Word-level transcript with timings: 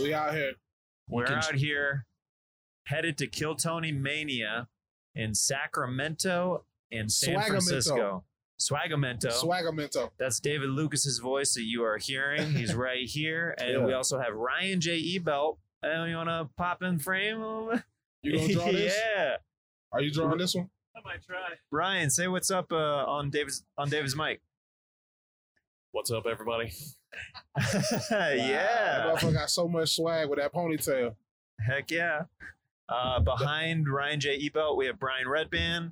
We 0.00 0.12
out 0.14 0.34
here. 0.34 0.52
We're 1.08 1.26
can- 1.26 1.34
out 1.38 1.54
here 1.54 2.06
headed 2.86 3.18
to 3.18 3.26
Kill 3.26 3.54
Tony 3.54 3.92
Mania 3.92 4.68
in 5.14 5.34
Sacramento 5.34 6.64
and 6.90 7.12
San 7.12 7.36
Swagamento. 7.36 7.46
Francisco. 7.46 8.24
Swagamento. 8.60 9.26
Swagamento. 9.32 10.10
That's 10.18 10.40
David 10.40 10.70
Lucas's 10.70 11.18
voice 11.18 11.54
that 11.54 11.62
you 11.62 11.84
are 11.84 11.98
hearing. 11.98 12.52
He's 12.56 12.74
right 12.74 13.06
here. 13.06 13.54
And 13.58 13.70
Yeah. 13.80 13.84
we 13.86 13.92
also 13.92 14.18
have 14.18 14.34
Ryan 14.34 14.80
J. 14.80 15.00
Ebelt. 15.18 15.58
Uh, 15.84 16.04
you 16.04 16.16
want 16.16 16.28
to 16.28 16.48
pop 16.56 16.82
in 16.82 16.98
frame? 16.98 17.40
a 17.40 17.46
little 17.60 17.70
bit? 17.72 17.82
You 18.22 18.38
gonna 18.38 18.52
draw 18.52 18.64
this? 18.72 18.96
yeah. 19.16 19.36
Are 19.92 20.00
you 20.00 20.10
drawing 20.10 20.38
this 20.38 20.54
one? 20.54 20.70
I 20.94 21.00
might 21.04 21.24
try. 21.24 21.54
Ryan, 21.70 22.10
say 22.10 22.28
what's 22.28 22.50
up 22.50 22.72
uh, 22.72 23.04
on 23.06 23.30
David's 23.30 23.64
on 23.78 23.88
David's 23.88 24.16
mic. 24.16 24.40
What's 25.92 26.10
up, 26.10 26.26
everybody? 26.26 26.72
That 28.08 28.38
yeah. 28.38 29.04
motherfucker 29.04 29.34
got 29.34 29.50
so 29.50 29.68
much 29.68 29.96
swag 29.96 30.30
with 30.30 30.38
that 30.38 30.54
ponytail. 30.54 31.14
Heck 31.60 31.90
yeah. 31.90 32.22
Uh, 32.88 33.20
behind 33.20 33.86
Ryan 33.86 34.18
J. 34.18 34.48
Ebelt, 34.48 34.78
we 34.78 34.86
have 34.86 34.98
Brian 34.98 35.26
Redban. 35.26 35.90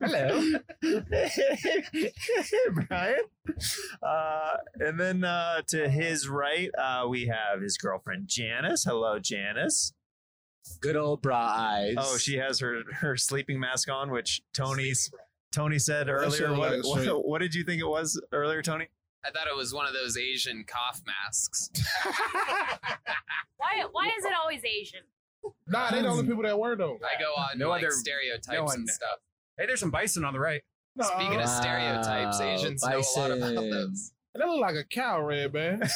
Hello. 0.00 0.52
Brian. 2.88 3.24
Uh, 4.00 4.56
and 4.78 5.00
then 5.00 5.24
uh, 5.24 5.62
to 5.68 5.88
his 5.88 6.28
right, 6.28 6.70
uh, 6.78 7.06
we 7.08 7.26
have 7.26 7.60
his 7.60 7.76
girlfriend 7.76 8.28
Janice. 8.28 8.84
Hello, 8.84 9.18
Janice. 9.18 9.94
Good 10.80 10.96
old 10.96 11.22
bra 11.22 11.40
oh, 11.40 11.60
eyes. 11.60 11.94
Oh, 11.98 12.16
she 12.18 12.36
has 12.36 12.60
her 12.60 12.82
her 12.92 13.16
sleeping 13.16 13.58
mask 13.58 13.90
on, 13.90 14.10
which 14.10 14.42
Tony's 14.52 15.10
Tony 15.52 15.78
said 15.78 16.08
earlier. 16.08 16.52
What, 16.52 16.80
what, 16.82 17.26
what 17.26 17.40
did 17.40 17.54
you 17.54 17.64
think 17.64 17.80
it 17.80 17.86
was 17.88 18.20
earlier, 18.32 18.62
Tony? 18.62 18.88
I 19.24 19.30
thought 19.30 19.48
it 19.48 19.56
was 19.56 19.74
one 19.74 19.86
of 19.86 19.92
those 19.92 20.16
Asian 20.16 20.64
cough 20.64 21.02
masks. 21.06 21.70
Why? 23.56 23.84
Why 23.90 24.06
is 24.18 24.24
it 24.24 24.32
always 24.40 24.62
Asian? 24.64 25.00
Nah, 25.66 25.90
they're 25.90 26.02
the 26.02 26.08
only 26.08 26.26
people 26.26 26.42
that 26.42 26.58
wear 26.58 26.76
them. 26.76 26.98
I 27.02 27.20
go 27.20 27.32
on 27.36 27.58
No 27.58 27.70
like 27.70 27.82
other- 27.82 27.92
stereotypes 27.92 28.48
no 28.52 28.64
one- 28.64 28.80
and 28.80 28.88
stuff. 28.88 29.18
Hey, 29.58 29.66
there's 29.66 29.80
some 29.80 29.90
bison 29.90 30.24
on 30.24 30.32
the 30.34 30.40
right. 30.40 30.62
Speaking 31.00 31.40
of 31.40 31.48
stereotypes, 31.48 32.38
Wow, 32.38 32.46
Asians 32.46 32.82
know 32.82 32.98
a 32.98 33.18
lot 33.18 33.30
about 33.30 33.54
bison. 33.54 33.70
those. 33.70 34.12
They 34.34 34.44
look 34.46 34.60
like 34.60 34.76
a 34.76 34.84
cow, 34.84 35.20
Redban. 35.20 35.80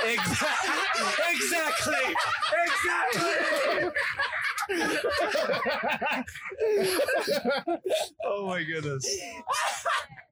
exactly. 0.04 0.74
exactly. 1.30 2.14
Exactly. 2.64 3.63
oh 8.24 8.46
my 8.46 8.62
goodness. 8.62 9.06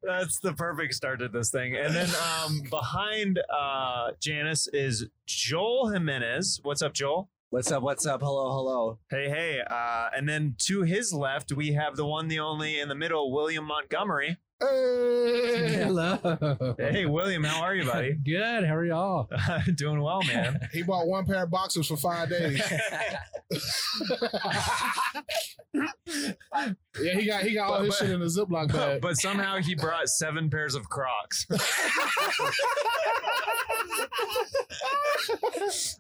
That's 0.02 0.38
the 0.40 0.52
perfect 0.54 0.94
start 0.94 1.20
to 1.20 1.28
this 1.28 1.50
thing. 1.50 1.76
And 1.76 1.94
then 1.94 2.08
um, 2.14 2.62
behind 2.70 3.40
uh, 3.52 4.12
Janice 4.20 4.68
is 4.72 5.06
Joel 5.26 5.90
Jimenez. 5.90 6.60
What's 6.62 6.82
up, 6.82 6.92
Joel? 6.92 7.30
What's 7.50 7.70
up? 7.70 7.82
What's 7.82 8.06
up? 8.06 8.22
Hello, 8.22 8.50
hello. 8.50 8.98
Hey, 9.10 9.28
hey. 9.28 9.60
Uh, 9.68 10.08
and 10.16 10.28
then 10.28 10.56
to 10.66 10.82
his 10.82 11.12
left, 11.12 11.52
we 11.52 11.74
have 11.74 11.96
the 11.96 12.06
one, 12.06 12.28
the 12.28 12.40
only 12.40 12.80
in 12.80 12.88
the 12.88 12.94
middle, 12.94 13.30
William 13.30 13.66
Montgomery. 13.66 14.38
Hey. 14.62 15.74
Hello. 15.84 16.74
Hey, 16.78 17.04
William, 17.06 17.42
how 17.42 17.62
are 17.62 17.74
you, 17.74 17.84
buddy? 17.84 18.12
Good. 18.24 18.64
How 18.64 18.76
are 18.76 18.84
y'all? 18.84 19.28
Doing 19.74 20.00
well, 20.00 20.22
man. 20.22 20.60
He 20.72 20.82
bought 20.84 21.06
one 21.08 21.24
pair 21.26 21.42
of 21.42 21.50
boxers 21.50 21.88
for 21.88 21.96
five 21.96 22.28
days. 22.30 22.60
yeah, 25.74 27.14
he 27.14 27.26
got 27.26 27.42
he 27.42 27.54
got 27.54 27.68
all 27.70 27.78
But- 27.78 27.84
his 27.86 27.96
but- 27.98 28.04
shit 28.06 28.10
in 28.10 28.22
a 28.22 28.26
Ziploc 28.26 28.72
bag. 28.72 29.00
but 29.00 29.16
somehow 29.16 29.56
he 29.58 29.74
brought 29.74 30.08
seven 30.08 30.48
pairs 30.48 30.74
of 30.76 30.88
Crocs. 30.88 31.46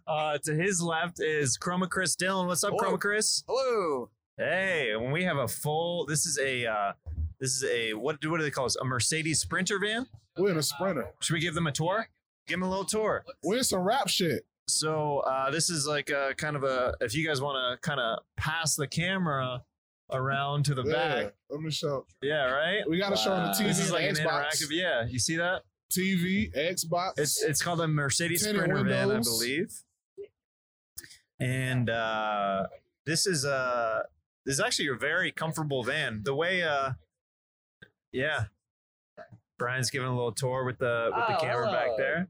uh, 0.06 0.38
to 0.44 0.54
his 0.54 0.80
left 0.82 1.20
is 1.20 1.58
Chroma 1.58 1.88
Chris 1.88 2.14
Dillon. 2.16 2.46
What's 2.46 2.62
up, 2.64 2.74
Hello. 2.78 2.92
Chroma 2.96 3.00
Chris? 3.00 3.42
Hello. 3.48 4.10
Hey, 4.38 4.94
when 4.96 5.10
we 5.12 5.24
have 5.24 5.36
a 5.36 5.48
full, 5.48 6.06
this 6.06 6.26
is 6.26 6.38
a, 6.38 6.66
uh, 6.66 6.92
this 7.42 7.50
is 7.56 7.64
a 7.64 7.92
what? 7.92 8.20
do 8.22 8.30
What 8.30 8.38
do 8.38 8.44
they 8.44 8.50
call 8.50 8.64
this? 8.64 8.76
A 8.76 8.84
Mercedes 8.84 9.40
Sprinter 9.40 9.78
van? 9.78 10.06
We're 10.38 10.52
in 10.52 10.56
a 10.56 10.62
sprinter. 10.62 11.10
Should 11.20 11.34
we 11.34 11.40
give 11.40 11.54
them 11.54 11.66
a 11.66 11.72
tour? 11.72 12.08
Give 12.46 12.58
them 12.58 12.66
a 12.66 12.70
little 12.70 12.86
tour. 12.86 13.22
We're 13.42 13.58
in 13.58 13.64
some 13.64 13.80
rap 13.80 14.08
shit. 14.08 14.46
So 14.68 15.18
uh, 15.26 15.50
this 15.50 15.68
is 15.68 15.86
like 15.86 16.08
a 16.08 16.32
kind 16.38 16.56
of 16.56 16.62
a. 16.64 16.94
If 17.00 17.14
you 17.14 17.26
guys 17.26 17.42
want 17.42 17.56
to 17.82 17.86
kind 17.86 18.00
of 18.00 18.20
pass 18.38 18.76
the 18.76 18.86
camera 18.86 19.62
around 20.12 20.64
to 20.66 20.74
the 20.74 20.84
Yeah. 20.84 20.92
back, 21.24 21.34
Let 21.50 21.60
me 21.60 21.70
show. 21.70 22.06
yeah, 22.22 22.44
right. 22.50 22.88
We 22.88 22.98
got 22.98 23.10
to 23.10 23.16
show 23.16 23.32
on 23.32 23.48
the. 23.48 23.52
TV 23.52 23.66
This 23.66 23.80
is 23.80 23.90
like 23.92 24.04
an 24.08 24.14
Xbox. 24.14 24.46
interactive. 24.62 24.68
Yeah, 24.70 25.04
you 25.06 25.18
see 25.18 25.36
that? 25.36 25.62
TV, 25.92 26.50
Xbox. 26.56 27.12
It's 27.18 27.42
it's 27.42 27.60
called 27.60 27.80
a 27.82 27.88
Mercedes 27.88 28.42
Sprinter 28.48 28.82
van, 28.84 29.10
I 29.10 29.18
believe. 29.20 29.70
And 31.40 31.90
uh, 31.90 32.66
this 33.04 33.26
is 33.26 33.44
uh 33.44 34.02
this 34.46 34.54
is 34.54 34.60
actually 34.60 34.88
a 34.88 34.94
very 34.94 35.32
comfortable 35.32 35.82
van. 35.82 36.22
The 36.24 36.34
way 36.34 36.62
uh 36.62 36.92
yeah. 38.12 38.44
Brian's 39.58 39.90
giving 39.90 40.08
a 40.08 40.14
little 40.14 40.32
tour 40.32 40.64
with 40.64 40.78
the 40.78 41.10
with 41.14 41.26
the 41.28 41.36
Oh, 41.36 41.40
camera 41.40 41.70
back 41.70 41.84
hello. 41.86 41.96
there. 41.98 42.28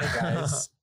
Hey 0.00 0.20
guys. 0.20 0.68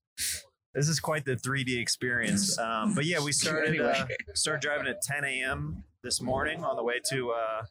This 0.73 0.89
is 0.89 0.99
quite 0.99 1.23
the 1.23 1.37
3D 1.37 1.79
experience. 1.81 2.59
Um, 2.59 2.95
but 2.95 3.05
yeah, 3.05 3.23
we 3.23 3.31
started 3.31 3.69
Anyway. 3.69 3.85
uh, 3.97 4.07
started 4.33 4.59
driving 4.61 4.87
at 4.87 5.01
10 5.01 5.23
a.m. 5.23 5.85
this 6.03 6.19
morning 6.21 6.65
on 6.65 6.75
the 6.75 6.83
way 6.83 6.95
to 7.11 7.31
uh, 7.31 7.61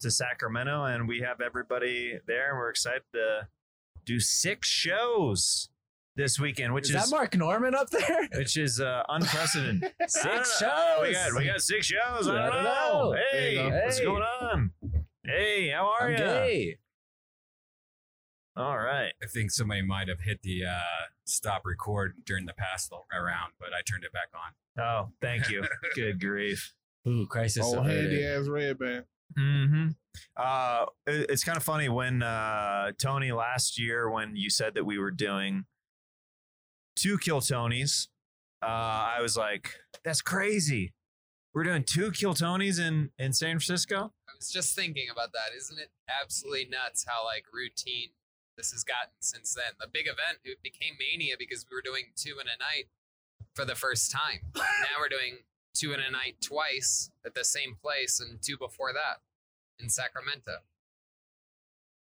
to 0.00 0.10
Sacramento, 0.10 0.82
and 0.86 1.06
we 1.06 1.20
have 1.20 1.40
everybody 1.40 2.18
there, 2.26 2.48
and 2.50 2.58
we're 2.58 2.70
excited 2.70 3.02
to 3.14 3.46
do 4.04 4.18
six 4.18 4.66
shows 4.66 5.68
this 6.16 6.40
weekend, 6.40 6.74
which 6.74 6.90
is 6.90 6.96
is, 6.96 7.08
that 7.08 7.14
Mark 7.16 7.36
Normand 7.36 7.76
up 7.76 7.88
there? 7.90 8.28
which 8.34 8.56
is 8.56 8.80
uh, 8.80 9.04
unprecedented. 9.08 9.92
Six 10.08 10.24
I 10.26 10.34
don't 10.34 10.44
shows. 10.44 10.60
know. 10.62 10.98
We 11.02 11.12
got 11.12 11.34
we 11.36 11.44
got 11.44 11.60
six 11.60 11.86
shows. 11.86 12.26
I 12.26 12.50
don't, 12.50 12.64
know. 12.64 13.14
Hey, 13.30 13.54
There 13.54 13.64
you 13.66 13.70
go. 13.70 13.80
what's 13.84 13.98
Hey. 13.98 14.04
going 14.06 14.22
on? 14.24 14.72
Hey, 15.30 15.68
how 15.70 15.86
are 15.88 16.06
I'm 16.06 16.10
you? 16.12 16.16
gay. 16.18 16.78
All 18.56 18.76
right. 18.78 19.12
I 19.22 19.26
think 19.26 19.50
somebody 19.52 19.82
might 19.82 20.08
have 20.08 20.20
hit 20.20 20.42
the 20.42 20.64
uh, 20.66 20.80
stop 21.24 21.62
record 21.64 22.14
during 22.26 22.46
the 22.46 22.52
past 22.52 22.92
round, 23.12 23.52
but 23.60 23.68
I 23.68 23.80
turned 23.88 24.04
it 24.04 24.12
back 24.12 24.28
on. 24.34 24.82
Oh, 24.84 25.12
thank 25.20 25.48
you. 25.48 25.64
Good 25.94 26.20
grief. 26.20 26.74
Ooh, 27.06 27.26
crisis 27.26 27.64
oh, 27.64 27.80
handy 27.82 28.24
ass 28.24 28.46
Redban. 28.46 29.04
hmm 29.36 29.88
Uh, 30.36 30.86
it- 31.06 31.30
it's 31.30 31.44
kind 31.44 31.56
of 31.56 31.62
funny 31.62 31.88
when 31.88 32.22
uh, 32.22 32.90
Tony 32.98 33.30
last 33.32 33.78
year 33.78 34.10
when 34.10 34.34
you 34.36 34.50
said 34.50 34.74
that 34.74 34.84
we 34.84 34.98
were 34.98 35.10
doing 35.12 35.64
two 36.96 37.18
kill 37.18 37.40
Tonys, 37.40 38.08
uh, 38.62 38.66
I 38.66 39.18
was 39.22 39.36
like, 39.36 39.76
"That's 40.04 40.20
crazy. 40.20 40.92
We're 41.54 41.64
doing 41.64 41.84
two 41.84 42.10
kill 42.10 42.34
Tonys 42.34 42.78
in 42.80 43.10
in 43.18 43.32
San 43.32 43.52
Francisco." 43.60 44.12
Was 44.40 44.50
just 44.50 44.74
thinking 44.74 45.08
about 45.12 45.32
that. 45.32 45.54
Isn't 45.56 45.78
it 45.78 45.90
absolutely 46.08 46.66
nuts 46.70 47.04
how 47.06 47.24
like 47.24 47.44
routine 47.52 48.10
this 48.56 48.72
has 48.72 48.82
gotten 48.82 49.12
since 49.20 49.54
then? 49.54 49.76
The 49.78 49.86
big 49.92 50.06
event 50.06 50.40
it 50.44 50.62
became 50.62 50.94
mania 50.98 51.36
because 51.38 51.66
we 51.70 51.76
were 51.76 51.82
doing 51.82 52.12
two 52.16 52.40
in 52.40 52.48
a 52.48 52.56
night 52.58 52.88
for 53.54 53.64
the 53.64 53.74
first 53.74 54.10
time. 54.10 54.40
now 54.56 54.96
we're 54.98 55.08
doing 55.08 55.44
two 55.74 55.92
in 55.92 56.00
a 56.00 56.10
night 56.10 56.36
twice 56.40 57.10
at 57.24 57.34
the 57.34 57.44
same 57.44 57.76
place 57.82 58.18
and 58.20 58.40
two 58.42 58.56
before 58.56 58.92
that 58.92 59.20
in 59.78 59.88
Sacramento. 59.88 60.52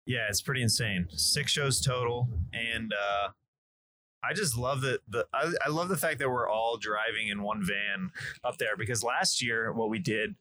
Yeah, 0.06 0.26
it's 0.28 0.40
pretty 0.40 0.62
insane. 0.62 1.06
Six 1.10 1.52
shows 1.52 1.82
total, 1.82 2.28
and 2.54 2.94
uh, 2.94 3.28
I 4.24 4.32
just 4.32 4.56
love 4.56 4.80
that. 4.80 5.00
The 5.08 5.26
I, 5.34 5.52
I 5.66 5.68
love 5.68 5.88
the 5.88 5.98
fact 5.98 6.18
that 6.20 6.30
we're 6.30 6.48
all 6.48 6.78
driving 6.78 7.28
in 7.28 7.42
one 7.42 7.62
van 7.62 8.10
up 8.42 8.56
there 8.56 8.76
because 8.76 9.04
last 9.04 9.42
year 9.42 9.70
what 9.72 9.90
we 9.90 9.98
did, 9.98 10.34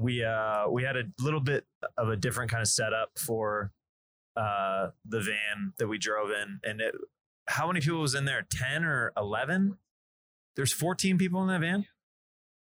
we 0.00 0.24
uh, 0.24 0.68
we 0.70 0.82
had 0.82 0.96
a 0.96 1.04
little 1.20 1.40
bit 1.40 1.66
of 1.98 2.08
a 2.08 2.16
different 2.16 2.50
kind 2.50 2.62
of 2.62 2.68
setup 2.68 3.10
for 3.18 3.70
uh, 4.34 4.88
the 5.04 5.20
van 5.20 5.74
that 5.78 5.88
we 5.88 5.98
drove 5.98 6.30
in, 6.30 6.58
and 6.64 6.80
it, 6.80 6.94
how 7.48 7.66
many 7.66 7.80
people 7.80 8.00
was 8.00 8.14
in 8.14 8.24
there? 8.24 8.46
Ten 8.50 8.82
or 8.82 9.12
eleven? 9.16 9.76
There's 10.56 10.72
14 10.72 11.16
people 11.16 11.40
in 11.42 11.48
that 11.48 11.60
van. 11.60 11.86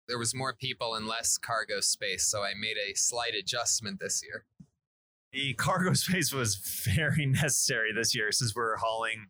There 0.09 0.19
was 0.19 0.35
more 0.35 0.53
people 0.53 0.95
and 0.95 1.07
less 1.07 1.39
cargo 1.39 1.81
space, 1.81 2.27
so 2.27 2.43
I 2.43 2.53
made 2.59 2.77
a 2.77 2.95
slight 2.95 3.35
adjustment 3.35 4.01
this 4.01 4.23
year. 4.25 4.45
the 5.33 5.55
cargo 5.55 5.93
space 5.95 6.33
was 6.33 6.57
very 6.57 7.27
necessary 7.27 7.93
this 7.95 8.15
year 8.15 8.33
since 8.33 8.55
we're 8.55 8.77
hauling 8.77 9.27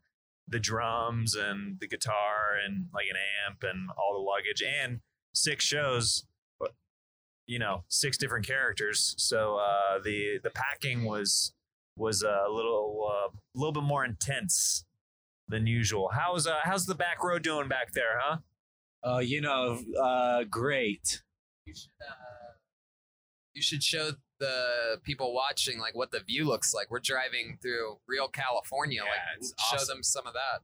the 0.48 0.60
drums 0.60 1.34
and 1.34 1.78
the 1.80 1.88
guitar 1.88 2.56
and 2.64 2.86
like 2.94 3.06
an 3.10 3.16
amp 3.46 3.62
and 3.62 3.90
all 3.98 4.14
the 4.14 4.20
luggage 4.20 4.62
and 4.62 5.00
six 5.34 5.64
shows 5.64 6.24
you 7.46 7.58
know 7.58 7.84
six 7.88 8.18
different 8.18 8.46
characters 8.46 9.14
so 9.18 9.56
uh 9.56 9.98
the 10.02 10.38
the 10.42 10.50
packing 10.50 11.04
was 11.04 11.52
was 11.96 12.22
a 12.22 12.46
little 12.50 13.08
uh, 13.10 13.28
a 13.28 13.56
little 13.58 13.72
bit 13.72 13.82
more 13.82 14.04
intense 14.04 14.84
than 15.48 15.66
usual 15.66 16.10
how's 16.12 16.46
uh 16.46 16.58
how's 16.64 16.86
the 16.86 16.94
back 16.94 17.22
row 17.22 17.38
doing 17.38 17.68
back 17.68 17.92
there 17.92 18.18
huh 18.20 18.38
Oh, 19.08 19.20
you 19.20 19.40
know, 19.40 19.78
uh, 20.02 20.42
great. 20.50 21.22
You 21.64 21.74
should, 21.74 21.90
uh, 22.00 22.54
you 23.54 23.62
should 23.62 23.82
show 23.82 24.10
the 24.40 24.98
people 25.04 25.32
watching 25.32 25.78
like 25.78 25.94
what 25.94 26.10
the 26.10 26.18
view 26.18 26.44
looks 26.44 26.74
like. 26.74 26.90
We're 26.90 26.98
driving 26.98 27.56
through 27.62 27.98
real 28.08 28.26
California. 28.26 29.02
Yeah, 29.04 29.10
like 29.10 29.38
it's 29.38 29.54
show 29.70 29.76
awesome. 29.76 29.96
them 29.98 30.02
some 30.02 30.26
of 30.26 30.32
that. 30.32 30.62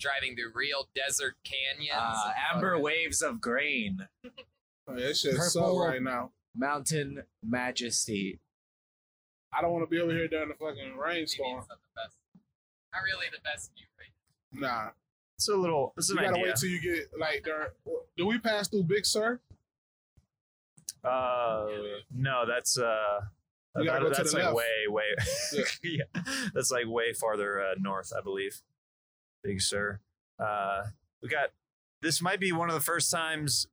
Driving 0.00 0.34
through 0.34 0.52
real 0.54 0.88
desert 0.94 1.34
canyons. 1.44 1.92
Uh, 1.92 2.32
amber 2.54 2.78
waves 2.78 3.20
of 3.20 3.40
grain, 3.40 4.08
That 4.96 5.16
shit's 5.16 5.52
so 5.52 5.60
Purple. 5.60 5.86
right 5.86 6.02
now. 6.02 6.30
mountain 6.54 7.22
majesty. 7.42 8.38
I 9.52 9.60
don't 9.60 9.72
want 9.72 9.84
to 9.84 9.90
be 9.90 10.00
over 10.00 10.12
here 10.12 10.28
during 10.28 10.48
the 10.48 10.54
fucking 10.54 10.96
rainstorm. 10.96 11.56
not 11.58 11.68
the 11.68 11.74
best. 11.94 12.16
Not 12.92 13.02
really 13.02 13.26
the 13.30 13.40
best 13.44 13.70
view, 13.74 13.86
right? 13.98 14.60
Nah, 14.60 14.90
It's 15.36 15.48
a 15.48 15.54
little. 15.56 15.92
It's 15.96 16.10
an 16.10 16.16
you 16.16 16.22
gotta 16.22 16.34
idea. 16.34 16.44
wait 16.46 16.56
till 16.56 16.68
you 16.70 16.80
get 16.80 17.10
like 17.18 17.42
during. 17.44 17.68
Do 18.16 18.26
we 18.26 18.38
pass 18.38 18.68
through 18.68 18.84
Big 18.84 19.04
Sur? 19.06 19.40
Uh, 21.04 21.66
no, 22.14 22.44
that's 22.46 22.78
uh, 22.78 23.20
that- 23.74 23.84
go 23.84 24.08
that's 24.10 24.32
the 24.32 24.38
like 24.38 24.44
left. 24.46 24.56
way, 24.56 24.64
way. 24.88 25.04
yeah, 25.82 26.22
that's 26.54 26.70
like 26.70 26.84
way 26.86 27.12
farther 27.12 27.60
uh, 27.62 27.74
north, 27.78 28.12
I 28.16 28.20
believe. 28.20 28.60
Big 29.42 29.60
Sur. 29.60 30.00
Uh, 30.38 30.82
we 31.22 31.28
got. 31.28 31.50
This 32.02 32.20
might 32.22 32.40
be 32.40 32.52
one 32.52 32.68
of 32.68 32.74
the 32.74 32.80
first 32.80 33.10
times 33.10 33.66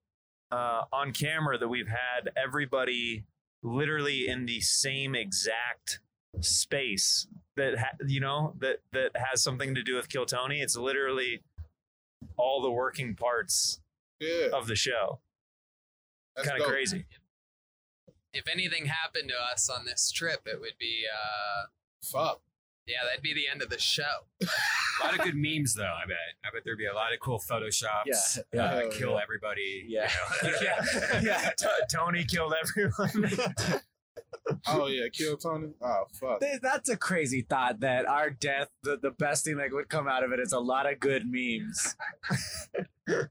uh, 0.51 0.83
on 0.91 1.11
camera 1.11 1.57
that 1.57 1.67
we've 1.67 1.87
had 1.87 2.29
everybody 2.35 3.23
literally 3.63 4.27
in 4.27 4.45
the 4.45 4.59
same 4.61 5.15
exact 5.15 5.99
space 6.41 7.27
that 7.55 7.77
ha- 7.77 7.97
you 8.07 8.19
know 8.19 8.53
that 8.59 8.79
that 8.93 9.11
has 9.15 9.41
something 9.43 9.75
to 9.75 9.83
do 9.83 9.95
with 9.95 10.09
Kill 10.09 10.25
Tony. 10.25 10.61
It's 10.61 10.75
literally 10.77 11.41
all 12.37 12.61
the 12.61 12.71
working 12.71 13.15
parts 13.15 13.79
Yeah, 14.19 14.47
of 14.53 14.67
the 14.67 14.75
show. 14.75 15.19
Kind 16.43 16.61
of 16.61 16.67
crazy. 16.67 17.05
If 18.33 18.47
anything 18.47 18.85
happened 18.85 19.29
to 19.29 19.35
us 19.53 19.69
on 19.69 19.85
this 19.85 20.11
trip, 20.11 20.41
it 20.45 20.59
would 20.61 20.77
be 20.79 21.03
uh 21.11 21.65
Fuck. 22.01 22.41
Yeah, 22.89 23.05
that'd 23.07 23.21
be 23.21 23.33
the 23.33 23.47
end 23.49 23.61
of 23.61 23.69
the 23.69 23.79
show. 23.79 24.03
A 24.41 25.05
lot 25.05 25.13
of 25.17 25.21
good 25.23 25.35
memes, 25.35 25.75
though. 25.75 25.83
I 25.83 26.05
bet. 26.07 26.17
I 26.43 26.49
bet 26.53 26.63
there'd 26.65 26.77
be 26.77 26.87
a 26.87 26.93
lot 26.93 27.13
of 27.13 27.19
cool 27.21 27.39
photoshops. 27.39 28.39
Yeah, 28.53 28.63
Uh, 28.65 28.81
yeah. 28.81 28.89
kill 28.91 29.11
Yeah. 29.11 29.19
everybody. 29.23 29.85
Yeah. 29.87 30.11
You 30.43 30.49
know? 30.51 30.55
yeah, 30.61 31.21
yeah. 31.21 31.49
T- 31.57 31.65
Tony 31.91 32.25
killed 32.25 32.53
everyone. 32.61 33.29
Oh 34.67 34.87
yeah, 34.87 35.07
kill 35.13 35.37
Tony. 35.37 35.73
Oh 35.81 36.03
fuck. 36.19 36.39
Th- 36.39 36.59
That's 36.61 36.89
a 36.89 36.97
crazy 36.97 37.41
thought 37.47 37.81
that 37.81 38.07
our 38.07 38.31
death, 38.31 38.69
the, 38.83 38.97
the 38.97 39.11
best 39.11 39.43
thing 39.45 39.57
that 39.57 39.69
would 39.71 39.89
come 39.89 40.07
out 40.07 40.23
of 40.23 40.31
it 40.31 40.39
is 40.39 40.51
a 40.53 40.59
lot 40.59 40.91
of 40.91 40.99
good 40.99 41.23
memes. 41.27 41.95
hey, 43.07 43.27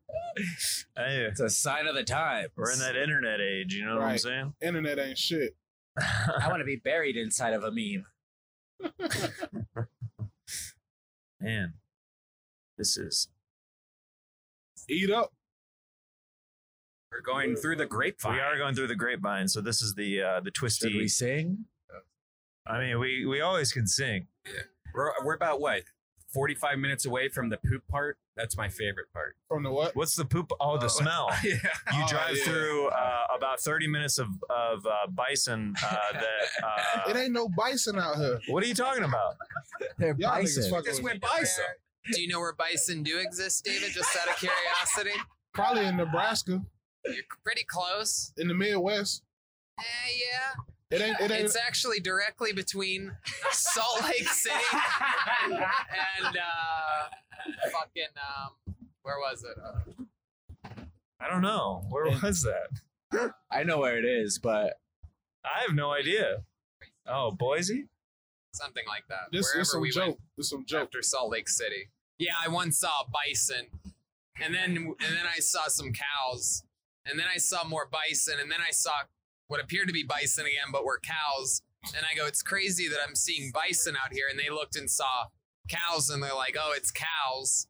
It's 0.96 1.40
a 1.40 1.50
sign 1.50 1.86
of 1.86 1.94
the 1.96 2.04
times. 2.04 2.48
we're 2.56 2.70
in 2.72 2.78
that 2.78 2.94
internet 2.96 3.40
age. 3.40 3.74
You 3.74 3.84
know 3.86 3.96
what 3.96 4.04
I'm 4.04 4.18
saying? 4.18 4.54
Internet 4.62 4.98
ain't 4.98 5.18
shit. 5.18 5.56
I 5.98 6.46
want 6.48 6.60
to 6.60 6.64
be 6.64 6.76
buried 6.76 7.16
inside 7.16 7.52
of 7.54 7.64
a 7.64 7.70
meme. 7.72 8.06
Man, 11.40 11.74
this 12.76 12.96
is. 12.96 13.28
Eat 14.88 15.10
up. 15.10 15.32
We're 17.12 17.20
going 17.20 17.56
through 17.56 17.76
the 17.76 17.86
grapevine. 17.86 18.34
We 18.34 18.40
are 18.40 18.56
going 18.58 18.74
through 18.74 18.88
the 18.88 18.94
grapevine, 18.94 19.48
so 19.48 19.60
this 19.60 19.80
is 19.80 19.94
the 19.94 20.22
uh, 20.22 20.40
the 20.40 20.46
Should 20.46 20.54
twisty. 20.54 20.98
we 20.98 21.08
sing? 21.08 21.64
I 22.66 22.78
mean, 22.78 22.98
we 22.98 23.24
we 23.24 23.40
always 23.40 23.72
can 23.72 23.86
sing. 23.86 24.26
Yeah. 24.46 24.62
We're, 24.94 25.12
we're 25.24 25.34
about 25.34 25.60
what? 25.60 25.82
45 26.38 26.78
minutes 26.78 27.04
away 27.04 27.28
from 27.28 27.48
the 27.48 27.56
poop 27.56 27.82
part. 27.88 28.16
That's 28.36 28.56
my 28.56 28.68
favorite 28.68 29.12
part. 29.12 29.34
From 29.48 29.64
the 29.64 29.72
what? 29.72 29.96
What's 29.96 30.14
the 30.14 30.24
poop? 30.24 30.52
Oh, 30.60 30.78
the 30.78 30.84
Oh. 30.84 30.88
smell. 30.88 31.30
yeah. 31.44 31.54
You 31.92 32.04
Oh, 32.04 32.06
drive 32.08 32.36
yeah. 32.36 32.44
through 32.44 32.86
uh, 32.90 33.26
about 33.36 33.58
30 33.58 33.88
minutes 33.88 34.18
of 34.18 34.28
of 34.48 34.86
uh, 34.86 35.08
bison. 35.08 35.74
Uh, 35.84 35.96
that. 36.12 36.64
uh, 36.64 37.10
It 37.10 37.16
ain't 37.16 37.32
no 37.32 37.48
bison 37.48 37.98
out 37.98 38.16
here. 38.18 38.38
what 38.46 38.62
are 38.62 38.66
you 38.68 38.74
talking 38.74 39.02
about? 39.02 39.34
They're 39.98 40.14
Y'all 40.16 40.30
niggas 40.36 40.42
bison. 40.56 40.70
fucking 40.70 40.84
Just 40.84 41.02
with 41.02 41.10
went 41.14 41.22
me. 41.24 41.28
bison. 41.28 41.64
Do 42.12 42.22
you 42.22 42.28
know 42.28 42.38
where 42.38 42.52
bison 42.54 43.02
do 43.02 43.18
exist, 43.18 43.64
David? 43.64 43.90
Just 43.92 44.16
out 44.16 44.28
of 44.28 44.36
curiosity. 44.36 45.20
Probably 45.54 45.86
in 45.86 45.96
Nebraska, 45.96 46.62
You're 47.04 47.24
pretty 47.42 47.64
close. 47.66 48.32
in 48.36 48.46
the 48.46 48.54
Midwest. 48.54 49.24
Eh, 49.80 49.82
yeah. 50.30 50.62
It 50.90 51.00
ain't. 51.02 51.20
It 51.20 51.30
ain't. 51.30 51.44
It's 51.44 51.56
actually 51.56 52.00
directly 52.00 52.52
between 52.52 53.12
Salt 53.50 54.02
Lake 54.04 54.28
City 54.28 54.54
and 55.44 56.36
uh, 56.36 57.08
fucking 57.70 58.14
um, 58.16 58.74
where 59.02 59.16
was 59.18 59.44
it? 59.44 59.56
Uh, 59.62 60.70
I 61.20 61.28
don't 61.28 61.42
know. 61.42 61.84
Where 61.90 62.04
was 62.22 62.42
that? 63.10 63.32
I 63.50 63.64
know 63.64 63.78
where 63.78 63.98
it 63.98 64.04
is, 64.04 64.38
but 64.38 64.74
I 65.44 65.60
have 65.66 65.74
no 65.74 65.92
idea. 65.92 66.38
Oh, 67.06 67.30
Boise. 67.32 67.86
something 68.52 68.84
like 68.86 69.04
that. 69.08 69.28
This 69.32 69.46
Wherever 69.46 69.60
is 69.62 69.70
some 69.70 69.80
we 69.80 69.90
joke. 69.90 70.06
went 70.06 70.18
This 70.36 70.50
some 70.50 70.64
joke. 70.66 70.84
after 70.84 71.02
Salt 71.02 71.30
Lake 71.32 71.48
City. 71.48 71.90
Yeah, 72.18 72.32
I 72.42 72.48
once 72.48 72.78
saw 72.78 73.02
a 73.02 73.10
bison, 73.10 73.66
and 74.42 74.54
then 74.54 74.76
and 74.76 74.96
then 75.16 75.26
I 75.34 75.40
saw 75.40 75.68
some 75.68 75.92
cows, 75.92 76.64
and 77.06 77.18
then 77.18 77.26
I 77.32 77.38
saw 77.38 77.64
more 77.64 77.86
bison, 77.90 78.34
and 78.40 78.50
then 78.50 78.60
I 78.66 78.70
saw 78.72 78.92
what 79.48 79.60
appeared 79.62 79.88
to 79.88 79.92
be 79.92 80.02
bison 80.04 80.46
again, 80.46 80.70
but 80.72 80.84
were 80.84 81.00
cows. 81.02 81.62
And 81.96 82.04
I 82.10 82.14
go, 82.16 82.26
it's 82.26 82.42
crazy 82.42 82.88
that 82.88 82.98
I'm 83.06 83.14
seeing 83.14 83.50
bison 83.52 83.96
out 84.02 84.12
here, 84.12 84.26
and 84.30 84.38
they 84.38 84.50
looked 84.50 84.76
and 84.76 84.90
saw 84.90 85.24
cows, 85.68 86.10
and 86.10 86.22
they're 86.22 86.34
like, 86.34 86.56
oh, 86.60 86.72
it's 86.76 86.90
cows. 86.90 87.66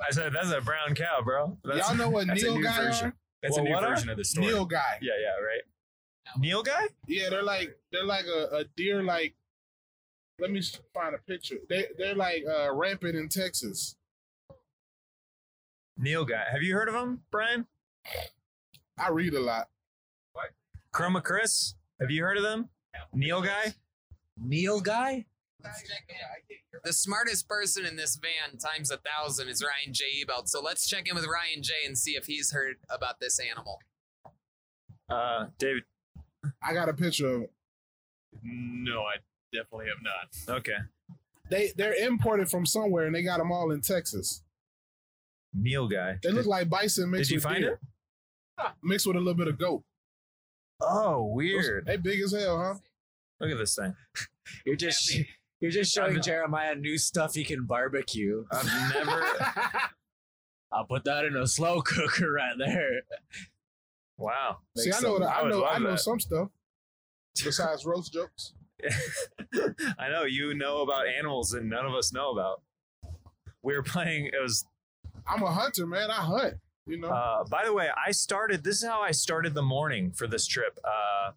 I 0.00 0.10
said 0.12 0.32
that's 0.32 0.50
a 0.50 0.60
brown 0.60 0.94
cow, 0.94 1.20
bro. 1.24 1.56
That's, 1.64 1.86
Y'all 1.88 1.96
know 1.96 2.10
what 2.10 2.26
that's 2.28 2.42
a 2.42 2.46
Neil 2.46 2.56
new 2.56 2.64
guy 2.64 2.76
version. 2.76 3.06
are? 3.08 3.14
That's 3.42 3.56
Well, 3.56 3.64
a 3.64 3.68
new 3.68 3.74
what 3.74 3.84
are- 3.84 3.90
version 3.94 4.08
of 4.10 4.16
the 4.16 4.24
story. 4.24 4.46
nilgai. 4.48 4.98
Yeah, 5.00 5.12
yeah, 5.20 5.44
right. 5.44 6.42
nilgai? 6.42 6.88
Yeah, 7.08 7.30
they're 7.30 7.42
like 7.42 7.76
they're 7.92 8.04
like 8.04 8.24
a, 8.26 8.56
a 8.56 8.64
deer. 8.76 9.02
Like, 9.02 9.34
let 10.38 10.50
me 10.50 10.60
find 10.92 11.14
a 11.14 11.18
picture. 11.18 11.56
They 11.68 11.86
they're 11.96 12.14
like 12.14 12.44
uh, 12.48 12.72
rampant 12.74 13.16
in 13.16 13.28
Texas. 13.28 13.96
nilgai. 16.00 16.50
Have 16.50 16.62
you 16.62 16.74
heard 16.74 16.88
of 16.88 16.94
him, 16.94 17.22
Brian? 17.30 17.66
I 18.98 19.08
read 19.10 19.34
a 19.34 19.40
lot. 19.40 19.68
Chroma 20.94 21.22
Chris. 21.22 21.74
Have 22.00 22.10
you 22.10 22.22
heard 22.22 22.36
of 22.36 22.42
them? 22.42 22.68
nilgai. 23.14 23.74
Neil 24.36 24.80
guy? 24.80 25.26
The 26.84 26.92
smartest 26.92 27.48
person 27.48 27.84
in 27.86 27.96
this 27.96 28.16
van 28.16 28.58
times 28.58 28.90
a 28.90 28.98
thousand 28.98 29.48
is 29.48 29.62
Ryan 29.62 29.92
J. 29.94 30.04
Ebelt. 30.24 30.48
So 30.48 30.60
let's 30.60 30.86
check 30.88 31.08
in 31.08 31.14
with 31.14 31.24
Ryan 31.24 31.62
J. 31.62 31.72
and 31.86 31.96
see 31.96 32.12
if 32.12 32.26
he's 32.26 32.52
heard 32.52 32.76
about 32.90 33.18
this 33.20 33.38
animal. 33.40 33.80
Uh, 35.08 35.46
David. 35.58 35.84
I 36.62 36.74
got 36.74 36.88
a 36.88 36.92
picture 36.92 37.28
of 37.28 37.42
it. 37.42 37.52
No, 38.42 39.00
I 39.02 39.14
definitely 39.52 39.86
have 39.86 40.02
not. 40.02 40.56
Okay. 40.58 40.76
They 41.50 41.72
they're 41.76 41.94
imported 41.94 42.50
from 42.50 42.66
somewhere 42.66 43.06
and 43.06 43.14
they 43.14 43.22
got 43.22 43.38
them 43.38 43.50
all 43.52 43.70
in 43.70 43.80
Texas. 43.80 44.42
nilgai. 45.58 46.20
They 46.22 46.30
look 46.30 46.46
like 46.46 46.68
bison 46.68 47.10
mixed 47.10 47.30
Did 47.30 47.34
you 47.34 47.36
with 47.38 47.44
find 47.44 47.62
deer, 47.62 47.80
mixed 48.82 49.06
with 49.06 49.16
a 49.16 49.20
little 49.20 49.34
bit 49.34 49.48
of 49.48 49.58
goat. 49.58 49.82
Oh, 50.80 51.24
weird. 51.24 51.86
They 51.86 51.96
big 51.96 52.20
as 52.20 52.32
hell, 52.32 52.58
huh? 52.58 52.74
Look 53.40 53.50
at 53.50 53.58
this 53.58 53.74
thing. 53.76 53.94
You're 54.66 54.76
just 54.76 55.14
you're 55.60 55.70
just 55.70 55.92
showing 55.94 56.20
Jeremiah 56.20 56.74
new 56.74 56.98
stuff 56.98 57.34
he 57.34 57.44
can 57.44 57.64
barbecue. 57.64 58.44
I've 58.52 58.66
never. 58.94 59.22
I'll 60.72 60.84
put 60.84 61.04
that 61.04 61.24
in 61.24 61.34
a 61.36 61.46
slow 61.46 61.80
cooker 61.80 62.30
right 62.32 62.54
there. 62.58 63.00
wow. 64.18 64.58
See, 64.76 64.92
I 64.92 65.00
know 65.00 65.12
what 65.12 65.22
some- 65.22 65.30
I, 65.30 65.40
I 65.40 65.48
know. 65.48 65.64
I 65.64 65.78
know 65.78 65.90
that. 65.92 66.00
some 66.00 66.20
stuff 66.20 66.48
besides 67.44 67.86
roast 67.86 68.12
jokes. 68.12 68.52
I 69.98 70.10
know 70.10 70.24
you 70.24 70.52
know 70.54 70.82
about 70.82 71.06
animals 71.08 71.50
that 71.50 71.64
none 71.64 71.86
of 71.86 71.94
us 71.94 72.12
know 72.12 72.32
about. 72.32 72.60
We 73.62 73.74
were 73.74 73.82
playing. 73.82 74.26
It 74.26 74.42
was. 74.42 74.66
I'm 75.26 75.42
a 75.42 75.50
hunter, 75.50 75.86
man. 75.86 76.10
I 76.10 76.14
hunt. 76.16 76.54
You 76.86 76.98
know. 76.98 77.08
Uh, 77.08 77.44
by 77.44 77.64
the 77.64 77.72
way, 77.72 77.88
I 78.06 78.10
started. 78.10 78.62
This 78.62 78.82
is 78.82 78.88
how 78.88 79.00
I 79.00 79.10
started 79.10 79.54
the 79.54 79.62
morning 79.62 80.12
for 80.12 80.26
this 80.26 80.46
trip. 80.46 80.78
Uh, 80.84 81.32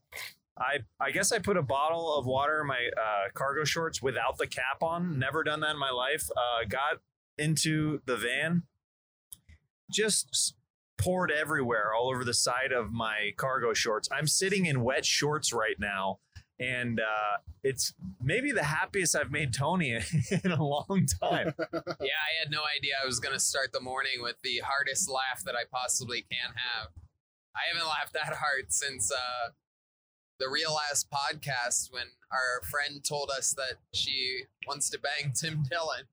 I 0.57 0.79
I 0.99 1.11
guess 1.11 1.31
I 1.31 1.39
put 1.39 1.57
a 1.57 1.61
bottle 1.61 2.15
of 2.15 2.25
water 2.25 2.61
in 2.61 2.67
my 2.67 2.89
uh, 2.97 3.29
cargo 3.33 3.63
shorts 3.63 4.01
without 4.01 4.37
the 4.37 4.47
cap 4.47 4.81
on. 4.81 5.17
Never 5.19 5.43
done 5.43 5.61
that 5.61 5.71
in 5.71 5.79
my 5.79 5.91
life. 5.91 6.27
Uh, 6.35 6.65
got 6.67 6.99
into 7.37 8.01
the 8.05 8.17
van, 8.17 8.63
just 9.91 10.55
poured 10.97 11.31
everywhere, 11.31 11.93
all 11.93 12.09
over 12.09 12.23
the 12.23 12.33
side 12.33 12.71
of 12.71 12.91
my 12.91 13.31
cargo 13.37 13.73
shorts. 13.73 14.09
I'm 14.11 14.27
sitting 14.27 14.65
in 14.65 14.83
wet 14.83 15.05
shorts 15.05 15.53
right 15.53 15.79
now, 15.79 16.19
and 16.59 16.99
uh, 16.99 17.37
it's 17.63 17.93
maybe 18.21 18.51
the 18.51 18.63
happiest 18.63 19.15
I've 19.15 19.31
made 19.31 19.53
Tony 19.53 19.91
in 20.43 20.51
a 20.51 20.63
long 20.63 21.05
time. 21.21 21.53
Yeah, 21.99 22.21
I 22.23 22.39
had 22.43 22.51
no 22.51 22.61
idea 22.75 22.93
I 23.01 23.05
was 23.05 23.19
going 23.19 23.33
to 23.33 23.39
start 23.39 23.73
the 23.73 23.79
morning 23.81 24.21
with 24.21 24.35
the 24.43 24.61
hardest 24.65 25.09
laugh 25.09 25.43
that 25.45 25.55
I 25.55 25.63
possibly 25.71 26.21
can 26.21 26.53
have. 26.55 26.89
I 27.55 27.61
haven't 27.73 27.87
laughed 27.87 28.13
that 28.13 28.33
hard 28.37 28.71
since 28.71 29.11
uh, 29.11 29.49
the 30.39 30.47
real 30.49 30.73
last 30.73 31.09
podcast 31.11 31.91
when 31.91 32.05
our 32.31 32.61
friend 32.69 33.03
told 33.03 33.29
us 33.35 33.53
that 33.55 33.75
she 33.93 34.43
wants 34.67 34.89
to 34.91 34.99
bang 34.99 35.33
Tim 35.33 35.63
Dillon. 35.69 36.05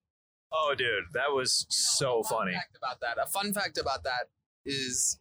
oh, 0.52 0.74
dude, 0.76 1.04
that 1.12 1.32
was 1.32 1.66
so 1.68 2.22
Fun 2.22 2.38
funny. 2.40 2.52
Fact 2.54 2.76
about 2.76 3.00
that. 3.00 3.18
A 3.22 3.26
fun 3.26 3.52
fact 3.52 3.78
about 3.78 4.04
that 4.04 4.28
is 4.64 5.18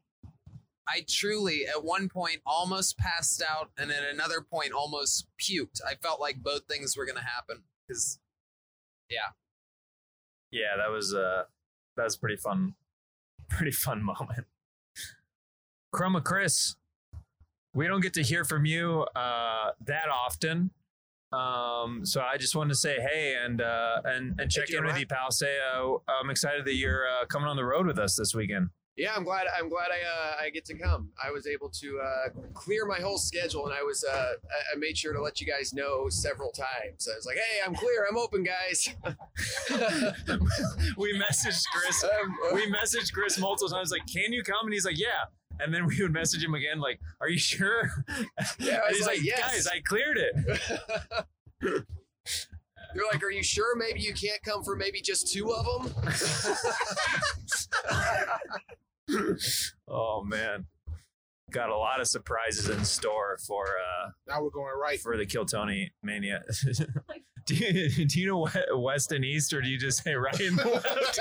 I 0.88 1.06
truly, 1.08 1.66
at 1.66 1.84
one 1.84 2.10
point, 2.10 2.42
almost 2.46 2.98
passed 2.98 3.42
out, 3.42 3.70
and 3.78 3.92
at 3.92 4.04
another 4.04 4.42
point, 4.42 4.74
almost 4.74 5.28
puked. 5.40 5.80
I 5.88 5.96
felt 5.96 6.20
like 6.20 6.38
both 6.44 6.66
things 6.68 6.98
were 6.98 7.06
gonna 7.06 7.22
happen 7.22 7.64
because 7.88 8.20
Yeah, 9.10 9.32
yeah, 10.52 10.76
that 10.78 10.92
was 10.92 11.14
uh 11.14 11.44
that 11.96 12.04
was 12.04 12.18
pretty 12.18 12.38
fun 12.38 12.76
pretty 13.50 13.72
fun 13.72 14.04
moment. 14.04 14.46
Chroma 15.94 16.24
Chris, 16.24 16.76
we 17.74 17.88
don't 17.88 18.02
get 18.02 18.14
to 18.16 18.24
hear 18.24 18.44
from 18.44 18.66
you 18.66 19.04
uh 19.16 19.72
that 19.86 20.10
often. 20.10 20.72
Um 21.32 22.06
so 22.06 22.22
I 22.22 22.38
just 22.38 22.56
wanted 22.56 22.70
to 22.70 22.76
say 22.76 22.98
hey 23.00 23.36
and 23.44 23.62
uh 23.62 24.02
and 24.06 24.40
and 24.40 24.52
check 24.52 24.70
you, 24.70 24.78
in 24.78 24.84
with 24.84 24.92
Ryan. 24.94 25.02
you 25.02 25.08
pal. 25.08 25.32
Say 25.32 25.58
uh, 25.74 25.96
I'm 26.22 26.30
excited 26.30 26.66
that 26.66 26.76
you're 26.76 27.08
uh, 27.08 27.26
coming 27.26 27.48
on 27.48 27.56
the 27.56 27.66
road 27.66 27.86
with 27.88 27.98
us 28.00 28.16
this 28.16 28.36
weekend. 28.36 28.70
Yeah, 28.96 29.14
I'm 29.16 29.24
glad. 29.24 29.48
I'm 29.58 29.70
glad 29.70 29.88
I 29.90 30.02
uh, 30.08 30.36
I 30.44 30.50
get 30.52 30.66
to 30.66 30.78
come. 30.78 31.10
I 31.24 31.32
was 31.32 31.48
able 31.48 31.70
to 31.70 32.00
uh, 32.00 32.30
clear 32.54 32.86
my 32.86 33.00
whole 33.00 33.18
schedule, 33.18 33.66
and 33.66 33.74
I 33.74 33.82
was 33.82 34.04
uh, 34.04 34.34
I- 34.74 34.78
made 34.78 34.96
sure 34.98 35.14
to 35.14 35.22
let 35.22 35.42
you 35.42 35.48
guys 35.48 35.74
know 35.74 36.10
several 36.10 36.52
times. 36.52 37.08
I 37.12 37.16
was 37.16 37.26
like, 37.26 37.38
"Hey, 37.38 37.60
I'm 37.66 37.74
clear. 37.74 38.06
I'm 38.08 38.18
open, 38.18 38.44
guys." 38.44 38.90
we 40.98 41.20
messaged 41.20 41.64
Chris 41.74 42.04
Um, 42.04 42.38
we 42.54 42.72
messaged 42.72 43.14
Chris 43.14 43.40
multiple 43.40 43.70
times 43.70 43.90
like, 43.92 44.04
"Can 44.14 44.32
you 44.32 44.44
come?" 44.44 44.66
And 44.66 44.74
he's 44.74 44.86
like, 44.86 45.00
"Yeah." 45.00 45.26
And 45.60 45.74
then 45.74 45.86
we 45.88 46.00
would 46.02 46.14
message 46.14 46.44
him 46.44 46.54
again 46.54 46.80
like, 46.80 47.00
"Are 47.20 47.30
you 47.30 47.40
sure?" 47.40 47.90
Yeah, 48.60 48.82
and 48.86 48.96
he's 48.96 49.08
like, 49.08 49.18
like, 49.18 49.24
"Yes." 49.24 49.40
"Guys, 49.40 49.68
I 49.68 49.80
cleared 49.82 50.18
it." 50.20 51.84
They're 52.94 53.04
like, 53.12 53.24
"Are 53.24 53.32
you 53.32 53.44
sure? 53.44 53.76
Maybe 53.76 54.00
you 54.00 54.14
can't 54.14 54.42
come 54.44 54.64
for 54.64 54.76
maybe 54.76 55.02
just 55.02 55.32
two 55.32 55.52
of 55.54 55.66
them." 55.66 55.94
Oh 59.88 60.24
man, 60.24 60.66
got 61.52 61.70
a 61.70 61.76
lot 61.78 62.00
of 62.00 62.08
surprises 62.08 62.70
in 62.70 62.84
store 62.86 63.38
for 63.46 63.66
uh 63.66 64.10
Now 64.28 64.42
we're 64.42 64.50
going 64.50 64.74
right. 64.82 65.00
for 65.00 65.18
the 65.18 65.26
Kill 65.26 65.46
Tony 65.46 65.92
mania. 66.02 66.44
do, 67.46 67.56
you, 67.56 68.06
do 68.06 68.20
you 68.20 68.28
know 68.28 68.38
what 68.38 68.56
west 68.76 69.12
and 69.12 69.26
east, 69.26 69.54
or 69.54 69.62
do 69.62 69.68
you 69.68 69.78
just 69.78 70.04
say 70.04 70.14
right 70.14 70.40
and 70.40 70.58
left? 70.58 71.20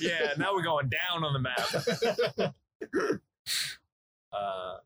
yeah, 0.00 0.32
now 0.38 0.54
we're 0.54 0.62
going 0.62 0.88
down 0.88 1.22
on 1.22 1.32
the 1.34 1.38
map. 1.38 2.54
uh, 4.32 4.76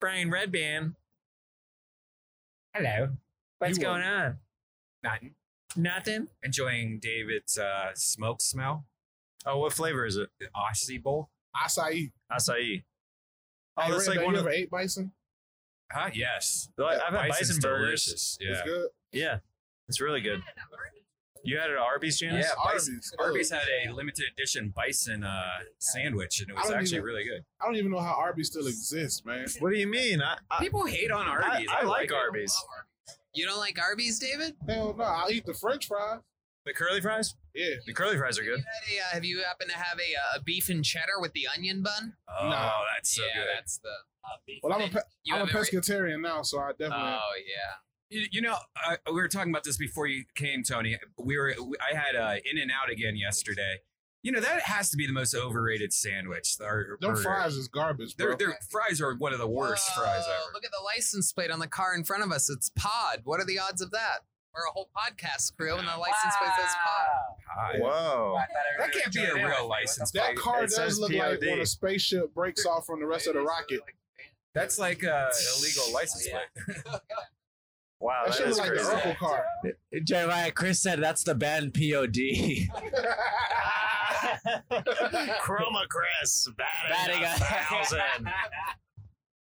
Brian 0.00 0.30
Redban. 0.30 0.94
Hello. 2.74 3.08
What's 3.58 3.78
You 3.78 3.84
going 3.84 4.02
on? 4.02 4.38
Nothing. 5.02 5.34
Nothing. 5.76 6.28
Enjoying 6.42 6.98
David's 7.00 7.58
uh, 7.58 7.90
smoke 7.94 8.40
smell. 8.40 8.86
Oh, 9.46 9.58
what 9.58 9.72
flavor 9.72 10.04
is 10.04 10.16
it? 10.16 10.28
The 10.38 10.46
Aussie 10.56 11.02
bowl. 11.02 11.30
Acai. 11.56 12.12
Acai. 12.30 12.82
Oh, 13.76 13.82
Hey, 13.82 13.90
that's 13.92 14.08
Red, 14.08 14.16
like 14.16 14.24
one 14.26 14.34
you 14.34 14.40
of. 14.40 14.46
ever 14.46 14.54
ate 14.54 14.70
bison? 14.70 15.12
Huh? 15.92 16.10
Yes. 16.12 16.68
I've 16.78 17.14
had 17.14 17.28
Bison's 17.28 17.48
bison 17.58 17.60
burgers. 17.62 18.04
delicious. 18.04 18.38
It's 18.40 18.58
Yeah. 18.58 18.64
good. 18.64 18.88
Yeah, 19.12 19.38
it's 19.88 20.00
really 20.00 20.20
good. 20.20 20.42
You 21.42 21.56
had 21.58 21.70
it 21.70 21.72
at 21.72 21.78
Arby's, 21.78 22.18
Janice? 22.18 22.46
Yeah, 22.46 22.62
Arby's. 22.62 23.14
Arby's 23.18 23.50
had 23.50 23.62
a 23.86 23.90
limited 23.92 24.26
edition 24.32 24.74
bison 24.76 25.24
uh, 25.24 25.60
sandwich, 25.78 26.40
and 26.40 26.50
it 26.50 26.54
was 26.56 26.70
actually 26.70 26.98
even- 26.98 27.04
really 27.06 27.24
good. 27.24 27.44
I 27.60 27.64
don't 27.64 27.76
even 27.76 27.90
know 27.90 28.00
how 28.00 28.12
Arby's 28.12 28.48
still 28.48 28.66
exists, 28.66 29.24
man. 29.24 29.46
What 29.60 29.70
do 29.72 29.78
you 29.78 29.86
mean? 29.86 30.20
I, 30.20 30.36
I, 30.50 30.58
People 30.60 30.84
hate 30.84 31.10
on 31.10 31.26
I, 31.26 31.30
Arby's. 31.30 31.68
I 31.72 31.82
like 31.84 32.10
it. 32.10 32.14
Arby's. 32.14 32.54
You 33.34 33.46
don't 33.46 33.58
like 33.58 33.78
Arby's, 33.78 34.18
David? 34.18 34.54
Hell 34.68 34.94
no, 34.96 35.04
I'll 35.04 35.30
eat 35.30 35.46
the 35.46 35.54
French 35.54 35.86
fries. 35.86 36.20
The 36.66 36.74
curly 36.74 37.00
fries? 37.00 37.34
Yeah. 37.54 37.76
The 37.86 37.92
curly 37.94 38.18
fries 38.18 38.38
are 38.38 38.42
You 38.42 38.56
good. 38.56 38.60
had 38.60 38.96
a, 38.96 39.00
uh, 39.00 39.08
have 39.14 39.24
you 39.24 39.42
happened 39.42 39.70
to 39.70 39.76
have 39.78 39.98
a, 39.98 40.14
uh, 40.16 40.38
a 40.38 40.42
beef 40.42 40.68
and 40.68 40.84
cheddar 40.84 41.18
with 41.20 41.32
the 41.32 41.48
onion 41.56 41.82
bun? 41.82 42.14
Oh, 42.28 42.50
No. 42.50 42.70
that's 42.94 43.16
so 43.16 43.22
yeah, 43.24 43.40
good. 43.40 43.46
that's 43.56 43.78
the. 43.78 43.90
Well, 44.62 44.72
I'm 44.74 44.82
a, 44.82 44.88
pe- 44.88 45.00
I'm 45.32 45.34
a 45.34 45.38
have 45.46 45.48
every- 45.48 45.60
pescatarian 45.80 46.20
now, 46.20 46.42
so 46.42 46.60
I 46.60 46.70
definitely. 46.72 46.96
Oh 46.98 47.32
yeah. 47.38 47.72
You, 48.10 48.26
you 48.32 48.40
know, 48.42 48.56
uh, 48.86 48.96
we 49.06 49.14
were 49.14 49.28
talking 49.28 49.50
about 49.50 49.64
this 49.64 49.76
before 49.78 50.06
you 50.06 50.24
came, 50.34 50.62
Tony. 50.62 50.98
We 51.18 51.38
were, 51.38 51.54
I 51.80 51.96
had 51.96 52.14
uh, 52.16 52.36
In 52.44 52.58
and 52.58 52.70
Out 52.70 52.90
again 52.90 53.16
yesterday. 53.16 53.78
You 54.22 54.32
know, 54.32 54.40
that 54.40 54.60
has 54.62 54.90
to 54.90 54.98
be 54.98 55.06
the 55.06 55.12
most 55.14 55.34
overrated 55.34 55.92
sandwich. 55.92 56.56
Or, 56.60 56.98
them 57.00 57.12
burger. 57.12 57.22
fries 57.22 57.54
is 57.54 57.68
garbage, 57.68 58.16
bro. 58.16 58.28
Their, 58.28 58.36
their 58.36 58.58
fries 58.70 59.00
are 59.00 59.14
one 59.14 59.32
of 59.32 59.38
the 59.38 59.48
worst 59.48 59.90
Whoa, 59.94 60.02
fries 60.02 60.24
ever. 60.26 60.52
Look 60.52 60.64
at 60.64 60.70
the 60.70 60.84
license 60.84 61.32
plate 61.32 61.50
on 61.50 61.58
the 61.58 61.66
car 61.66 61.94
in 61.94 62.04
front 62.04 62.22
of 62.22 62.30
us. 62.30 62.50
It's 62.50 62.70
Pod. 62.76 63.22
What 63.24 63.40
are 63.40 63.46
the 63.46 63.58
odds 63.58 63.80
of 63.80 63.90
that? 63.92 64.18
We're 64.54 64.66
a 64.68 64.72
whole 64.72 64.90
podcast 64.96 65.56
crew, 65.56 65.76
and 65.76 65.86
the 65.86 65.96
license 65.96 66.34
plate 66.38 66.50
says 66.58 66.74
Pod. 66.84 67.06
Hi. 67.56 67.78
Whoa. 67.78 68.38
That 68.78 68.92
can't 68.92 69.12
be 69.14 69.22
a 69.22 69.34
real 69.34 69.68
license 69.68 70.10
plate. 70.10 70.22
that 70.22 70.36
car 70.36 70.64
It 70.64 70.70
does 70.70 70.74
says 70.74 70.98
look 70.98 71.12
like 71.12 71.40
when 71.40 71.60
a 71.60 71.66
spaceship 71.66 72.34
breaks 72.34 72.66
off 72.66 72.84
from 72.84 73.00
the 73.00 73.06
rest 73.06 73.26
of 73.26 73.34
the 73.34 73.40
rocket. 73.40 73.80
That's 74.52 74.78
like 74.78 75.04
uh, 75.04 75.30
a 75.30 75.58
illegal 75.58 75.92
license 75.94 76.28
plate. 76.28 76.78
Wow, 78.00 78.22
That 78.24 78.32
that 78.32 78.38
shit 78.38 78.48
is 78.48 78.58
like 78.58 78.68
crazy. 78.70 78.84
Urkel 78.84 79.16
car. 79.18 79.44
Jeremiah, 80.04 80.50
Chris 80.52 80.80
said 80.80 81.02
that's 81.02 81.22
the 81.22 81.34
band 81.34 81.74
POD. 81.74 82.16
Chroma 85.42 85.86
Chris 85.88 86.48
batting, 86.56 87.20
Batting 87.20 87.24
a 87.24 87.26
a- 87.26 87.64
thousand. 87.64 88.30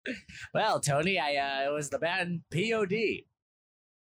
well, 0.55 0.81
Tony, 0.81 1.19
I 1.19 1.37
uh, 1.37 1.71
it 1.71 1.75
was 1.75 1.91
the 1.91 1.99
band 1.99 2.43
POD. 2.53 3.25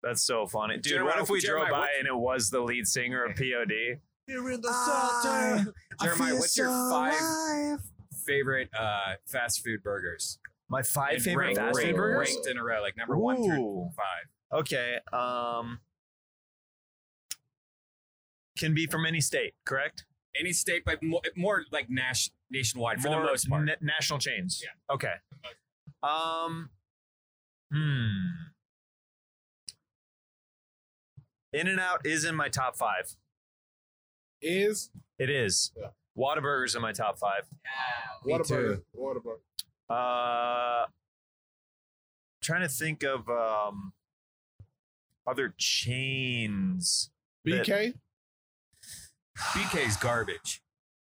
That's 0.02 0.22
so 0.22 0.46
funny, 0.46 0.74
dude. 0.76 0.84
Jeremiah, 0.84 1.14
what 1.16 1.22
if 1.24 1.30
we 1.30 1.40
drove 1.40 1.68
by 1.70 1.80
what- 1.80 1.88
and 1.98 2.06
it 2.06 2.16
was 2.16 2.50
the 2.50 2.60
lead 2.60 2.86
singer 2.86 3.24
of 3.24 3.34
POD? 3.36 3.98
You're 4.28 4.52
in 4.52 4.60
the 4.60 5.72
Jeremiah, 6.02 6.34
what's 6.34 6.56
your 6.56 6.68
five 6.90 7.80
favorite 8.26 8.68
uh, 8.78 9.14
fast 9.26 9.64
food 9.64 9.82
burgers? 9.82 10.38
My 10.70 10.82
five 10.82 11.14
And 11.14 11.22
favorite 11.22 11.44
ranked- 11.46 11.58
fast 11.60 11.76
food 11.78 11.84
ranked- 11.84 11.96
burgers. 11.96 12.28
Ranked 12.34 12.46
in 12.48 12.58
a 12.58 12.64
row, 12.64 12.80
like 12.82 12.96
number 12.96 13.16
one 13.16 13.36
through 13.42 13.90
five. 13.96 14.26
Okay. 14.60 14.98
Um, 15.12 15.80
can 18.58 18.74
be 18.74 18.86
from 18.86 19.06
any 19.06 19.20
state, 19.20 19.54
correct? 19.64 20.04
Any 20.38 20.52
state, 20.52 20.84
but 20.84 21.02
more, 21.02 21.22
more 21.36 21.64
like 21.70 21.88
nas- 21.88 22.30
nationwide 22.50 23.00
for 23.00 23.08
More 23.08 23.20
the 23.22 23.26
most 23.26 23.48
part. 23.48 23.64
na- 23.64 23.74
national 23.80 24.18
chains. 24.18 24.62
Yeah. 24.62 24.94
Okay. 24.94 25.14
Um. 26.02 26.70
Hmm. 27.72 28.52
In 31.52 31.66
and 31.66 31.80
Out 31.80 32.04
is 32.06 32.24
in 32.24 32.34
my 32.34 32.48
top 32.48 32.76
five. 32.76 33.16
Is 34.42 34.90
It 35.18 35.30
is. 35.30 35.72
Yeah. 35.76 35.88
Whataburger's 36.16 36.74
in 36.76 36.82
my 36.82 36.92
top 36.92 37.18
five. 37.18 37.48
what 38.22 38.44
too. 38.46 38.54
about 38.54 38.84
what 38.92 39.16
about 39.16 39.40
Uh, 39.90 40.86
trying 42.42 42.62
to 42.62 42.68
think 42.68 43.02
of 43.02 43.28
um 43.28 43.92
other 45.26 45.54
chains. 45.58 47.10
BK? 47.46 47.94
BK's 49.38 49.96
garbage. 49.96 50.62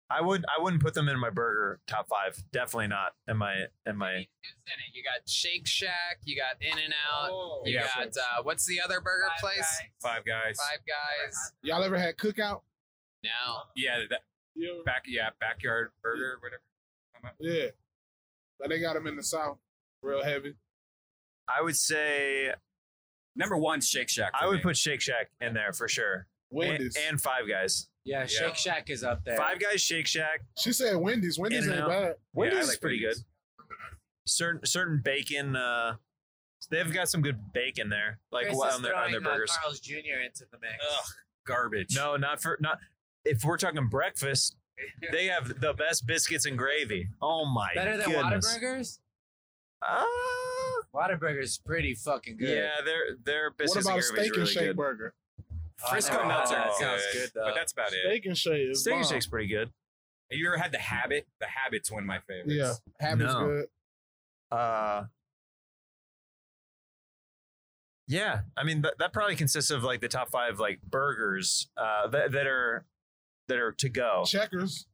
I 0.10 0.22
would 0.22 0.46
I 0.46 0.62
wouldn't 0.62 0.82
put 0.82 0.94
them 0.94 1.10
in 1.10 1.20
my 1.20 1.30
burger 1.32 1.80
top 1.88 2.08
five. 2.08 2.44
Definitely 2.52 2.88
not 2.88 3.14
in 3.28 3.38
my 3.38 3.66
in 3.86 3.98
my. 3.98 4.14
In 4.14 4.22
it? 4.22 4.28
You 4.94 5.04
got 5.04 5.28
Shake 5.28 5.66
Shack. 5.68 6.20
You 6.24 6.36
got 6.36 6.62
In 6.62 6.78
and 6.84 6.94
Out. 7.12 7.30
Oh. 7.32 7.62
You 7.66 7.74
Yeah. 7.76 7.88
got 7.96 8.08
uh, 8.10 8.44
what's 8.44 8.66
the 8.66 8.80
other 8.82 9.02
burger 9.02 9.28
place? 9.40 9.66
Five 10.02 10.24
guys. 10.26 10.58
Five 10.58 10.80
Guys. 10.88 11.36
Y'all 11.64 11.84
ever 11.84 11.98
had 11.98 12.18
cookout? 12.18 12.62
No. 13.24 13.30
Yeah, 13.76 14.00
that 14.10 14.22
back. 14.86 15.04
Yeah, 15.08 15.30
backyard 15.40 15.92
burger, 16.04 16.38
whatever. 16.42 17.36
Yeah. 17.40 17.70
But 18.64 18.70
they 18.70 18.80
got 18.80 18.94
them 18.94 19.08
in 19.08 19.18
the 19.18 19.24
south, 19.24 19.58
real 20.02 20.24
heavy. 20.24 20.54
I 21.50 21.62
would 21.62 21.76
say 21.76 22.54
Number 23.36 23.58
one, 23.58 23.82
Shake 23.82 24.10
Shack. 24.10 24.32
I 24.40 24.48
would 24.48 24.58
me. 24.58 24.62
put 24.62 24.78
Shake 24.78 25.02
Shack 25.02 25.30
in 25.42 25.54
there 25.54 25.74
for 25.74 25.88
sure. 25.88 26.28
And, 26.52 26.60
Wendy's. 26.60 26.96
and 27.10 27.20
Five 27.20 27.48
Guys. 27.50 27.90
Yeah, 28.06 28.26
Shake 28.26 28.56
Shack 28.56 28.90
is 28.90 29.04
up 29.04 29.24
there. 29.26 29.38
Five 29.38 29.60
Guys, 29.60 29.82
Shake 29.82 30.08
Shack. 30.08 30.42
she 30.58 30.72
said 30.72 30.96
Wendy's. 30.96 31.40
Wendy's 31.40 31.68
ain't 31.68 31.88
bad. 31.88 32.16
Wendy's 32.34 32.58
I 32.58 32.62
is 32.62 32.68
like 32.70 32.82
pretty 32.82 33.04
Wendy's. 33.04 33.20
good. 33.20 33.26
Certain 34.28 34.66
certain 34.66 35.02
bacon. 35.04 35.56
Uh, 35.56 35.96
they've 36.70 36.94
got 36.94 37.10
some 37.10 37.22
good 37.22 37.52
bacon 37.54 37.90
there, 37.90 38.20
like 38.32 38.46
Chris 38.46 38.60
on 38.62 38.82
their 38.82 38.96
on 38.96 39.12
their 39.12 39.20
uh, 39.20 39.24
burgers. 39.24 39.58
Carl's 39.62 39.80
Jr. 39.80 40.22
into 40.24 40.46
the 40.52 40.60
mix. 40.62 40.76
Ugh, 40.82 41.06
garbage. 41.46 41.96
No, 41.96 42.16
not 42.16 42.42
for 42.42 42.58
not. 42.62 42.78
If 43.26 43.44
we're 43.44 43.58
talking 43.58 43.88
breakfast, 43.88 44.56
they 45.12 45.26
have 45.26 45.60
the 45.62 45.74
best 45.74 46.06
biscuits 46.08 46.46
and 46.46 46.58
gravy. 46.58 47.08
Oh 47.22 47.46
my 47.46 47.70
god. 47.76 47.86
Better 47.86 47.98
than 47.98 48.12
goodness. 48.12 48.58
Whataburgers? 48.58 49.00
Ah, 49.84 50.06
Whataburger's 50.96 51.58
pretty 51.58 51.94
fucking 51.96 52.38
good. 52.38 52.50
yeah, 52.50 52.70
their 52.86 53.16
their 53.24 53.50
What 53.50 53.58
biscuits 53.58 53.86
about 53.86 53.96
a 53.96 53.98
and 53.98 54.06
gravy 54.10 54.24
steak 54.24 54.28
and 54.28 54.38
really 54.38 54.52
shake 54.54 54.64
good. 54.68 54.78
burger? 54.78 55.14
Frisco 55.90 56.20
Oh, 56.24 56.28
nuts 56.28 56.52
that 56.52 56.68
are 56.68 56.74
sounds 56.80 57.02
good, 57.12 57.20
good, 57.20 57.32
though. 57.36 57.46
but 57.46 57.56
that's 57.56 57.74
about 57.74 57.92
it. 57.94 58.00
Steak 58.06 58.26
and 58.26 58.38
shake 58.38 58.70
is 58.70 58.82
Steak 58.82 58.94
and 58.94 59.04
bomb. 59.04 59.12
shake's 59.12 59.28
pretty 59.28 59.48
good. 59.48 59.70
Have 60.32 60.40
you 60.40 60.48
ever 60.48 60.58
had 60.58 60.72
the 60.72 60.78
Habit? 60.80 61.28
The 61.40 61.48
Habit's 61.48 61.92
one 61.92 62.04
of 62.04 62.08
my 62.08 62.20
favorites. 62.20 62.54
Yeah, 62.56 62.74
habit's 63.08 63.34
No. 63.34 63.46
good. 63.46 63.66
Uh, 64.52 65.04
yeah, 68.08 68.42
I 68.58 68.64
mean 68.64 68.82
that, 68.82 68.96
that 69.00 69.14
probably 69.14 69.36
consists 69.36 69.72
of 69.72 69.84
like 69.84 70.02
the 70.02 70.08
top 70.08 70.30
five 70.30 70.60
like 70.60 70.82
burgers 70.82 71.68
uh, 71.78 72.08
that 72.08 72.32
that 72.34 72.48
are 72.48 72.86
that 73.48 73.58
are 73.58 73.72
to 73.74 73.90
go. 73.90 74.24
Checkers. 74.26 74.88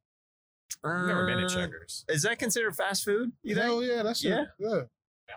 I've 0.84 1.08
never 1.08 1.26
been 1.26 1.40
to 1.40 1.46
Uh, 1.46 1.50
Checkers. 1.50 2.06
Is 2.08 2.24
that 2.24 2.40
considered 2.40 2.76
fast 2.76 3.04
food? 3.04 3.32
You 3.44 3.56
think? 3.56 3.84
Yeah, 3.86 4.04
that's 4.04 4.24
Yeah? 4.24 4.46
yeah. 4.60 4.68
yeah. 5.28 5.36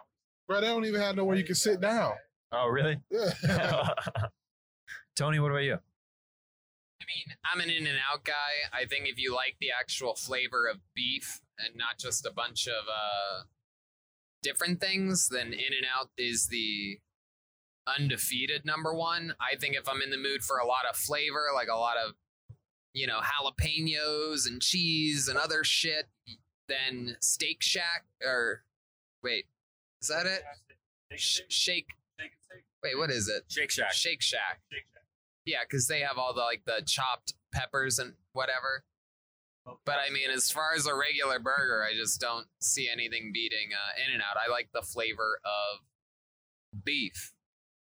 Bro, 0.49 0.61
they 0.61 0.67
don't 0.67 0.85
even 0.85 1.01
have 1.01 1.17
nowhere 1.17 1.37
you 1.37 1.45
can 1.45 1.55
sit 1.55 1.81
down. 1.81 2.15
Oh, 2.53 2.67
really? 2.69 3.01
Yeah. 3.11 3.89
Tony, 5.17 5.39
what 5.41 5.51
about 5.51 5.63
you? 5.65 5.75
I 5.75 7.05
mean, 7.05 7.37
I'm 7.45 7.61
an 7.61 7.69
in 7.71 7.87
and 7.87 7.99
out 8.11 8.25
guy. 8.25 8.33
I 8.73 8.87
think 8.87 9.09
if 9.09 9.19
you 9.19 9.35
like 9.35 9.57
the 9.61 9.69
actual 9.79 10.15
flavor 10.15 10.67
of 10.69 10.79
beef 10.95 11.41
and 11.59 11.77
not 11.77 11.99
just 11.99 12.25
a 12.25 12.33
bunch 12.33 12.67
of 12.67 12.85
uh, 12.89 13.43
different 14.43 14.81
things, 14.81 15.29
then 15.29 15.49
In 15.49 15.73
and 15.77 15.87
Out 15.99 16.11
is 16.17 16.47
the 16.49 16.99
undefeated 17.87 18.65
number 18.65 18.95
one. 18.95 19.35
I 19.41 19.57
think 19.57 19.75
if 19.77 19.89
I'm 19.89 20.01
in 20.01 20.11
the 20.11 20.17
mood 20.17 20.43
for 20.43 20.59
a 20.59 20.67
lot 20.67 20.85
of 20.89 20.97
flavor, 20.97 21.47
like 21.55 21.69
a 21.69 21.77
lot 21.77 21.97
of, 21.97 22.15
you 22.95 23.07
know, 23.07 23.21
jalapenos 23.21 24.47
and 24.47 24.61
cheese 24.61 25.29
and 25.29 25.39
other 25.39 25.65
shit, 25.65 26.07
then 26.69 27.17
Steak 27.21 27.63
Shack 27.63 28.05
or 28.25 28.63
wait, 29.23 29.47
is 30.01 30.09
that 30.09 30.27
it? 30.27 30.43
Sh- 31.17 31.41
shake. 31.49 31.87
Wait, 32.83 32.99
what 32.99 33.11
is 33.11 33.29
it? 33.29 33.45
Shake 33.49 33.71
Shack. 33.71 33.93
Shake 33.93 34.23
Shack. 34.23 34.61
Yeah, 35.45 35.59
because 35.69 35.87
they 35.89 36.01
have 36.01 36.19
all 36.19 36.35
the 36.35 36.41
like 36.41 36.63
the 36.65 36.83
chopped 36.87 37.35
peppers 37.53 37.99
and 37.99 38.15
whatever. 38.33 38.85
But 39.85 39.99
I 40.05 40.11
mean, 40.11 40.31
as 40.31 40.51
far 40.51 40.75
as 40.77 40.87
a 40.87 40.95
regular 40.95 41.39
burger, 41.39 41.85
I 41.89 41.95
just 41.95 42.21
don't 42.21 42.47
see 42.61 42.89
anything 42.91 43.31
beating 43.33 43.69
uh, 43.73 44.03
In 44.05 44.13
and 44.13 44.23
Out. 44.23 44.37
I 44.37 44.51
like 44.51 44.69
the 44.75 44.83
flavor 44.83 45.39
of 45.45 46.85
beef. 46.85 47.32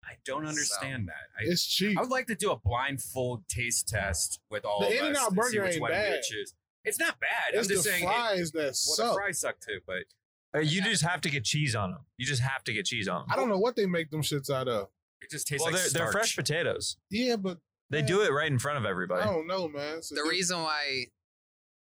I 0.03 0.13
don't 0.25 0.46
understand 0.48 1.08
that. 1.10 1.29
I, 1.39 1.44
it's 1.51 1.65
cheap. 1.65 1.98
I 1.98 2.01
would 2.01 2.10
like 2.10 2.27
to 2.27 2.36
do 2.36 2.51
a 2.51 2.58
blindfold 2.58 3.48
taste 3.48 3.88
test 3.88 4.39
with 4.50 4.65
all 4.65 4.79
The 4.82 4.88
of 4.88 4.91
In-N-Out 4.94 5.15
us 5.15 5.27
and 5.27 5.32
see 5.32 5.36
burger 5.36 5.63
which 5.65 5.74
ain't 5.74 5.82
one 5.82 5.91
we 5.91 5.98
bad. 5.98 6.22
choose. 6.24 6.53
It's 6.84 7.00
not 7.00 7.20
bad. 7.20 7.53
It's 7.53 7.68
I'm 7.68 7.74
just 7.74 7.84
the 7.84 7.89
saying. 7.91 8.03
it- 8.03 8.08
fries 8.08 8.51
that 8.53 8.58
well, 8.60 8.68
the 8.70 8.74
suck. 8.74 9.13
fries 9.15 9.39
suck 9.39 9.60
too, 9.60 9.79
but 9.86 10.03
Uh, 10.56 10.60
you 10.62 10.82
just 10.82 11.03
have 11.03 11.22
to 11.22 11.29
get 11.29 11.44
cheese 11.44 11.75
on 11.75 11.91
them. 11.91 12.00
You 12.18 12.25
just 12.25 12.41
have 12.41 12.63
to 12.63 12.74
get 12.74 12.86
cheese 12.86 13.08
on 13.08 13.22
them. 13.22 13.27
I 13.32 13.36
don't 13.36 13.50
know 13.50 13.60
what 13.60 13.75
they 13.75 13.86
make 13.86 14.10
them 14.10 14.22
shits 14.24 14.50
out 14.50 14.68
of. 14.68 14.89
it 15.22 15.29
just 15.29 15.48
tastes 15.48 15.63
Well, 15.63 15.74
like 15.74 15.82
they're, 15.84 16.03
they're 16.06 16.12
fresh 16.12 16.36
potatoes. 16.36 16.98
Yeah, 17.10 17.36
but 17.36 17.60
They 17.91 18.00
Yeah. 18.00 18.06
do 18.06 18.22
it 18.22 18.29
right 18.32 18.50
in 18.51 18.58
front 18.60 18.77
of 18.77 18.86
everybody. 18.86 19.22
I 19.24 19.25
don't 19.25 19.48
know, 19.48 19.68
man. 19.68 19.98
It's 19.98 20.10
The 20.10 20.15
diff- 20.18 20.29
reason 20.29 20.60
why 20.63 21.08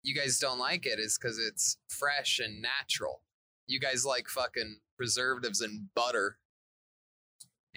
you 0.03 0.13
guys 0.15 0.39
don't 0.39 0.59
like 0.59 0.85
it 0.85 0.99
is 0.99 1.17
because 1.17 1.37
it's 1.39 1.77
fresh 1.87 2.39
and 2.39 2.61
natural. 2.61 3.21
You 3.67 3.79
guys 3.79 4.05
like 4.05 4.27
fucking 4.27 4.81
preservatives 4.97 5.61
and 5.61 5.93
butter. 5.95 6.37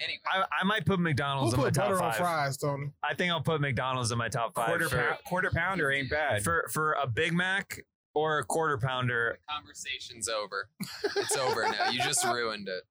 Anyway, 0.03 0.19
I, 0.31 0.43
I 0.61 0.63
might 0.65 0.85
put 0.85 0.97
Who 0.97 1.03
McDonald's 1.03 1.53
in 1.53 1.59
my 1.59 1.65
put 1.65 1.73
top 1.75 1.85
butter 1.85 2.03
on 2.03 2.11
five. 2.11 2.17
fries, 2.17 2.57
Tony? 2.57 2.91
I 3.03 3.13
think 3.13 3.31
I'll 3.31 3.41
put 3.41 3.61
McDonald's 3.61 4.11
in 4.11 4.17
my 4.17 4.29
top 4.29 4.53
five 4.55 4.67
quarter, 4.67 4.89
for, 4.89 4.97
pound, 4.97 5.17
quarter 5.25 5.51
pounder 5.53 5.91
ain't 5.91 6.09
bad. 6.09 6.43
for 6.43 6.67
for 6.71 6.93
a 6.93 7.07
Big 7.07 7.33
Mac 7.33 7.85
or 8.13 8.39
a 8.39 8.43
quarter 8.43 8.77
pounder. 8.77 9.39
conversation's 9.49 10.27
over. 10.27 10.69
It's 11.15 11.37
over 11.37 11.63
now. 11.63 11.89
You 11.89 11.99
just 11.99 12.23
ruined 12.25 12.67
it. 12.67 12.83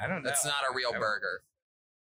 I 0.00 0.06
don't 0.06 0.22
know. 0.22 0.28
That's 0.28 0.44
not 0.44 0.54
a 0.70 0.74
real 0.74 0.90
I- 0.94 0.98
burger. 0.98 1.42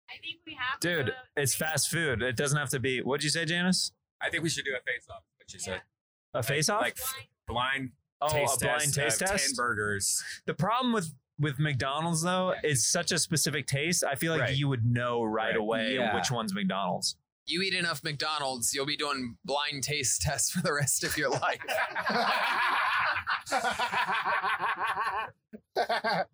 I 0.10 0.14
think 0.22 0.40
we 0.46 0.54
have 0.54 0.80
to. 0.80 1.04
Dude, 1.04 1.14
it's 1.36 1.54
fast 1.54 1.90
food. 1.90 2.22
It 2.22 2.38
doesn't 2.38 2.58
have 2.58 2.70
to 2.70 2.80
be. 2.80 3.02
What'd 3.02 3.26
you 3.26 3.30
say, 3.30 3.44
Janice? 3.44 3.92
I 4.22 4.30
think 4.30 4.42
we 4.42 4.50
should 4.50 4.64
do 4.64 4.72
a 4.72 4.80
face 4.80 5.06
off. 5.10 5.24
What 5.38 5.54
you 5.54 5.60
said? 5.60 5.82
A 6.34 6.42
face 6.42 6.70
off? 6.70 6.82
Like 6.82 6.98
blind 7.48 7.92
oh, 8.22 8.30
taste 8.30 8.62
a 8.62 8.66
blind 8.66 8.82
test 8.82 8.96
taste 8.96 9.22
of 9.22 9.28
test. 9.30 9.48
Ten 9.48 9.56
burgers. 9.58 10.24
The 10.46 10.54
problem 10.54 10.94
with 10.94 11.14
with 11.40 11.60
McDonald's 11.60 12.22
though 12.24 12.54
Yeah. 12.64 12.70
is 12.72 12.88
such 12.88 13.12
a 13.12 13.20
specific 13.20 13.68
taste. 13.68 14.04
I 14.04 14.16
feel 14.16 14.32
like 14.34 14.42
Right. 14.42 14.56
you 14.56 14.68
would 14.68 14.86
know 14.86 15.24
right, 15.24 15.48
Right. 15.50 15.56
away 15.58 15.96
Yeah. 15.96 16.16
which 16.16 16.32
one's 16.32 16.54
McDonald's. 16.54 17.16
You 17.46 17.62
eat 17.62 17.74
enough 17.74 18.04
McDonald's, 18.04 18.74
you'll 18.74 18.86
be 18.86 18.98
doing 18.98 19.38
blind 19.46 19.84
taste 19.84 20.22
tests 20.24 20.50
for 20.52 20.62
the 20.62 20.74
rest 20.74 21.04
of 21.04 21.16
your 21.18 21.30
life. 21.30 21.62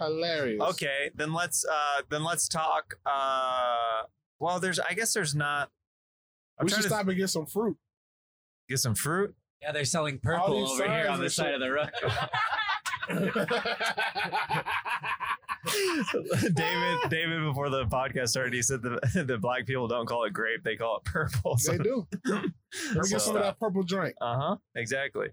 Hilarious. 0.00 0.60
Okay, 0.60 1.10
then 1.14 1.32
let's 1.32 1.64
uh 1.64 2.02
then 2.10 2.22
let's 2.22 2.48
talk. 2.48 2.98
Uh, 3.06 4.02
well, 4.38 4.60
there's 4.60 4.78
I 4.78 4.92
guess 4.92 5.14
there's 5.14 5.34
not. 5.34 5.70
I'm 6.58 6.64
we 6.66 6.70
trying 6.70 6.82
should 6.82 6.88
to 6.90 6.94
stop 6.94 7.08
and 7.08 7.16
get 7.16 7.28
some 7.30 7.46
fruit. 7.46 7.78
get 8.68 8.78
some 8.78 8.94
fruit. 8.94 9.34
Yeah, 9.62 9.72
they're 9.72 9.86
selling 9.86 10.18
purple 10.18 10.60
these 10.60 10.70
over 10.70 10.84
here 10.86 11.04
signs 11.06 11.08
on 11.08 11.18
the 11.18 11.24
and 11.24 11.32
side 11.32 11.44
shit. 11.46 11.54
of 11.54 11.60
the 11.60 11.70
road. 11.72 11.90
David, 16.54 16.98
David, 17.10 17.42
before 17.44 17.70
the 17.70 17.84
podcast 17.86 18.28
started, 18.28 18.52
he 18.54 18.62
said 18.62 18.82
that 18.82 19.24
the 19.26 19.38
black 19.38 19.66
people 19.66 19.88
don't 19.88 20.06
call 20.06 20.24
it 20.24 20.32
grape; 20.32 20.62
they 20.64 20.76
call 20.76 20.98
it 20.98 21.04
purple. 21.04 21.56
they 21.66 21.78
do. 21.78 22.06
Let 22.24 22.42
me 22.44 22.50
get 23.08 23.20
some 23.20 23.36
of 23.36 23.42
that 23.42 23.58
purple 23.58 23.82
drink. 23.82 24.14
Uh 24.20 24.36
huh. 24.38 24.56
Exactly. 24.74 25.28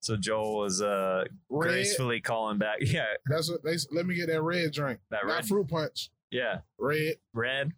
So 0.00 0.16
Joel 0.16 0.58
was 0.58 0.80
uh 0.80 1.24
Red. 1.50 1.68
gracefully 1.68 2.20
calling 2.20 2.58
back. 2.58 2.78
Yeah, 2.80 3.06
That's 3.26 3.50
what 3.50 3.62
they. 3.64 3.76
Let 3.90 4.06
me 4.06 4.14
get 4.14 4.28
that 4.28 4.42
red 4.42 4.72
drink. 4.72 5.00
that 5.10 5.26
Not 5.26 5.34
red. 5.36 5.46
fruit 5.46 5.68
punch. 5.68 6.10
Yeah, 6.30 6.58
Red. 6.78 7.16
red. 7.34 7.72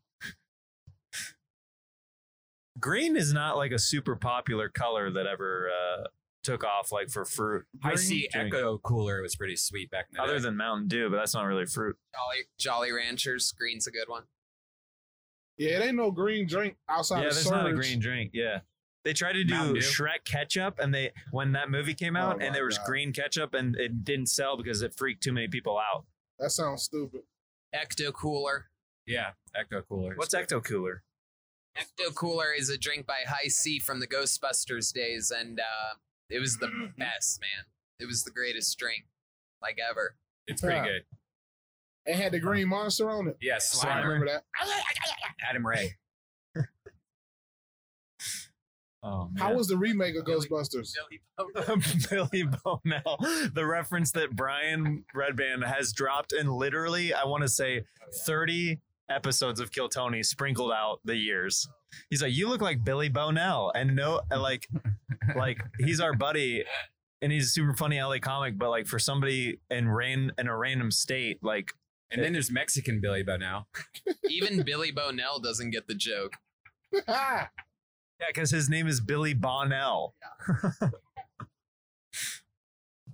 Green 2.78 3.16
is 3.16 3.32
not 3.32 3.56
like 3.56 3.72
a 3.72 3.78
super 3.78 4.14
popular 4.16 4.68
color 4.68 5.10
that 5.10 5.26
ever 5.26 5.68
uh, 5.70 6.04
took 6.42 6.64
off 6.64 6.92
like 6.92 7.08
for 7.10 7.24
fruit. 7.24 7.64
I 7.82 7.94
see 7.96 8.28
drink. 8.32 8.54
Ecto 8.54 8.80
Cooler 8.82 9.20
was 9.22 9.36
pretty 9.36 9.56
sweet 9.56 9.90
back 9.90 10.06
in 10.10 10.16
the 10.16 10.22
Other 10.22 10.36
day. 10.36 10.42
than 10.42 10.56
Mountain 10.56 10.88
Dew, 10.88 11.10
but 11.10 11.16
that's 11.16 11.34
not 11.34 11.42
really 11.44 11.66
fruit. 11.66 11.96
Jolly, 12.14 12.44
Jolly 12.58 12.92
Ranchers, 12.92 13.52
green's 13.52 13.86
a 13.86 13.90
good 13.90 14.08
one. 14.08 14.24
Yeah, 15.56 15.78
it 15.80 15.86
ain't 15.86 15.96
no 15.96 16.10
green 16.10 16.46
drink 16.46 16.76
outside 16.88 17.20
yeah, 17.22 17.26
of 17.28 17.34
there's 17.34 17.44
Surge. 17.46 17.52
not 17.52 17.66
a 17.68 17.72
green 17.74 17.98
drink. 17.98 18.30
Yeah. 18.32 18.60
They 19.04 19.12
tried 19.12 19.32
to 19.34 19.44
do 19.44 19.54
Mountain 19.54 19.74
Dew. 19.74 19.80
Shrek 19.80 20.24
ketchup, 20.24 20.78
and 20.78 20.94
they 20.94 21.12
when 21.30 21.52
that 21.52 21.70
movie 21.70 21.94
came 21.94 22.14
out, 22.16 22.36
Oh 22.40 22.44
and 22.44 22.54
there 22.54 22.64
was 22.64 22.78
God. 22.78 22.86
green 22.86 23.12
ketchup, 23.12 23.54
and 23.54 23.74
it 23.76 24.04
didn't 24.04 24.26
sell 24.26 24.56
because 24.56 24.82
it 24.82 24.94
freaked 24.96 25.22
too 25.22 25.32
many 25.32 25.48
people 25.48 25.78
out. 25.78 26.04
That 26.38 26.50
sounds 26.50 26.82
stupid. 26.82 27.22
Ecto 27.74 28.12
Cooler. 28.12 28.66
yeah, 29.06 29.30
Ecto 29.56 29.82
Cooler. 29.88 30.14
What's 30.16 30.34
Ecto 30.34 30.62
Cooler? 30.62 31.02
Ecto 31.76 32.14
Cooler 32.14 32.52
is 32.56 32.70
a 32.70 32.78
drink 32.78 33.06
by 33.06 33.18
Hi-C 33.26 33.78
from 33.80 34.00
the 34.00 34.06
Ghostbusters 34.06 34.92
days, 34.92 35.30
and 35.36 35.58
uh, 35.60 35.94
it 36.30 36.40
was 36.40 36.56
the 36.58 36.66
mm. 36.66 36.96
best, 36.96 37.40
man. 37.40 37.66
It 38.00 38.06
was 38.06 38.24
the 38.24 38.30
greatest 38.30 38.78
drink, 38.78 39.06
like 39.62 39.78
ever. 39.78 40.16
It's 40.46 40.62
pretty 40.62 40.76
Yeah. 40.76 40.84
good. 40.84 41.02
It 42.06 42.16
had 42.16 42.32
the 42.32 42.40
green 42.40 42.68
monster 42.68 43.10
on 43.10 43.28
it. 43.28 43.36
Yes, 43.40 43.84
I 43.84 43.88
Slimer. 43.88 44.04
remember 44.04 44.26
that. 44.26 44.44
Adam 45.48 45.66
Ray. 45.66 45.96
Oh 49.00 49.30
How 49.38 49.54
was 49.54 49.68
the 49.68 49.76
remake 49.76 50.16
of 50.16 50.24
Ghostbusters? 50.24 50.92
Billy 52.10 52.44
Bonell, 52.44 53.52
the 53.54 53.64
reference 53.64 54.10
that 54.12 54.34
Brian 54.34 55.04
Redban 55.14 55.64
has 55.64 55.92
dropped 55.92 56.32
in 56.32 56.48
literally, 56.48 57.14
I 57.14 57.24
want 57.24 57.42
to 57.42 57.48
say, 57.48 57.84
30 58.26 58.80
episodes 59.10 59.60
of 59.60 59.72
Kill 59.72 59.88
Tony 59.88 60.22
sprinkled 60.22 60.72
out 60.72 61.00
the 61.04 61.16
years. 61.16 61.68
He's 62.10 62.22
like, 62.22 62.34
you 62.34 62.48
look 62.48 62.60
like 62.60 62.84
Billy 62.84 63.08
Bonell, 63.10 63.70
and 63.74 63.96
no, 63.96 64.20
and 64.30 64.42
like, 64.42 64.68
like 65.36 65.58
he's 65.78 66.00
our 66.00 66.14
buddy, 66.14 66.64
and 67.22 67.32
he's 67.32 67.46
a 67.46 67.48
super 67.48 67.74
funny 67.74 68.00
LA 68.00 68.18
comic, 68.18 68.58
but 68.58 68.70
like 68.70 68.86
for 68.86 68.98
somebody 68.98 69.60
in 69.70 69.88
ran 69.88 70.32
in 70.38 70.48
a 70.48 70.56
random 70.56 70.90
state, 70.90 71.38
like 71.42 71.72
And 72.10 72.22
then 72.22 72.32
there's 72.32 72.50
Mexican 72.50 73.00
Billy 73.00 73.22
by 73.22 73.36
now. 73.36 73.66
Even 74.28 74.62
Billy 74.62 74.92
Bonell 74.92 75.42
doesn't 75.42 75.70
get 75.70 75.86
the 75.86 75.94
joke. 75.94 76.34
yeah, 77.08 77.46
because 78.28 78.50
his 78.50 78.68
name 78.68 78.86
is 78.86 79.00
Billy 79.00 79.34
Bonnell. 79.34 80.14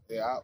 yeah. 0.09 0.39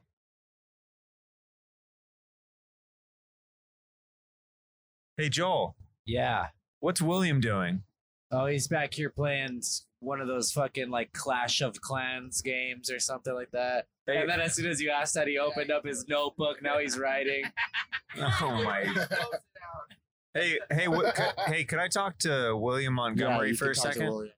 Hey 5.21 5.29
Joel, 5.29 5.77
Yeah. 6.07 6.47
what's 6.79 7.03
William 7.03 7.43
doing? 7.43 7.83
Oh, 8.31 8.47
he's 8.47 8.67
back 8.69 8.95
here 8.95 9.11
playing 9.11 9.61
one 9.99 10.19
of 10.19 10.27
those 10.29 10.51
fucking 10.51 10.89
like 10.89 11.13
Clash 11.13 11.61
of 11.61 11.79
Clans 11.83 12.41
games 12.41 12.91
or 12.91 12.99
something 12.99 13.35
like 13.35 13.51
that. 13.51 13.85
Hey, 14.07 14.23
And 14.23 14.31
then 14.31 14.41
as 14.41 14.55
soon 14.55 14.65
as 14.71 14.81
you 14.81 14.89
asked 14.89 15.13
that, 15.17 15.29
he 15.29 15.37
opened 15.37 15.71
up 15.71 15.85
his 15.85 16.09
notebook. 16.09 16.63
Now 16.63 16.79
he's 16.79 16.99
writing. 16.99 17.43
oh 18.19 18.63
my 18.65 18.87
Hey, 20.33 20.59
hey, 20.71 20.89
what, 20.89 21.15
could, 21.15 21.35
hey! 21.49 21.65
Could 21.65 21.81
I 21.81 21.89
talk 21.89 22.17
to 22.21 22.57
William 22.57 22.95
Montgomery 22.95 23.53
for 23.53 23.73
a 23.73 23.75
second? 23.75 24.31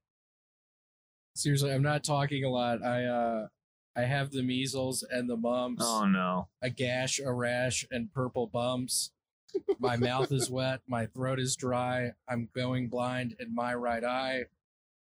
Seriously, 1.36 1.72
I'm 1.72 1.82
not 1.82 2.02
talking 2.02 2.42
a 2.42 2.50
lot. 2.50 2.82
I 2.82 3.04
uh 3.04 3.46
I 3.94 4.00
have 4.00 4.32
the 4.32 4.42
measles 4.42 5.04
and 5.08 5.30
the 5.30 5.36
mumps, 5.36 5.84
Oh 5.86 6.06
no! 6.06 6.48
a 6.60 6.70
gash, 6.70 7.20
a 7.20 7.32
rash, 7.32 7.86
and 7.92 8.12
purple 8.12 8.48
bumps. 8.48 9.12
My 9.78 9.96
mouth 9.96 10.30
is 10.32 10.50
wet, 10.50 10.80
my 10.86 11.06
throat 11.06 11.40
is 11.40 11.56
dry, 11.56 12.12
I'm 12.28 12.48
going 12.54 12.88
blind 12.88 13.34
in 13.40 13.54
my 13.54 13.74
right 13.74 14.04
eye. 14.04 14.44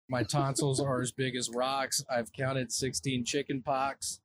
My 0.08 0.22
tonsils 0.22 0.80
are 0.80 1.00
as 1.00 1.12
big 1.12 1.34
as 1.36 1.48
rocks. 1.48 2.04
I've 2.10 2.32
counted 2.32 2.72
16 2.72 3.24
chicken 3.24 3.62
pox. 3.62 4.20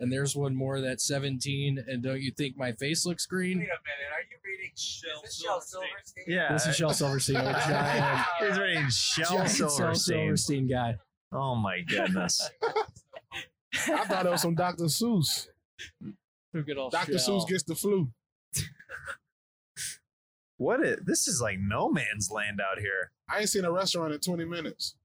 And 0.00 0.12
there's 0.12 0.34
one 0.36 0.54
more 0.54 0.80
that's 0.80 1.06
17. 1.06 1.84
And 1.86 2.02
don't 2.02 2.20
you 2.22 2.30
think 2.30 2.56
my 2.56 2.72
face 2.72 3.04
looks 3.04 3.26
green? 3.26 3.58
Wait 3.58 3.64
a 3.64 3.66
minute, 3.66 4.12
are 4.14 4.22
you 4.30 4.38
reading 4.44 4.70
Shel 4.76 5.22
Silverstein? 5.24 6.24
Yeah, 6.26 6.52
This 6.52 6.66
is 6.66 6.76
Shel 6.76 6.92
Silverstein, 6.94 7.36
a 7.36 7.52
giant, 7.68 8.26
he's 8.40 8.58
reading 8.58 8.88
Shel 8.88 9.36
giant 9.38 9.50
Shel 9.50 9.68
Silverstein. 9.68 10.14
Silverstein 10.16 10.68
guy. 10.68 10.96
Oh 11.32 11.56
my 11.56 11.80
goodness. 11.80 12.48
I 13.88 14.04
thought 14.04 14.24
it 14.24 14.30
was 14.30 14.42
some 14.42 14.54
Dr. 14.54 14.84
Seuss. 14.84 15.48
Took 16.54 16.68
it 16.68 16.78
all 16.78 16.88
Dr. 16.88 17.18
shell. 17.18 17.40
Seuss 17.42 17.48
gets 17.48 17.64
the 17.64 17.74
flu. 17.74 18.08
What 20.58 20.84
is 20.84 20.98
this 21.04 21.28
is 21.28 21.40
like 21.40 21.58
no 21.60 21.90
man's 21.90 22.30
land 22.30 22.60
out 22.60 22.80
here. 22.80 23.12
I 23.28 23.40
ain't 23.40 23.48
seen 23.48 23.64
a 23.64 23.72
restaurant 23.72 24.12
in 24.12 24.20
20 24.20 24.44
minutes. 24.44 24.96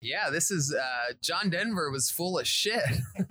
Yeah, 0.00 0.30
this 0.30 0.50
is 0.50 0.74
uh, 0.74 1.12
John 1.22 1.50
Denver 1.50 1.90
was 1.90 2.10
full 2.10 2.38
of 2.38 2.46
shit. 2.46 2.82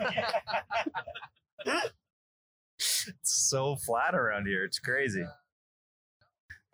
It's 2.80 3.20
so 3.24 3.76
flat 3.76 4.16
around 4.16 4.48
here. 4.48 4.64
It's 4.64 4.80
crazy. 4.80 5.26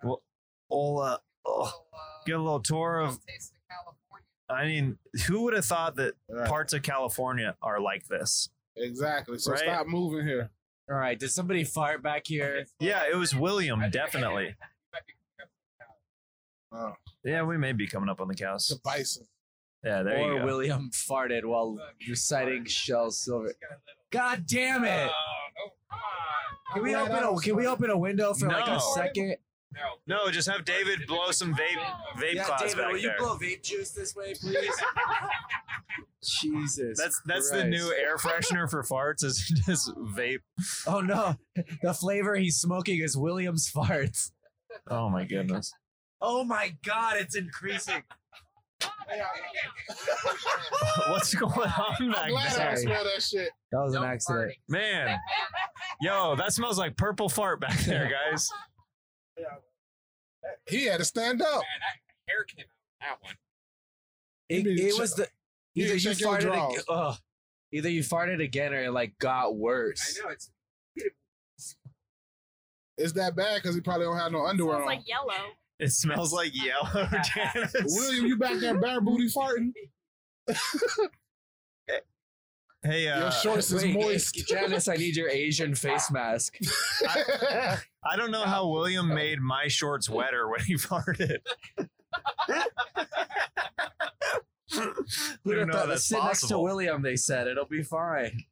Well, 0.03 0.21
we'll 0.69 0.99
uh, 0.99 1.17
oh, 1.45 1.71
get 2.27 2.35
a 2.35 2.41
little 2.41 2.59
tour 2.59 2.99
of. 2.99 3.17
Taste 3.25 3.53
of 3.53 3.59
California. 3.69 4.25
I 4.47 4.65
mean, 4.65 4.99
who 5.27 5.41
would 5.43 5.53
have 5.55 5.65
thought 5.65 5.95
that 5.95 6.13
parts 6.45 6.73
of 6.73 6.83
California 6.83 7.55
are 7.61 7.79
like 7.79 8.05
this? 8.07 8.49
Exactly. 8.77 9.39
So 9.39 9.51
Right. 9.53 9.61
stop 9.61 9.88
moving 9.88 10.27
here. 10.27 10.51
All 10.89 10.95
right, 10.97 11.17
did 11.19 11.31
somebody 11.31 11.63
fart 11.63 12.03
back 12.03 12.27
here? 12.27 12.65
Yeah, 12.79 13.03
it 13.11 13.15
was 13.15 13.35
William, 13.35 13.81
definitely. 13.89 14.55
Oh, 16.71 16.93
Yeah, 17.23 17.43
we 17.43 17.57
may 17.57 17.71
be 17.73 17.87
coming 17.87 18.09
up 18.09 18.21
on 18.21 18.27
the 18.27 18.35
cows. 18.35 18.69
it's 18.69 18.79
a 18.79 18.81
bison. 18.81 19.25
Yeah, 19.83 20.03
there 20.03 20.17
or 20.17 20.33
you 20.33 20.37
go. 20.39 20.43
Or 20.43 20.45
William 20.45 20.89
farted 20.91 21.45
while 21.45 21.77
reciting 22.07 22.65
Shel 22.65 23.11
Silver. 23.11 23.53
God 24.11 24.45
damn 24.47 24.83
it! 24.83 25.11
Can 26.73 26.83
we 26.83 26.95
open 26.95 27.23
a 27.23 27.39
Can 27.39 27.55
we 27.55 27.67
open 27.67 27.89
a 27.91 27.97
window 27.97 28.33
for 28.33 28.47
like 28.47 28.67
No. 28.67 28.77
a 28.77 28.81
second? 28.95 29.37
No, 30.07 30.29
just 30.31 30.49
have 30.49 30.65
David 30.65 31.05
blow 31.07 31.31
some 31.31 31.53
vape 31.53 31.79
vape 32.17 32.33
Yeah, 32.35 32.43
clouds 32.43 32.63
David, 32.63 32.77
back 32.77 32.91
will 32.91 32.97
you 32.99 33.07
there. 33.09 33.17
blow 33.17 33.38
vape 33.38 33.63
juice 33.63 33.91
this 33.91 34.15
way, 34.15 34.33
please? 34.39 34.69
Jesus. 36.23 36.97
That's 36.97 37.21
that's 37.25 37.49
the 37.51 37.57
Christ. 37.61 37.69
new 37.69 37.93
air 37.93 38.17
freshener 38.17 38.69
for 38.69 38.81
farts 38.83 39.23
is 39.23 39.38
just 39.65 39.93
vape. 39.95 40.39
Oh 40.88 40.99
no, 41.01 41.35
the 41.83 41.93
flavor 41.93 42.35
he's 42.35 42.57
smoking 42.57 42.99
is 42.99 43.15
William's 43.15 43.71
farts. 43.71 44.31
Oh 44.89 45.09
my 45.09 45.23
goodness. 45.25 45.71
Oh 46.21 46.43
my 46.43 46.75
god, 46.83 47.17
it's 47.17 47.35
increasing. 47.35 48.01
What's 51.09 51.33
going 51.35 51.51
on 51.69 51.95
I'm 51.99 52.11
back 52.11 52.29
glad 52.29 52.47
I 52.47 52.57
there? 52.57 52.67
don't 52.69 52.77
smell 52.77 53.03
that 53.03 53.21
shit. 53.21 53.49
That 53.71 53.79
was 53.81 53.93
an 53.95 54.03
accident. 54.03 54.51
farting. 54.51 54.55
Man. 54.69 55.17
Yo, 56.01 56.35
that 56.35 56.53
smells 56.53 56.77
like 56.77 56.97
purple 56.97 57.29
fart 57.29 57.61
back 57.61 57.77
there, 57.81 58.09
guys. 58.09 58.49
He 60.67 60.85
had 60.85 60.97
to 60.97 61.05
stand 61.05 61.41
up. 61.41 61.63
Hair 62.27 62.43
came 62.45 62.65
out 63.01 63.19
that 63.19 63.23
one. 63.23 63.33
It, 64.49 64.57
You 64.57 64.63
need 64.63 64.77
to 64.77 64.83
it 64.87 64.91
check- 64.91 64.99
was 64.99 65.13
the 65.15 65.27
either 65.75 65.97
to 65.99 66.09
you 66.09 66.09
farted. 66.27 66.41
drawers. 66.41 66.77
Ag- 66.79 66.83
ugh. 66.89 67.17
either 67.71 67.89
you 67.89 68.01
farted 68.03 68.43
again 68.43 68.73
or 68.73 68.83
it 68.83 68.91
like 68.91 69.17
got 69.19 69.55
worse. 69.55 70.19
I 70.19 70.23
know 70.25 70.31
it's 70.31 70.51
It's 72.97 73.11
that 73.13 73.35
bad 73.35 73.61
because 73.61 73.75
he 73.75 73.81
probably 73.81 74.05
don't 74.05 74.17
have 74.17 74.31
no 74.31 74.45
underwear 74.45 74.75
Smells 74.77 74.81
on. 74.89 74.95
like 74.97 75.07
yellow. 75.07 75.51
It 75.79 75.91
smells 75.91 76.31
like 76.33 76.51
yellow, 76.53 77.07
Janice. 77.35 77.73
William, 77.83 78.25
you 78.27 78.37
back 78.37 78.57
there 78.61 78.79
bare 78.79 79.01
booty 79.01 79.27
farting? 79.29 79.73
Hey, 82.85 83.07
uh, 83.07 83.19
Your 83.19 83.31
shorts 83.31 83.71
is 83.71 83.83
Wait, 83.83 83.95
moist. 83.95 84.35
Janice, 84.47 84.87
I 84.87 84.95
need 84.95 85.15
your 85.15 85.27
Asian 85.27 85.73
face 85.73 86.11
mask. 86.11 86.55
I 87.07 88.15
don't 88.15 88.29
know 88.29 88.43
how 88.43 88.67
William 88.67 89.07
made 89.07 89.39
my 89.41 89.67
shorts 89.67 90.07
wetter 90.07 90.47
when 90.47 90.59
he 90.61 90.75
farted. 90.75 91.37
Who'd 94.71 95.57
have 95.57 95.67
know 95.67 95.73
thought- 95.73 95.87
that's 95.87 96.05
sit 96.05 96.21
next 96.23 96.47
to. 96.47 96.59
William, 96.59 97.01
they 97.01 97.15
said. 97.15 97.47
It'll 97.47 97.65
be 97.65 97.81
fine. 97.81 98.43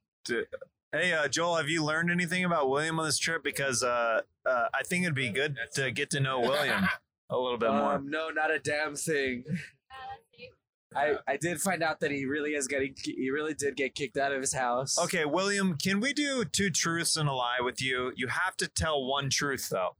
Hey, 0.91 1.13
uh, 1.13 1.27
Joel, 1.27 1.57
have 1.57 1.69
you 1.69 1.83
learned 1.83 2.09
anything 2.09 2.43
about 2.45 2.69
William 2.69 2.99
on 2.99 3.05
this 3.05 3.19
trip? 3.19 3.43
Because 3.43 3.83
uh, 3.83 4.21
uh, 4.45 4.65
I 4.73 4.83
think 4.83 5.03
it'd 5.03 5.13
be 5.15 5.29
good 5.29 5.57
to 5.75 5.91
get 5.91 6.09
to 6.11 6.19
know 6.19 6.39
William 6.39 6.85
a 7.29 7.37
little 7.37 7.57
bit 7.59 7.69
more. 7.69 7.93
Um, 7.95 8.09
no, 8.09 8.29
not 8.29 8.49
a 8.51 8.57
damn 8.59 8.95
thing. 8.95 9.43
I, 10.95 11.15
I 11.27 11.37
did 11.37 11.61
find 11.61 11.83
out 11.83 11.99
that 12.01 12.11
he 12.11 12.25
really 12.25 12.51
is 12.51 12.67
getting 12.67 12.95
he 13.03 13.29
really 13.29 13.53
did 13.53 13.75
get 13.75 13.95
kicked 13.95 14.17
out 14.17 14.31
of 14.31 14.41
his 14.41 14.53
house. 14.53 14.97
Okay, 14.99 15.25
William, 15.25 15.77
can 15.77 15.99
we 15.99 16.13
do 16.13 16.45
two 16.45 16.69
truths 16.69 17.15
and 17.17 17.27
a 17.29 17.33
lie 17.33 17.59
with 17.61 17.81
you? 17.81 18.11
You 18.15 18.27
have 18.27 18.55
to 18.57 18.67
tell 18.67 19.05
one 19.05 19.29
truth, 19.29 19.69
though. 19.69 19.95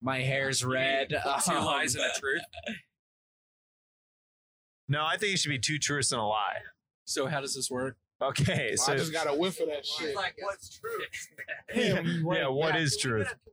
My 0.00 0.20
hair's 0.20 0.64
red. 0.64 1.08
two 1.10 1.52
Um, 1.52 1.64
lies 1.64 1.94
and 1.94 2.04
a 2.04 2.18
truth. 2.20 2.42
No, 4.88 5.04
I 5.04 5.16
think 5.16 5.34
it 5.34 5.38
should 5.38 5.50
be 5.50 5.58
two 5.58 5.78
truths 5.78 6.12
and 6.12 6.20
a 6.20 6.24
lie. 6.24 6.58
So 7.04 7.26
how 7.26 7.40
does 7.40 7.54
this 7.54 7.70
work? 7.70 7.96
Okay, 8.20 8.70
I 8.72 8.74
so 8.74 8.96
just 8.96 9.12
got 9.12 9.28
a 9.28 9.34
whiff 9.34 9.60
of 9.60 9.68
that 9.68 9.86
shit. 9.86 10.14
like, 10.16 10.34
what's 10.40 10.80
true? 10.80 11.82
Him, 11.82 12.26
right. 12.26 12.40
yeah, 12.40 12.48
what 12.48 12.74
is 12.76 12.96
truth, 12.96 13.28
dude? 13.28 13.32
It's 13.32 13.34
the 13.44 13.52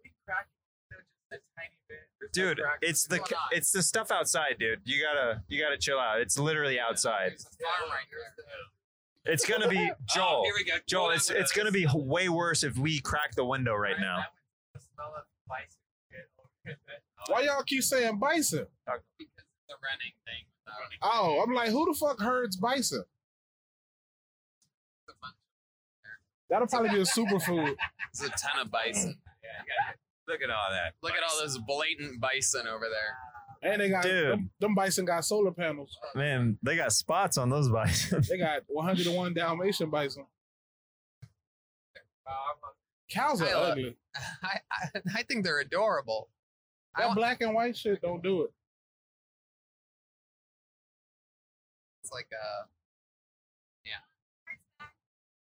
What's 1.30 1.44
going 1.90 2.05
on? 2.38 2.56
it's 2.82 3.06
the 3.06 3.20
it's 3.52 3.72
the 3.72 3.84
stuff 3.84 4.12
outside, 4.12 4.58
dude. 4.60 4.82
You 4.86 5.04
gotta 5.04 5.42
you 5.48 5.62
gotta 5.62 5.78
chill 5.78 6.00
out. 6.00 6.20
It's 6.22 6.38
literally 6.38 6.80
outside. 6.80 7.32
There's 7.32 7.46
a 7.46 7.64
farm 7.64 7.90
right 7.90 8.06
there. 8.12 9.34
It's 9.34 9.46
gonna 9.46 9.68
be 9.68 9.92
Joel. 10.14 10.26
Oh, 10.42 10.44
here 10.44 10.54
we 10.58 10.64
go. 10.64 10.74
Joel, 10.88 11.10
it's 11.12 11.30
it's 11.30 11.52
gonna 11.52 11.72
be 11.72 11.88
way 11.94 12.30
worse 12.30 12.64
if 12.64 12.78
we 12.78 13.00
crack 13.00 13.36
the 13.36 13.46
window 13.46 13.74
right 13.76 14.00
now. 14.00 14.24
Why 17.28 17.42
y'all 17.42 17.64
keep 17.64 17.84
saying 17.84 18.20
bison? 18.20 18.68
Because 18.86 19.02
running 19.82 20.14
thing. 20.26 20.46
Oh, 21.02 21.42
I'm 21.44 21.54
like, 21.54 21.70
who 21.70 21.86
the 21.92 21.98
fuck 21.98 22.20
herds 22.20 22.56
bison? 22.56 23.04
It's 25.08 25.10
a 25.10 25.14
bunch- 25.22 25.36
That'll 26.50 26.68
probably 26.68 26.90
be 26.90 26.98
a 26.98 27.04
superfood. 27.06 27.76
There's 28.14 28.30
a 28.30 28.34
ton 28.38 28.62
of 28.62 28.70
bison. 28.72 29.18
Look 30.28 30.42
at 30.42 30.50
all 30.50 30.72
that. 30.72 30.94
Look 31.04 31.14
at 31.14 31.24
all 31.24 31.40
those 31.40 31.58
blatant 31.60 32.20
bison 32.20 32.68
over 32.68 32.86
there. 32.90 33.72
And 33.72 33.82
they 33.82 33.90
got 33.90 34.04
Dude. 34.04 34.30
them, 34.32 34.50
them 34.60 34.76
bison 34.76 35.06
got 35.06 35.24
solar 35.26 35.52
panels. 35.52 35.98
Man, 36.14 36.58
they 36.62 36.76
got 36.76 36.92
spots 36.92 37.38
on 37.38 37.50
those 37.50 37.70
bison. 37.70 38.24
They 38.30 38.38
got 38.38 38.62
101 38.68 39.34
Dalmatian 39.34 39.90
bison. 39.90 40.26
Cows 43.10 43.42
are 43.42 43.48
I 43.48 43.54
love- 43.54 43.72
ugly. 43.74 43.96
I, 44.44 44.60
I, 44.72 45.02
I 45.18 45.24
think 45.24 45.44
they're 45.46 45.60
adorable. 45.60 46.30
That 46.98 47.14
black 47.14 47.42
and 47.42 47.54
white 47.54 47.78
shit 47.78 48.02
don't 48.02 48.24
do 48.24 48.44
it. 48.44 48.52
it's 52.02 52.12
like 52.12 52.28
uh, 52.32 52.66
Yeah. 53.86 54.86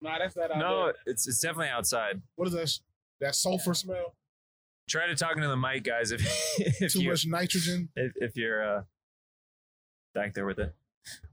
Nah, 0.02 0.20
that's 0.20 0.36
that 0.36 0.52
out 0.52 0.58
no, 0.60 0.86
there. 0.88 0.96
it's 1.06 1.28
it's 1.28 1.40
definitely 1.40 1.70
outside. 1.70 2.22
What 2.36 2.48
is 2.50 2.54
that? 2.54 2.80
That 3.22 3.36
sulfur 3.36 3.74
smell? 3.74 4.16
Try 4.90 5.08
to 5.08 5.16
talk 5.16 5.36
into 5.36 5.48
the 5.48 5.58
mic, 5.58 5.84
guys. 5.84 6.12
If 6.12 6.22
if 6.82 6.94
Too 6.94 7.08
much 7.08 7.26
nitrogen. 7.26 7.90
if, 7.96 8.12
if 8.16 8.36
you're 8.36 8.78
uh 8.78 8.84
back 10.14 10.34
there 10.34 10.46
with 10.46 10.60
it. 10.60 10.76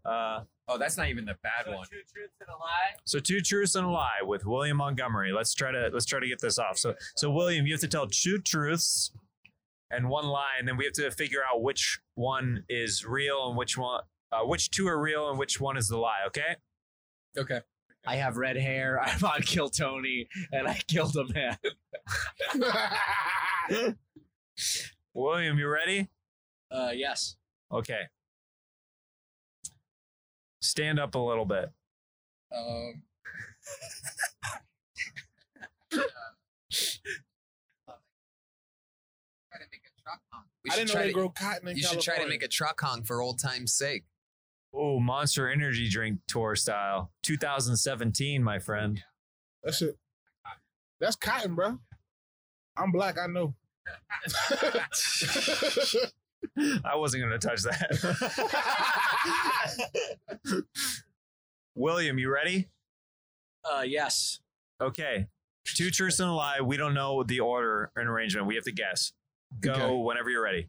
Uh, 0.04 0.44
Oh, 0.68 0.78
that's 0.78 0.96
not 0.96 1.08
even 1.08 1.24
the 1.24 1.36
bad 1.44 1.72
one. 1.72 1.86
Two 1.86 1.98
truths 2.12 2.34
and 2.40 2.48
a 2.48 2.58
lie. 2.58 2.96
so 3.04 3.20
two 3.20 3.40
truths 3.40 3.76
and 3.76 3.86
a 3.86 3.88
lie 3.88 4.22
with 4.22 4.44
William 4.44 4.78
Montgomery. 4.78 5.32
Let's 5.32 5.54
try 5.54 5.70
to 5.70 5.90
let's 5.92 6.06
try 6.06 6.18
to 6.18 6.26
get 6.26 6.40
this 6.40 6.58
off. 6.58 6.76
So 6.76 6.94
so 7.14 7.30
William, 7.30 7.66
you 7.66 7.72
have 7.72 7.80
to 7.82 7.88
tell 7.88 8.08
two 8.08 8.38
truths 8.38 9.12
and 9.92 10.08
one 10.08 10.26
lie, 10.26 10.54
and 10.58 10.66
then 10.66 10.76
we 10.76 10.84
have 10.84 10.94
to 10.94 11.08
figure 11.12 11.40
out 11.48 11.62
which 11.62 12.00
one 12.16 12.64
is 12.68 13.06
real 13.06 13.48
and 13.48 13.56
which 13.56 13.78
one 13.78 14.00
uh, 14.32 14.40
which 14.42 14.70
two 14.72 14.88
are 14.88 15.00
real 15.00 15.30
and 15.30 15.38
which 15.38 15.60
one 15.60 15.76
is 15.76 15.86
the 15.86 15.98
lie. 15.98 16.24
Okay. 16.26 16.56
Okay. 17.38 17.60
I 18.06 18.16
have 18.16 18.36
red 18.36 18.56
hair. 18.56 19.00
I'm 19.02 19.24
on 19.24 19.42
Kill 19.42 19.68
Tony, 19.68 20.28
and 20.52 20.68
I 20.68 20.78
killed 20.88 21.16
a 21.16 21.24
man. 21.32 21.56
William, 25.14 25.58
you 25.58 25.68
ready? 25.68 26.08
Uh, 26.70 26.90
yes. 26.94 27.36
Okay. 27.72 28.00
Stand 30.60 30.98
up 30.98 31.14
a 31.14 31.18
little 31.18 31.44
bit. 31.44 31.70
Um, 32.56 33.02
try 35.90 36.02
to 39.60 39.66
make 39.70 39.82
a 39.86 40.02
truck 40.02 40.20
honk. 40.32 40.46
We 40.64 40.70
I 40.70 40.74
didn't 40.76 40.88
know 40.88 40.94
try 40.94 41.02
they 41.02 41.08
to, 41.08 41.14
grow 41.14 41.28
cotton 41.30 41.68
in 41.68 41.76
you 41.76 41.82
should 41.82 42.00
try 42.00 42.14
to 42.14 42.20
California. 42.20 42.28
make 42.34 42.42
a 42.42 42.48
truck 42.48 42.80
honk 42.80 43.06
for 43.06 43.20
old 43.20 43.38
time's 43.38 43.74
sake. 43.74 44.04
Oh, 44.78 45.00
Monster 45.00 45.48
Energy 45.48 45.88
Drink 45.88 46.20
Tour 46.28 46.54
style, 46.54 47.10
2017, 47.22 48.42
my 48.42 48.58
friend. 48.58 49.02
That's 49.64 49.80
it. 49.80 49.96
That's 51.00 51.16
cotton, 51.16 51.54
bro. 51.54 51.78
I'm 52.76 52.92
black. 52.92 53.16
I 53.18 53.26
know. 53.26 53.54
I 56.84 56.94
wasn't 56.96 57.22
going 57.22 57.38
to 57.38 57.48
touch 57.48 57.62
that. 57.62 57.90
William, 61.74 62.18
you 62.18 62.30
ready? 62.32 62.68
uh, 63.64 63.82
yes. 63.82 64.40
Okay. 64.80 65.26
Two 65.64 65.90
truths 65.90 66.20
and 66.20 66.28
a 66.30 66.32
lie. 66.32 66.60
We 66.60 66.76
don't 66.76 66.94
know 66.94 67.22
the 67.24 67.40
order 67.40 67.90
and 67.96 68.08
arrangement. 68.08 68.46
We 68.46 68.54
have 68.54 68.64
to 68.64 68.72
guess. 68.72 69.12
Go 69.60 69.72
Okay. 69.72 69.94
whenever 69.96 70.30
you're 70.30 70.42
ready. 70.44 70.68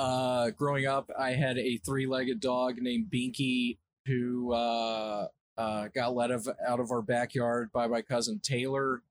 Uh, 0.00 0.48
growing 0.52 0.86
up, 0.86 1.10
I 1.18 1.32
had 1.32 1.58
a 1.58 1.76
three-legged 1.76 2.40
dog 2.40 2.80
named 2.80 3.10
Binky 3.12 3.76
who 4.06 4.50
uh, 4.50 5.28
uh, 5.58 5.88
got 5.94 6.14
let 6.14 6.30
of, 6.30 6.48
out 6.66 6.80
of 6.80 6.90
our 6.90 7.02
backyard 7.02 7.70
by 7.70 7.86
my 7.86 8.00
cousin 8.00 8.40
Taylor. 8.42 9.02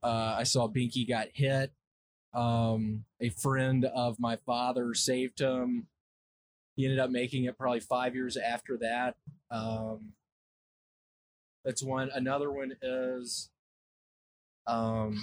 Uh, 0.00 0.36
I 0.38 0.44
saw 0.44 0.68
Binky 0.68 1.06
got 1.08 1.30
hit. 1.32 1.72
Um, 2.32 3.06
a 3.20 3.30
friend 3.30 3.84
of 3.86 4.20
my 4.20 4.36
father 4.36 4.94
saved 4.94 5.40
him. 5.40 5.88
He 6.76 6.84
ended 6.84 7.00
up 7.00 7.10
making 7.10 7.46
it 7.46 7.58
probably 7.58 7.80
five 7.80 8.14
years 8.14 8.36
after 8.36 8.78
that. 8.78 9.16
Um, 9.50 10.12
that's 11.64 11.82
one. 11.82 12.08
Another 12.14 12.52
one 12.52 12.76
is 12.80 13.50
um, 14.68 15.20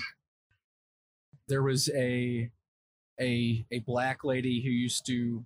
there 1.48 1.64
was 1.64 1.90
a 1.96 2.52
a 3.20 3.66
a 3.72 3.80
black 3.80 4.24
lady 4.24 4.62
who 4.62 4.70
used 4.70 5.06
to 5.08 5.44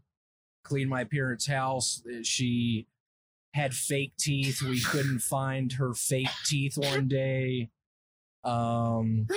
clean 0.64 0.88
my 0.88 1.04
parents' 1.04 1.48
house. 1.48 2.04
She 2.24 2.88
had 3.54 3.74
fake 3.74 4.14
teeth. 4.18 4.62
We 4.62 4.82
couldn't 4.82 5.20
find 5.24 5.74
her 5.74 5.94
fake 5.94 6.30
teeth 6.46 6.78
one 6.78 7.08
day. 7.08 7.70
Um, 8.44 9.28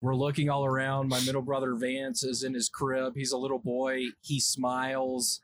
we're 0.00 0.14
looking 0.14 0.50
all 0.50 0.64
around. 0.64 1.08
My 1.08 1.20
middle 1.20 1.42
brother 1.42 1.74
Vance 1.74 2.22
is 2.22 2.42
in 2.42 2.54
his 2.54 2.68
crib. 2.68 3.14
He's 3.16 3.32
a 3.32 3.38
little 3.38 3.58
boy. 3.58 4.06
He 4.22 4.38
smiles, 4.40 5.40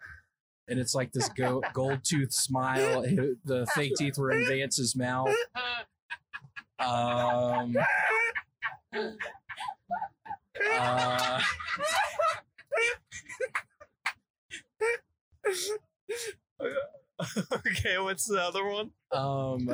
and 0.68 0.78
it's 0.78 0.94
like 0.94 1.12
this 1.12 1.28
go- 1.31 1.62
gold 1.72 2.00
tooth 2.05 2.33
smile. 2.33 3.02
The 3.44 3.66
fake 3.74 3.94
teeth 3.96 4.18
were 4.18 4.31
in 4.31 4.46
Vance's 4.46 4.94
mouth. 4.96 5.35
Um, 6.78 7.76
uh, 10.61 11.41
okay, 17.55 17.99
what's 17.99 18.27
the 18.27 18.41
other 18.41 18.65
one? 18.67 18.91
um, 19.12 19.69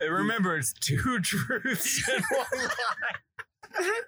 And 0.00 0.12
remember, 0.12 0.56
it's 0.56 0.72
two 0.72 1.20
truths 1.22 2.08
and 2.08 2.24
one 2.30 2.68
lie. 2.68 4.00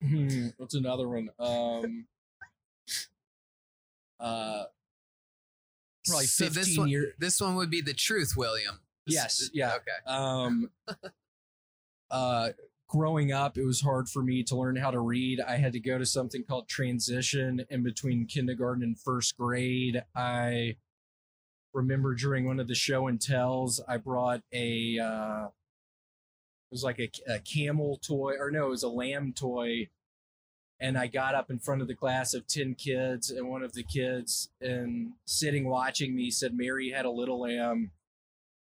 hmm, 0.02 0.48
what's 0.56 0.74
another 0.74 1.09
one? 1.09 1.28
Um, 1.38 2.06
uh, 4.18 4.64
probably 6.06 6.26
So 6.26 6.44
fifteen 6.46 6.62
this 6.62 6.78
one, 6.78 6.88
years. 6.88 7.14
this 7.18 7.40
one 7.40 7.54
would 7.56 7.70
be 7.70 7.80
the 7.80 7.94
truth, 7.94 8.34
William. 8.36 8.80
Yes, 9.06 9.50
yeah. 9.52 9.74
Okay. 9.76 10.06
Um, 10.06 10.70
uh, 12.10 12.50
growing 12.88 13.32
up, 13.32 13.56
it 13.56 13.64
was 13.64 13.80
hard 13.80 14.08
for 14.08 14.22
me 14.22 14.42
to 14.44 14.56
learn 14.56 14.76
how 14.76 14.90
to 14.90 15.00
read. 15.00 15.40
I 15.40 15.56
had 15.56 15.72
to 15.72 15.80
go 15.80 15.98
to 15.98 16.06
something 16.06 16.44
called 16.44 16.68
transition 16.68 17.64
in 17.70 17.82
between 17.82 18.26
kindergarten 18.26 18.82
and 18.82 18.98
first 18.98 19.36
grade. 19.36 20.02
I 20.14 20.76
remember 21.72 22.14
during 22.14 22.46
one 22.46 22.60
of 22.60 22.68
the 22.68 22.74
show 22.74 23.06
and 23.06 23.20
tells, 23.20 23.80
I 23.88 23.96
brought 23.96 24.42
a, 24.52 24.98
uh, 24.98 25.44
it 25.46 26.72
was 26.72 26.84
like 26.84 26.98
a, 27.00 27.10
a 27.32 27.38
camel 27.40 27.98
toy, 28.04 28.34
or 28.38 28.50
no, 28.50 28.66
it 28.66 28.70
was 28.70 28.82
a 28.82 28.88
lamb 28.88 29.32
toy. 29.34 29.88
And 30.80 30.96
I 30.96 31.06
got 31.08 31.34
up 31.34 31.50
in 31.50 31.58
front 31.58 31.82
of 31.82 31.88
the 31.88 31.94
class 31.94 32.32
of 32.32 32.46
10 32.46 32.74
kids, 32.74 33.30
and 33.30 33.48
one 33.50 33.62
of 33.62 33.74
the 33.74 33.82
kids, 33.82 34.48
and 34.62 35.12
sitting 35.26 35.68
watching 35.68 36.16
me, 36.16 36.30
said, 36.30 36.54
Mary 36.56 36.90
had 36.90 37.04
a 37.04 37.10
little 37.10 37.40
lamb. 37.40 37.90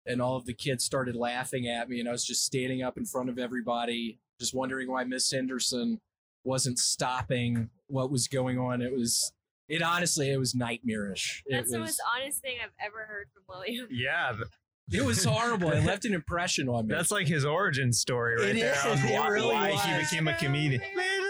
And 0.06 0.20
all 0.22 0.36
of 0.36 0.44
the 0.44 0.52
kids 0.54 0.84
started 0.84 1.16
laughing 1.16 1.66
at 1.66 1.88
me 1.88 1.98
and 1.98 2.06
i 2.06 2.12
was 2.12 2.26
just 2.26 2.44
standing 2.44 2.82
up 2.82 2.98
in 2.98 3.06
front 3.06 3.30
of 3.30 3.38
everybody 3.38 4.18
just 4.38 4.52
wondering 4.52 4.90
why 4.90 5.02
miss 5.02 5.30
henderson 5.30 5.98
wasn't 6.44 6.78
stopping 6.78 7.70
what 7.86 8.10
was 8.10 8.28
going 8.28 8.58
on. 8.58 8.82
It 8.82 8.92
was 8.92 9.32
it 9.66 9.80
honestly 9.82 10.30
it 10.30 10.36
was 10.38 10.54
nightmarish. 10.54 11.42
That's 11.48 11.70
it 11.70 11.72
the 11.72 11.80
was 11.80 11.88
most 11.88 12.02
honest 12.14 12.42
thing 12.42 12.56
I've 12.62 12.70
ever 12.86 13.06
heard 13.06 13.28
from 13.32 13.42
William. 13.48 13.88
Yeah, 13.90 14.32
th- 14.36 14.48
it 15.02 15.06
was 15.06 15.24
horrible. 15.24 15.70
It 15.70 15.84
left 15.86 16.04
an 16.04 16.12
impression 16.12 16.68
on 16.68 16.86
me. 16.86 16.94
That's 16.94 17.10
like 17.10 17.26
his 17.26 17.46
origin 17.46 17.90
story 17.90 18.36
right 18.36 18.54
It 18.54 18.60
there. 18.60 18.72
is, 18.74 18.84
on 18.84 18.98
it 19.08 19.18
why, 19.18 19.28
really 19.28 19.54
why 19.54 19.70
he 19.70 20.00
became 20.02 20.28
a 20.28 20.36
comedian. 20.36 20.82
Little 20.94 21.23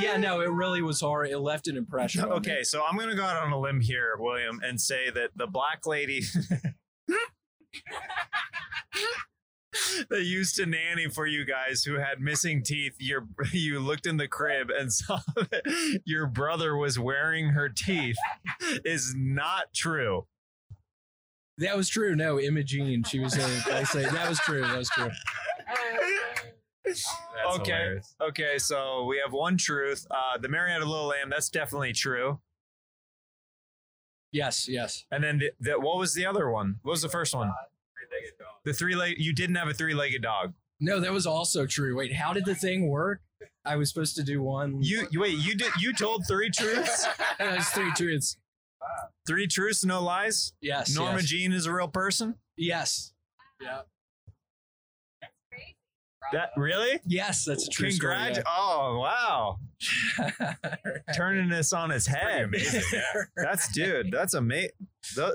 yeah 0.00 0.16
no 0.16 0.40
it 0.40 0.50
really? 0.50 0.82
was 0.82 1.00
hard. 1.00 1.28
It 1.30 1.38
left 1.38 1.68
an 1.68 1.76
impression 1.76 2.22
on 2.22 2.28
me. 2.30 2.34
Okay, 2.36 2.62
so 2.62 2.82
I'm 2.88 2.96
gonna 2.98 3.14
go 3.16 3.24
out 3.24 3.36
on 3.36 3.52
a 3.52 3.58
limb 3.58 3.80
here, 3.80 4.14
William, 4.18 4.60
and 4.64 4.80
say 4.80 5.10
that 5.10 5.30
the 5.36 5.46
black 5.46 5.86
lady 5.86 6.22
that 10.10 10.24
used 10.24 10.56
to 10.56 10.66
nanny 10.66 11.08
for 11.08 11.26
you 11.26 11.44
guys 11.44 11.84
who 11.84 11.94
had 11.94 12.20
missing 12.20 12.62
teeth, 12.62 12.94
your 12.98 13.26
you 13.52 13.78
looked 13.80 14.06
in 14.06 14.16
the 14.16 14.28
crib 14.28 14.70
and 14.70 14.92
saw 14.98 15.20
that 15.36 16.00
your 16.04 16.26
brother 16.26 16.76
was 16.76 16.98
wearing 16.98 17.50
her 17.50 17.68
teeth 17.68 18.16
is 18.84 19.14
not 19.16 19.72
true. 19.74 20.26
that 21.58 21.76
was 21.76 21.88
true. 21.88 22.14
No 22.16 22.38
imogene 22.40 23.02
she 23.04 23.18
was 23.18 23.36
a 23.36 23.44
I 23.72 23.84
say 23.84 24.02
that 24.02 24.28
was 24.28 24.38
true. 24.40 24.62
That 24.62 24.78
was 24.78 24.88
true 24.90 25.10
okay. 27.56 27.98
Okay, 28.20 28.58
so 28.58 29.04
we 29.04 29.20
have 29.24 29.32
one 29.32 29.56
truth. 29.56 30.06
Uh, 30.10 30.38
the 30.38 30.48
Mary 30.48 30.70
Had 30.72 30.82
a 30.82 30.84
Little 30.86 31.06
Lamb, 31.06 31.30
that's 31.30 31.48
definitely 31.48 31.92
true. 31.92 32.40
yes 34.32 34.68
yes 34.68 35.04
And 35.10 35.22
then 35.24 35.38
the, 35.38 35.50
the, 35.60 35.80
what 35.80 35.98
was 35.98 36.14
the 36.14 36.26
other 36.26 36.50
one? 36.50 36.78
What 36.82 36.92
was 36.92 37.02
the 37.02 37.08
first 37.08 37.34
one? 37.34 37.50
The 38.64 38.72
three 38.72 38.94
leg. 38.94 39.14
You 39.18 39.32
didn't 39.32 39.56
have 39.56 39.68
a 39.68 39.74
three 39.74 39.94
legged 39.94 40.22
dog. 40.22 40.52
no 40.80 41.00
that 41.00 41.12
was 41.12 41.26
also 41.26 41.66
true 41.66 41.96
wait 41.96 42.12
how 42.14 42.32
did 42.32 42.44
the 42.44 42.54
thing 42.54 42.88
work 42.88 43.20
i 43.64 43.74
was 43.76 43.88
supposed 43.88 44.14
to 44.16 44.22
do 44.22 44.42
one 44.42 44.82
You, 44.82 45.06
you 45.10 45.20
wait. 45.20 45.38
You 45.38 45.54
did. 45.54 45.72
You 45.80 45.92
told 45.92 46.24
three 46.28 46.50
truths. 46.50 47.06
That 47.38 47.56
was 47.56 47.68
three 47.68 47.92
truths 47.92 48.36
Three 49.26 49.46
truths, 49.46 49.84
no 49.84 50.02
lies. 50.02 50.52
yes 50.60 50.94
Norma 50.94 51.18
yes. 51.20 51.26
Jean 51.26 51.52
is 51.52 51.66
a 51.66 51.72
real 51.72 51.88
person. 51.88 52.34
Yes. 52.56 53.12
Yeah. 53.60 53.80
That 56.32 56.50
really? 56.56 57.00
Yes, 57.06 57.44
that's 57.44 57.66
a 57.66 57.70
true 57.70 57.90
Congrats! 57.90 58.38
story. 58.38 58.44
Oh 58.46 58.98
wow! 59.00 59.58
Turning 61.14 61.48
this 61.48 61.72
on 61.72 61.90
its 61.90 62.06
head. 62.06 62.44
amazing, 62.44 62.82
yeah. 62.92 63.22
That's 63.36 63.72
dude. 63.72 64.10
That's 64.12 64.34
amazing. 64.34 64.70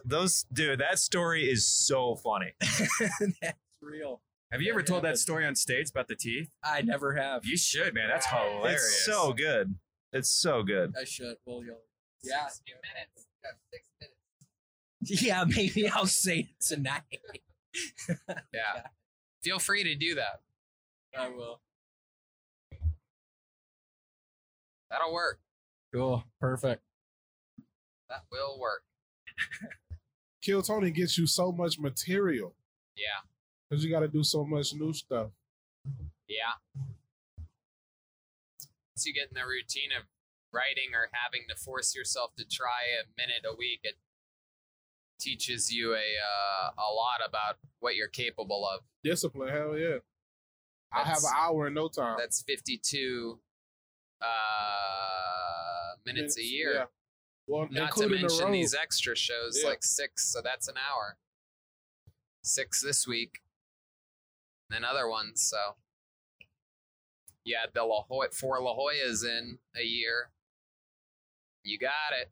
those 0.06 0.46
dude. 0.54 0.80
That 0.80 1.00
story 1.00 1.50
is 1.50 1.68
so 1.68 2.16
funny. 2.16 2.54
that's 3.42 3.58
real. 3.82 4.22
Have 4.52 4.62
you 4.62 4.72
ever 4.72 4.84
told 4.84 5.04
that 5.04 5.18
story 5.18 5.46
on 5.46 5.56
stage 5.56 5.90
about 5.90 6.08
the 6.08 6.16
teeth? 6.16 6.50
I 6.64 6.82
never 6.82 7.16
have. 7.16 7.44
You 7.44 7.58
should, 7.58 7.94
man. 7.96 8.10
That's 8.10 8.28
hilarious. 8.28 8.84
It's 8.84 9.06
so 9.06 9.34
good. 9.34 9.76
It's 10.12 10.30
so 10.30 10.62
good. 10.62 10.94
I 11.00 11.06
should. 11.06 11.38
Well, 11.46 11.64
you'll. 11.64 11.82
Yeah. 12.24 12.48
Six 12.48 12.62
minutes. 12.68 13.28
You 13.42 13.50
got 13.50 13.54
six 13.72 13.88
minutes. 14.00 15.24
Yeah, 15.24 15.44
maybe 15.48 15.90
I'll 15.90 16.06
say 16.06 16.40
it 16.40 16.64
tonight. 16.66 17.02
Yeah. 18.54 18.84
Feel 19.44 19.60
free 19.60 19.84
to 19.84 19.96
do 19.96 20.16
that. 20.16 20.42
I 21.18 21.30
will. 21.30 21.60
That'll 24.90 25.14
work. 25.14 25.40
Cool. 25.94 26.24
Perfect. 26.40 26.82
That 28.10 28.24
will 28.32 28.60
work. 28.60 28.84
Kill 30.42 30.62
Tony 30.62 30.92
gets 30.92 31.18
you 31.18 31.26
so 31.26 31.52
much 31.52 31.80
material 31.80 32.54
Yeah. 32.96 33.22
because 33.70 33.84
you 33.84 33.90
got 33.92 34.02
to 34.02 34.08
do 34.08 34.24
so 34.24 34.44
much 34.46 34.74
new 34.74 34.94
stuff. 34.94 35.30
Yeah. 36.28 36.54
Once 38.96 39.06
you 39.06 39.14
get 39.14 39.30
in 39.30 39.36
the 39.36 39.46
routine 39.48 39.92
of 39.98 40.06
writing 40.52 40.94
or 40.94 41.10
having 41.14 41.48
to 41.50 41.56
force 41.56 41.96
yourself 41.96 42.36
to 42.38 42.46
try 42.46 42.84
a 43.02 43.06
minute 43.18 43.44
a 43.52 43.56
week, 43.56 43.80
it 43.84 43.96
teaches 45.20 45.72
you 45.74 45.94
a 45.94 45.98
uh, 45.98 46.72
a 46.78 46.90
lot 46.94 47.22
about 47.28 47.58
what 47.80 47.96
you're 47.96 48.08
capable 48.08 48.68
of. 48.68 48.82
Discipline, 49.04 49.50
hell 49.50 49.78
yeah. 49.78 49.98
I 50.96 51.04
have 51.04 51.18
an 51.20 51.32
hour 51.36 51.68
in 51.68 51.74
no 51.74 51.88
time. 51.88 52.18
That's 52.20 52.42
52 52.44 53.40
uh, 54.22 54.26
minutes 56.06 56.38
a 56.38 56.44
year. 56.44 56.74
Yeah. 56.74 56.86
Well, 57.48 57.68
Not 57.72 57.74
to 57.74 57.82
including 58.04 58.22
the 58.22 58.28
mention 58.34 58.52
these 58.52 58.74
extra 58.74 59.16
shows, 59.16 59.60
Yeah. 59.62 59.70
like 59.70 59.84
six, 59.84 60.32
so 60.32 60.42
that's 60.42 60.68
an 60.68 60.76
hour. 60.78 61.18
Six 62.44 62.82
this 62.82 63.08
week, 63.08 63.40
and 64.70 64.76
then 64.84 64.90
other 64.90 65.08
ones. 65.10 65.42
So, 65.42 65.58
yeah, 67.46 67.66
the 67.74 67.84
La 67.84 68.04
Jolla, 68.04 68.28
four 68.34 68.62
La 68.62 68.74
Jolla's 68.74 69.24
in 69.24 69.60
a 69.76 69.84
year. 69.84 70.32
You 71.64 71.80
got 71.80 71.92
it. 72.22 72.32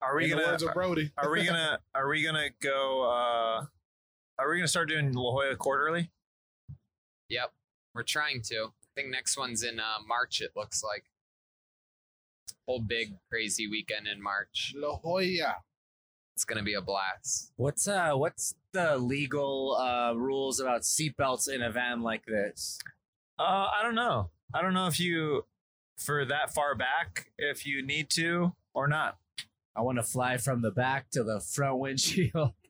Are 0.00 0.16
we 0.16 0.24
in 0.24 0.30
the 0.30 0.36
gonna? 0.36 0.48
words 0.52 0.62
of 0.62 0.72
Brody. 0.74 1.12
Are 1.18 1.30
we 1.30 1.44
gonna? 1.44 1.78
Are 1.94 2.08
we 2.08 2.22
gonna 2.22 2.48
go? 2.62 3.02
uh 3.02 3.66
Are 4.38 4.48
we 4.50 4.56
gonna 4.56 4.68
start 4.68 4.88
doing 4.88 5.12
La 5.12 5.30
Jolla 5.32 5.56
quarterly? 5.56 6.10
Yep, 7.28 7.52
we're 7.94 8.02
trying 8.02 8.42
to. 8.42 8.56
I 8.56 9.00
think 9.00 9.10
next 9.10 9.36
one's 9.36 9.62
in 9.62 9.78
uh, 9.78 9.98
March. 10.06 10.40
It 10.40 10.52
looks 10.56 10.82
like 10.82 11.04
whole 12.68 12.80
big 12.80 13.14
crazy 13.30 13.66
weekend 13.66 14.06
in 14.06 14.22
March. 14.22 14.74
La 14.76 14.98
Jolla. 14.98 15.56
It's 16.34 16.44
gonna 16.44 16.62
be 16.62 16.74
a 16.74 16.82
blast. 16.82 17.52
What's 17.56 17.88
uh 17.88 18.12
what's 18.12 18.54
the 18.72 18.96
legal 18.98 19.76
uh 19.76 20.12
rules 20.14 20.60
about 20.60 20.82
seatbelts 20.82 21.48
in 21.48 21.62
a 21.62 21.70
van 21.70 22.02
like 22.02 22.26
this? 22.26 22.78
Uh, 23.38 23.68
I 23.76 23.80
don't 23.82 23.94
know. 23.94 24.30
I 24.52 24.62
don't 24.62 24.74
know 24.74 24.86
if 24.86 24.98
you, 24.98 25.44
for 25.96 26.24
that 26.24 26.52
far 26.52 26.74
back, 26.74 27.30
if 27.38 27.66
you 27.66 27.84
need 27.84 28.10
to 28.10 28.54
or 28.74 28.88
not. 28.88 29.16
I 29.76 29.80
want 29.80 29.98
to 29.98 30.02
fly 30.02 30.38
from 30.38 30.62
the 30.62 30.72
back 30.72 31.10
to 31.10 31.22
the 31.22 31.40
front 31.40 31.78
windshield. 31.78 32.52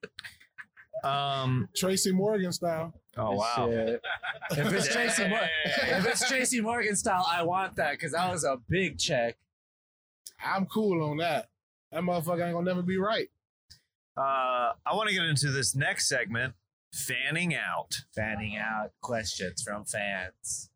Um. 1.04 1.68
Tracy 1.76 2.10
Morgan 2.10 2.50
style. 2.50 2.92
Oh 3.18 3.32
wow. 3.32 3.68
Shit. 3.70 4.02
If 4.52 4.72
it's 4.72 4.88
Tracy, 4.88 5.28
Mor- 5.28 5.40
if 5.64 6.06
it's 6.06 6.26
Tracy 6.28 6.60
Morgan 6.60 6.96
style, 6.96 7.26
I 7.28 7.42
want 7.42 7.76
that 7.76 7.92
because 7.92 8.12
that 8.12 8.30
was 8.32 8.44
a 8.44 8.56
big 8.68 8.98
check. 8.98 9.36
I'm 10.42 10.64
cool 10.66 11.02
on 11.10 11.18
that. 11.18 11.48
That 11.92 12.02
motherfucker 12.02 12.44
ain't 12.46 12.54
gonna 12.54 12.64
never 12.64 12.82
be 12.82 12.96
right. 12.96 13.28
Uh, 14.16 14.72
I 14.86 14.94
want 14.94 15.08
to 15.08 15.14
get 15.14 15.24
into 15.24 15.50
this 15.50 15.74
next 15.74 16.08
segment, 16.08 16.54
fanning 16.94 17.54
out. 17.54 17.96
Fanning 18.14 18.56
out 18.56 18.92
questions 19.00 19.62
from 19.62 19.84
fans. 19.84 20.70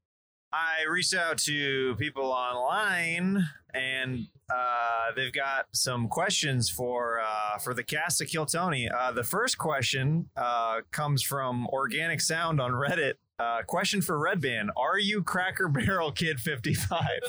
I 0.52 0.84
reached 0.88 1.14
out 1.14 1.38
to 1.38 1.96
people 1.96 2.24
online, 2.26 3.42
and 3.72 4.26
uh, 4.52 5.12
they've 5.16 5.32
got 5.32 5.66
some 5.72 6.08
questions 6.08 6.68
for 6.68 7.20
uh, 7.20 7.58
for 7.58 7.74
the 7.74 7.82
cast 7.82 8.20
of 8.20 8.28
Kill 8.28 8.46
Tony. 8.46 8.88
Uh, 8.88 9.12
the 9.12 9.24
first 9.24 9.56
question 9.58 10.28
uh, 10.36 10.80
comes 10.90 11.22
from 11.22 11.66
Organic 11.68 12.20
Sound 12.20 12.60
on 12.60 12.72
Reddit. 12.72 13.14
Uh, 13.38 13.62
question 13.66 14.02
for 14.02 14.18
Redban: 14.18 14.68
Are 14.76 14.98
you 14.98 15.22
Cracker 15.22 15.68
Barrel 15.72 16.12
Kid 16.12 16.40
fifty 16.40 16.74
five? 16.74 17.20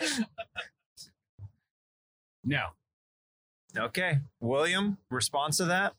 No. 2.46 2.66
okay, 3.74 4.18
William. 4.40 4.98
Response 5.10 5.56
to 5.56 5.64
that? 5.64 5.94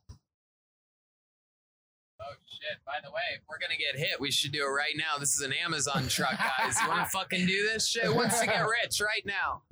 Oh 2.22 2.26
shit! 2.48 2.78
By 2.86 2.94
the 3.04 3.10
way, 3.10 3.22
if 3.36 3.42
we're 3.50 3.58
gonna 3.58 3.78
get 3.80 4.00
hit, 4.00 4.22
we 4.22 4.30
should 4.30 4.52
do 4.52 4.62
it 4.64 4.70
right 4.70 4.94
now. 4.96 5.18
This 5.20 5.34
is 5.34 5.42
an 5.42 5.54
Amazon 5.54 6.08
truck, 6.08 6.38
guys. 6.38 6.80
You 6.80 6.88
want 6.88 7.04
to 7.04 7.10
fucking 7.18 7.48
do 7.48 7.68
this 7.74 7.88
shit? 7.88 8.04
Who 8.04 8.14
wants 8.16 8.40
to 8.42 8.46
get 8.46 8.60
rich 8.62 9.02
right 9.02 9.26
now? 9.26 9.64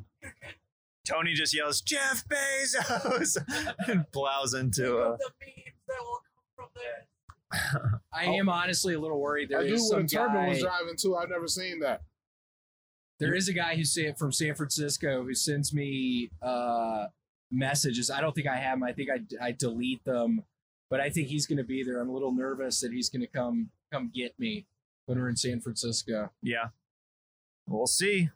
Tony 1.06 1.34
just 1.34 1.54
yells 1.56 1.82
Jeff 1.82 2.24
Bezos 2.28 3.38
and 3.88 4.10
plows 4.12 4.54
into 4.54 5.00
a. 5.00 5.18
I 8.14 8.26
am 8.26 8.50
honestly 8.50 8.94
a 8.96 9.00
little 9.00 9.20
worried. 9.20 9.50
There 9.50 9.60
That 9.60 9.66
dude 9.68 9.76
is 9.76 9.82
with 9.82 9.90
some 9.90 10.00
a 10.02 10.08
turbo 10.08 10.34
guy, 10.34 10.48
was 10.50 10.60
driving 10.62 10.96
too. 10.98 11.16
I've 11.16 11.30
never 11.30 11.48
seen 11.48 11.80
that. 11.82 12.02
there 13.20 13.36
is 13.36 13.48
a 13.48 13.54
guy 13.54 13.76
who's 13.76 13.94
sa- 13.94 14.14
from 14.18 14.32
San 14.32 14.56
Francisco 14.56 15.24
who 15.24 15.34
sends 15.36 15.74
me 15.74 16.32
uh, 16.42 17.06
messages. 17.52 18.10
I 18.10 18.22
don't 18.22 18.34
think 18.34 18.48
I 18.48 18.56
have 18.56 18.80
them. 18.80 18.84
I 18.84 18.94
think 18.94 19.10
I, 19.12 19.46
I 19.46 19.52
delete 19.52 20.04
them, 20.04 20.44
but 20.90 21.00
I 21.00 21.10
think 21.10 21.28
he's 21.28 21.46
going 21.46 21.58
to 21.60 21.64
be 21.64 21.84
there. 21.84 22.00
I'm 22.02 22.10
a 22.10 22.14
little 22.14 22.32
nervous 22.34 22.80
that 22.82 22.92
he's 22.92 23.10
going 23.10 23.22
to 23.22 23.28
come 23.28 23.70
come 23.92 24.10
get 24.14 24.34
me 24.40 24.66
when 25.06 25.20
we're 25.20 25.30
in 25.30 25.36
San 25.36 25.60
Francisco. 25.62 26.32
Yeah, 26.42 26.70
we'll 27.68 27.86
see. 27.88 28.30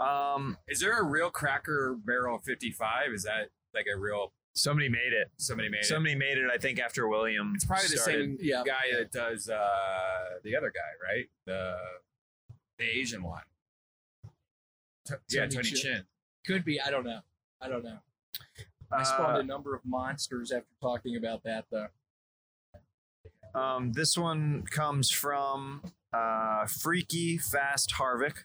Um, 0.00 0.56
Is 0.68 0.80
there 0.80 0.98
a 0.98 1.04
real 1.04 1.30
Cracker 1.30 1.96
Barrel 2.04 2.38
55? 2.38 3.12
Is 3.12 3.22
that 3.24 3.50
like 3.74 3.86
a 3.94 3.98
real 3.98 4.32
somebody 4.54 4.88
made 4.88 5.12
it. 5.12 5.30
somebody 5.36 5.68
made 5.68 5.78
it? 5.80 5.84
Somebody 5.84 6.14
made 6.14 6.38
it. 6.38 6.50
I 6.52 6.56
think 6.58 6.78
after 6.80 7.06
William. 7.06 7.52
It's 7.54 7.64
probably 7.64 7.88
the 7.88 7.98
same 7.98 8.36
Yeah. 8.40 8.62
guy 8.66 8.96
that 8.98 9.12
does 9.12 9.48
uh, 9.48 10.38
the 10.42 10.56
other 10.56 10.72
guy, 10.74 11.12
right? 11.14 11.28
The 11.46 11.76
the 12.78 12.84
Asian 12.84 13.22
one. 13.22 13.42
T- 15.06 15.14
yeah, 15.30 15.42
Tony 15.42 15.54
Tony 15.56 15.68
Chin. 15.70 15.76
Chin. 15.80 16.04
Could 16.46 16.64
be. 16.64 16.80
I 16.80 16.90
don't 16.90 17.04
know. 17.04 17.20
I 17.60 17.68
don't 17.68 17.84
know. 17.84 17.98
I 18.92 19.02
spawned 19.04 19.36
Uh, 19.36 19.40
a 19.40 19.42
number 19.44 19.74
of 19.74 19.82
monsters 19.84 20.50
after 20.50 20.66
talking 20.80 21.16
about 21.16 21.42
that, 21.44 21.66
though. 21.70 21.88
Um, 23.54 23.92
this 23.92 24.16
one 24.16 24.62
comes 24.64 25.10
from 25.10 25.92
uh, 26.12 26.66
Freaky 26.66 27.36
Fast 27.38 27.94
Harvick 27.98 28.44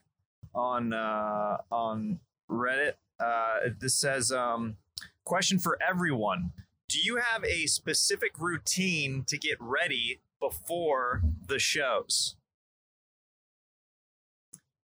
on 0.55 0.93
uh, 0.93 1.57
on 1.71 2.19
Reddit. 2.49 2.93
Uh, 3.19 3.69
this 3.79 3.95
says, 3.95 4.31
um, 4.31 4.77
"Question 5.23 5.59
for 5.59 5.77
everyone: 5.87 6.51
Do 6.89 6.99
you 6.99 7.17
have 7.17 7.43
a 7.43 7.67
specific 7.67 8.39
routine 8.39 9.23
to 9.27 9.37
get 9.37 9.57
ready 9.59 10.21
before 10.39 11.21
the 11.47 11.59
shows?" 11.59 12.35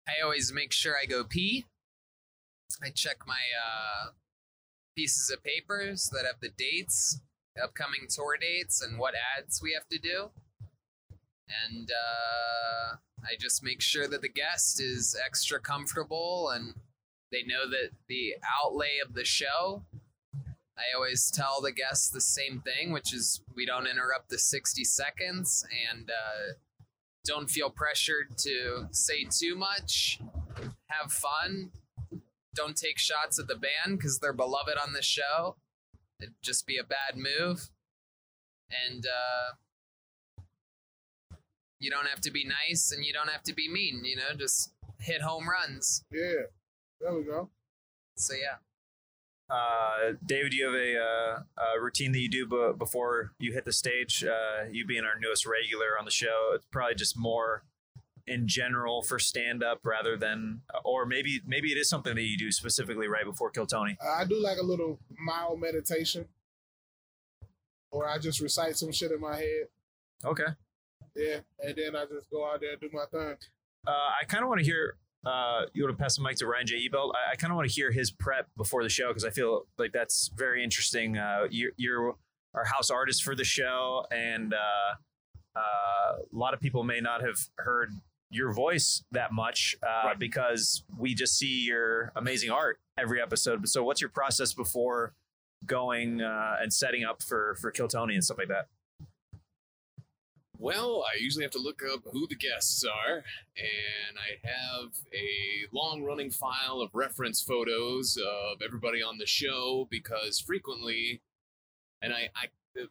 I 0.09 0.23
always 0.23 0.53
make 0.53 0.73
sure 0.73 0.97
I 0.97 1.05
go 1.05 1.23
pee. 1.23 1.67
I 2.83 2.91
check 2.91 3.19
my 3.27 3.35
uh, 3.35 4.11
pieces 4.97 5.31
of 5.31 5.43
papers 5.43 6.11
that 6.13 6.25
have 6.25 6.41
the 6.41 6.49
dates, 6.49 7.21
upcoming 7.63 8.07
tour 8.09 8.37
dates, 8.41 8.81
and 8.81 8.99
what 8.99 9.15
ads 9.37 9.61
we 9.63 9.75
have 9.75 9.87
to 9.89 9.99
do. 9.99 10.31
And 11.67 11.91
uh, 11.91 12.97
I 13.25 13.37
just 13.39 13.63
make 13.63 13.81
sure 13.81 14.09
that 14.09 14.23
the 14.23 14.29
guest 14.29 14.81
is 14.81 15.17
extra 15.25 15.61
comfortable 15.61 16.51
and 16.51 16.75
they 17.31 17.43
know 17.43 17.69
that 17.69 17.91
the 18.09 18.35
outlay 18.63 18.99
of 19.05 19.15
the 19.15 19.25
show. 19.25 19.85
I 20.79 20.95
always 20.95 21.31
tell 21.31 21.61
the 21.61 21.73
guests 21.73 22.09
the 22.09 22.21
same 22.21 22.61
thing, 22.61 22.93
which 22.93 23.13
is 23.13 23.43
we 23.57 23.67
don't 23.67 23.89
interrupt 23.89 24.31
the 24.31 24.39
60 24.39 24.85
seconds 24.85 25.67
and 25.91 26.09
uh, 26.11 26.55
don't 27.25 27.51
feel 27.51 27.69
pressured 27.69 28.39
to 28.39 28.87
say 28.93 29.25
too 29.25 29.57
much. 29.57 30.21
Have 30.87 31.13
fun. 31.13 31.73
Don't 32.55 32.77
take 32.77 32.99
shots 32.99 33.39
at 33.39 33.49
the 33.49 33.57
band 33.57 33.99
because 33.99 34.19
they're 34.19 34.33
beloved 34.33 34.77
on 34.81 34.93
the 34.93 35.03
show. 35.03 35.57
It'd 36.21 36.35
just 36.43 36.67
be 36.67 36.79
a 36.79 36.85
bad 36.85 37.17
move. 37.17 37.71
And 38.87 39.05
uh, 39.07 39.55
you 41.81 41.91
don't 41.91 42.07
have 42.07 42.21
to 42.23 42.31
be 42.31 42.45
nice 42.45 42.93
and 42.93 43.05
you 43.05 43.13
don't 43.13 43.29
have 43.29 43.43
to 43.45 43.55
be 43.55 43.69
mean, 43.71 44.05
you 44.05 44.17
know, 44.17 44.35
just 44.37 44.73
hit 44.99 45.23
home 45.23 45.49
runs. 45.49 46.05
Yeah, 46.11 46.47
there 47.01 47.15
we 47.15 47.25
go. 47.25 47.51
So, 48.17 48.35
yeah. 48.35 48.57
Uh, 49.55 50.15
David, 50.25 50.51
do 50.51 50.57
you 50.59 50.67
have 50.67 50.75
a, 50.75 50.99
uh, 50.99 51.77
a 51.79 51.81
routine 51.81 52.13
that 52.13 52.19
you 52.19 52.29
do 52.29 52.47
b- 52.47 52.77
before 52.77 53.33
you 53.39 53.53
hit 53.53 53.65
the 53.65 53.73
stage? 53.73 54.23
Uh, 54.23 54.69
you 54.71 54.85
being 54.85 55.05
our 55.05 55.19
newest 55.19 55.47
regular 55.47 55.99
on 55.99 56.05
the 56.05 56.11
show, 56.11 56.51
it's 56.55 56.67
probably 56.71 56.95
just 56.95 57.17
more 57.17 57.63
in 58.27 58.47
general 58.47 59.01
for 59.01 59.19
stand 59.19 59.63
up 59.63 59.81
rather 59.85 60.15
than, 60.15 60.61
or 60.85 61.07
maybe 61.07 61.41
maybe 61.47 61.73
it 61.73 61.79
is 61.79 61.89
something 61.89 62.15
that 62.15 62.25
you 62.25 62.37
do 62.37 62.53
specifically 62.53 63.09
right 63.09 63.25
before 63.25 63.49
Kill 63.51 63.67
Tony. 63.67 63.97
I 64.03 64.27
do 64.27 64.39
like 64.39 64.59
a 64.59 64.63
little 64.63 64.99
mild 65.19 65.61
meditation, 65.61 66.27
or 67.91 68.07
I 68.07 68.19
just 68.19 68.41
recite 68.41 68.77
some 68.77 68.93
shit 68.93 69.13
in 69.13 69.21
my 69.21 69.37
head. 69.37 69.69
Okay. 70.27 70.49
Yeah, 71.19 71.41
and 71.61 71.75
then 71.77 71.97
I 71.97 72.05
just 72.05 72.31
go 72.31 72.49
out 72.49 72.61
there 72.61 72.73
and 72.73 72.81
do 72.81 72.89
my 72.93 73.05
thing. 73.11 73.37
Uh, 73.87 73.91
I 74.21 74.25
kind 74.27 74.45
of 74.45 74.49
want 74.49 74.61
to 74.61 74.65
hear. 74.65 74.97
Uh, 75.27 75.63
you 75.75 75.83
want 75.83 75.99
to 75.99 76.01
pass 76.01 76.17
the 76.17 76.23
mic 76.23 76.37
to 76.37 76.47
Ryan 76.47 76.67
J. 76.67 76.89
Ebelt? 76.89 77.11
I, 77.13 77.33
I 77.33 77.35
kind 77.35 77.51
of 77.51 77.57
want 77.57 77.69
to 77.69 77.75
hear 77.75 77.91
his 77.91 78.13
prep 78.13 78.47
before 78.57 78.85
the 78.85 78.89
show 78.89 79.09
because 79.09 79.25
I 79.25 79.31
feel 79.31 79.67
like 79.77 79.93
that's 79.93 80.31
very 80.37 80.63
interesting. 80.63 81.19
Uh, 81.19 81.49
you're, 81.51 81.73
you're 81.77 82.15
our 82.55 82.65
house 82.65 82.89
artist 82.89 83.25
for 83.25 83.35
the 83.35 83.43
show, 83.43 84.07
and 84.13 84.55
uh, 84.55 85.59
uh, 85.59 86.19
a 86.21 86.37
lot 86.37 86.55
of 86.55 86.61
people 86.61 86.85
may 86.85 87.01
not 87.01 87.21
have 87.21 87.37
heard 87.57 87.91
your 88.31 88.53
voice 88.53 89.03
that 89.11 89.33
much 89.33 89.77
uh, 89.83 90.15
because 90.19 90.85
we 90.97 91.15
just 91.15 91.37
see 91.37 91.65
your 91.67 92.13
amazing 92.15 92.51
art 92.51 92.79
every 92.97 93.21
episode. 93.21 93.69
So, 93.69 93.83
what's 93.83 94.01
your 94.01 94.11
process 94.11 94.53
before 94.53 95.15
going 95.67 96.23
uh, 96.23 96.57
and 96.61 96.73
setting 96.73 97.05
up 97.05 97.23
for 97.23 97.57
for 97.61 97.73
Kill 97.73 97.89
Tony 97.89 98.15
and 98.15 98.25
stuff 98.25 98.39
like 98.39 98.49
that? 98.49 98.69
Well, 100.61 101.05
I 101.05 101.21
usually 101.21 101.45
have 101.45 101.53
to 101.53 101.61
look 101.61 101.83
up 101.85 102.01
who 102.11 102.27
the 102.27 102.35
guests 102.35 102.85
are, 102.85 103.19
and 103.57 104.19
I 104.19 104.45
have 104.45 104.91
a 105.15 105.73
long 105.73 106.03
running 106.03 106.33
file 106.33 106.81
of 106.81 106.91
reference 106.95 107.41
photos 107.41 108.17
of 108.17 108.61
everybody 108.61 109.01
on 109.01 109.19
the 109.19 109.27
show 109.27 109.87
because 109.89 110.41
frequently, 110.41 111.23
and 112.03 112.13
I, 112.13 112.31
I 112.35 112.47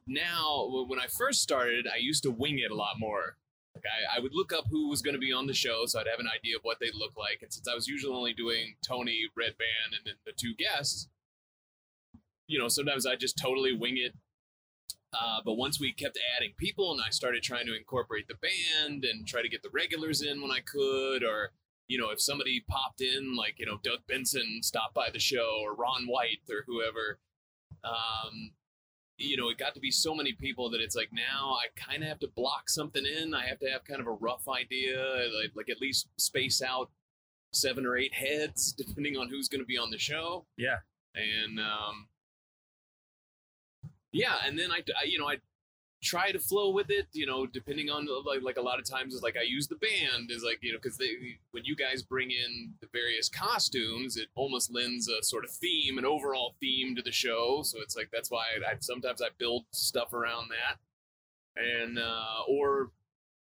now, 0.08 0.86
when 0.88 1.00
I 1.00 1.08
first 1.08 1.42
started, 1.42 1.88
I 1.94 1.98
used 1.98 2.24
to 2.24 2.32
wing 2.32 2.60
it 2.60 2.72
a 2.72 2.76
lot 2.76 3.00
more. 3.00 3.36
Like 3.76 3.84
I, 3.86 4.18
I 4.18 4.20
would 4.22 4.34
look 4.34 4.54
up 4.54 4.66
who 4.72 4.88
was 4.88 5.02
going 5.02 5.16
to 5.16 5.20
be 5.20 5.34
on 5.34 5.46
the 5.46 5.54
show, 5.54 5.86
so 5.88 6.00
I'd 6.00 6.08
have 6.08 6.22
an 6.22 6.28
idea 6.34 6.56
of 6.56 6.64
what 6.64 6.80
they'd 6.80 6.96
look 6.96 7.18
like. 7.18 7.40
And 7.42 7.52
since 7.52 7.68
I 7.68 7.76
was 7.76 7.88
usually 7.88 8.16
only 8.16 8.34
doing 8.34 8.76
Tony, 8.82 9.24
Redban, 9.38 9.92
and 9.92 10.06
then 10.06 10.16
the 10.26 10.32
two 10.32 10.56
guests, 10.56 11.10
you 12.48 12.58
know, 12.60 12.70
sometimes 12.70 13.06
I 13.06 13.18
just 13.18 13.38
totally 13.38 13.74
wing 13.74 13.98
it 13.98 14.14
uh, 15.14 15.40
but 15.46 15.54
once 15.56 15.80
we 15.80 15.92
kept 15.94 16.18
adding 16.36 16.54
people 16.58 16.92
and 16.92 17.02
I 17.06 17.10
started 17.10 17.44
trying 17.44 17.66
to 17.68 17.76
incorporate 17.76 18.28
the 18.28 18.36
band 18.36 19.06
and 19.06 19.26
try 19.28 19.42
to 19.42 19.50
get 19.50 19.64
the 19.64 19.70
regulars 19.74 20.22
in 20.22 20.42
when 20.42 20.52
I 20.52 20.60
could, 20.60 21.24
or, 21.24 21.52
you 21.88 21.98
know, 21.98 22.10
if 22.10 22.22
somebody 22.22 22.64
popped 22.68 23.02
in, 23.02 23.36
like, 23.36 23.56
you 23.58 23.66
know, 23.66 23.80
Doug 23.84 24.00
Benson 24.08 24.60
stopped 24.62 24.94
by 24.94 25.10
the 25.12 25.20
show 25.20 25.60
or 25.64 25.74
Ron 25.76 26.08
White 26.08 26.42
or 26.50 26.64
whoever, 26.68 27.20
um, 27.84 28.52
you 29.18 29.36
know, 29.38 29.50
it 29.50 29.58
got 29.58 29.74
to 29.74 29.80
be 29.80 29.90
so 29.92 30.14
many 30.14 30.34
people 30.34 30.70
that 30.70 30.82
it's 30.82 30.96
like 30.96 31.10
now 31.12 31.56
I 31.60 31.68
kind 31.80 32.04
of 32.04 32.10
have 32.10 32.20
to 32.20 32.28
block 32.28 32.70
something 32.70 33.04
in. 33.06 33.34
I 33.34 33.48
have 33.48 33.60
to 33.60 33.70
have 33.70 33.84
kind 33.86 34.00
of 34.02 34.08
a 34.08 34.12
rough 34.12 34.48
idea, 34.48 35.00
like, 35.42 35.52
like 35.56 35.70
at 35.70 35.82
least 35.82 36.10
space 36.18 36.62
out 36.62 36.92
seven 37.54 37.86
or 37.86 37.98
eight 37.98 38.14
heads, 38.14 38.74
depending 38.78 39.18
on 39.18 39.30
who's 39.30 39.48
going 39.48 39.62
to 39.62 39.66
be 39.66 39.78
on 39.78 39.90
the 39.90 39.98
show 39.98 40.46
Yeah. 40.58 40.78
and 41.16 41.60
um, 41.60 42.08
yeah, 44.18 44.36
and 44.46 44.58
then 44.58 44.72
I, 44.72 44.80
I, 45.00 45.06
you 45.06 45.20
know, 45.20 45.28
I 45.28 45.38
try 46.04 46.32
to 46.32 46.40
flow 46.40 46.72
with 46.72 46.90
it. 46.90 47.08
You 47.14 47.26
know, 47.26 47.46
depending 47.46 47.90
on 47.90 48.08
like 48.26 48.42
like 48.42 48.58
a 48.58 48.62
lot 48.62 48.80
of 48.80 48.86
times 48.86 49.14
is 49.14 49.22
like 49.22 49.38
I 49.38 49.44
use 49.44 49.68
the 49.68 49.76
band 49.76 50.30
is 50.30 50.44
like 50.44 50.60
you 50.62 50.72
know 50.72 50.80
because 50.82 50.98
they 50.98 51.12
when 51.52 51.66
you 51.66 51.76
guys 51.76 52.02
bring 52.04 52.32
in 52.32 52.74
the 52.82 52.88
various 52.92 53.30
costumes, 53.30 54.18
it 54.18 54.28
almost 54.36 54.74
lends 54.74 55.08
a 55.08 55.24
sort 55.24 55.46
of 55.46 55.52
theme, 55.52 55.98
an 55.98 56.06
overall 56.06 56.56
theme 56.60 56.96
to 56.96 57.02
the 57.02 57.12
show. 57.12 57.62
So 57.64 57.80
it's 57.82 57.96
like 57.96 58.10
that's 58.12 58.32
why 58.32 58.44
I, 58.56 58.72
I 58.72 58.76
sometimes 58.80 59.22
I 59.22 59.28
build 59.38 59.66
stuff 59.72 60.14
around 60.14 60.50
that, 60.50 60.78
and 61.62 62.00
uh, 62.00 62.44
or 62.48 62.92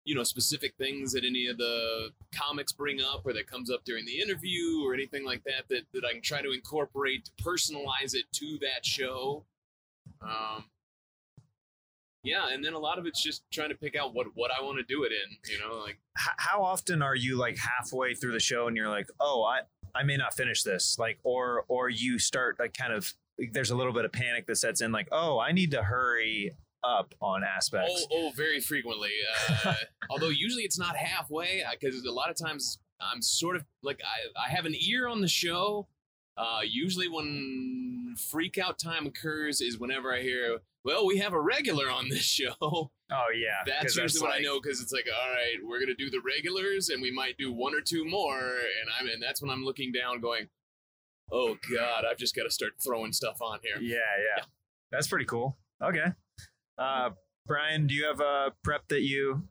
you 0.04 0.14
know 0.14 0.24
specific 0.24 0.74
things 0.78 1.12
that 1.12 1.24
any 1.24 1.46
of 1.46 1.58
the 1.58 2.10
comics 2.34 2.72
bring 2.72 3.00
up 3.02 3.26
or 3.26 3.34
that 3.34 3.46
comes 3.46 3.70
up 3.70 3.84
during 3.84 4.06
the 4.06 4.20
interview 4.20 4.82
or 4.82 4.94
anything 4.94 5.22
like 5.22 5.44
that 5.44 5.68
that, 5.68 5.82
that 5.92 6.02
I 6.04 6.12
can 6.12 6.22
try 6.22 6.40
to 6.40 6.50
incorporate 6.52 7.26
to 7.26 7.44
personalize 7.44 8.14
it 8.14 8.24
to 8.32 8.58
that 8.62 8.86
show. 8.86 9.44
Um, 10.22 10.64
yeah, 12.24 12.48
and 12.50 12.64
then 12.64 12.74
a 12.74 12.78
lot 12.78 12.98
of 12.98 13.06
it's 13.06 13.22
just 13.22 13.42
trying 13.52 13.70
to 13.70 13.74
pick 13.74 13.96
out 13.96 14.14
what 14.14 14.26
what 14.34 14.50
I 14.56 14.62
want 14.62 14.78
to 14.78 14.84
do 14.84 15.04
it 15.04 15.12
in. 15.12 15.36
You 15.50 15.60
know, 15.60 15.78
like 15.78 15.98
how 16.16 16.62
often 16.62 17.00
are 17.02 17.14
you 17.14 17.36
like 17.38 17.56
halfway 17.56 18.14
through 18.14 18.32
the 18.32 18.40
show 18.40 18.66
and 18.66 18.76
you're 18.76 18.88
like, 18.88 19.08
oh, 19.20 19.44
I 19.44 19.60
I 19.98 20.02
may 20.02 20.16
not 20.16 20.34
finish 20.34 20.62
this, 20.62 20.96
like, 20.98 21.18
or 21.22 21.64
or 21.68 21.88
you 21.88 22.18
start 22.18 22.58
like 22.58 22.74
kind 22.76 22.92
of 22.92 23.14
there's 23.52 23.70
a 23.70 23.76
little 23.76 23.92
bit 23.92 24.04
of 24.04 24.12
panic 24.12 24.46
that 24.46 24.56
sets 24.56 24.80
in, 24.80 24.90
like, 24.90 25.08
oh, 25.12 25.38
I 25.38 25.52
need 25.52 25.70
to 25.70 25.82
hurry 25.82 26.52
up 26.84 27.14
on 27.20 27.42
aspects. 27.44 28.06
oh 28.10 28.28
oh 28.28 28.32
very 28.36 28.60
frequently. 28.60 29.10
Uh, 29.64 29.74
although 30.10 30.28
usually 30.28 30.64
it's 30.64 30.78
not 30.78 30.96
halfway 30.96 31.62
because 31.72 32.04
a 32.04 32.12
lot 32.12 32.30
of 32.30 32.36
times 32.36 32.78
I'm 33.00 33.22
sort 33.22 33.56
of 33.56 33.64
like 33.82 34.00
I 34.04 34.46
I 34.46 34.50
have 34.50 34.66
an 34.66 34.74
ear 34.80 35.06
on 35.08 35.20
the 35.20 35.28
show. 35.28 35.86
Uh, 36.38 36.60
usually 36.64 37.08
when 37.08 38.14
freak 38.30 38.58
out 38.58 38.78
time 38.78 39.06
occurs 39.06 39.60
is 39.60 39.78
whenever 39.78 40.14
I 40.14 40.22
hear, 40.22 40.58
well, 40.84 41.04
we 41.04 41.18
have 41.18 41.32
a 41.32 41.40
regular 41.40 41.90
on 41.90 42.08
this 42.08 42.22
show. 42.38 42.54
Oh 42.60 42.90
yeah, 43.34 43.64
that's 43.66 43.96
usually 43.96 44.22
when 44.22 44.30
I 44.30 44.34
like- 44.36 44.44
know 44.44 44.60
because 44.60 44.80
it's 44.80 44.92
like, 44.92 45.06
all 45.12 45.30
right, 45.32 45.56
we're 45.66 45.80
gonna 45.80 45.94
do 45.94 46.10
the 46.10 46.20
regulars, 46.24 46.90
and 46.90 47.02
we 47.02 47.10
might 47.10 47.36
do 47.38 47.52
one 47.52 47.74
or 47.74 47.80
two 47.80 48.04
more, 48.04 48.38
and 48.38 48.88
I'm 49.00 49.08
and 49.08 49.22
that's 49.22 49.42
when 49.42 49.50
I'm 49.50 49.64
looking 49.64 49.90
down, 49.92 50.20
going, 50.20 50.48
oh 51.32 51.56
god, 51.74 52.04
I've 52.08 52.18
just 52.18 52.36
got 52.36 52.44
to 52.44 52.50
start 52.50 52.72
throwing 52.84 53.12
stuff 53.12 53.38
on 53.42 53.58
here. 53.62 53.76
Yeah, 53.80 53.96
yeah, 54.36 54.44
that's 54.92 55.08
pretty 55.08 55.24
cool. 55.24 55.56
Okay, 55.82 56.06
uh, 56.78 57.10
Brian, 57.46 57.86
do 57.86 57.94
you 57.94 58.04
have 58.06 58.20
a 58.20 58.52
prep 58.62 58.86
that 58.88 59.02
you? 59.02 59.42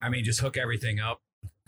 I 0.00 0.08
mean, 0.08 0.24
just 0.24 0.40
hook 0.40 0.56
everything 0.56 0.98
up. 1.00 1.20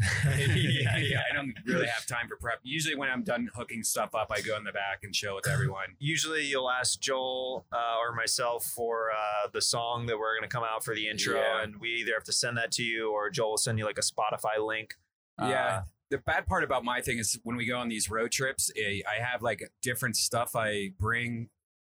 yeah, 0.25 0.97
yeah. 0.99 1.23
I 1.31 1.35
don't 1.35 1.55
really 1.67 1.87
have 1.87 2.07
time 2.07 2.29
for 2.29 2.37
prep. 2.37 2.61
Usually, 2.63 2.95
when 2.97 3.09
I'm 3.09 3.23
done 3.23 3.49
hooking 3.55 3.83
stuff 3.83 4.15
up, 4.15 4.29
I 4.31 4.41
go 4.41 4.57
in 4.57 4.65
the 4.65 4.73
back 4.73 5.01
and 5.03 5.15
chill 5.15 5.35
with 5.35 5.49
everyone. 5.49 5.97
Usually, 5.99 6.45
you'll 6.45 6.71
ask 6.71 7.01
Joel 7.01 7.67
uh, 7.73 7.97
or 8.01 8.15
myself 8.15 8.65
for 8.65 9.11
uh, 9.11 9.49
the 9.53 9.61
song 9.63 10.07
that 10.07 10.19
we're 10.19 10.37
going 10.39 10.49
to 10.49 10.55
come 10.55 10.65
out 10.65 10.85
for 10.85 10.95
the 10.95 11.09
intro, 11.09 11.37
Yeah. 11.37 11.63
and 11.63 11.77
we 11.81 11.91
either 11.95 12.13
have 12.15 12.25
to 12.25 12.33
send 12.33 12.57
that 12.59 12.71
to 12.73 12.83
you 12.83 13.13
or 13.13 13.31
Joel 13.31 13.51
will 13.51 13.57
send 13.57 13.79
you 13.79 13.85
like 13.85 13.99
a 13.99 14.03
Spotify 14.03 14.65
link. 14.65 14.95
Yeah. 15.41 15.67
Uh, 15.79 15.83
the 16.11 16.19
bad 16.19 16.47
part 16.47 16.63
about 16.63 16.85
my 16.85 17.01
thing 17.01 17.19
is 17.19 17.39
when 17.43 17.57
we 17.57 17.67
go 17.67 17.79
on 17.79 17.89
these 17.89 18.11
road 18.11 18.31
trips, 18.31 18.71
eh, 18.77 19.01
I 19.11 19.23
have 19.23 19.43
like 19.43 19.69
different 19.83 20.17
stuff 20.17 20.55
I 20.55 20.91
bring 20.99 21.49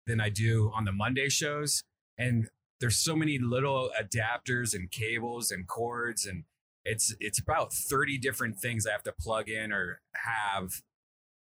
than 0.07 0.21
I 0.21 0.29
do 0.29 0.71
on 0.73 0.85
the 0.85 0.91
Monday 0.91 1.27
shows. 1.29 1.83
And 2.17 2.47
there's 2.79 2.97
so 2.97 3.15
many 3.15 3.37
little 3.39 3.89
adapters 3.99 4.73
and 4.73 4.89
cables 4.91 5.51
and 5.51 5.67
cords 5.67 6.25
and 6.25 6.43
it's 6.86 7.15
it's 7.19 7.39
about 7.39 7.73
30 7.73 8.17
different 8.19 8.59
things 8.59 8.86
I 8.86 8.91
have 8.91 9.03
to 9.03 9.13
plug 9.13 9.49
in 9.49 9.71
or 9.71 10.01
have. 10.15 10.81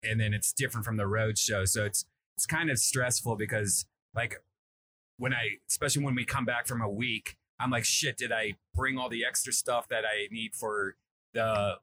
And 0.04 0.20
then 0.20 0.34
it's 0.34 0.54
different 0.54 0.86
from 0.86 0.98
the 0.98 1.08
road 1.08 1.38
show. 1.38 1.66
So 1.66 1.86
it's 1.86 2.06
it's 2.36 2.46
kind 2.46 2.70
of 2.70 2.80
stressful 2.80 3.36
because 3.36 3.86
like 4.16 4.42
when 5.18 5.34
I 5.34 5.58
especially 5.70 6.04
when 6.04 6.16
we 6.16 6.26
come 6.26 6.46
back 6.46 6.68
from 6.68 6.82
a 6.82 6.90
week, 6.90 7.36
I'm 7.60 7.72
like, 7.72 7.86
shit, 7.86 8.18
did 8.18 8.32
I 8.32 8.54
bring 8.74 8.98
all 8.98 9.10
the 9.10 9.26
extra 9.26 9.52
stuff 9.52 9.88
that 9.90 10.04
I 10.06 10.28
need 10.32 10.56
for 10.56 10.96
the 11.34 11.78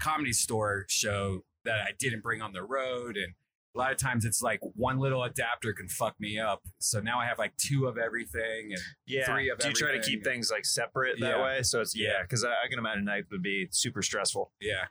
comedy 0.00 0.32
store 0.32 0.86
show 0.88 1.44
that 1.64 1.80
I 1.80 1.90
didn't 1.98 2.22
bring 2.22 2.40
on 2.40 2.52
the 2.52 2.62
road. 2.62 3.16
And 3.16 3.34
a 3.76 3.78
lot 3.78 3.92
of 3.92 3.98
times 3.98 4.24
it's 4.24 4.40
like 4.42 4.60
one 4.74 4.98
little 4.98 5.22
adapter 5.24 5.72
can 5.74 5.86
fuck 5.88 6.18
me 6.18 6.38
up. 6.38 6.62
So 6.78 6.98
now 7.00 7.18
I 7.20 7.26
have 7.26 7.38
like 7.38 7.54
two 7.58 7.86
of 7.86 7.98
everything. 7.98 8.70
And 8.72 8.80
yeah. 9.06 9.26
Three 9.26 9.50
of 9.50 9.58
do 9.58 9.68
you 9.68 9.74
try 9.74 9.88
to 9.88 9.94
everything. 9.98 10.14
keep 10.14 10.24
things 10.24 10.50
like 10.50 10.64
separate 10.64 11.20
that 11.20 11.36
Yeah. 11.38 11.42
way? 11.44 11.62
So 11.62 11.80
it's 11.82 11.94
yeah, 11.94 12.22
because 12.22 12.42
I, 12.44 12.48
I 12.50 12.68
can 12.70 12.78
imagine 12.78 13.04
that 13.04 13.24
would 13.30 13.42
be 13.42 13.68
super 13.70 14.02
stressful. 14.02 14.50
yeah, 14.60 14.86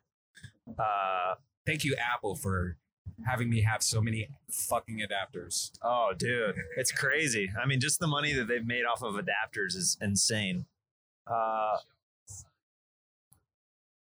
Uh, 0.77 1.35
thank 1.65 1.83
you, 1.83 1.95
Apple, 1.97 2.35
for 2.35 2.77
having 3.25 3.49
me 3.49 3.61
have 3.61 3.81
so 3.81 4.01
many 4.01 4.27
fucking 4.51 4.99
adapters. 4.99 5.71
oh, 5.83 6.11
dude, 6.17 6.55
it's 6.77 6.91
crazy. 6.91 7.49
I 7.61 7.65
mean, 7.65 7.79
just 7.79 7.99
the 7.99 8.07
money 8.07 8.33
that 8.33 8.47
they've 8.47 8.65
made 8.65 8.83
off 8.85 9.01
of 9.03 9.15
adapters 9.15 9.75
is 9.75 9.97
insane. 10.01 10.65
Uh, 11.27 11.77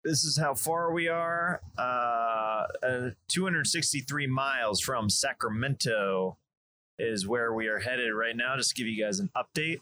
this 0.05 0.24
is 0.24 0.38
how 0.38 0.55
far 0.55 0.92
we 0.92 1.09
are. 1.09 1.61
Uh, 1.78 2.66
uh, 2.82 3.11
263 3.28 4.26
miles 4.26 4.80
from 4.80 5.11
Sacramento 5.11 6.36
is 6.98 7.26
where 7.26 7.53
we 7.53 7.66
are 7.68 7.78
headed 7.78 8.12
right 8.12 8.36
now. 8.36 8.57
Just 8.57 8.70
to 8.70 8.74
give 8.76 8.86
you 8.86 9.03
guys 9.03 9.20
an 9.20 9.30
update. 9.36 9.80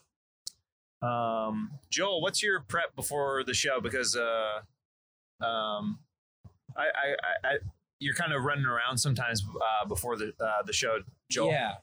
Um, 1.01 1.71
Joel, 1.91 2.21
what's 2.21 2.43
your 2.43 2.61
prep 2.61 2.97
before 2.97 3.45
the 3.45 3.55
show? 3.55 3.81
Because 3.81 4.17
uh, 4.17 4.61
um, 5.45 6.01
I, 6.77 6.83
I, 6.83 7.49
I, 7.49 7.59
you're 8.01 8.15
kind 8.15 8.33
of 8.33 8.43
running 8.45 8.67
around 8.67 8.99
sometimes 8.99 9.45
uh, 9.45 9.87
before 9.87 10.17
the 10.17 10.33
uh, 10.41 10.63
the 10.65 10.73
show, 10.73 10.99
Joel. 11.31 11.51
Yeah. 11.51 11.75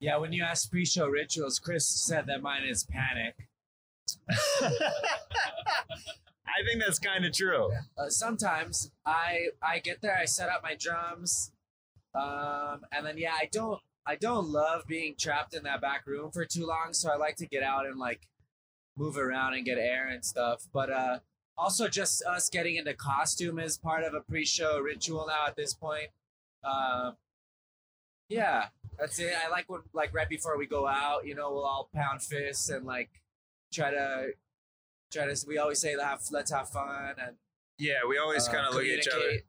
Yeah, 0.00 0.16
when 0.16 0.32
you 0.32 0.42
ask 0.42 0.68
pre-show 0.68 1.06
rituals, 1.06 1.60
Chris 1.60 1.86
said 1.86 2.26
that 2.26 2.42
mine 2.42 2.64
is 2.64 2.82
panic. 2.82 3.36
I 6.46 6.66
think 6.66 6.82
that's 6.82 6.98
kind 6.98 7.24
of 7.24 7.32
true. 7.32 7.72
Uh, 7.96 8.08
sometimes 8.08 8.90
I 9.06 9.48
I 9.62 9.78
get 9.78 10.02
there, 10.02 10.16
I 10.16 10.24
set 10.24 10.48
up 10.48 10.62
my 10.62 10.74
drums, 10.78 11.52
um, 12.14 12.82
and 12.92 13.06
then 13.06 13.18
yeah, 13.18 13.32
I 13.32 13.48
don't 13.50 13.80
I 14.06 14.16
don't 14.16 14.48
love 14.48 14.86
being 14.86 15.14
trapped 15.18 15.54
in 15.54 15.62
that 15.64 15.80
back 15.80 16.06
room 16.06 16.30
for 16.30 16.44
too 16.44 16.66
long, 16.66 16.92
so 16.92 17.10
I 17.10 17.16
like 17.16 17.36
to 17.36 17.46
get 17.46 17.62
out 17.62 17.86
and 17.86 17.98
like 17.98 18.28
move 18.96 19.16
around 19.16 19.54
and 19.54 19.64
get 19.64 19.78
air 19.78 20.08
and 20.08 20.24
stuff. 20.24 20.66
But 20.72 20.90
uh, 20.90 21.18
also 21.56 21.88
just 21.88 22.24
us 22.24 22.48
getting 22.48 22.76
into 22.76 22.94
costume 22.94 23.58
is 23.58 23.78
part 23.78 24.04
of 24.04 24.14
a 24.14 24.20
pre-show 24.20 24.80
ritual 24.80 25.26
now 25.28 25.46
at 25.46 25.56
this 25.56 25.74
point. 25.74 26.08
Uh, 26.64 27.12
yeah, 28.28 28.66
that's 28.98 29.18
it. 29.18 29.32
I 29.44 29.48
like 29.48 29.68
when 29.68 29.82
like 29.92 30.14
right 30.14 30.28
before 30.28 30.58
we 30.58 30.66
go 30.66 30.86
out, 30.86 31.26
you 31.26 31.34
know, 31.34 31.52
we'll 31.52 31.64
all 31.64 31.88
pound 31.94 32.22
fists 32.22 32.68
and 32.68 32.84
like 32.84 33.10
try 33.72 33.90
to 33.90 34.28
try 35.12 35.26
to. 35.26 35.46
We 35.46 35.58
always 35.58 35.80
say 35.80 35.94
have 36.00 36.22
let's 36.30 36.50
have 36.50 36.68
fun 36.68 37.14
and 37.18 37.36
Yeah, 37.78 38.00
we 38.08 38.18
always 38.18 38.48
uh, 38.48 38.52
kind 38.52 38.66
of 38.66 38.74
look 38.74 38.84
at 38.84 38.98
each 38.98 39.08
other. 39.08 39.42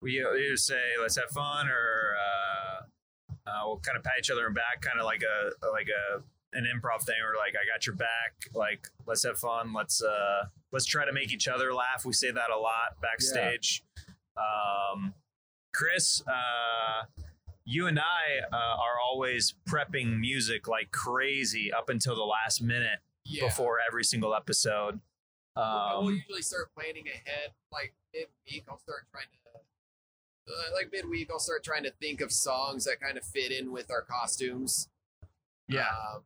We 0.00 0.20
either 0.20 0.56
say 0.56 0.80
let's 1.00 1.16
have 1.16 1.30
fun 1.30 1.68
or 1.68 2.16
uh, 2.18 3.50
uh, 3.50 3.60
we'll 3.66 3.78
kind 3.78 3.96
of 3.96 4.04
pat 4.04 4.14
each 4.18 4.30
other 4.30 4.46
in 4.46 4.54
back, 4.54 4.80
kind 4.80 4.98
of 4.98 5.04
like 5.04 5.22
a 5.22 5.68
like 5.70 5.88
a 5.88 6.22
an 6.54 6.64
improv 6.64 7.02
thing, 7.02 7.16
or 7.22 7.36
like 7.38 7.54
I 7.54 7.64
got 7.72 7.86
your 7.86 7.96
back. 7.96 8.34
Like 8.54 8.88
let's 9.06 9.24
have 9.24 9.38
fun. 9.38 9.72
Let's 9.72 10.02
uh, 10.02 10.46
let's 10.72 10.86
try 10.86 11.04
to 11.04 11.12
make 11.12 11.32
each 11.32 11.48
other 11.48 11.72
laugh. 11.72 12.04
We 12.04 12.12
say 12.12 12.30
that 12.30 12.50
a 12.54 12.58
lot 12.58 13.00
backstage. 13.00 13.84
Um, 14.36 15.14
Chris, 15.74 16.22
uh, 16.26 17.06
you 17.64 17.86
and 17.86 17.98
I 17.98 18.46
uh, 18.52 18.56
are 18.56 19.00
always 19.02 19.54
prepping 19.68 20.18
music 20.18 20.68
like 20.68 20.90
crazy 20.90 21.72
up 21.72 21.88
until 21.88 22.14
the 22.14 22.22
last 22.22 22.62
minute 22.62 22.98
Yeah. 23.32 23.48
before 23.48 23.78
every 23.86 24.04
single 24.04 24.34
episode. 24.34 25.00
I 25.56 25.94
will 25.96 26.08
Um, 26.08 26.14
usually 26.14 26.42
start 26.42 26.70
planning 26.74 27.06
ahead, 27.08 27.52
like 27.70 27.94
mid-week. 28.14 28.64
I'll 28.68 28.78
start 28.78 29.06
trying 29.10 29.26
to, 29.26 30.52
uh, 30.52 30.74
like 30.74 30.90
midweek, 30.92 31.30
I'll 31.30 31.38
start 31.38 31.62
trying 31.62 31.82
to 31.84 31.90
think 32.00 32.20
of 32.20 32.32
songs 32.32 32.84
that 32.84 33.00
kind 33.00 33.16
of 33.18 33.24
fit 33.24 33.52
in 33.52 33.70
with 33.70 33.90
our 33.90 34.02
costumes. 34.02 34.88
Yeah. 35.68 35.86
Um, 35.88 36.24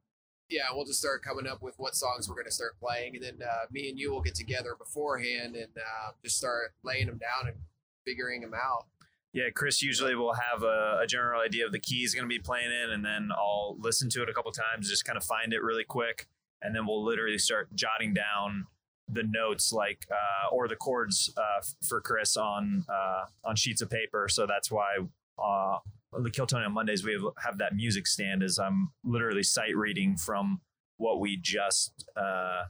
yeah, 0.49 0.65
we'll 0.73 0.85
just 0.85 1.01
start 1.01 1.23
coming 1.23 1.47
up 1.47 1.61
with 1.61 1.75
what 1.77 1.97
songs 1.97 2.29
we're 2.29 2.37
going 2.37 2.47
to 2.47 2.53
start 2.53 2.79
playing, 2.79 3.17
and 3.17 3.25
then 3.25 3.43
uh, 3.43 3.67
me 3.71 3.89
and 3.91 3.99
you 3.99 4.13
will 4.13 4.23
get 4.23 4.37
together 4.37 4.77
beforehand 4.79 5.57
and 5.57 5.77
uh, 5.77 6.13
just 6.23 6.37
start 6.37 6.73
laying 6.85 7.07
them 7.07 7.19
down 7.19 7.49
and 7.49 7.57
figuring 8.05 8.43
them 8.43 8.55
out. 8.55 8.87
Yeah, 9.33 9.51
Chris 9.53 9.83
usually 9.83 10.15
will 10.15 10.35
have 10.35 10.63
a, 10.63 11.01
a 11.03 11.07
general 11.09 11.41
idea 11.43 11.67
of 11.67 11.73
the 11.73 11.81
key 11.81 11.97
he's 11.99 12.15
going 12.15 12.25
to 12.25 12.29
be 12.29 12.39
playing 12.39 12.71
in, 12.71 12.91
and 12.91 13.05
then 13.05 13.31
I'll 13.37 13.77
listen 13.79 14.09
to 14.11 14.23
it 14.23 14.29
a 14.29 14.33
couple 14.33 14.53
times, 14.53 14.89
just 14.89 15.05
kind 15.05 15.17
of 15.17 15.25
find 15.25 15.53
it 15.53 15.63
really 15.63 15.85
quick, 15.85 16.29
and 16.63 16.75
then 16.75 16.87
we'll 16.87 17.05
literally 17.05 17.39
start 17.39 17.75
jotting 17.75 18.15
down 18.15 18.67
the 19.09 19.23
notes, 19.23 19.73
like 19.73 20.07
uh, 20.11 20.55
or 20.55 20.69
the 20.69 20.77
chords 20.77 21.33
uh, 21.37 21.63
for 21.89 22.01
Chris 22.01 22.37
on 22.37 22.85
uh, 22.89 23.25
on 23.45 23.57
sheets 23.57 23.81
of 23.81 23.91
paper. 23.91 24.29
So 24.29 24.47
that's 24.47 24.71
why 24.71 24.97
uh, 25.39 25.79
on 26.13 26.23
the 26.23 26.31
Kill 26.31 26.47
Tony 26.47 26.65
on 26.65 26.73
Mondays 26.73 27.05
we 27.05 27.13
have, 27.13 27.23
have 27.45 27.59
that 27.59 27.75
music 27.75 28.07
stand. 28.07 28.43
Is 28.43 28.59
I'm 28.59 28.91
literally 29.05 29.43
sight 29.43 29.77
reading 29.77 30.17
from 30.17 30.61
what 30.97 31.21
we 31.21 31.37
just 31.37 32.09
uh, 32.17 32.65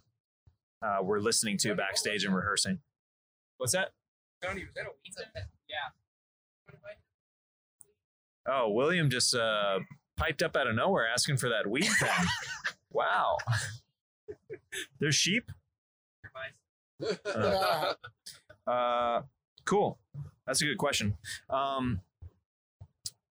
uh, 0.82 1.02
were 1.02 1.20
listening 1.20 1.56
to 1.58 1.74
backstage 1.74 2.24
and 2.24 2.34
rehearsing. 2.34 2.80
What's 3.58 3.72
that? 3.72 3.92
Tony, 4.42 4.64
was 4.64 4.74
that 4.74 4.82
a 4.82 4.90
weekend? 5.04 5.46
Yeah. 5.68 5.76
Oh, 8.48 8.70
William 8.70 9.10
just 9.10 9.34
uh 9.34 9.80
piped 10.16 10.42
up 10.42 10.56
out 10.56 10.66
of 10.66 10.74
nowhere 10.74 11.08
asking 11.12 11.36
for 11.36 11.48
that 11.48 11.66
weed 11.68 11.88
pen. 12.00 12.26
wow. 12.96 13.36
There's 15.00 15.14
sheep. 15.14 15.52
Uh, 17.26 17.92
uh, 18.70 19.22
cool. 19.64 19.98
That's 20.46 20.62
a 20.62 20.64
good 20.64 20.78
question. 20.78 21.16
Um, 21.50 22.00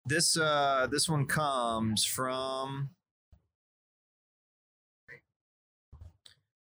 this 0.05 0.35
uh, 0.37 0.87
this 0.91 1.07
one 1.07 1.25
comes 1.25 2.03
from. 2.05 2.89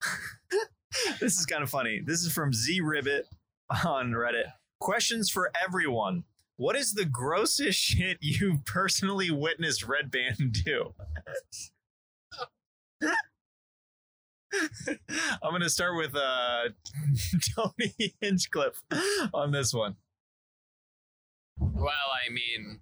this 1.19 1.37
is 1.37 1.45
kind 1.45 1.61
of 1.63 1.69
funny. 1.69 2.01
This 2.03 2.23
is 2.23 2.31
from 2.31 2.53
Z 2.53 2.81
Ribbit 2.81 3.27
on 3.85 4.11
Reddit. 4.11 4.53
Questions 4.79 5.29
for 5.29 5.51
everyone. 5.63 6.23
What 6.55 6.75
is 6.75 6.93
the 6.93 7.05
grossest 7.05 7.79
shit 7.79 8.17
you've 8.19 8.65
personally 8.65 9.29
witnessed 9.29 9.85
Redban 9.85 10.51
do? 10.51 10.93
I'm 13.01 13.11
gonna 15.51 15.69
start 15.69 15.97
with 15.97 16.15
uh, 16.15 16.69
Tony 17.55 18.15
Hinchcliffe 18.21 18.81
on 19.33 19.51
this 19.51 19.73
one. 19.73 19.95
Well, 21.59 21.89
I 21.89 22.31
mean, 22.31 22.79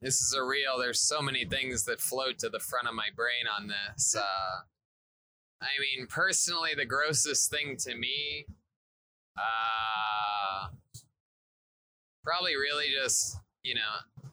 this 0.00 0.20
is 0.20 0.34
a 0.34 0.42
real. 0.42 0.78
There's 0.78 1.00
so 1.00 1.22
many 1.22 1.44
things 1.44 1.84
that 1.84 2.00
float 2.00 2.38
to 2.40 2.48
the 2.48 2.60
front 2.60 2.88
of 2.88 2.94
my 2.94 3.08
brain 3.14 3.46
on 3.58 3.68
this. 3.68 4.16
Uh, 4.16 4.62
I 5.62 5.68
mean, 5.80 6.06
personally, 6.06 6.70
the 6.76 6.86
grossest 6.86 7.50
thing 7.50 7.76
to 7.80 7.94
me, 7.94 8.46
uh, 9.36 10.68
probably 12.24 12.56
really 12.56 12.86
just 13.02 13.36
you 13.62 13.74
know, 13.74 14.30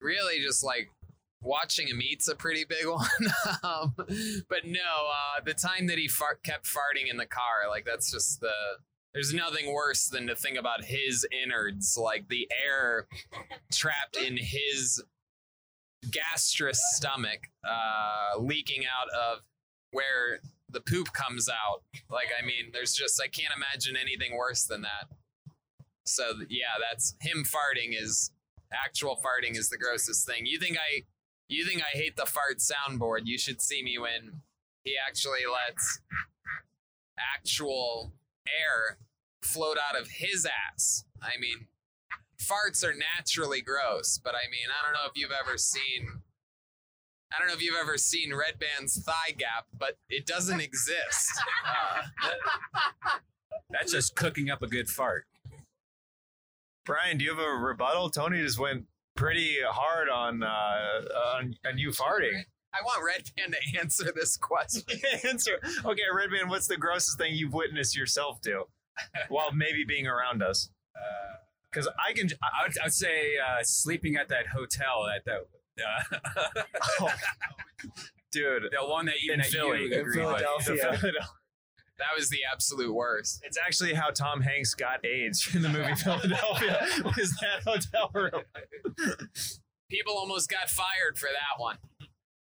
really 0.00 0.40
just 0.40 0.62
like 0.62 0.90
watching 1.44 1.88
him 1.88 2.00
eat's 2.02 2.28
a 2.28 2.34
pretty 2.34 2.64
big 2.64 2.86
one. 2.88 3.06
um, 3.62 3.94
but 4.48 4.64
no, 4.64 4.80
uh, 4.80 5.40
the 5.44 5.54
time 5.54 5.86
that 5.86 5.98
he 5.98 6.08
fart- 6.08 6.42
kept 6.42 6.66
farting 6.66 7.10
in 7.10 7.16
the 7.16 7.26
car, 7.26 7.68
like 7.68 7.84
that's 7.84 8.10
just 8.10 8.40
the. 8.40 8.52
There's 9.12 9.32
nothing 9.32 9.72
worse 9.72 10.08
than 10.08 10.26
to 10.26 10.34
think 10.34 10.58
about 10.58 10.82
his 10.82 11.24
innards, 11.30 11.96
like 11.96 12.26
the 12.28 12.48
air 12.66 13.06
trapped 13.72 14.16
in 14.16 14.36
his 14.36 15.00
gastrous 16.10 16.80
stomach, 16.94 17.38
uh, 17.64 18.40
leaking 18.40 18.82
out 18.86 19.08
of 19.16 19.38
where 19.92 20.40
the 20.68 20.80
poop 20.80 21.12
comes 21.12 21.48
out. 21.48 21.82
Like, 22.10 22.30
I 22.36 22.44
mean, 22.44 22.72
there's 22.72 22.92
just 22.92 23.22
I 23.22 23.28
can't 23.28 23.54
imagine 23.56 23.96
anything 23.96 24.36
worse 24.36 24.64
than 24.64 24.82
that. 24.82 25.06
So 26.06 26.32
yeah, 26.48 26.74
that's 26.90 27.14
him 27.20 27.44
farting 27.44 27.94
is 27.96 28.32
actual 28.72 29.20
farting 29.24 29.56
is 29.56 29.68
the 29.68 29.78
grossest 29.78 30.26
thing. 30.26 30.44
You 30.44 30.58
think 30.58 30.76
I 30.76 31.02
you 31.48 31.66
think 31.66 31.82
I 31.82 31.96
hate 31.96 32.16
the 32.16 32.26
fart 32.26 32.58
soundboard? 32.58 33.22
You 33.24 33.38
should 33.38 33.60
see 33.60 33.82
me 33.82 33.98
when 33.98 34.42
he 34.82 34.94
actually 34.96 35.40
lets 35.50 36.00
actual 37.36 38.12
air 38.46 38.98
float 39.42 39.76
out 39.76 40.00
of 40.00 40.08
his 40.08 40.46
ass. 40.46 41.04
I 41.22 41.38
mean, 41.40 41.66
farts 42.40 42.84
are 42.84 42.94
naturally 42.94 43.60
gross, 43.60 44.18
but 44.18 44.34
I 44.34 44.50
mean, 44.50 44.68
I 44.68 44.84
don't 44.84 44.94
know 44.94 45.08
if 45.08 45.16
you've 45.16 45.32
ever 45.32 45.58
seen 45.58 46.22
I 47.34 47.40
don't 47.40 47.48
know 47.48 47.54
if 47.54 47.62
you've 47.62 47.74
ever 47.80 47.98
seen 47.98 48.30
Redban's 48.30 49.02
thigh 49.02 49.32
gap, 49.36 49.66
but 49.76 49.98
it 50.08 50.24
doesn't 50.24 50.60
exist. 50.60 51.32
Uh, 51.66 52.28
That's 53.70 53.90
just 53.90 54.14
cooking 54.14 54.50
up 54.50 54.62
a 54.62 54.68
good 54.68 54.88
fart. 54.88 55.26
Brian, 56.84 57.18
do 57.18 57.24
you 57.24 57.30
have 57.30 57.44
a 57.44 57.48
rebuttal? 57.48 58.10
Tony 58.10 58.40
just 58.40 58.58
went 58.58 58.84
pretty 59.16 59.56
hard 59.66 60.08
on 60.08 60.42
uh, 60.42 61.36
on, 61.36 61.54
on 61.66 61.78
you 61.78 61.90
farting. 61.90 62.42
I 62.74 62.82
want 62.84 63.04
Red 63.06 63.22
Band 63.36 63.54
to 63.54 63.78
answer 63.78 64.12
this 64.14 64.36
question. 64.36 64.82
Answer. 65.24 65.60
Okay, 65.84 66.02
Redban, 66.12 66.48
what's 66.48 66.66
the 66.66 66.76
grossest 66.76 67.18
thing 67.18 67.34
you've 67.34 67.52
witnessed 67.52 67.96
yourself 67.96 68.40
do 68.40 68.64
while 69.28 69.52
maybe 69.52 69.84
being 69.86 70.08
around 70.08 70.42
us? 70.42 70.70
Because 71.70 71.88
I 72.04 72.12
can. 72.12 72.30
I, 72.42 72.46
I 72.46 72.66
would, 72.66 72.78
I 72.78 72.86
would 72.86 72.92
say 72.92 73.34
uh, 73.38 73.62
sleeping 73.62 74.16
at 74.16 74.28
that 74.28 74.48
hotel 74.48 75.06
at 75.14 75.24
that. 75.24 75.46
Uh, 77.00 77.08
dude, 78.32 78.64
the 78.70 78.86
one 78.86 79.06
that 79.06 79.16
even 79.22 79.34
in 79.34 79.40
that 79.40 79.50
Philly, 79.50 79.84
you 79.84 80.00
agreed 80.00 80.26
with. 80.26 80.42
Philadelphia. 80.64 81.10
That 81.98 82.16
was 82.16 82.28
the 82.28 82.40
absolute 82.50 82.92
worst. 82.92 83.40
It's 83.44 83.58
actually 83.64 83.94
how 83.94 84.10
Tom 84.10 84.40
Hanks 84.40 84.74
got 84.74 85.04
AIDS 85.04 85.54
in 85.54 85.62
the 85.62 85.68
movie 85.68 85.94
Philadelphia. 85.94 86.86
Was 87.04 87.36
that 87.40 87.62
hotel 87.64 88.10
room? 88.12 88.42
People 89.88 90.14
almost 90.14 90.50
got 90.50 90.68
fired 90.68 91.16
for 91.16 91.28
that 91.28 91.60
one. 91.62 91.76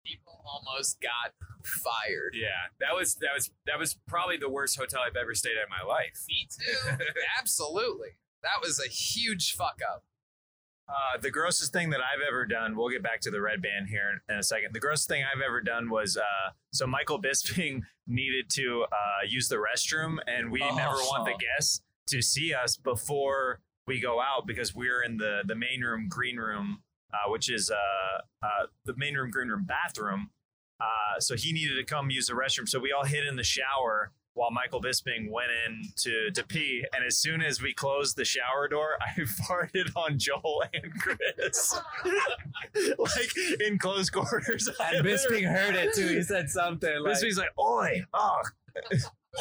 People 0.04 0.44
almost 0.44 1.00
got 1.00 1.32
fired. 1.64 2.34
Yeah, 2.34 2.70
that 2.80 2.94
was 2.94 3.14
that 3.16 3.30
was 3.34 3.50
that 3.66 3.78
was 3.78 3.96
probably 4.08 4.36
the 4.36 4.48
worst 4.48 4.76
hotel 4.76 5.00
I've 5.06 5.16
ever 5.16 5.34
stayed 5.34 5.56
at 5.56 5.64
in 5.64 5.70
my 5.70 5.88
life. 5.88 6.24
Me 6.28 6.48
too. 6.50 7.04
Absolutely. 7.38 8.10
That 8.42 8.60
was 8.60 8.80
a 8.84 8.88
huge 8.88 9.54
fuck 9.54 9.80
up. 9.88 10.04
Uh, 10.92 11.18
the 11.20 11.30
grossest 11.30 11.72
thing 11.72 11.88
that 11.90 12.00
I've 12.00 12.20
ever 12.26 12.44
done, 12.44 12.76
we'll 12.76 12.90
get 12.90 13.02
back 13.02 13.20
to 13.22 13.30
the 13.30 13.38
Redban 13.38 13.86
here 13.88 14.22
in 14.28 14.36
a 14.36 14.42
second. 14.42 14.74
The 14.74 14.80
grossest 14.80 15.08
thing 15.08 15.22
I've 15.24 15.40
ever 15.40 15.60
done 15.62 15.88
was 15.88 16.16
uh, 16.18 16.50
so 16.72 16.86
Michael 16.86 17.20
Bisping 17.20 17.80
needed 18.06 18.50
to 18.50 18.84
uh, 18.92 19.26
use 19.26 19.48
the 19.48 19.56
restroom, 19.56 20.18
and 20.26 20.50
we 20.52 20.60
Oh. 20.62 20.74
never 20.76 20.96
want 20.96 21.24
the 21.24 21.34
guests 21.42 21.80
to 22.08 22.20
see 22.20 22.52
us 22.52 22.76
before 22.76 23.60
we 23.86 24.00
go 24.00 24.20
out 24.20 24.46
because 24.46 24.74
we're 24.74 25.02
in 25.02 25.16
the, 25.16 25.42
the 25.46 25.54
main 25.54 25.80
room, 25.80 26.08
green 26.08 26.36
room, 26.36 26.82
uh, 27.14 27.30
which 27.30 27.50
is 27.50 27.70
uh, 27.70 28.46
uh, 28.46 28.66
the 28.84 28.94
main 28.96 29.14
room, 29.14 29.30
green 29.30 29.48
room 29.48 29.64
bathroom. 29.64 30.30
Uh, 30.80 31.20
so 31.20 31.36
he 31.36 31.52
needed 31.52 31.76
to 31.76 31.84
come 31.84 32.10
use 32.10 32.26
the 32.26 32.34
restroom. 32.34 32.68
So 32.68 32.78
we 32.80 32.92
all 32.92 33.04
hid 33.04 33.26
in 33.26 33.36
the 33.36 33.44
shower 33.44 34.10
while 34.34 34.50
Michael 34.50 34.80
Bisping 34.80 35.30
went 35.30 35.50
in 35.66 35.82
to, 35.96 36.30
to 36.30 36.42
pee. 36.44 36.84
And 36.94 37.04
as 37.04 37.18
soon 37.18 37.42
as 37.42 37.60
we 37.60 37.74
closed 37.74 38.16
the 38.16 38.24
shower 38.24 38.68
door, 38.68 38.96
I 39.00 39.20
farted 39.20 39.90
on 39.96 40.18
Joel 40.18 40.64
and 40.72 40.92
Chris. 40.98 41.78
like 42.98 43.60
in 43.66 43.78
close 43.78 44.10
quarters. 44.10 44.68
I 44.80 44.90
And 44.94 45.04
literally- 45.06 45.42
Bisping 45.42 45.52
heard 45.52 45.74
it 45.74 45.94
too. 45.94 46.08
He 46.08 46.22
said 46.22 46.48
something 46.50 47.02
like, 47.02 47.14
Bisping's 47.16 47.38
like, 47.38 47.58
oi, 47.58 48.04
oh, 48.14 48.40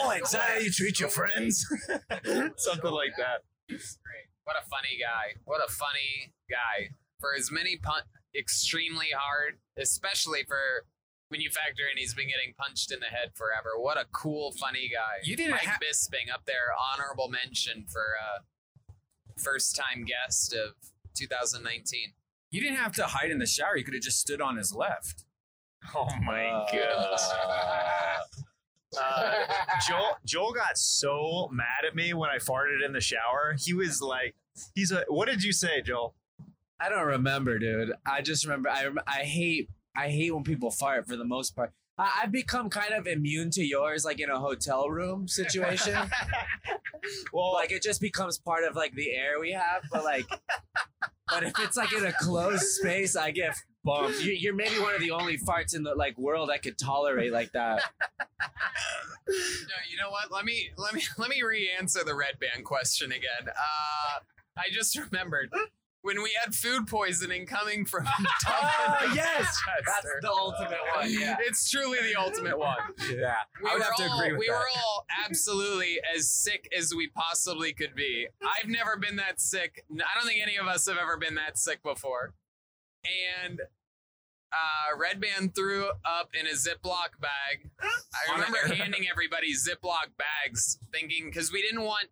oi, 0.06 0.20
is 0.24 0.32
that 0.32 0.42
how 0.42 0.58
you 0.58 0.72
treat 0.72 1.00
your 1.00 1.10
friends? 1.10 1.66
Something 2.58 2.92
like 2.92 3.12
that. 3.18 3.44
What 4.44 4.56
a 4.58 4.68
funny 4.70 4.98
guy. 5.00 5.40
What 5.46 5.62
a 5.66 5.72
funny 5.72 6.34
guy. 6.50 6.90
For 7.20 7.34
as 7.38 7.52
many 7.52 7.78
pun 7.78 8.02
extremely 8.38 9.08
hard, 9.16 9.60
especially 9.78 10.44
for 10.48 10.86
when 11.32 11.40
you 11.40 11.50
factor 11.50 11.84
in 11.90 11.98
he's 11.98 12.14
been 12.14 12.28
getting 12.28 12.54
punched 12.58 12.92
in 12.92 13.00
the 13.00 13.06
head 13.06 13.32
forever. 13.36 13.70
What 13.78 13.98
a 13.98 14.04
cool, 14.12 14.52
funny 14.60 14.92
guy. 14.94 15.24
You 15.24 15.38
didn't 15.38 15.52
Mike 15.52 15.62
ha- 15.62 15.78
Bisping 15.82 16.32
up 16.32 16.46
there, 16.46 16.76
honorable 16.94 17.30
mention 17.30 17.86
for 17.88 18.02
uh, 18.20 18.94
first 19.42 19.78
time 19.78 20.04
guest 20.04 20.54
of 20.54 20.76
2019. 21.16 22.12
You 22.52 22.60
didn't 22.60 22.76
have 22.76 22.94
to 22.96 23.06
hide 23.06 23.32
in 23.32 23.40
the 23.40 23.46
shower. 23.46 23.78
You 23.78 23.86
could 23.86 23.94
have 23.94 24.04
just 24.04 24.20
stood 24.20 24.42
on 24.42 24.58
his 24.58 24.76
left. 24.76 25.24
Oh 25.96 26.08
my 26.22 26.66
god. 26.72 27.18
Uh, 29.02 29.46
Joel 29.88 30.18
Joel 30.26 30.52
got 30.52 30.78
so 30.78 31.48
mad 31.54 31.88
at 31.88 31.96
me 31.96 32.14
when 32.14 32.30
I 32.30 32.40
farted 32.40 32.86
in 32.86 32.92
the 32.92 33.00
shower. 33.00 33.56
He 33.58 33.74
was 33.74 34.02
like, 34.02 34.36
he's 34.76 34.92
a. 34.92 35.06
What 35.08 35.30
did 35.30 35.42
you 35.42 35.54
say, 35.54 35.82
Joel? 35.82 36.14
I 36.78 36.90
don't 36.90 37.06
remember, 37.06 37.58
dude. 37.58 37.94
I 38.06 38.22
just 38.22 38.44
remember. 38.44 38.70
I 38.70 38.90
I 39.08 39.20
hate 39.20 39.70
I 39.96 40.10
hate 40.10 40.34
when 40.34 40.44
people 40.44 40.72
fart 40.72 41.08
for 41.08 41.16
the 41.16 41.26
most 41.26 41.56
part. 41.56 41.72
I, 41.98 42.22
I've 42.24 42.32
become 42.32 42.70
kind 42.70 42.94
of 42.94 43.08
immune 43.08 43.52
to 43.52 43.64
yours, 43.64 44.06
like 44.06 44.20
in 44.20 44.30
a 44.30 44.40
hotel 44.40 44.90
room 44.90 45.28
situation. 45.28 45.98
Well, 47.34 47.54
like 47.54 47.72
it 47.72 47.82
just 47.82 48.00
becomes 48.00 48.38
part 48.38 48.64
of 48.64 48.76
like 48.76 48.94
the 48.94 49.12
air 49.12 49.40
we 49.40 49.52
have. 49.54 49.84
But 49.92 50.04
like, 50.04 50.28
but 51.28 51.44
if 51.44 51.54
it's 51.60 51.78
like 51.78 51.92
in 51.94 52.06
a 52.06 52.14
closed 52.14 52.62
space, 52.62 53.16
I 53.16 53.32
get 53.32 53.56
bumped. 53.84 54.24
You, 54.24 54.34
you're 54.34 54.54
maybe 54.54 54.80
one 54.80 54.94
of 54.94 55.02
the 55.02 55.12
only 55.12 55.38
farts 55.38 55.76
in 55.76 55.84
the 55.84 55.96
like 55.96 56.18
world 56.18 56.50
I 56.52 56.58
could 56.58 56.78
tolerate 56.78 57.32
like 57.32 57.52
that. 57.54 57.82
No, 59.28 59.76
you 59.90 59.98
know 59.98 60.10
what? 60.12 60.32
Let 60.32 60.46
me 60.46 60.70
let 60.78 60.94
me 60.94 61.02
let 61.18 61.30
me 61.30 61.42
re-answer 61.42 62.04
the 62.04 62.12
Redban 62.12 62.64
question 62.64 63.12
again. 63.12 63.48
Uh, 63.48 64.20
I 64.58 64.70
just 64.72 64.98
remembered 64.98 65.50
when 66.04 66.22
we 66.24 66.32
had 66.44 66.54
food 66.56 66.88
poisoning 66.88 67.46
coming 67.46 67.86
from. 67.86 68.08
Oh, 68.48 69.12
yes! 69.16 69.58
That's 69.86 70.08
the 70.22 70.30
ultimate 70.32 70.78
one. 70.96 71.10
Yeah. 71.12 71.38
It's 71.42 71.70
truly 71.70 72.00
the 72.02 72.20
ultimate 72.20 72.58
one. 72.58 72.78
Yeah, 73.10 73.36
We 73.64 73.70
I 73.70 73.74
would 73.74 73.80
were 73.80 73.86
have 73.86 73.96
to 73.96 74.08
all, 74.10 74.20
agree 74.20 74.32
with 74.34 74.40
we 74.40 74.48
that. 74.48 74.54
were 74.54 74.66
all 74.86 75.06
absolutely 75.26 76.00
as 76.16 76.30
sick 76.30 76.68
as 76.78 76.94
we 76.94 77.08
possibly 77.10 77.72
could 77.74 77.96
be. 77.96 78.28
I've 78.42 78.70
never 78.70 78.98
been 78.98 79.16
that 79.18 79.40
sick. 79.40 79.86
I 79.92 80.04
don't 80.16 80.28
think 80.28 80.42
any 80.42 80.58
of 80.58 80.68
us 80.68 80.88
have 80.88 80.98
ever 80.98 81.18
been 81.18 81.36
that 81.36 81.58
sick 81.58 81.82
before. 81.84 82.34
And 83.46 83.62
uh, 84.52 84.98
Redban 84.98 85.56
threw 85.56 85.90
up 86.06 86.30
in 86.40 86.46
a 86.48 86.52
Ziploc 86.52 87.20
bag. 87.22 87.70
I 87.82 88.34
remember 88.34 88.74
handing 88.74 89.06
everybody 89.10 89.54
Ziploc 89.54 90.12
bags, 90.18 90.78
thinking 90.92 91.26
because 91.26 91.52
we 91.52 91.62
didn't 91.62 91.84
want 91.84 92.08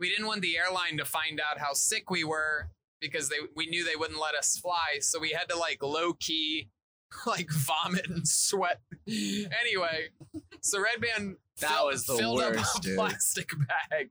we 0.00 0.08
didn't 0.10 0.26
want 0.26 0.40
the 0.42 0.58
airline 0.58 0.96
to 0.98 1.04
find 1.04 1.40
out 1.40 1.58
how 1.60 1.72
sick 1.72 2.10
we 2.10 2.24
were 2.24 2.68
because 3.10 3.28
they 3.28 3.36
we 3.56 3.66
knew 3.66 3.84
they 3.84 3.96
wouldn't 3.96 4.20
let 4.20 4.34
us 4.34 4.56
fly, 4.58 4.98
so 5.00 5.18
we 5.18 5.30
had 5.30 5.48
to 5.48 5.56
like 5.56 5.82
low 5.82 6.12
key 6.14 6.68
like 7.26 7.50
vomit 7.50 8.08
and 8.08 8.26
sweat. 8.26 8.80
anyway, 9.06 10.08
so 10.62 10.78
Redban 10.78 11.34
That 11.60 11.68
filled, 11.70 11.86
was 11.92 12.04
the 12.06 12.16
filled 12.16 12.40
up 12.40 12.54
worst, 12.56 12.78
a 12.78 12.80
dude. 12.80 12.96
plastic 12.96 13.50
bag 13.90 14.10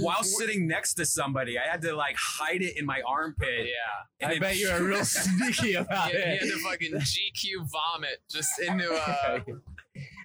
While 0.00 0.22
sitting 0.22 0.68
next 0.68 0.94
to 0.94 1.04
somebody, 1.06 1.58
I 1.58 1.62
had 1.68 1.82
to 1.82 1.96
like 1.96 2.14
hide 2.16 2.62
it 2.62 2.76
in 2.76 2.86
my 2.86 3.00
armpit. 3.06 3.66
Yeah, 3.66 3.72
And 4.20 4.28
I 4.30 4.34
then- 4.34 4.40
bet 4.42 4.56
you're 4.58 4.82
real 4.84 5.04
sneaky 5.04 5.74
about 5.74 6.10
he, 6.10 6.16
he 6.18 6.22
had 6.22 6.42
it. 6.42 6.50
to 6.52 6.58
fucking 6.58 6.92
GQ 6.92 7.68
vomit 7.72 8.18
just 8.30 8.50
into 8.60 8.92
uh 8.94 9.40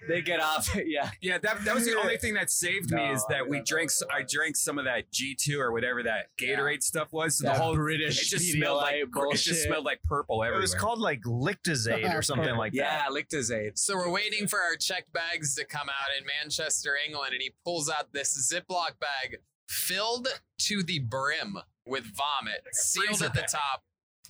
they 0.08 0.22
get 0.22 0.40
off. 0.40 0.68
Yeah. 0.84 1.10
Yeah, 1.20 1.38
that, 1.38 1.64
that 1.64 1.74
was 1.74 1.84
the 1.86 1.96
only 1.98 2.16
thing 2.16 2.34
that 2.34 2.50
saved 2.50 2.90
me 2.90 3.10
is 3.10 3.24
that 3.28 3.48
we 3.48 3.58
don't 3.58 3.66
drank. 3.66 3.90
know. 4.00 4.06
s- 4.06 4.14
I 4.20 4.22
drank 4.28 4.56
some 4.56 4.78
of 4.78 4.84
that 4.84 5.10
G 5.12 5.34
two 5.38 5.60
or 5.60 5.72
whatever 5.72 6.02
that 6.02 6.26
Gatorade 6.38 6.82
stuff 6.82 7.12
was. 7.12 7.38
So 7.38 7.44
the 7.44 7.54
whole 7.54 7.74
British 7.74 8.20
it 8.22 8.24
just 8.36 8.50
smelled 8.52 8.78
like 8.78 8.94
Pedialyte 8.96 9.34
it 9.34 9.38
just 9.38 9.62
smelled 9.64 9.84
like 9.84 10.02
purple 10.04 10.42
It 10.42 10.54
was 10.54 10.74
called 10.74 10.98
like 10.98 11.22
Lictazade 11.22 12.14
or 12.14 12.22
something 12.22 12.56
like 12.56 12.72
Yeah, 12.74 12.84
that. 12.84 13.08
Yeah, 13.14 13.22
Lictazade. 13.40 13.78
So 13.78 13.96
we're 13.96 14.10
waiting 14.10 14.46
for 14.46 14.60
our 14.60 14.76
checked 14.76 15.12
bags 15.12 15.54
to 15.56 15.64
come 15.64 15.88
out 15.88 16.10
in 16.18 16.26
Manchester, 16.26 16.96
England, 17.06 17.32
and 17.32 17.42
he 17.42 17.52
pulls 17.64 17.88
out 17.88 18.12
this 18.12 18.52
Ziploc 18.52 18.98
bag 19.00 19.38
filled 19.68 20.28
to 20.58 20.82
the 20.82 20.98
brim 20.98 21.58
with 21.86 22.04
vomit, 22.04 22.62
sealed 22.72 23.22
at 23.22 23.34
the 23.34 23.42
top, 23.42 23.84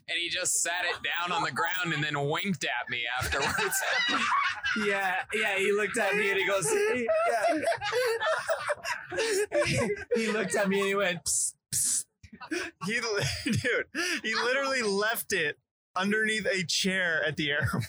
and 0.09 0.19
he 0.21 0.29
just 0.29 0.63
sat 0.63 0.85
it 0.85 0.97
down 1.03 1.33
on 1.33 1.43
the 1.43 1.51
ground 1.51 1.93
and 1.95 2.03
then 2.03 2.29
winked 2.29 2.65
at 2.65 2.89
me 2.91 3.03
afterwards. 3.21 3.77
Yeah, 4.87 5.17
yeah. 5.35 5.59
He 5.59 5.71
looked 5.71 5.99
at 5.99 6.17
me 6.17 6.31
and 6.31 6.39
he 6.41 6.47
goes. 6.47 6.67
He, 6.71 7.07
yeah. 7.29 7.59
he 10.17 10.29
looked 10.33 10.55
at 10.55 10.67
me 10.69 10.79
and 10.79 10.87
he 10.89 10.95
went. 10.95 11.23
Psst, 11.25 11.55
psst. 11.75 12.05
He, 12.87 13.01
dude, 13.51 13.87
he 14.23 14.35
literally 14.35 14.81
left 14.83 15.35
it 15.35 15.59
underneath 15.95 16.47
a 16.47 16.65
chair 16.65 17.23
at 17.27 17.37
the 17.37 17.51
airport, 17.51 17.83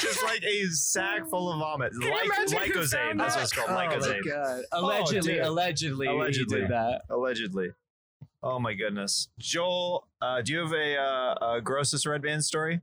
just 0.00 0.22
like 0.24 0.42
a 0.42 0.64
sack 0.68 1.28
full 1.28 1.52
of 1.52 1.58
vomit. 1.58 1.92
you 2.00 2.10
Like 2.10 2.24
imagine 2.24 2.58
who 2.72 2.80
Lucozade. 2.80 2.90
found 3.08 3.20
That's 3.20 3.34
that? 3.34 3.40
what 3.40 3.42
it's 3.44 3.52
called. 3.52 3.70
Oh 3.70 3.74
my 3.74 4.20
god! 4.26 4.62
Oh, 4.72 4.84
allegedly, 4.86 5.34
dude. 5.34 5.42
allegedly, 5.42 6.06
Allegedly. 6.06 6.56
he 6.56 6.62
did 6.62 6.70
that. 6.72 7.02
Allegedly. 7.10 7.68
Oh 8.42 8.58
my 8.60 8.74
goodness, 8.74 9.28
Joel. 9.38 10.06
Uh, 10.22 10.42
do 10.42 10.52
you 10.52 10.60
have 10.60 10.72
a, 10.72 10.96
uh, 10.96 11.54
a 11.56 11.60
grossest 11.60 12.06
Redban 12.06 12.42
story? 12.42 12.80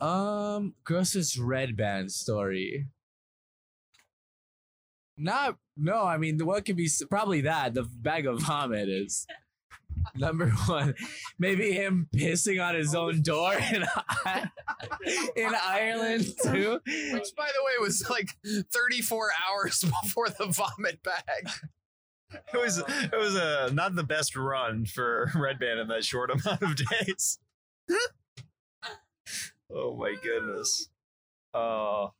Um, 0.00 0.74
grossest 0.84 1.38
Redban 1.38 2.10
story. 2.10 2.88
Not 5.16 5.56
no. 5.76 6.02
I 6.02 6.18
mean, 6.18 6.36
the 6.36 6.44
what 6.44 6.64
could 6.64 6.76
be 6.76 6.90
probably 7.08 7.42
that 7.42 7.74
the 7.74 7.84
bag 7.84 8.26
of 8.26 8.40
vomit 8.40 8.88
is 8.88 9.26
number 10.16 10.48
one. 10.66 10.94
Maybe 11.38 11.72
him 11.72 12.08
pissing 12.14 12.64
on 12.64 12.74
his 12.74 12.94
own 12.94 13.22
door 13.22 13.54
in 13.54 13.84
in 15.36 15.52
Ireland 15.54 16.26
too. 16.42 16.80
Which, 16.84 17.28
by 17.36 17.48
the 17.54 17.64
way, 17.64 17.72
was 17.80 18.08
like 18.10 18.28
34 18.72 19.30
hours 19.48 19.84
before 20.02 20.28
the 20.28 20.46
vomit 20.46 21.02
bag. 21.02 21.48
It 22.52 22.56
was 22.56 22.78
it 22.78 23.16
was 23.16 23.34
a 23.34 23.70
not 23.72 23.94
the 23.94 24.04
best 24.04 24.36
run 24.36 24.84
for 24.86 25.30
Redban 25.34 25.80
in 25.80 25.88
that 25.88 26.04
short 26.04 26.30
amount 26.46 26.62
of 26.62 26.76
days. 26.76 27.38
oh 29.70 29.96
my 29.96 30.14
goodness. 30.22 30.88
Oh. 31.54 32.12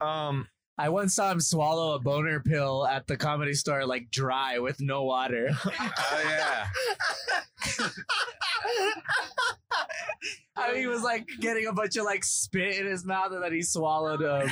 um. 0.00 0.48
I 0.78 0.88
once 0.90 1.14
saw 1.14 1.30
him 1.32 1.40
swallow 1.40 1.94
a 1.94 1.98
boner 1.98 2.40
pill 2.40 2.86
at 2.86 3.06
the 3.08 3.16
comedy 3.16 3.54
store, 3.54 3.84
like 3.84 4.10
dry 4.12 4.58
with 4.60 4.80
no 4.80 5.02
water. 5.04 5.48
oh 5.66 6.22
yeah. 6.24 6.66
I 10.56 10.72
mean, 10.72 10.80
he 10.80 10.86
was 10.86 11.02
like 11.02 11.26
getting 11.40 11.66
a 11.66 11.72
bunch 11.72 11.96
of 11.96 12.04
like 12.04 12.24
spit 12.24 12.76
in 12.78 12.86
his 12.86 13.04
mouth, 13.04 13.32
and 13.32 13.42
then 13.42 13.52
he 13.52 13.62
swallowed 13.62 14.22
a 14.22 14.48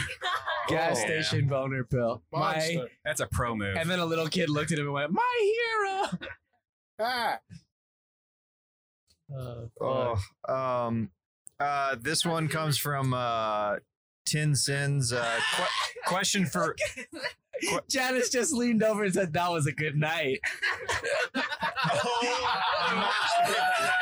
gas 0.69 0.97
Oh, 0.99 1.01
yeah. 1.01 1.23
station 1.23 1.49
boner 1.49 1.85
pill. 1.85 2.23
My, 2.33 2.39
Monster. 2.55 2.89
That's 3.05 3.21
a 3.21 3.27
pro 3.27 3.55
move. 3.57 3.77
and 3.77 3.89
then 3.91 3.99
a 3.99 4.07
little 4.07 4.29
kid 4.29 4.49
looked 4.49 4.71
at 4.73 4.79
him 4.79 4.85
and 4.87 4.95
went, 4.95 5.13
"My 5.13 6.09
hero." 6.13 6.19
Ah, 6.99 7.39
Oh. 9.81 10.17
Um. 10.49 11.11
Uh. 11.61 11.97
This 12.01 12.25
one 12.25 12.49
comes 12.49 12.79
from 12.79 13.13
uh. 13.13 13.77
Tin 14.27 14.55
Sins. 14.55 15.13
Uh. 15.13 15.39
que- 15.55 15.65
question 16.07 16.47
for 16.47 16.77
Janice 17.91 18.31
just 18.31 18.53
leaned 18.53 18.83
over 18.83 19.05
and 19.05 19.15
said, 19.15 19.33
"That 19.33 19.51
was 19.51 19.67
a 19.67 19.73
good 19.73 19.97
night." 19.97 20.41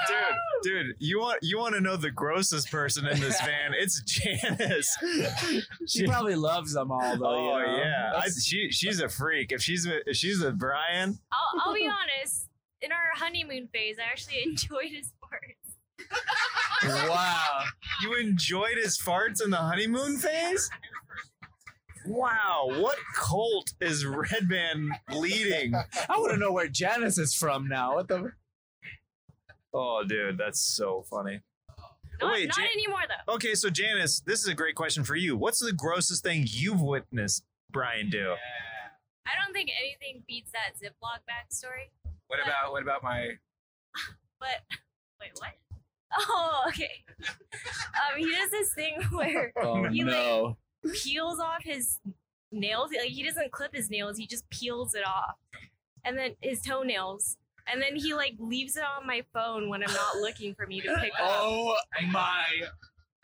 dude, 0.07 0.35
dude, 0.63 0.87
you 0.99 1.21
want 1.21 1.39
you 1.43 1.59
want 1.59 1.75
to 1.75 1.81
know 1.81 1.97
the 1.97 2.11
grossest 2.11 2.71
person 2.71 3.07
in 3.07 3.21
this 3.21 3.41
van? 3.41 3.73
It's 3.77 4.03
Janice. 4.03 4.97
She 5.87 6.07
probably 6.07 6.35
loves 6.35 6.73
them 6.73 6.91
all, 6.91 7.17
though. 7.17 7.27
oh 7.27 7.59
you 7.59 7.67
know? 7.67 7.77
yeah, 7.77 8.13
I, 8.17 8.29
she 8.29 8.71
she's 8.71 9.01
a 9.01 9.09
freak. 9.09 9.53
If 9.53 9.63
she's 9.63 9.87
with, 9.87 10.03
if 10.07 10.17
she's 10.17 10.41
with 10.43 10.59
Brian, 10.59 11.19
I'll, 11.33 11.61
I'll 11.69 11.75
be 11.75 11.87
honest. 11.87 12.49
In 12.81 12.91
our 12.93 13.13
honeymoon 13.15 13.69
phase, 13.73 13.97
I 13.99 14.11
actually 14.11 14.43
enjoyed 14.45 14.91
his 14.91 15.13
farts. 15.23 15.64
Wow. 16.87 17.65
you 18.03 18.15
enjoyed 18.15 18.77
his 18.77 18.99
farts 18.99 19.43
in 19.43 19.51
the 19.51 19.57
honeymoon 19.57 20.19
phase. 20.19 20.69
Wow, 22.07 22.67
what 22.81 22.99
cult 23.17 23.73
is 23.81 24.05
Redban 24.05 24.89
leading? 25.11 25.75
I 25.75 26.19
want 26.19 26.33
to 26.33 26.37
know 26.39 26.53
where 26.53 26.69
Janice 26.69 27.17
is 27.17 27.35
from 27.35 27.67
now. 27.69 27.95
What 27.95 28.09
the? 28.09 28.33
Oh, 29.73 30.05
dude, 30.07 30.37
that's 30.37 30.61
so 30.61 31.03
funny. 31.09 31.41
Not, 32.21 32.33
Wait, 32.33 32.49
not 32.49 32.57
Jan- 32.59 32.67
anymore 32.75 33.01
though. 33.27 33.35
Okay, 33.35 33.55
so 33.55 33.71
Janice, 33.71 34.21
this 34.21 34.41
is 34.41 34.49
a 34.49 34.55
great 34.55 34.75
question 34.75 35.03
for 35.03 35.17
you. 35.17 35.37
What's 35.37 35.59
the 35.61 35.73
grossest 35.73 36.23
thing 36.23 36.45
you've 36.47 36.83
witnessed 36.83 37.43
Brian 37.73 38.11
do? 38.11 38.35
I 39.27 39.31
don't 39.43 39.55
think 39.55 39.71
anything 39.81 40.23
beats 40.29 40.51
that 40.53 40.75
Ziploc 40.77 41.25
bag 41.27 41.47
story. 41.51 41.91
what 42.27 42.39
about 42.41 42.71
what 42.73 42.83
about 42.83 43.03
my 43.03 43.31
But 44.39 44.61
wait, 45.21 45.31
what? 45.39 45.55
Oh, 46.17 46.65
okay. 46.69 47.05
Um, 47.21 48.19
he 48.19 48.31
does 48.31 48.51
this 48.51 48.73
thing 48.75 49.01
where 49.13 49.53
Oh 49.57 49.85
He, 49.89 50.05
like- 50.05 50.55
peels 51.03 51.41
off 51.41 51.63
his 51.65 51.99
nails. 52.53 52.91
Like 52.97 53.09
he 53.11 53.23
doesn't 53.25 53.53
clip 53.53 53.75
his 53.75 53.91
nails; 53.91 54.17
he 54.19 54.27
just 54.27 54.49
peels 54.51 54.95
it 54.95 55.07
off, 55.07 55.37
and 56.05 56.17
then 56.19 56.37
his 56.41 56.61
toenails. 56.61 57.37
And 57.67 57.81
then 57.81 57.97
he 57.97 58.13
like 58.15 58.35
leaves 58.39 58.77
it 58.77 58.85
on 58.85 59.07
my 59.07 59.23
phone 59.33 59.71
when 59.71 59.83
I'm 59.83 59.93
not 59.93 60.17
looking 60.21 60.55
for 60.55 60.67
me 60.67 60.81
to 60.83 60.95
pick 61.01 61.13
up. 61.19 61.21
Oh 61.31 61.75
my! 62.09 62.45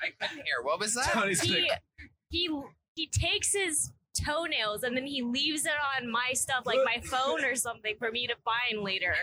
I 0.01 0.07
couldn't 0.19 0.45
hear. 0.45 0.63
What 0.63 0.81
was 0.81 0.95
that? 0.95 1.11
Tony's 1.13 1.43
He 1.43 1.61
like, 1.61 1.83
he 2.31 2.51
he 2.97 3.07
takes 3.09 3.53
his 3.53 3.93
toenails 4.25 4.83
and 4.83 4.97
then 4.97 5.07
he 5.07 5.23
leaves 5.23 5.65
it 5.67 5.73
on 5.99 6.11
my 6.11 6.33
stuff, 6.33 6.65
like 6.65 6.79
my 6.85 7.01
phone 7.05 7.45
or 7.45 7.55
something, 7.55 7.95
for 7.99 8.11
me 8.11 8.27
to 8.27 8.35
find 8.45 8.83
later. 8.83 9.15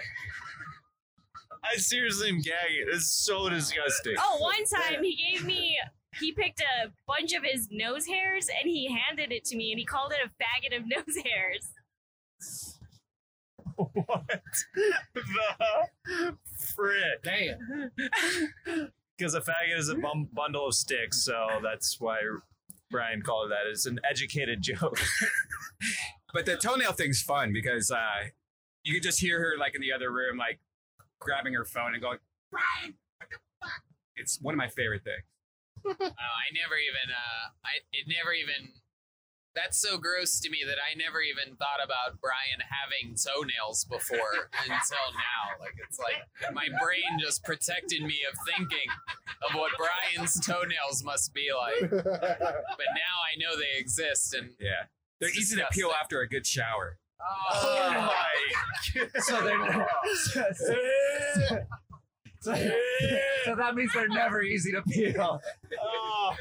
I 1.63 1.77
seriously 1.77 2.29
am 2.29 2.37
gagging. 2.41 2.85
It's 2.91 3.11
so 3.11 3.49
disgusting. 3.49 4.15
Oh, 4.19 4.37
one 4.39 4.65
time 4.65 5.03
he 5.03 5.15
gave 5.15 5.45
me. 5.45 5.77
He 6.19 6.31
picked 6.31 6.61
a 6.61 6.89
bunch 7.07 7.33
of 7.33 7.43
his 7.43 7.67
nose 7.71 8.07
hairs 8.07 8.47
and 8.49 8.69
he 8.69 8.91
handed 8.91 9.31
it 9.31 9.43
to 9.45 9.55
me 9.55 9.71
and 9.71 9.79
he 9.79 9.85
called 9.85 10.11
it 10.13 10.19
a 10.25 10.29
faggot 10.41 10.75
of 10.77 10.87
nose 10.87 11.17
hairs. 11.23 11.69
What 13.93 14.25
the 16.03 16.37
frick? 16.75 17.23
damn. 17.23 17.91
Because 19.17 19.35
a 19.35 19.41
faggot 19.41 19.77
is 19.77 19.89
a 19.89 19.95
bum- 19.95 20.29
bundle 20.33 20.67
of 20.67 20.73
sticks, 20.73 21.23
so 21.23 21.47
that's 21.61 21.99
why 21.99 22.17
Brian 22.89 23.21
called 23.21 23.47
it 23.47 23.49
that. 23.49 23.69
It's 23.69 23.85
an 23.85 23.99
educated 24.09 24.61
joke. 24.61 24.99
But 26.33 26.45
the 26.45 26.57
toenail 26.57 26.91
thing's 26.91 27.21
fun 27.21 27.53
because 27.53 27.89
uh, 27.89 28.25
you 28.83 28.93
could 28.93 29.01
just 29.01 29.19
hear 29.19 29.39
her 29.39 29.53
like 29.57 29.75
in 29.75 29.81
the 29.81 29.93
other 29.93 30.11
room, 30.11 30.37
like 30.37 30.59
grabbing 31.19 31.53
her 31.53 31.65
phone 31.65 31.93
and 31.93 32.01
going, 32.01 32.19
Brian, 32.51 32.95
what 33.17 33.29
the 33.29 33.37
fuck? 33.61 33.81
It's 34.15 34.39
one 34.41 34.53
of 34.53 34.57
my 34.57 34.69
favorite 34.69 35.03
things. 35.03 35.23
Oh, 35.87 35.93
I 36.35 36.47
never 36.51 36.75
even. 36.75 37.07
Uh, 37.13 37.53
I 37.63 37.79
it 37.93 38.07
never 38.11 38.33
even. 38.33 38.73
That's 39.55 39.79
so 39.79 39.97
gross 39.97 40.39
to 40.41 40.49
me 40.49 40.59
that 40.67 40.77
I 40.77 40.97
never 40.97 41.21
even 41.21 41.55
thought 41.55 41.79
about 41.83 42.19
Brian 42.19 42.59
having 42.61 43.15
toenails 43.15 43.85
before 43.85 44.49
until 44.67 45.07
now. 45.15 45.55
Like 45.61 45.75
it's 45.87 45.97
like 45.97 46.27
my 46.53 46.67
brain 46.81 47.21
just 47.21 47.43
protected 47.45 48.01
me 48.03 48.19
of 48.29 48.37
thinking 48.45 48.89
of 49.47 49.55
what 49.55 49.71
Brian's 49.77 50.35
toenails 50.45 51.03
must 51.05 51.33
be 51.33 51.47
like. 51.55 51.89
But 51.91 52.89
now 52.93 53.15
I 53.23 53.37
know 53.39 53.55
they 53.57 53.79
exist, 53.79 54.33
and 54.33 54.51
Yeah. 54.59 54.89
They're 55.19 55.29
It's 55.29 55.39
easy 55.39 55.55
to 55.57 55.67
peel 55.71 55.91
after 55.99 56.21
a 56.21 56.27
good 56.27 56.45
shower. 56.45 56.97
Oh 57.19 57.91
my 57.93 59.07
so 59.19 59.41
they're 59.41 59.87
so, 62.39 62.53
so 63.45 63.55
that 63.55 63.75
means 63.75 63.91
they're 63.93 64.07
never 64.07 64.41
easy 64.41 64.71
to 64.71 64.81
peel. 64.83 65.41
Oh. 65.81 66.35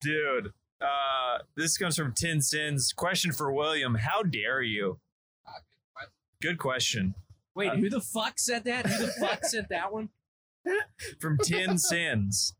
Dude, 0.00 0.52
uh, 0.80 1.38
this 1.56 1.76
comes 1.78 1.96
from 1.96 2.12
Tin 2.12 2.42
Sins. 2.42 2.92
Question 2.92 3.32
for 3.32 3.52
William 3.52 3.94
How 3.94 4.22
dare 4.22 4.62
you? 4.62 4.98
Good 6.42 6.58
question. 6.58 7.14
Wait, 7.54 7.72
who 7.72 7.88
the 7.88 8.00
fuck 8.00 8.38
said 8.38 8.64
that? 8.64 8.86
Who 8.86 9.06
the 9.06 9.12
fuck 9.12 9.44
said 9.44 9.66
that 9.70 9.92
one? 9.92 10.10
from 11.20 11.38
Tin 11.38 11.78
Sins. 11.78 12.54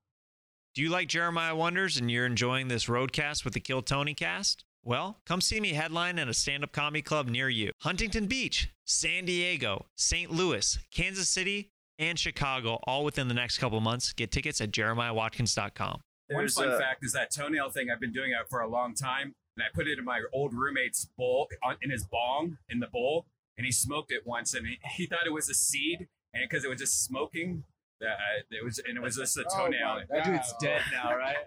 Do 0.75 0.83
you 0.83 0.91
like 0.91 1.09
Jeremiah 1.09 1.57
Watkins 1.57 1.97
and 1.97 2.11
you're 2.11 2.27
enjoying 2.27 2.69
this 2.69 2.87
roadcast 2.87 3.45
with 3.45 3.55
the 3.55 3.61
Kill 3.61 3.83
Tony 3.83 4.15
cast? 4.15 4.66
Well, 4.87 5.19
come 5.27 5.41
see 5.41 5.59
me 5.61 5.73
headline 5.73 6.17
at 6.21 6.29
a 6.29 6.33
stand 6.33 6.63
up 6.63 6.71
comedy 6.71 7.03
club 7.03 7.27
near 7.29 7.49
you. 7.49 7.73
Huntington 7.83 8.27
Beach, 8.29 8.71
San 8.85 9.25
Diego, 9.25 9.87
St. 9.97 10.31
Louis, 10.31 10.79
Kansas 10.95 11.29
City, 11.29 11.71
and 11.99 12.17
Chicago, 12.17 12.79
all 12.85 13.05
within 13.05 13.27
the 13.27 13.35
next 13.35 13.59
couple 13.59 13.81
months. 13.81 14.13
Get 14.13 14.31
tickets 14.31 14.61
at 14.61 14.71
jeremiahwatkins.com. 14.71 16.01
One 16.29 16.41
There's 16.43 16.55
fun 16.55 16.69
a- 16.69 16.79
fact 16.79 17.05
is 17.05 17.13
that 17.15 17.33
toenail 17.33 17.71
thing. 17.71 17.91
I've 17.91 17.99
been 18.01 18.13
doing 18.13 18.31
it 18.31 18.49
for 18.49 18.61
a 18.61 18.69
long 18.69 18.95
time, 18.95 19.33
and 19.57 19.65
I 19.65 19.75
put 19.75 19.89
it 19.89 19.99
in 19.99 20.05
my 20.05 20.21
old 20.33 20.55
roommate's 20.55 21.09
bowl, 21.19 21.49
in 21.83 21.91
his 21.91 22.05
bong, 22.05 22.59
in 22.69 22.79
the 22.79 22.87
bowl, 22.87 23.27
and 23.59 23.67
he 23.67 23.73
smoked 23.73 24.13
it 24.13 24.25
once, 24.25 24.55
and 24.55 24.69
he, 24.69 24.79
he 24.95 25.07
thought 25.07 25.27
it 25.27 25.33
was 25.33 25.49
a 25.49 25.55
seed, 25.55 26.07
and 26.33 26.49
because 26.49 26.65
it 26.65 26.69
was 26.69 26.79
just 26.79 27.03
smoking, 27.03 27.65
that 28.01 28.19
it 28.53 28.65
was, 28.65 28.79
and 28.87 28.97
it 28.97 29.01
was 29.03 29.17
just 29.17 29.37
a 29.37 29.45
Oh 29.51 29.57
toenail. 29.65 29.97
my 29.97 30.05
That 30.11 30.25
dude's 30.27 30.55
dead 30.61 30.83
now, 30.93 31.17
right? 31.17 31.35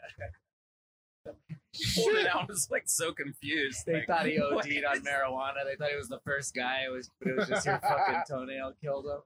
he 1.71 1.85
pulled 2.01 2.15
it 2.17 2.27
out, 2.27 2.41
and 2.41 2.49
was 2.49 2.69
like 2.71 2.83
so 2.87 3.11
confused. 3.13 3.85
They 3.85 3.93
like, 3.95 4.07
thought 4.07 4.25
he 4.25 4.39
OD'd 4.39 4.83
on 4.85 4.97
is- 4.97 5.03
marijuana. 5.03 5.65
They 5.65 5.75
thought 5.77 5.89
he 5.91 5.97
was 5.97 6.09
the 6.09 6.19
first 6.25 6.53
guy. 6.55 6.83
It 6.85 6.91
was, 6.91 7.09
but 7.19 7.29
it 7.31 7.35
was 7.37 7.47
just 7.47 7.65
your 7.65 7.79
fucking 7.79 8.21
toenail 8.29 8.73
killed 8.81 9.05
him. 9.05 9.21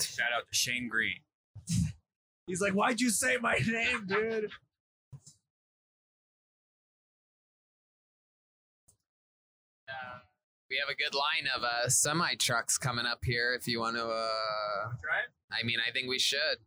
Shout 0.00 0.28
out 0.36 0.46
to 0.48 0.54
Shane 0.54 0.88
Green. 0.88 1.20
He's 2.46 2.60
like, 2.60 2.74
"Why'd 2.74 3.00
you 3.00 3.10
say 3.10 3.38
my 3.40 3.58
name, 3.66 4.06
dude?" 4.06 4.50
Uh, 9.88 9.92
we 10.70 10.76
have 10.78 10.88
a 10.88 10.94
good 10.96 11.14
line 11.14 11.48
of 11.56 11.62
uh, 11.62 11.88
semi 11.88 12.34
trucks 12.34 12.78
coming 12.78 13.06
up 13.06 13.20
here. 13.24 13.54
If 13.58 13.66
you 13.66 13.80
want 13.80 13.96
to, 13.96 14.04
uh, 14.04 14.88
Try 15.02 15.20
it. 15.24 15.30
I 15.52 15.62
mean, 15.64 15.78
I 15.86 15.90
think 15.92 16.08
we 16.08 16.18
should. 16.18 16.58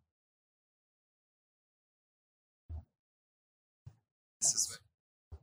This 4.41 4.53
is 4.53 4.69
what. 4.69 5.39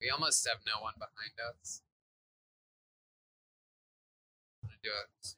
We 0.00 0.10
almost 0.10 0.46
have 0.48 0.58
no 0.66 0.82
one 0.82 0.94
behind 0.98 1.34
us. 1.60 1.82
I'm 4.62 4.68
gonna 4.68 4.78
do 4.82 4.90
it. 4.90 5.34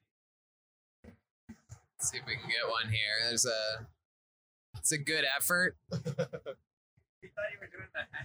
Let's 1.98 2.10
see 2.10 2.18
if 2.18 2.26
we 2.26 2.36
can 2.36 2.48
get 2.48 2.68
one 2.70 2.92
here. 2.92 3.28
There's 3.28 3.46
a. 3.46 3.86
It's 4.78 4.92
a 4.92 4.98
good 4.98 5.24
effort. 5.36 5.76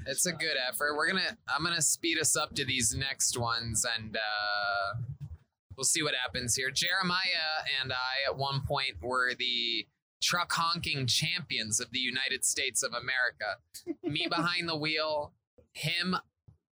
It's 0.05 0.25
a 0.25 0.31
good 0.31 0.55
effort. 0.67 0.95
We're 0.95 1.07
gonna. 1.07 1.37
I'm 1.47 1.63
gonna 1.63 1.81
speed 1.81 2.19
us 2.19 2.35
up 2.35 2.55
to 2.55 2.65
these 2.65 2.95
next 2.95 3.37
ones, 3.37 3.85
and 3.97 4.17
uh, 4.17 5.01
we'll 5.77 5.83
see 5.83 6.01
what 6.01 6.15
happens 6.15 6.55
here. 6.55 6.71
Jeremiah 6.71 7.63
and 7.81 7.93
I, 7.93 8.27
at 8.27 8.37
one 8.37 8.61
point, 8.67 8.95
were 9.01 9.33
the 9.37 9.87
truck 10.21 10.51
honking 10.53 11.07
champions 11.07 11.79
of 11.79 11.91
the 11.91 11.99
United 11.99 12.45
States 12.45 12.83
of 12.83 12.93
America. 12.93 13.57
Me 14.03 14.27
behind 14.29 14.67
the 14.67 14.75
wheel, 14.75 15.33
him 15.73 16.15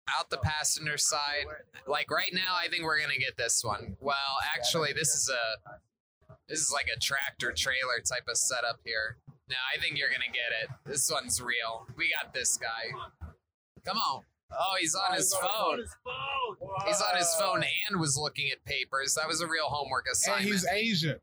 out 0.10 0.30
the 0.30 0.38
passenger 0.38 0.98
side. 0.98 1.46
Like 1.88 2.12
right 2.12 2.32
now, 2.34 2.56
I 2.56 2.68
think 2.68 2.84
we're 2.84 3.00
gonna 3.00 3.18
get 3.18 3.38
this 3.38 3.64
one. 3.64 3.98
Well, 4.00 4.16
actually, 4.56 4.94
this 4.94 5.16
is 5.16 5.30
a 5.30 5.80
this 6.48 6.60
is 6.60 6.72
like 6.72 6.88
a 6.96 7.00
tractor 7.00 7.52
trailer 7.52 8.00
type 8.06 8.28
of 8.30 8.38
setup 8.38 8.80
here. 8.84 9.18
No, 9.50 9.56
I 9.76 9.80
think 9.80 9.98
you're 9.98 10.10
gonna 10.10 10.26
get 10.28 10.52
it. 10.64 10.70
This 10.86 11.10
one's 11.12 11.42
real. 11.42 11.88
We 11.98 12.10
got 12.22 12.34
this 12.34 12.58
guy. 12.58 12.92
Come 13.86 13.98
on. 13.98 14.24
Oh, 14.54 14.76
he's 14.80 14.96
on 14.96 15.16
his 15.16 15.34
phone. 15.34 15.80
He's 16.86 17.02
on 17.02 17.18
his 17.18 17.34
phone 17.40 17.64
and 17.90 18.00
was 18.00 18.18
looking 18.18 18.52
at 18.52 18.64
papers. 18.66 19.16
That 19.16 19.28
was 19.28 19.40
a 19.40 19.48
real 19.48 19.68
homework 19.68 20.08
assignment. 20.12 20.46
And 20.46 20.56
assignment. 20.56 20.84
he's 20.90 21.04
Asian. 21.04 21.20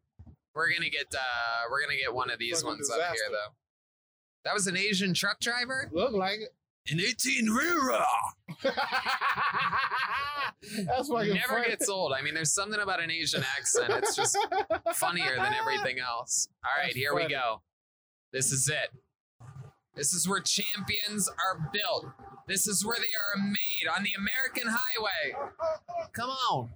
We're 0.58 0.72
gonna 0.74 0.90
get 0.90 1.06
uh 1.14 1.68
we're 1.70 1.80
gonna 1.80 1.96
get 1.96 2.12
one 2.12 2.30
of 2.30 2.40
these 2.40 2.62
Fucking 2.62 2.78
ones 2.78 2.90
up 2.90 2.98
here 2.98 3.28
though. 3.30 3.54
That 4.44 4.54
was 4.54 4.66
an 4.66 4.76
Asian 4.76 5.14
truck 5.14 5.38
driver? 5.38 5.88
Look 5.92 6.10
like 6.12 6.40
it. 6.40 6.52
An 6.92 6.98
18 7.00 7.46
Rira. 7.50 8.04
That's 8.64 8.76
fucking 11.08 11.34
Never 11.34 11.46
funny. 11.46 11.68
gets 11.68 11.88
old. 11.88 12.12
I 12.12 12.22
mean, 12.22 12.34
there's 12.34 12.52
something 12.52 12.80
about 12.80 13.00
an 13.00 13.08
Asian 13.10 13.44
accent. 13.56 13.92
It's 13.98 14.16
just 14.16 14.36
funnier 14.94 15.36
than 15.36 15.54
everything 15.54 16.00
else. 16.00 16.48
All 16.64 16.72
right, 16.76 16.86
That's 16.88 16.96
here 16.96 17.14
we 17.14 17.28
go. 17.28 17.62
This 18.32 18.50
is 18.50 18.68
it. 18.68 18.90
This 19.94 20.12
is 20.12 20.26
where 20.28 20.40
champions 20.40 21.28
are 21.28 21.70
built. 21.72 22.06
This 22.48 22.66
is 22.66 22.84
where 22.84 22.98
they 22.98 23.04
are 23.04 23.40
made 23.44 23.88
on 23.96 24.02
the 24.02 24.10
American 24.18 24.66
highway. 24.68 25.36
Come 26.14 26.30
on. 26.50 26.70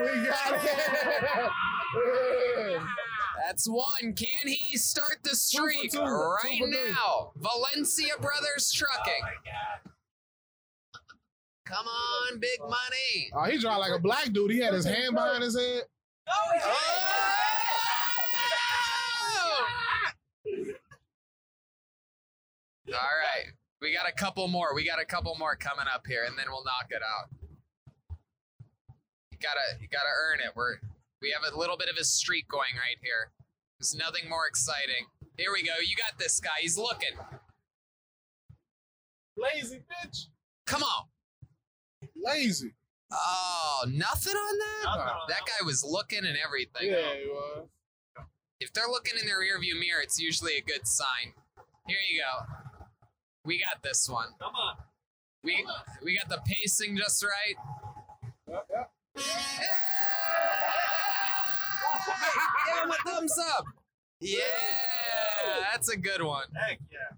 We 0.00 0.26
got 0.26 0.64
it. 0.64 0.70
That's 3.46 3.66
one. 3.68 4.12
Can 4.14 4.46
he 4.46 4.76
start 4.76 5.18
the 5.22 5.34
streak 5.34 5.90
two, 5.90 5.98
two 5.98 6.04
right 6.04 6.58
for 6.58 6.66
three. 6.66 6.90
now? 6.92 7.32
Valencia 7.36 8.14
Brothers 8.20 8.70
Trucking. 8.72 9.22
Come 11.66 11.86
on, 11.86 12.38
big 12.38 12.60
money. 12.60 13.30
Oh, 13.34 13.44
he 13.44 13.58
drive 13.58 13.78
like 13.78 13.92
a 13.92 13.98
black 13.98 14.32
dude. 14.32 14.50
He 14.52 14.58
had 14.58 14.74
his 14.74 14.84
hand 14.84 15.14
behind 15.14 15.42
his 15.42 15.58
head. 15.58 15.82
Oh 16.28 16.32
yeah! 16.54 16.74
All 22.94 22.94
right. 22.94 23.52
We 23.80 23.92
got 23.92 24.08
a 24.08 24.12
couple 24.12 24.46
more. 24.48 24.74
We 24.74 24.84
got 24.84 25.00
a 25.00 25.04
couple 25.04 25.34
more 25.38 25.56
coming 25.56 25.86
up 25.92 26.06
here, 26.06 26.24
and 26.26 26.36
then 26.38 26.46
we'll 26.48 26.64
knock 26.64 26.86
it 26.90 27.02
out. 27.02 27.28
You 29.38 29.46
gotta, 29.46 29.80
you 29.80 29.88
gotta 29.88 30.10
earn 30.10 30.40
it. 30.40 30.50
We're, 30.56 30.76
we 31.22 31.30
have 31.30 31.52
a 31.52 31.56
little 31.56 31.76
bit 31.76 31.88
of 31.88 31.96
a 31.96 32.04
streak 32.04 32.48
going 32.48 32.74
right 32.74 32.98
here. 33.02 33.30
There's 33.78 33.94
nothing 33.94 34.28
more 34.28 34.48
exciting. 34.48 35.06
Here 35.36 35.52
we 35.52 35.62
go. 35.62 35.74
You 35.80 35.94
got 35.96 36.18
this 36.18 36.40
guy. 36.40 36.58
He's 36.60 36.76
looking. 36.76 37.16
Lazy 39.36 39.76
bitch. 39.76 40.26
Come 40.66 40.82
on. 40.82 41.06
Lazy. 42.16 42.74
Oh, 43.12 43.84
nothing 43.88 44.34
on 44.34 44.58
that? 44.58 44.82
Nothing 44.84 45.00
on 45.02 45.28
that 45.28 45.40
guy 45.46 45.64
was 45.64 45.84
looking 45.84 46.26
and 46.26 46.36
everything. 46.44 46.90
Yeah, 46.90 47.14
he 47.14 47.26
was. 47.28 47.68
If 48.60 48.72
they're 48.72 48.88
looking 48.88 49.14
in 49.20 49.26
their 49.26 49.38
rearview 49.38 49.78
mirror, 49.78 50.02
it's 50.02 50.20
usually 50.20 50.56
a 50.56 50.60
good 50.60 50.86
sign. 50.86 51.32
Here 51.86 51.98
you 52.10 52.20
go. 52.20 52.86
We 53.44 53.60
got 53.60 53.84
this 53.84 54.08
one. 54.08 54.30
Come 54.40 54.54
on. 54.54 54.76
We 55.44 55.64
we 56.04 56.18
got 56.18 56.28
the 56.28 56.42
pacing 56.44 56.96
just 56.96 57.22
right. 57.22 57.54
Yep, 58.48 58.66
yep. 58.70 58.90
Give 62.66 62.84
him 62.84 62.90
a 62.90 63.10
thumbs 63.10 63.34
up. 63.56 63.64
Yeah, 64.20 64.40
that's 65.72 65.88
a 65.88 65.96
good 65.96 66.22
one. 66.22 66.44
Heck 66.54 66.80
yeah. 66.90 67.16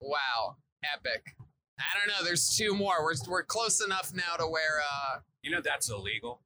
Wow, 0.00 0.56
epic. 0.82 1.34
I 1.78 1.82
don't 1.98 2.08
know. 2.08 2.24
There's 2.24 2.56
two 2.56 2.74
more. 2.74 3.02
We're 3.02 3.14
we're 3.28 3.42
close 3.44 3.84
enough 3.84 4.12
now 4.14 4.36
to 4.38 4.46
where. 4.46 4.80
uh 4.80 5.20
You 5.42 5.50
know 5.50 5.60
that's 5.62 5.90
illegal. 5.90 6.40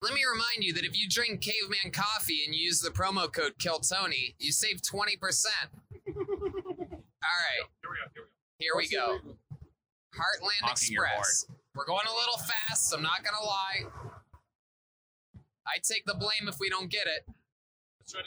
Let 0.00 0.14
me 0.14 0.20
remind 0.30 0.62
you 0.62 0.72
that 0.74 0.84
if 0.84 0.96
you 0.98 1.08
drink 1.08 1.40
Caveman 1.40 1.90
coffee 1.92 2.42
and 2.46 2.54
use 2.54 2.80
the 2.80 2.90
promo 2.90 3.32
code 3.32 3.54
Kill 3.58 3.80
Tony, 3.80 4.34
you 4.38 4.52
save 4.52 4.80
twenty 4.82 5.16
percent. 5.16 5.70
All 6.08 6.14
right, 6.14 7.66
Here 7.82 7.90
we 7.90 8.08
go. 8.14 8.24
Here 8.58 8.76
we 8.76 8.88
go. 8.88 9.14
here 9.14 9.22
we 9.22 9.22
go. 9.30 9.36
Heartland 10.14 10.62
Honking 10.62 10.94
Express. 10.94 11.46
We're 11.78 11.84
going 11.84 12.08
a 12.08 12.12
little 12.12 12.38
fast. 12.38 12.92
I'm 12.92 13.02
not 13.02 13.22
gonna 13.22 13.46
lie. 13.46 13.84
I 15.64 15.78
take 15.80 16.04
the 16.06 16.14
blame 16.14 16.48
if 16.48 16.58
we 16.58 16.68
don't 16.68 16.90
get 16.90 17.06
it. 17.06 17.24
All 18.16 18.20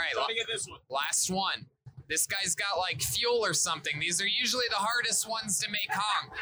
right, 0.00 0.16
la- 0.16 0.26
get 0.34 0.48
this 0.48 0.66
one. 0.66 0.80
last 0.90 1.30
one. 1.30 1.66
This 2.08 2.26
guy's 2.26 2.56
got 2.56 2.76
like 2.76 3.00
fuel 3.00 3.44
or 3.44 3.54
something. 3.54 4.00
These 4.00 4.20
are 4.20 4.26
usually 4.26 4.64
the 4.70 4.76
hardest 4.76 5.28
ones 5.28 5.60
to 5.60 5.70
make 5.70 5.88
honk 5.92 6.32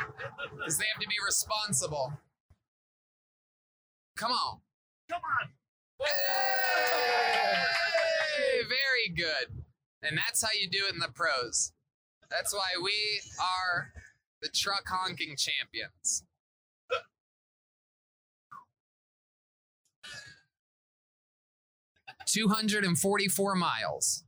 because 0.57 0.79
they 0.79 0.87
have 0.91 1.03
to 1.03 1.09
be 1.09 1.17
responsible. 1.27 2.15
Come 4.17 4.33
on. 4.33 4.61
Come 5.11 5.21
on. 5.21 5.51
Hey, 8.39 8.63
very 8.63 9.15
good. 9.15 9.63
And 10.03 10.17
that's 10.17 10.43
how 10.43 10.49
you 10.59 10.71
do 10.71 10.87
it 10.89 10.95
in 10.95 11.01
the 11.01 11.13
pros. 11.15 11.73
That's 12.31 12.55
why 12.55 12.81
we 12.83 12.95
are 13.39 13.93
the 14.41 14.49
truck 14.49 14.85
honking 14.89 15.37
champions. 15.37 16.25
Two 22.27 22.49
hundred 22.49 22.85
and 22.85 22.99
forty-four 22.99 23.55
miles. 23.55 24.25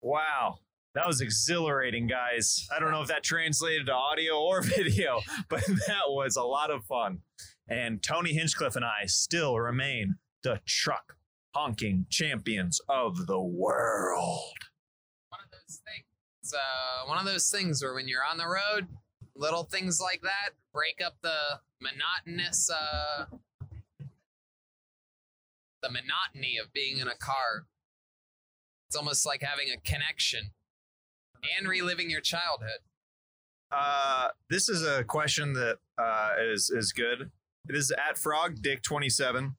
Wow. 0.00 0.58
That 0.94 1.06
was 1.06 1.22
exhilarating, 1.22 2.06
guys. 2.06 2.66
I 2.74 2.78
don't 2.78 2.90
know 2.90 3.00
if 3.00 3.08
that 3.08 3.22
translated 3.22 3.86
to 3.86 3.94
audio 3.94 4.38
or 4.38 4.60
video, 4.62 5.20
but 5.48 5.64
that 5.86 6.08
was 6.08 6.36
a 6.36 6.42
lot 6.42 6.70
of 6.70 6.84
fun. 6.84 7.20
And 7.68 8.02
Tony 8.02 8.34
Hinchcliffe 8.34 8.76
and 8.76 8.84
I 8.84 9.06
still 9.06 9.58
remain 9.58 10.16
the 10.42 10.60
truck 10.66 11.16
honking 11.54 12.06
champions 12.10 12.80
of 12.88 13.26
the 13.26 13.40
world. 13.40 14.58
One 15.30 15.40
of 15.44 15.50
those 15.50 15.80
things 15.86 16.04
uh, 16.52 17.08
one 17.08 17.18
of 17.18 17.24
those 17.24 17.50
things 17.50 17.82
where 17.82 17.94
when 17.94 18.08
you're 18.08 18.24
on 18.28 18.36
the 18.36 18.46
road, 18.46 18.88
little 19.36 19.64
things 19.64 20.00
like 20.00 20.20
that 20.22 20.50
break 20.72 21.00
up 21.04 21.14
the 21.22 21.60
monotonous, 21.80 22.70
uh, 22.70 23.26
the 25.82 25.90
monotony 25.90 26.58
of 26.58 26.72
being 26.72 26.98
in 26.98 27.08
a 27.08 27.16
car. 27.16 27.66
It's 28.88 28.96
almost 28.96 29.26
like 29.26 29.42
having 29.42 29.66
a 29.72 29.80
connection 29.80 30.50
and 31.58 31.68
reliving 31.68 32.10
your 32.10 32.20
childhood. 32.20 32.80
Uh, 33.70 34.28
this 34.50 34.68
is 34.68 34.84
a 34.86 35.02
question 35.04 35.54
that 35.54 35.78
uh, 35.98 36.30
is 36.52 36.70
is 36.70 36.92
good. 36.92 37.30
It 37.68 37.76
is 37.76 37.90
at 37.92 38.18
Frog 38.18 38.60
Dick 38.60 38.82
twenty 38.82 39.08
seven. 39.08 39.56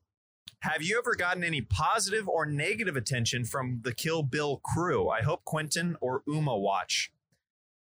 Have 0.59 0.81
you 0.81 0.97
ever 0.97 1.15
gotten 1.15 1.43
any 1.43 1.61
positive 1.61 2.29
or 2.29 2.45
negative 2.45 2.95
attention 2.95 3.43
from 3.43 3.81
the 3.83 3.93
Kill 3.93 4.23
Bill 4.23 4.61
crew? 4.63 5.09
I 5.09 5.21
hope 5.21 5.43
Quentin 5.43 5.97
or 5.99 6.21
Uma 6.27 6.57
watch. 6.57 7.11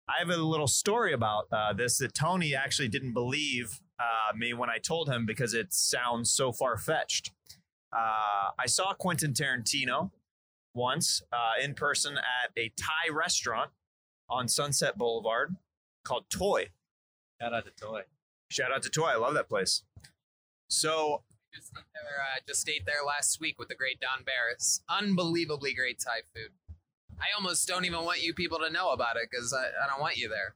I 0.08 0.18
have 0.20 0.30
a 0.30 0.36
little 0.36 0.66
story 0.68 1.12
about 1.12 1.48
uh, 1.52 1.72
this 1.72 1.98
that 1.98 2.14
Tony 2.14 2.54
actually 2.54 2.88
didn't 2.88 3.12
believe 3.12 3.80
uh, 3.98 4.34
me 4.36 4.54
when 4.54 4.70
I 4.70 4.78
told 4.78 5.08
him 5.08 5.26
because 5.26 5.54
it 5.54 5.72
sounds 5.72 6.30
so 6.30 6.52
far 6.52 6.78
fetched. 6.78 7.32
Uh, 7.92 8.50
I 8.58 8.66
saw 8.66 8.94
Quentin 8.94 9.32
Tarantino 9.32 10.10
once 10.74 11.22
uh, 11.32 11.62
in 11.62 11.74
person 11.74 12.16
at 12.16 12.50
a 12.56 12.72
Thai 12.76 13.12
restaurant 13.12 13.70
on 14.28 14.48
Sunset 14.48 14.96
Boulevard 14.96 15.56
called 16.04 16.24
Toi. 16.30 16.66
Shout 17.40 17.52
out 17.52 17.64
to 17.64 17.70
Toi. 17.70 18.02
Shout 18.50 18.72
out 18.72 18.82
to 18.82 18.90
Toi. 18.90 19.10
I 19.12 19.16
love 19.16 19.34
that 19.34 19.48
place. 19.48 19.82
So 20.68 21.22
Just 21.54 21.70
ate 21.76 21.84
there, 21.92 22.22
uh, 22.22 22.40
just 22.48 22.68
ate 22.68 22.86
there 22.86 23.04
last 23.06 23.40
week 23.40 23.58
with 23.58 23.68
the 23.68 23.74
great 23.74 24.00
Don 24.00 24.24
Barris. 24.24 24.82
Unbelievably 24.88 25.74
great 25.74 26.00
Thai 26.02 26.22
food. 26.34 26.52
I 27.20 27.26
almost 27.36 27.68
don't 27.68 27.84
even 27.84 28.04
want 28.04 28.22
you 28.22 28.32
people 28.32 28.58
to 28.60 28.70
know 28.70 28.90
about 28.90 29.16
it 29.16 29.28
because 29.30 29.52
I, 29.52 29.66
I 29.66 29.88
don't 29.88 30.00
want 30.00 30.16
you 30.16 30.28
there. 30.28 30.54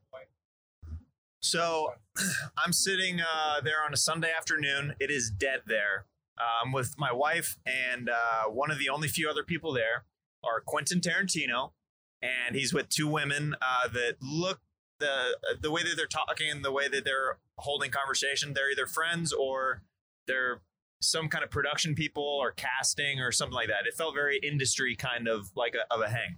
So 1.41 1.93
I'm 2.64 2.72
sitting 2.72 3.20
uh, 3.20 3.61
there 3.62 3.84
on 3.84 3.93
a 3.93 3.97
Sunday 3.97 4.32
afternoon. 4.37 4.95
It 4.99 5.11
is 5.11 5.30
dead 5.30 5.61
there. 5.66 6.07
Um, 6.39 6.72
with 6.72 6.95
my 6.99 7.12
wife 7.12 7.57
and 7.64 8.11
uh, 8.11 8.51
one 8.51 8.70
of 8.70 8.78
the 8.78 8.91
only 8.91 9.09
few 9.09 9.28
other 9.28 9.43
people 9.43 9.72
there 9.72 10.05
are 10.45 10.61
Quentin 10.61 11.01
Tarantino, 11.01 11.72
and 12.20 12.55
he's 12.55 12.74
with 12.74 12.89
two 12.89 13.09
women 13.09 13.55
uh, 13.62 13.89
that 13.89 14.16
look 14.20 14.61
the 14.99 15.39
the 15.61 15.70
way 15.70 15.82
that 15.82 15.95
they're 15.97 16.07
talking, 16.07 16.51
and 16.51 16.64
the 16.64 16.72
way 16.72 16.89
that 16.89 17.05
they're 17.05 17.39
holding 17.59 17.91
conversation. 17.91 18.53
They're 18.55 18.70
either 18.70 18.87
friends 18.87 19.32
or 19.32 19.82
they're 20.26 20.61
some 21.01 21.28
kind 21.28 21.45
of 21.45 21.51
production 21.51 21.95
people 21.95 22.24
or 22.24 22.53
casting 22.53 23.20
or 23.20 23.30
something 23.32 23.55
like 23.55 23.68
that. 23.68 23.87
It 23.87 23.95
felt 23.95 24.14
very 24.14 24.39
industry 24.39 24.97
kind 24.97 25.28
of 25.28 25.51
like 25.55 25.74
a, 25.74 25.93
of 25.95 26.01
a 26.01 26.09
hang. 26.09 26.37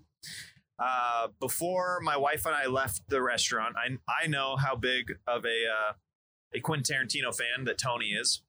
Uh, 0.78 1.28
before 1.40 2.00
my 2.02 2.16
wife 2.16 2.46
and 2.46 2.54
I 2.54 2.66
left 2.66 3.02
the 3.08 3.20
restaurant, 3.20 3.76
I 3.76 3.96
I 4.22 4.26
know 4.28 4.56
how 4.56 4.76
big 4.76 5.18
of 5.26 5.44
a 5.44 5.64
uh, 5.66 5.92
a 6.54 6.60
Quentin 6.60 6.96
Tarantino 6.96 7.34
fan 7.34 7.64
that 7.64 7.78
Tony 7.78 8.10
is. 8.10 8.42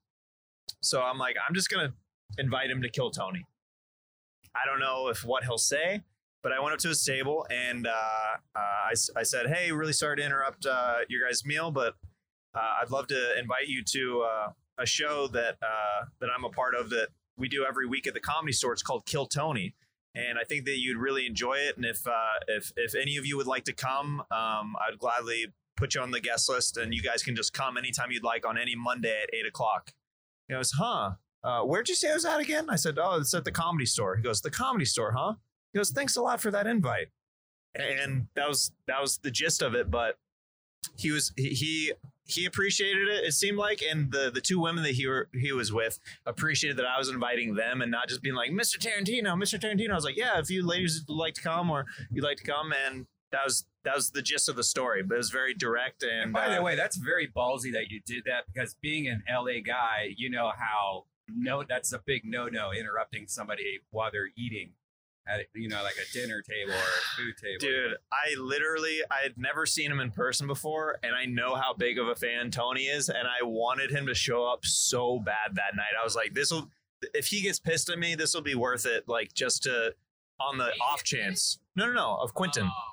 So 0.82 1.02
I'm 1.02 1.18
like, 1.18 1.36
I'm 1.46 1.54
just 1.54 1.70
gonna 1.70 1.92
invite 2.38 2.70
him 2.70 2.82
to 2.82 2.88
kill 2.88 3.10
Tony. 3.10 3.44
I 4.54 4.66
don't 4.66 4.80
know 4.80 5.08
if 5.08 5.24
what 5.24 5.44
he'll 5.44 5.58
say, 5.58 6.02
but 6.42 6.52
I 6.52 6.60
went 6.60 6.72
up 6.72 6.80
to 6.80 6.88
his 6.88 7.04
table 7.04 7.46
and 7.50 7.86
uh, 7.86 7.90
uh, 7.90 8.58
I, 8.58 8.94
I 9.16 9.22
said, 9.22 9.46
"Hey, 9.46 9.72
really 9.72 9.92
sorry 9.92 10.16
to 10.16 10.24
interrupt 10.24 10.66
uh, 10.66 10.98
your 11.08 11.26
guys' 11.26 11.44
meal, 11.44 11.70
but 11.70 11.94
uh, 12.54 12.78
I'd 12.82 12.90
love 12.90 13.06
to 13.08 13.38
invite 13.38 13.68
you 13.68 13.82
to 13.84 14.22
uh, 14.22 14.52
a 14.78 14.86
show 14.86 15.28
that 15.28 15.56
uh, 15.62 16.06
that 16.20 16.28
I'm 16.36 16.44
a 16.44 16.50
part 16.50 16.74
of 16.74 16.90
that 16.90 17.08
we 17.36 17.48
do 17.48 17.64
every 17.68 17.86
week 17.86 18.06
at 18.06 18.14
the 18.14 18.20
Comedy 18.20 18.52
Store. 18.52 18.72
It's 18.72 18.82
called 18.82 19.06
Kill 19.06 19.26
Tony." 19.26 19.74
and 20.14 20.38
I 20.38 20.44
think 20.44 20.64
that 20.64 20.78
you'd 20.78 20.98
really 20.98 21.26
enjoy 21.26 21.54
it. 21.54 21.76
And 21.76 21.84
if 21.84 22.06
if 22.48 22.72
if 22.76 22.94
any 22.94 23.16
of 23.16 23.26
you 23.26 23.36
would 23.36 23.46
like 23.46 23.64
to 23.64 23.72
come, 23.72 24.20
um, 24.30 24.74
I'd 24.80 24.98
gladly 24.98 25.46
put 25.76 25.94
you 25.94 26.00
on 26.00 26.10
the 26.10 26.20
guest 26.20 26.48
list, 26.48 26.76
and 26.76 26.92
you 26.92 27.02
guys 27.02 27.22
can 27.22 27.36
just 27.36 27.52
come 27.52 27.76
anytime 27.76 28.10
you'd 28.10 28.24
like 28.24 28.46
on 28.46 28.58
any 28.58 28.74
Monday 28.74 29.22
at 29.22 29.34
eight 29.34 29.46
o'clock. 29.46 29.92
He 30.50 30.56
goes, 30.56 30.72
huh? 30.72 31.12
Uh, 31.44 31.60
where'd 31.62 31.88
you 31.88 31.94
say 31.94 32.10
I 32.10 32.14
was 32.14 32.24
at 32.24 32.40
again? 32.40 32.68
I 32.68 32.74
said, 32.74 32.98
oh, 32.98 33.18
it's 33.20 33.32
at 33.34 33.44
the 33.44 33.52
Comedy 33.52 33.86
Store. 33.86 34.16
He 34.16 34.22
goes, 34.22 34.40
the 34.40 34.50
Comedy 34.50 34.84
Store, 34.84 35.12
huh? 35.16 35.34
He 35.72 35.78
goes, 35.78 35.90
thanks 35.90 36.16
a 36.16 36.22
lot 36.22 36.40
for 36.40 36.50
that 36.50 36.66
invite. 36.66 37.06
And 37.76 38.26
that 38.34 38.48
was 38.48 38.72
that 38.88 39.00
was 39.00 39.18
the 39.18 39.30
gist 39.30 39.62
of 39.62 39.76
it. 39.76 39.92
But 39.92 40.16
he 40.98 41.12
was 41.12 41.32
he 41.36 41.92
he, 42.26 42.46
appreciated 42.46 43.06
it. 43.06 43.24
It 43.24 43.32
seemed 43.34 43.58
like, 43.58 43.80
and 43.80 44.10
the 44.10 44.32
the 44.34 44.40
two 44.40 44.58
women 44.58 44.82
that 44.82 44.94
he 44.94 45.06
were 45.06 45.28
he 45.32 45.52
was 45.52 45.72
with 45.72 46.00
appreciated 46.26 46.76
that 46.78 46.86
I 46.86 46.98
was 46.98 47.08
inviting 47.08 47.54
them 47.54 47.80
and 47.80 47.92
not 47.92 48.08
just 48.08 48.20
being 48.20 48.34
like, 48.34 48.50
Mr. 48.50 48.76
Tarantino, 48.76 49.36
Mr. 49.36 49.56
Tarantino. 49.56 49.92
I 49.92 49.94
was 49.94 50.04
like, 50.04 50.16
yeah, 50.16 50.40
if 50.40 50.50
you 50.50 50.66
ladies 50.66 51.04
would 51.06 51.14
like 51.14 51.34
to 51.34 51.42
come 51.42 51.70
or 51.70 51.86
you'd 52.10 52.24
like 52.24 52.38
to 52.38 52.44
come, 52.44 52.72
and 52.88 53.06
that 53.32 53.44
was 53.44 53.64
that 53.84 53.94
was 53.94 54.10
the 54.10 54.22
gist 54.22 54.48
of 54.48 54.56
the 54.56 54.64
story. 54.64 55.02
But 55.02 55.14
it 55.14 55.18
was 55.18 55.30
very 55.30 55.54
direct 55.54 56.02
and, 56.02 56.24
And 56.24 56.32
by 56.32 56.46
uh, 56.46 56.56
the 56.56 56.62
way, 56.62 56.76
that's 56.76 56.96
very 56.96 57.28
ballsy 57.28 57.72
that 57.72 57.90
you 57.90 58.00
did 58.04 58.24
that 58.24 58.44
because 58.52 58.74
being 58.80 59.08
an 59.08 59.22
LA 59.30 59.60
guy, 59.64 60.14
you 60.16 60.30
know 60.30 60.52
how 60.56 61.04
no, 61.28 61.62
that's 61.62 61.92
a 61.92 62.00
big 62.04 62.24
no-no 62.24 62.72
interrupting 62.72 63.26
somebody 63.28 63.80
while 63.90 64.10
they're 64.10 64.30
eating 64.36 64.72
at 65.28 65.46
you 65.54 65.68
know 65.68 65.82
like 65.82 65.94
a 65.94 66.12
dinner 66.12 66.42
table 66.42 66.72
or 66.72 66.76
a 66.76 67.16
food 67.16 67.34
table. 67.40 67.58
Dude, 67.60 67.96
I 68.12 68.38
literally 68.38 69.00
I 69.10 69.22
had 69.22 69.36
never 69.36 69.66
seen 69.66 69.90
him 69.90 70.00
in 70.00 70.10
person 70.10 70.46
before, 70.46 70.98
and 71.02 71.14
I 71.14 71.26
know 71.26 71.54
how 71.54 71.72
big 71.72 71.98
of 71.98 72.08
a 72.08 72.16
fan 72.16 72.50
Tony 72.50 72.84
is, 72.84 73.08
and 73.08 73.28
I 73.28 73.44
wanted 73.44 73.90
him 73.90 74.06
to 74.06 74.14
show 74.14 74.44
up 74.46 74.64
so 74.64 75.18
bad 75.18 75.54
that 75.54 75.76
night. 75.76 75.92
I 76.00 76.04
was 76.04 76.16
like, 76.16 76.34
this 76.34 76.50
will 76.50 76.70
if 77.14 77.26
he 77.26 77.42
gets 77.42 77.58
pissed 77.58 77.88
at 77.90 77.98
me, 77.98 78.14
this 78.14 78.34
will 78.34 78.42
be 78.42 78.54
worth 78.54 78.86
it. 78.86 79.08
Like 79.08 79.32
just 79.32 79.62
to 79.64 79.94
on 80.40 80.58
the 80.58 80.72
off 80.80 81.04
chance. 81.04 81.58
No, 81.76 81.86
no, 81.86 81.92
no, 81.92 82.16
of 82.16 82.34
Quentin. 82.34 82.66
Oh, 82.66 82.68
I 82.68 82.70
see. 82.70 82.89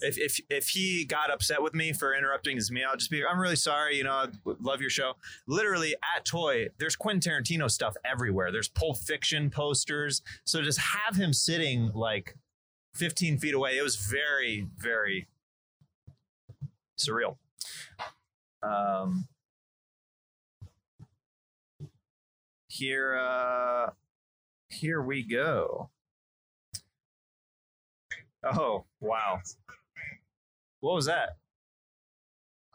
If 0.00 0.18
if 0.18 0.40
if 0.50 0.68
he 0.68 1.04
got 1.04 1.30
upset 1.30 1.62
with 1.62 1.74
me 1.74 1.92
for 1.92 2.14
interrupting 2.14 2.56
his 2.56 2.70
meal, 2.70 2.88
I'll 2.90 2.96
just 2.96 3.10
be 3.10 3.24
I'm 3.24 3.38
really 3.38 3.56
sorry. 3.56 3.96
You 3.96 4.04
know, 4.04 4.12
I 4.12 4.26
love 4.60 4.80
your 4.80 4.90
show. 4.90 5.14
Literally 5.46 5.94
at 6.16 6.24
Toi, 6.24 6.68
there's 6.78 6.96
Quentin 6.96 7.32
Tarantino 7.32 7.70
stuff 7.70 7.94
everywhere. 8.04 8.50
There's 8.50 8.68
Pulp 8.68 8.98
Fiction 8.98 9.50
posters. 9.50 10.22
So 10.44 10.62
just 10.62 10.78
have 10.78 11.16
him 11.16 11.32
sitting 11.32 11.90
like 11.94 12.36
15 12.94 13.38
feet 13.38 13.54
away. 13.54 13.76
It 13.76 13.82
was 13.82 13.96
very 13.96 14.68
very 14.78 15.28
surreal. 16.98 17.36
Um, 18.62 19.26
here, 22.68 23.16
uh, 23.16 23.90
here 24.68 25.02
we 25.02 25.22
go. 25.22 25.90
Oh 28.44 28.84
wow. 29.00 29.40
What 30.82 30.94
was 30.96 31.06
that? 31.06 31.36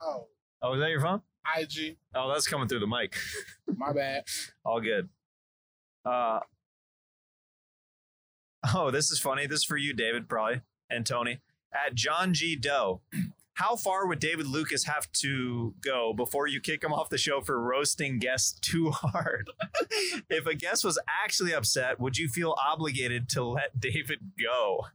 Oh, 0.02 0.28
Oh, 0.62 0.72
was 0.72 0.80
that 0.80 0.90
your 0.90 1.02
phone? 1.02 1.22
IG. 1.58 1.98
Oh, 2.16 2.30
that's 2.32 2.48
coming 2.48 2.68
through 2.68 2.80
the 2.80 2.88
mic. 2.88 3.16
My 3.78 3.94
bad. 3.94 4.24
All 4.66 4.80
good. 4.82 5.10
Uh, 6.06 6.40
oh, 8.74 8.90
this 8.92 9.12
is 9.12 9.20
funny. 9.20 9.46
This 9.46 9.60
is 9.60 9.66
for 9.66 9.78
you, 9.78 9.94
David, 9.94 10.28
probably, 10.30 10.62
and 10.90 11.06
Tony. 11.06 11.42
At 11.74 11.96
John 11.96 12.34
G. 12.34 12.56
Doe, 12.56 13.02
how 13.56 13.76
far 13.76 14.08
would 14.08 14.20
David 14.20 14.48
Lucas 14.48 14.86
have 14.86 15.12
to 15.24 15.76
go 15.82 16.14
before 16.14 16.48
you 16.48 16.60
kick 16.62 16.84
him 16.84 16.94
off 16.94 17.10
the 17.10 17.18
show 17.18 17.42
for 17.42 17.62
roasting 17.62 18.20
guests 18.20 18.58
too 18.60 18.90
hard? 18.94 19.50
if 20.30 20.46
a 20.48 20.56
guest 20.56 20.84
was 20.86 20.98
actually 21.24 21.54
upset, 21.54 22.00
would 22.00 22.18
you 22.18 22.30
feel 22.30 22.56
obligated 22.66 23.28
to 23.30 23.44
let 23.44 23.80
David 23.80 24.20
go? 24.42 24.86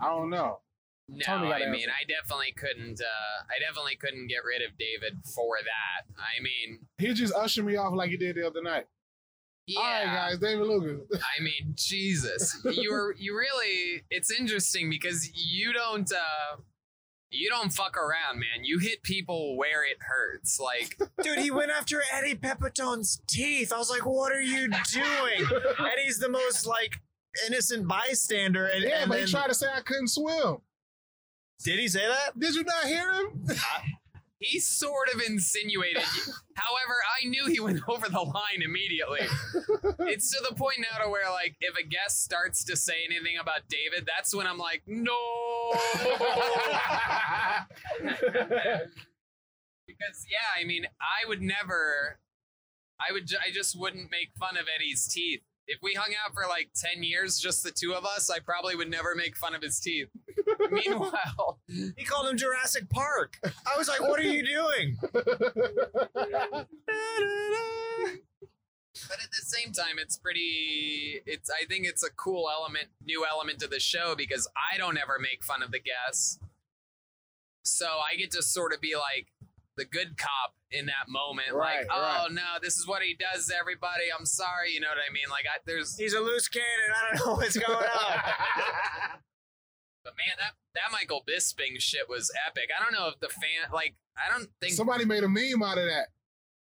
I 0.00 0.06
don't 0.08 0.30
know. 0.30 0.60
No, 1.08 1.34
I 1.34 1.70
mean, 1.70 1.86
I 1.88 2.02
definitely 2.08 2.52
couldn't. 2.56 3.00
Uh, 3.00 3.44
I 3.48 3.60
definitely 3.64 3.94
couldn't 3.96 4.26
get 4.26 4.38
rid 4.44 4.60
of 4.60 4.76
David 4.76 5.18
for 5.34 5.56
that. 5.62 6.12
I 6.18 6.42
mean, 6.42 6.80
He 6.98 7.14
just 7.14 7.32
ushered 7.32 7.64
me 7.64 7.76
off 7.76 7.94
like 7.94 8.10
he 8.10 8.16
did 8.16 8.34
the 8.36 8.44
other 8.46 8.60
night. 8.60 8.86
yeah. 9.68 9.78
All 9.78 9.84
right, 9.84 10.04
guys, 10.30 10.38
David 10.40 10.66
Lucas. 10.66 11.20
I 11.38 11.40
mean, 11.42 11.74
Jesus, 11.76 12.60
you're 12.64 13.14
you 13.16 13.36
really. 13.38 14.02
It's 14.10 14.32
interesting 14.32 14.90
because 14.90 15.30
you 15.34 15.72
don't. 15.72 16.10
uh 16.12 16.56
you 17.30 17.50
don't 17.50 17.72
fuck 17.72 17.96
around, 17.96 18.38
man. 18.38 18.64
You 18.64 18.78
hit 18.78 19.02
people 19.02 19.56
where 19.56 19.84
it 19.84 19.98
hurts. 20.00 20.60
Like, 20.60 20.96
Dude, 21.22 21.40
he 21.40 21.50
went 21.50 21.72
after 21.72 22.00
Eddie 22.12 22.36
Pepitone's 22.36 23.20
teeth. 23.28 23.72
I 23.72 23.78
was 23.78 23.90
like, 23.90 24.06
what 24.06 24.32
are 24.32 24.40
you 24.40 24.68
doing? 24.68 25.44
Eddie's 25.92 26.18
the 26.18 26.28
most 26.30 26.66
like 26.66 27.00
innocent 27.46 27.88
bystander. 27.88 28.66
And, 28.66 28.82
yeah, 28.82 29.02
and 29.02 29.08
but 29.08 29.16
then, 29.16 29.26
he 29.26 29.32
tried 29.32 29.48
to 29.48 29.54
say 29.54 29.66
I 29.74 29.80
couldn't 29.80 30.08
swim. 30.08 30.58
did 31.62 31.78
he 31.78 31.88
say 31.88 32.06
that? 32.06 32.38
Did 32.38 32.54
you 32.54 32.64
not 32.64 32.84
hear 32.84 33.12
him? 33.12 33.46
he 34.38 34.60
sort 34.60 35.08
of 35.14 35.20
insinuated. 35.26 36.02
However, 36.54 36.94
I 37.22 37.28
knew 37.28 37.46
he 37.46 37.60
went 37.60 37.80
over 37.88 38.08
the 38.08 38.20
line 38.20 38.62
immediately. 38.62 39.20
it's 40.00 40.30
to 40.32 40.44
the 40.48 40.54
point 40.54 40.78
now 40.80 41.04
to 41.04 41.10
where, 41.10 41.30
like, 41.30 41.56
if 41.60 41.76
a 41.76 41.86
guest 41.86 42.22
starts 42.22 42.64
to 42.64 42.76
say 42.76 42.94
anything 43.08 43.38
about 43.40 43.62
David, 43.68 44.06
that's 44.06 44.34
when 44.34 44.46
I'm 44.46 44.58
like, 44.58 44.82
no. 44.86 45.16
because 49.86 50.26
yeah, 50.30 50.60
I 50.60 50.64
mean, 50.64 50.86
I 51.00 51.28
would 51.28 51.42
never. 51.42 52.18
I 52.98 53.12
would. 53.12 53.30
I 53.34 53.50
just 53.52 53.78
wouldn't 53.78 54.10
make 54.10 54.30
fun 54.38 54.56
of 54.56 54.66
Eddie's 54.74 55.06
teeth 55.06 55.42
if 55.68 55.80
we 55.82 55.94
hung 55.94 56.14
out 56.24 56.32
for 56.32 56.44
like 56.48 56.70
10 56.74 57.02
years, 57.02 57.38
just 57.38 57.62
the 57.62 57.70
two 57.70 57.94
of 57.94 58.04
us, 58.04 58.30
I 58.30 58.38
probably 58.38 58.76
would 58.76 58.90
never 58.90 59.14
make 59.14 59.36
fun 59.36 59.54
of 59.54 59.62
his 59.62 59.80
teeth. 59.80 60.08
Meanwhile, 60.70 61.58
He 61.68 62.04
called 62.04 62.28
him 62.28 62.36
Jurassic 62.36 62.88
Park. 62.88 63.38
I 63.44 63.76
was 63.76 63.88
like, 63.88 64.00
what 64.00 64.20
are 64.20 64.24
you 64.24 64.44
doing? 64.44 64.96
but 65.12 65.18
at 69.22 69.30
the 69.30 69.42
same 69.42 69.72
time, 69.72 69.98
it's 69.98 70.16
pretty, 70.16 71.22
it's, 71.26 71.50
I 71.50 71.66
think 71.66 71.86
it's 71.86 72.04
a 72.04 72.10
cool 72.10 72.48
element, 72.50 72.86
new 73.04 73.26
element 73.28 73.58
to 73.60 73.66
the 73.68 73.80
show 73.80 74.14
because 74.16 74.48
I 74.72 74.78
don't 74.78 74.98
ever 74.98 75.18
make 75.20 75.44
fun 75.44 75.62
of 75.62 75.72
the 75.72 75.80
guests. 75.80 76.38
So 77.64 77.86
I 77.86 78.16
get 78.16 78.30
to 78.32 78.42
sort 78.42 78.72
of 78.72 78.80
be 78.80 78.94
like 78.94 79.26
the 79.76 79.84
good 79.84 80.16
cop 80.18 80.54
in 80.70 80.86
that 80.86 81.08
moment. 81.08 81.52
Right, 81.52 81.86
like, 81.86 81.88
oh 81.92 82.26
no, 82.30 82.42
this 82.62 82.76
is 82.76 82.86
what 82.86 83.02
he 83.02 83.14
does 83.14 83.46
to 83.48 83.56
everybody. 83.56 84.04
I'm 84.16 84.26
sorry. 84.26 84.72
You 84.72 84.80
know 84.80 84.88
what 84.88 84.98
I 84.98 85.12
mean? 85.12 85.24
Like, 85.30 85.44
I, 85.46 85.58
there's, 85.66 85.96
He's 85.96 86.14
a 86.14 86.20
loose 86.20 86.48
cannon. 86.48 86.66
I 86.94 87.16
don't 87.16 87.26
know 87.26 87.32
what's 87.34 87.56
going 87.66 87.76
on. 87.76 88.20
But 90.04 90.14
man, 90.16 90.36
that 90.38 90.52
that 90.74 90.92
Michael 90.92 91.22
Bisping 91.28 91.80
shit 91.80 92.08
was 92.08 92.30
epic. 92.46 92.70
I 92.78 92.82
don't 92.82 92.92
know 92.92 93.08
if 93.08 93.18
the 93.20 93.28
fan 93.28 93.72
like 93.72 93.94
I 94.16 94.30
don't 94.30 94.48
think 94.60 94.74
Somebody 94.74 95.04
made 95.04 95.24
a 95.24 95.28
meme 95.28 95.62
out 95.62 95.78
of 95.78 95.84
that. 95.84 96.08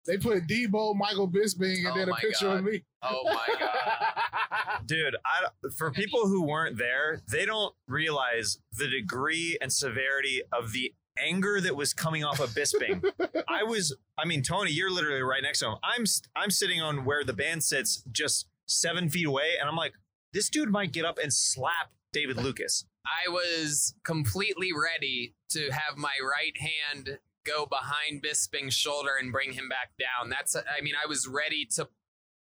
They 0.07 0.17
put 0.17 0.47
Debo, 0.49 0.97
Michael 0.97 1.29
Bisping, 1.29 1.79
and 1.87 1.89
Oh 1.89 1.95
then 1.95 2.09
a 2.09 2.15
picture 2.15 2.47
God. 2.47 2.59
of 2.59 2.65
me. 2.65 2.83
Oh 3.03 3.23
my 3.25 3.47
god. 3.61 4.81
Dude, 4.87 5.15
I, 5.25 5.49
for 5.77 5.91
people 5.91 6.27
who 6.27 6.43
weren't 6.43 6.79
there, 6.79 7.21
they 7.31 7.45
don't 7.45 7.75
realize 7.87 8.59
the 8.73 8.89
degree 8.89 9.59
and 9.61 9.71
severity 9.73 10.41
of 10.51 10.73
the 10.73 10.95
anger 11.25 11.61
that 11.61 11.75
was 11.77 11.93
coming 11.95 12.25
off 12.25 12.41
of 12.41 12.51
Bisping. 12.51 13.05
I 13.49 13.63
was, 13.65 13.97
I 14.19 14.27
mean, 14.27 14.43
Tony, 14.43 14.71
you're 14.71 14.91
literally 14.91 15.23
right 15.23 15.43
next 15.43 15.61
to 15.61 15.67
him. 15.67 15.75
I'm, 15.83 16.05
I'm 16.37 16.51
sitting 16.51 16.81
on 16.81 17.05
where 17.05 17.25
the 17.25 17.33
band 17.33 17.63
sits, 17.63 18.03
just 18.13 18.47
seven 18.67 19.09
feet 19.09 19.27
away, 19.27 19.55
and 19.61 19.69
I'm 19.69 19.77
like, 19.77 19.93
this 20.33 20.49
dude 20.49 20.69
might 20.69 20.93
get 20.93 21.05
up 21.05 21.19
and 21.23 21.33
slap 21.33 21.93
David 22.13 22.37
Lucas. 22.37 22.85
I 23.05 23.31
was 23.31 23.95
completely 24.05 24.71
ready 24.73 25.35
to 25.51 25.71
have 25.71 25.97
my 25.97 26.15
right 26.23 26.57
hand 26.59 27.19
go 27.45 27.67
behind 27.67 28.23
Bisping's 28.23 28.75
shoulder 28.75 29.11
and 29.21 29.33
bring 29.33 29.53
him 29.53 29.69
back 29.69 29.93
down. 29.99 30.29
That's 30.29 30.55
I 30.55 30.83
mean, 30.83 30.95
I 31.03 31.07
was 31.07 31.27
ready 31.27 31.67
to 31.77 31.89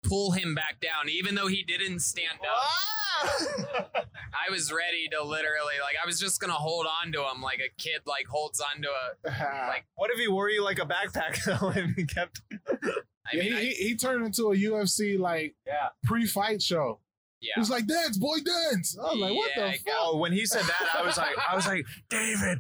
pull 0.04 0.32
him 0.32 0.56
back 0.56 0.80
down 0.80 1.10
even 1.10 1.36
though 1.36 1.48
he 1.48 1.64
didn't 1.64 2.00
stand 2.00 2.39
up. 2.41 3.93
I 4.34 4.52
was 4.52 4.72
ready 4.72 5.08
to 5.12 5.24
literally 5.24 5.74
like 5.82 5.95
I 6.02 6.06
was 6.06 6.20
just 6.20 6.39
going 6.39 6.52
to 6.52 6.56
hold 6.58 6.86
on 7.04 7.12
to 7.14 7.20
him 7.30 7.41
like 7.41 7.60
a 7.60 7.70
kid 7.82 8.02
like 8.06 8.28
holds 8.28 8.62
on 8.62 8.82
to 8.84 8.89
a 8.89 9.30
like 9.68 9.86
What 9.95 10.12
if 10.12 10.20
he 10.20 10.28
wore 10.28 10.50
you 10.50 10.64
like 10.64 10.80
a 10.80 10.86
backpack 10.86 11.43
though 11.60 11.70
and 11.70 11.95
he 11.95 12.06
kept? 12.06 12.41
I 12.62 13.36
Yeah, 13.36 13.43
mean, 13.43 13.52
he, 13.54 13.58
I- 13.58 13.62
he, 13.62 13.70
he 13.89 13.95
turned 13.95 14.26
into 14.26 14.52
a 14.52 14.56
UFC 14.56 15.18
like 15.20 15.56
Yeah. 15.66 15.89
pre-fight 16.04 16.62
show. 16.62 17.00
Yeah. 17.41 17.51
He 17.55 17.59
was 17.59 17.69
like, 17.69 17.85
"Dance, 17.88 18.17
boy, 18.17 18.38
dance." 18.43 18.97
I 18.99 19.03
was 19.03 19.19
like, 19.19 19.33
"What 19.35 19.51
Yeah, 19.55 19.61
the 19.63 19.67
I 19.69 19.71
fuck?" 19.77 19.93
Oh, 19.99 20.17
when 20.17 20.31
he 20.31 20.45
said 20.45 20.63
that, 20.63 20.88
I 20.95 21.01
was 21.03 21.17
like, 21.17 21.35
I 21.49 21.55
was 21.55 21.67
like, 21.67 21.85
David, 22.09 22.59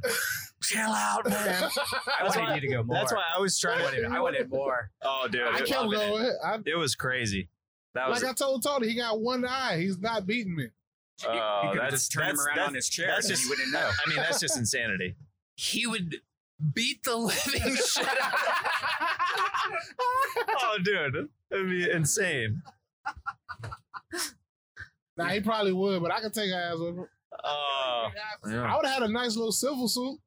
chill 0.63 0.79
out, 0.89 1.27
man. 1.27 1.35
I 1.47 2.23
That's 2.23 2.35
wanted 2.35 2.49
why- 2.49 2.55
you 2.55 2.61
to 2.61 2.67
go 2.67 2.83
more. 2.83 2.95
That's 2.95 3.13
why 3.13 3.23
I 3.35 3.39
was 3.39 3.63
I 3.63 3.67
trying 3.69 3.83
wanted, 3.83 4.01
to. 4.01 4.15
I 4.15 4.19
wanted 4.19 4.49
more. 4.49 4.91
Oh, 5.03 5.27
dude, 5.29 5.41
I 5.41 5.57
it, 5.59 5.65
kept 5.65 5.81
loving 5.85 5.99
it. 5.99 6.09
going. 6.09 6.37
I, 6.45 6.57
it 6.65 6.77
was 6.77 6.95
crazy. 6.95 7.49
That 7.95 8.09
was 8.09 8.21
like 8.21 8.31
I 8.31 8.33
told 8.33 8.63
Tony, 8.63 8.89
he 8.89 8.95
got 8.95 9.19
one 9.19 9.43
eye. 9.45 9.77
He's 9.79 9.97
not 9.99 10.25
beating 10.27 10.55
me. 10.55 10.63
You, 11.23 11.29
you 11.33 11.39
Oh, 11.39 11.69
could 11.71 11.79
that's- 11.79 11.93
just 11.93 12.11
turn 12.11 12.25
him 12.29 12.35
that's- 12.35 12.45
around 12.45 12.55
that's- 12.57 12.69
on 12.69 12.75
his 12.75 12.89
chair 12.89 13.07
that's 13.07 13.25
and 13.25 13.31
just- 13.35 13.43
you 13.43 13.49
wouldn't 13.49 13.71
know. 13.71 13.89
I 14.05 14.09
mean, 14.09 14.17
that's 14.17 14.39
just 14.39 14.55
insanity. 14.57 15.15
he 15.55 15.87
would 15.87 16.17
beat 16.73 17.01
the 17.03 17.15
living 17.15 17.75
shit 17.85 18.07
out 18.07 18.33
of 18.33 19.77
oh, 20.61 20.77
dude, 20.83 21.29
it'd 21.51 21.69
be 21.69 21.89
insane. 21.89 22.61
Now 25.17 25.25
he 25.25 25.39
probably 25.39 25.73
would, 25.73 26.01
but 26.01 26.11
I 26.11 26.21
could 26.21 26.33
take 26.33 26.51
ass 26.51 26.75
with 26.77 26.89
him. 26.95 27.07
Oh, 27.43 28.09
I 28.45 28.75
would 28.75 28.85
have 28.85 29.01
had 29.01 29.03
a 29.03 29.07
nice 29.11 29.35
little 29.35 29.51
civil 29.51 29.87
suit. 29.87 30.19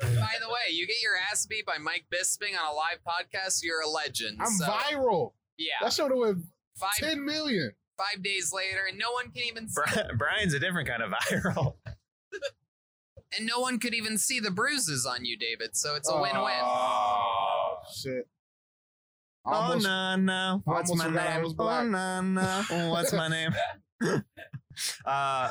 By 0.00 0.06
the 0.40 0.48
way, 0.48 0.72
you 0.72 0.86
get 0.86 0.96
your 1.02 1.12
ass 1.30 1.46
beat 1.46 1.66
by 1.66 1.78
Mike 1.78 2.06
Bisping 2.12 2.58
on 2.58 2.72
a 2.72 2.74
live 2.74 2.98
podcast, 3.06 3.62
you're 3.62 3.82
a 3.82 3.88
legend. 3.88 4.38
I'm 4.40 4.46
so, 4.52 4.64
viral. 4.66 5.32
Yeah, 5.58 5.74
That 5.82 5.92
should 5.92 6.10
have 6.10 6.18
went 6.18 6.38
five 6.76 6.90
ten 6.96 7.24
million. 7.24 7.72
five 7.96 8.22
days 8.22 8.52
later, 8.52 8.80
and 8.88 8.98
no 8.98 9.12
one 9.12 9.30
can 9.30 9.42
even 9.44 9.68
see, 9.68 9.82
Brian's 10.18 10.54
a 10.54 10.58
different 10.58 10.88
kind 10.88 11.02
of 11.02 11.10
viral. 11.10 11.74
and 13.36 13.46
no 13.46 13.60
one 13.60 13.78
could 13.78 13.94
even 13.94 14.16
see 14.18 14.40
the 14.40 14.50
bruises 14.50 15.06
on 15.06 15.24
you, 15.24 15.36
David. 15.36 15.76
So 15.76 15.94
it's 15.96 16.08
a 16.10 16.14
win-win. 16.20 16.60
Oh 16.62 17.76
shit! 17.94 18.26
Oh, 19.46 19.52
almost, 19.52 19.86
oh 19.86 20.16
no 20.16 20.16
no, 20.16 20.62
what's 20.64 20.94
my 20.94 21.08
name? 21.08 21.54
Oh 21.58 21.84
no 21.84 22.20
no, 22.22 22.90
what's 22.90 23.12
my 23.12 23.28
name? 23.28 23.54
uh, 25.04 25.50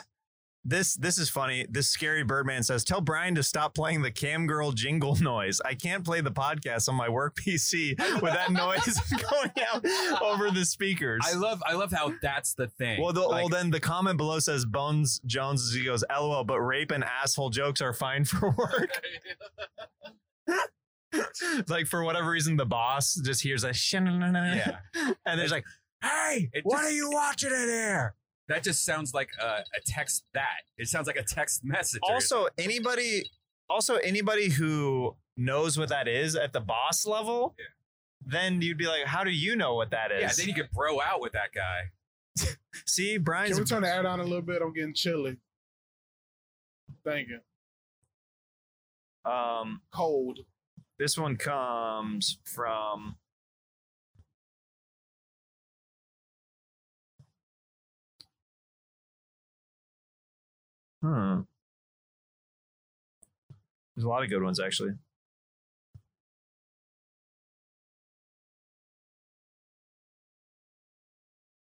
this 0.66 0.96
this 0.96 1.18
is 1.18 1.30
funny. 1.30 1.66
This 1.70 1.90
scary 1.90 2.24
Birdman 2.24 2.64
says, 2.64 2.86
"Tell 2.86 3.02
Brian 3.02 3.36
to 3.36 3.44
stop 3.44 3.76
playing 3.76 4.02
the 4.02 4.12
cam 4.12 4.48
girl 4.48 4.72
jingle 4.72 5.16
noise. 5.22 5.60
I 5.66 5.74
can't 5.74 6.06
play 6.06 6.22
the 6.22 6.32
podcast 6.32 6.88
on 6.88 6.96
my 6.96 7.10
work 7.10 7.36
PC 7.40 7.98
with 8.22 8.32
that 8.34 8.50
noise 8.50 8.98
going 9.30 9.52
out 9.68 9.86
over 10.22 10.52
the 10.52 10.64
speakers." 10.64 11.22
I 11.30 11.34
love 11.34 11.62
I 11.68 11.74
love 11.74 11.92
how 11.92 12.14
that's 12.22 12.54
the 12.54 12.68
thing. 12.68 13.02
well, 13.02 13.12
the, 13.12 13.22
Like, 13.22 13.42
well, 13.42 13.50
then 13.50 13.72
the 13.72 13.80
comment 13.82 14.18
below 14.18 14.40
says 14.40 14.64
Bones 14.64 15.20
Jones. 15.26 15.68
As 15.68 15.74
he 15.76 15.84
goes, 15.84 16.04
"LOL," 16.10 16.46
but 16.46 16.62
rape 16.62 16.92
and 16.92 17.04
asshole 17.04 17.50
jokes 17.50 17.82
are 17.82 17.92
fine 17.94 18.24
for 18.24 18.52
work. 18.52 18.90
like 21.68 21.88
for 21.88 22.04
whatever 22.06 22.30
reason, 22.30 22.56
the 22.58 22.66
boss 22.66 23.16
just 23.16 23.42
hears 23.42 23.64
a 23.66 23.74
shin, 23.74 24.06
yeah, 24.08 24.78
and 25.26 25.40
there's 25.40 25.52
like, 25.52 25.66
"Hey, 26.02 26.50
It 26.54 26.64
what 26.64 26.78
just- 26.78 26.86
are 26.88 26.92
you 26.92 27.12
watching 27.12 27.52
in 27.52 27.68
here?" 27.68 28.16
That 28.50 28.64
just 28.64 28.84
sounds 28.86 29.14
like 29.14 29.30
a, 29.42 29.46
a 29.46 29.82
text 29.86 30.26
that. 30.34 30.62
It 30.78 30.88
sounds 30.88 31.08
like 31.08 31.16
a 31.16 31.24
text 31.24 31.64
message. 31.64 32.02
or- 32.04 32.14
Also, 32.16 32.48
anybody, 32.58 33.24
also 33.70 33.96
anybody 33.96 34.50
who 34.50 35.16
knows 35.38 35.78
what 35.78 35.90
that 35.90 36.08
is 36.08 36.36
at 36.36 36.54
the 36.54 36.60
boss 36.60 37.06
level, 37.06 37.56
Yeah. 37.58 37.66
then 38.26 38.62
you'd 38.62 38.78
be 38.78 38.88
like, 38.88 39.06
"How 39.06 39.24
do 39.24 39.32
you 39.32 39.56
know 39.56 39.76
what 39.76 39.92
that 39.92 40.12
is?" 40.12 40.22
yeah, 40.22 40.32
then 40.38 40.48
you 40.48 40.54
could 40.54 40.72
bro 40.72 41.00
out 41.02 41.22
with 41.22 41.32
that 41.34 41.52
guy. 41.54 41.92
See, 42.86 43.14
Can 43.16 43.24
Brian's 43.24 43.60
we 43.60 43.66
turn 43.66 43.82
the 43.84 43.94
air 43.94 44.06
on 44.08 44.20
a 44.20 44.24
little 44.24 44.42
bit? 44.42 44.62
I'm 44.62 44.74
getting 44.74 44.94
chilly. 44.94 45.38
Thank 47.06 47.30
you. 47.30 47.40
um. 49.30 49.82
Cold. 49.92 50.40
This 51.00 51.18
one 51.18 51.38
comes 51.38 52.38
from. 52.46 53.16
Hmm. 61.04 61.42
There's 63.96 64.06
a 64.06 64.10
lot 64.10 64.24
of 64.24 64.30
good 64.30 64.42
ones 64.42 64.60
actually. 64.60 64.94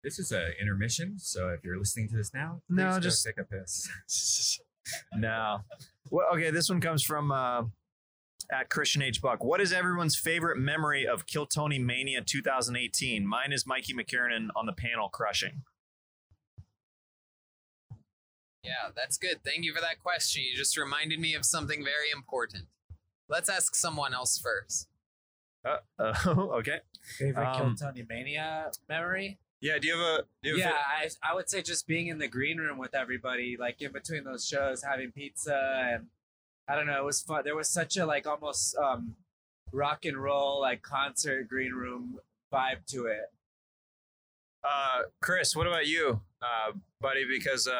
This 0.03 0.19
is 0.19 0.31
an 0.31 0.53
intermission, 0.61 1.17
so 1.17 1.49
if 1.49 1.63
you're 1.63 1.79
listening 1.79 2.09
to 2.09 2.15
this 2.15 2.33
now, 2.33 2.61
No, 2.69 2.99
just- 2.99 3.25
take 3.25 3.39
a 3.39 3.43
piss. 3.43 4.59
no. 5.15 5.61
Well, 6.11 6.27
okay, 6.33 6.51
this 6.51 6.69
one 6.69 6.79
comes 6.79 7.03
from 7.03 7.31
uh, 7.31 7.63
at 8.51 8.69
Christian 8.69 9.01
H. 9.01 9.19
Buck. 9.19 9.43
What 9.43 9.59
is 9.59 9.73
everyone's 9.73 10.15
favorite 10.15 10.59
memory 10.59 11.07
of 11.07 11.25
Kill 11.25 11.47
Tony 11.47 11.79
Mania 11.79 12.21
2018? 12.21 13.25
Mine 13.25 13.51
is 13.51 13.65
Mikey 13.65 13.95
McKiernan 13.95 14.49
on 14.55 14.67
the 14.67 14.73
panel 14.73 15.09
crushing. 15.09 15.63
Yeah, 18.65 18.89
that's 18.95 19.17
good. 19.17 19.43
Thank 19.43 19.63
you 19.63 19.73
for 19.73 19.81
that 19.81 20.01
question. 20.01 20.43
You 20.43 20.55
just 20.55 20.77
reminded 20.77 21.19
me 21.19 21.33
of 21.35 21.45
something 21.45 21.83
very 21.83 22.09
important. 22.13 22.65
Let's 23.29 23.49
ask 23.49 23.75
someone 23.75 24.13
else 24.13 24.37
first. 24.37 24.87
Uh, 25.65 25.77
uh, 25.97 26.13
okay. 26.57 26.79
Favorite 27.17 27.45
Um, 27.47 27.75
Kill 27.75 27.87
Tony 27.87 28.05
Mania 28.07 28.71
memory? 28.87 29.39
Yeah. 29.61 29.77
Do 29.79 29.87
you 29.87 29.97
have 29.97 30.05
a? 30.05 30.23
Do 30.43 30.49
you 30.49 30.61
have 30.61 30.71
Yeah, 30.71 30.77
I, 30.77 31.31
I 31.31 31.33
would 31.35 31.49
say 31.49 31.61
just 31.61 31.87
being 31.87 32.07
in 32.07 32.17
the 32.19 32.27
green 32.27 32.57
room 32.57 32.77
with 32.77 32.93
everybody, 32.93 33.57
like 33.59 33.81
in 33.81 33.91
between 33.91 34.23
those 34.23 34.45
shows, 34.45 34.83
having 34.83 35.11
pizza 35.11 35.89
and 35.93 36.07
I 36.67 36.75
don't 36.75 36.87
know, 36.87 36.99
it 36.99 37.05
was 37.05 37.21
fun. 37.21 37.43
There 37.45 37.55
was 37.55 37.69
such 37.69 37.97
a 37.97 38.05
like 38.05 38.27
almost 38.27 38.75
um 38.77 39.15
rock 39.71 40.05
and 40.05 40.17
roll 40.17 40.61
like 40.61 40.81
concert 40.81 41.47
green 41.47 41.71
room 41.73 42.19
vibe 42.53 42.85
to 42.87 43.05
it. 43.05 43.31
Uh, 44.63 45.03
Chris, 45.21 45.55
what 45.55 45.67
about 45.67 45.85
you, 45.85 46.21
uh, 46.45 46.71
buddy? 47.01 47.25
Because 47.25 47.67
uh, 47.67 47.71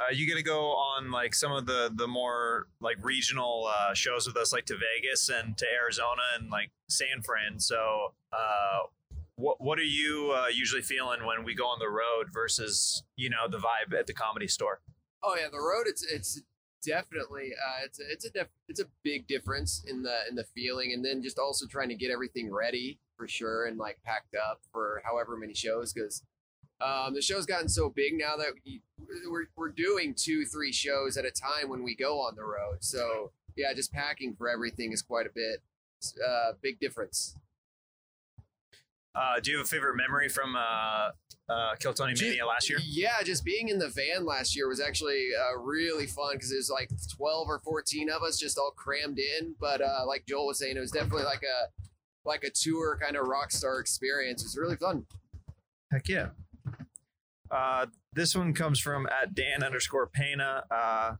uh, 0.00 0.04
you 0.12 0.26
get 0.26 0.36
to 0.36 0.42
go 0.42 0.70
on 0.70 1.10
like 1.10 1.34
some 1.34 1.52
of 1.52 1.66
the 1.66 1.90
the 1.94 2.06
more 2.06 2.68
like 2.80 2.96
regional 3.02 3.68
uh, 3.68 3.94
shows 3.94 4.26
with 4.26 4.36
us, 4.36 4.52
like 4.52 4.66
to 4.66 4.74
Vegas 4.74 5.28
and 5.28 5.56
to 5.58 5.66
Arizona 5.72 6.22
and 6.38 6.50
like 6.50 6.70
San 6.88 7.22
Fran. 7.22 7.60
So, 7.60 8.14
uh, 8.32 8.86
what 9.36 9.60
what 9.60 9.78
are 9.78 9.82
you 9.82 10.32
uh, 10.34 10.48
usually 10.48 10.82
feeling 10.82 11.26
when 11.26 11.44
we 11.44 11.54
go 11.54 11.66
on 11.66 11.78
the 11.78 11.88
road 11.88 12.28
versus 12.32 13.02
you 13.16 13.30
know 13.30 13.48
the 13.48 13.58
vibe 13.58 13.98
at 13.98 14.06
the 14.06 14.14
comedy 14.14 14.48
store? 14.48 14.80
Oh 15.22 15.36
yeah, 15.38 15.48
the 15.50 15.58
road. 15.58 15.86
It's 15.86 16.04
it's 16.04 16.42
definitely 16.84 17.52
uh, 17.52 17.84
it's 17.84 18.00
a, 18.00 18.02
it's 18.10 18.24
a 18.24 18.30
def- 18.30 18.48
it's 18.68 18.80
a 18.80 18.86
big 19.02 19.26
difference 19.26 19.84
in 19.86 20.02
the 20.02 20.20
in 20.28 20.34
the 20.34 20.44
feeling, 20.54 20.92
and 20.92 21.04
then 21.04 21.22
just 21.22 21.38
also 21.38 21.66
trying 21.66 21.88
to 21.88 21.94
get 21.94 22.10
everything 22.10 22.52
ready 22.52 22.98
for 23.16 23.26
sure 23.26 23.66
and 23.66 23.78
like 23.78 23.98
packed 24.04 24.34
up 24.34 24.60
for 24.72 25.02
however 25.04 25.36
many 25.36 25.52
shows 25.52 25.92
because 25.92 26.22
Um, 26.80 27.14
the 27.14 27.22
show's 27.22 27.46
gotten 27.46 27.68
so 27.68 27.88
big 27.90 28.14
now 28.14 28.36
that 28.36 28.52
we, 28.64 28.82
we're 29.28 29.48
we're 29.56 29.70
doing 29.70 30.14
two, 30.16 30.44
three 30.44 30.72
shows 30.72 31.16
at 31.16 31.24
a 31.24 31.30
time 31.30 31.68
when 31.68 31.82
we 31.82 31.96
go 31.96 32.20
on 32.20 32.36
the 32.36 32.44
road. 32.44 32.78
So 32.80 33.32
yeah, 33.56 33.72
just 33.74 33.92
packing 33.92 34.34
for 34.36 34.48
everything 34.48 34.92
is 34.92 35.02
quite 35.02 35.26
a 35.26 35.30
bit. 35.34 35.62
Uh, 36.24 36.52
big 36.62 36.78
difference. 36.78 37.34
Uh, 39.14 39.40
do 39.42 39.50
you 39.50 39.56
have 39.56 39.66
a 39.66 39.68
favorite 39.68 39.96
memory 39.96 40.28
from 40.28 40.54
uh, 40.54 41.10
uh, 41.48 41.74
Kill 41.80 41.92
Tony 41.92 42.14
Ju- 42.14 42.26
Mania 42.26 42.46
last 42.46 42.70
year? 42.70 42.78
Yeah, 42.84 43.20
just 43.24 43.44
being 43.44 43.68
in 43.68 43.80
the 43.80 43.88
van 43.88 44.24
last 44.24 44.54
year 44.54 44.68
was 44.68 44.80
actually 44.80 45.30
uh, 45.34 45.58
really 45.58 46.06
fun 46.06 46.34
because 46.34 46.52
it 46.52 46.56
was 46.56 46.70
like 46.70 46.90
12 47.16 47.48
or 47.48 47.58
14 47.58 48.10
of 48.10 48.22
us 48.22 48.38
just 48.38 48.58
all 48.58 48.70
crammed 48.76 49.18
in. 49.18 49.56
But 49.60 49.80
uh, 49.80 50.04
like 50.06 50.24
Joel 50.28 50.46
was 50.46 50.58
saying, 50.60 50.76
it 50.76 50.80
was 50.80 50.92
definitely 50.92 51.24
like 51.24 51.42
a 51.42 51.88
like 52.24 52.44
a 52.44 52.50
tour 52.50 52.98
kind 53.02 53.16
of 53.16 53.26
rock 53.26 53.50
star 53.50 53.80
experience. 53.80 54.42
It 54.42 54.46
was 54.46 54.56
really 54.56 54.76
fun. 54.76 55.06
Heck 55.90 56.08
yeah. 56.08 56.28
Uh, 57.50 57.86
this 58.12 58.34
one 58.34 58.52
comes 58.52 58.80
from 58.80 59.06
at 59.06 59.34
Dan 59.34 59.62
underscore 59.62 60.06
Pena. 60.06 60.64
Uh, 60.70 61.14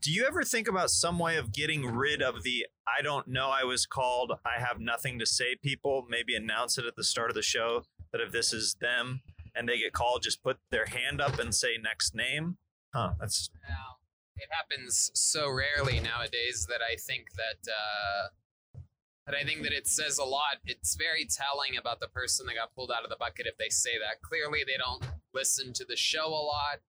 do 0.00 0.12
you 0.12 0.26
ever 0.26 0.42
think 0.42 0.68
about 0.68 0.90
some 0.90 1.18
way 1.18 1.36
of 1.36 1.52
getting 1.52 1.86
rid 1.86 2.20
of 2.20 2.42
the 2.42 2.66
I 2.86 3.02
don't 3.02 3.26
know 3.26 3.48
I 3.48 3.64
was 3.64 3.86
called, 3.86 4.32
I 4.44 4.60
have 4.60 4.78
nothing 4.78 5.18
to 5.18 5.26
say 5.26 5.56
people? 5.56 6.06
Maybe 6.08 6.34
announce 6.34 6.76
it 6.76 6.84
at 6.84 6.96
the 6.96 7.04
start 7.04 7.30
of 7.30 7.34
the 7.34 7.42
show 7.42 7.84
that 8.12 8.20
if 8.20 8.30
this 8.30 8.52
is 8.52 8.76
them 8.80 9.22
and 9.54 9.68
they 9.68 9.78
get 9.78 9.92
called, 9.92 10.22
just 10.22 10.42
put 10.42 10.58
their 10.70 10.86
hand 10.86 11.20
up 11.20 11.38
and 11.38 11.54
say 11.54 11.78
next 11.82 12.14
name? 12.14 12.58
Huh, 12.92 13.14
that's 13.18 13.50
Now, 13.68 13.96
it 14.36 14.48
happens 14.50 15.10
so 15.14 15.48
rarely 15.48 16.00
nowadays 16.00 16.66
that 16.68 16.80
I 16.82 16.96
think 16.96 17.28
that 17.32 17.70
uh, 17.70 18.80
that 19.26 19.34
I 19.34 19.44
think 19.44 19.62
that 19.62 19.72
it 19.72 19.86
says 19.86 20.18
a 20.18 20.24
lot. 20.24 20.58
It's 20.66 20.96
very 20.96 21.26
telling 21.26 21.78
about 21.78 22.00
the 22.00 22.08
person 22.08 22.46
that 22.46 22.56
got 22.56 22.74
pulled 22.74 22.92
out 22.92 23.04
of 23.04 23.10
the 23.10 23.16
bucket 23.16 23.46
if 23.46 23.56
they 23.56 23.70
say 23.70 23.92
that. 23.98 24.20
Clearly, 24.22 24.64
they 24.66 24.76
don't 24.76 25.02
listen 25.34 25.72
to 25.74 25.84
the 25.84 25.96
show 25.96 26.26
a 26.28 26.44
lot. 26.44 26.80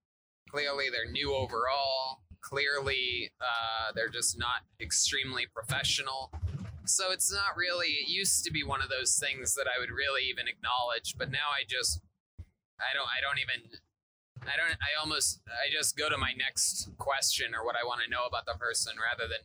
Clearly, 0.49 0.85
they're 0.91 1.11
new 1.11 1.33
overall. 1.33 2.21
Clearly, 2.41 3.31
uh, 3.41 3.91
they're 3.95 4.09
just 4.09 4.37
not 4.37 4.61
extremely 4.79 5.45
professional. 5.53 6.31
So 6.85 7.11
it's 7.11 7.31
not 7.31 7.57
really. 7.57 7.87
It 7.87 8.09
used 8.09 8.45
to 8.45 8.51
be 8.51 8.63
one 8.63 8.81
of 8.81 8.89
those 8.89 9.17
things 9.17 9.55
that 9.55 9.65
I 9.65 9.79
would 9.79 9.89
really 9.89 10.29
even 10.29 10.47
acknowledge, 10.47 11.15
but 11.17 11.31
now 11.31 11.49
I 11.49 11.65
just, 11.67 12.01
I 12.79 12.93
don't, 12.93 13.09
I 13.09 13.19
don't 13.25 13.39
even 13.39 13.79
I 14.43 14.57
don't. 14.57 14.77
I 14.77 14.99
almost. 14.99 15.41
I 15.47 15.71
just 15.71 15.97
go 15.97 16.09
to 16.09 16.17
my 16.17 16.33
next 16.37 16.89
question 16.97 17.55
or 17.55 17.65
what 17.65 17.75
I 17.75 17.85
want 17.85 18.01
to 18.03 18.09
know 18.09 18.25
about 18.27 18.45
the 18.45 18.53
person 18.53 18.93
rather 18.99 19.27
than 19.27 19.41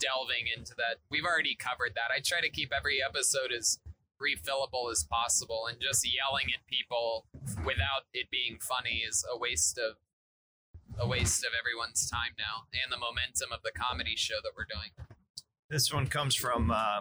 delving 0.00 0.50
into 0.54 0.74
that. 0.76 0.98
We've 1.10 1.24
already 1.24 1.54
covered 1.54 1.94
that. 1.94 2.12
I 2.14 2.20
try 2.20 2.40
to 2.40 2.50
keep 2.50 2.72
every 2.74 2.98
episode 3.02 3.52
as 3.52 3.78
refillable 4.22 4.90
as 4.90 5.04
possible, 5.04 5.66
and 5.68 5.80
just 5.80 6.06
yelling 6.06 6.46
at 6.54 6.64
people 6.66 7.26
without 7.64 8.06
it 8.14 8.30
being 8.30 8.58
funny 8.60 9.02
is 9.08 9.24
a 9.32 9.36
waste 9.36 9.78
of 9.78 9.96
a 10.98 11.08
waste 11.08 11.42
of 11.42 11.52
everyone's 11.58 12.10
time 12.10 12.32
now 12.38 12.68
and 12.72 12.92
the 12.92 12.98
momentum 12.98 13.50
of 13.50 13.62
the 13.62 13.72
comedy 13.72 14.14
show 14.14 14.34
that 14.42 14.52
we're 14.54 14.66
doing. 14.68 14.90
This 15.70 15.90
one 15.90 16.06
comes 16.06 16.34
from 16.34 16.70
uh, 16.70 17.00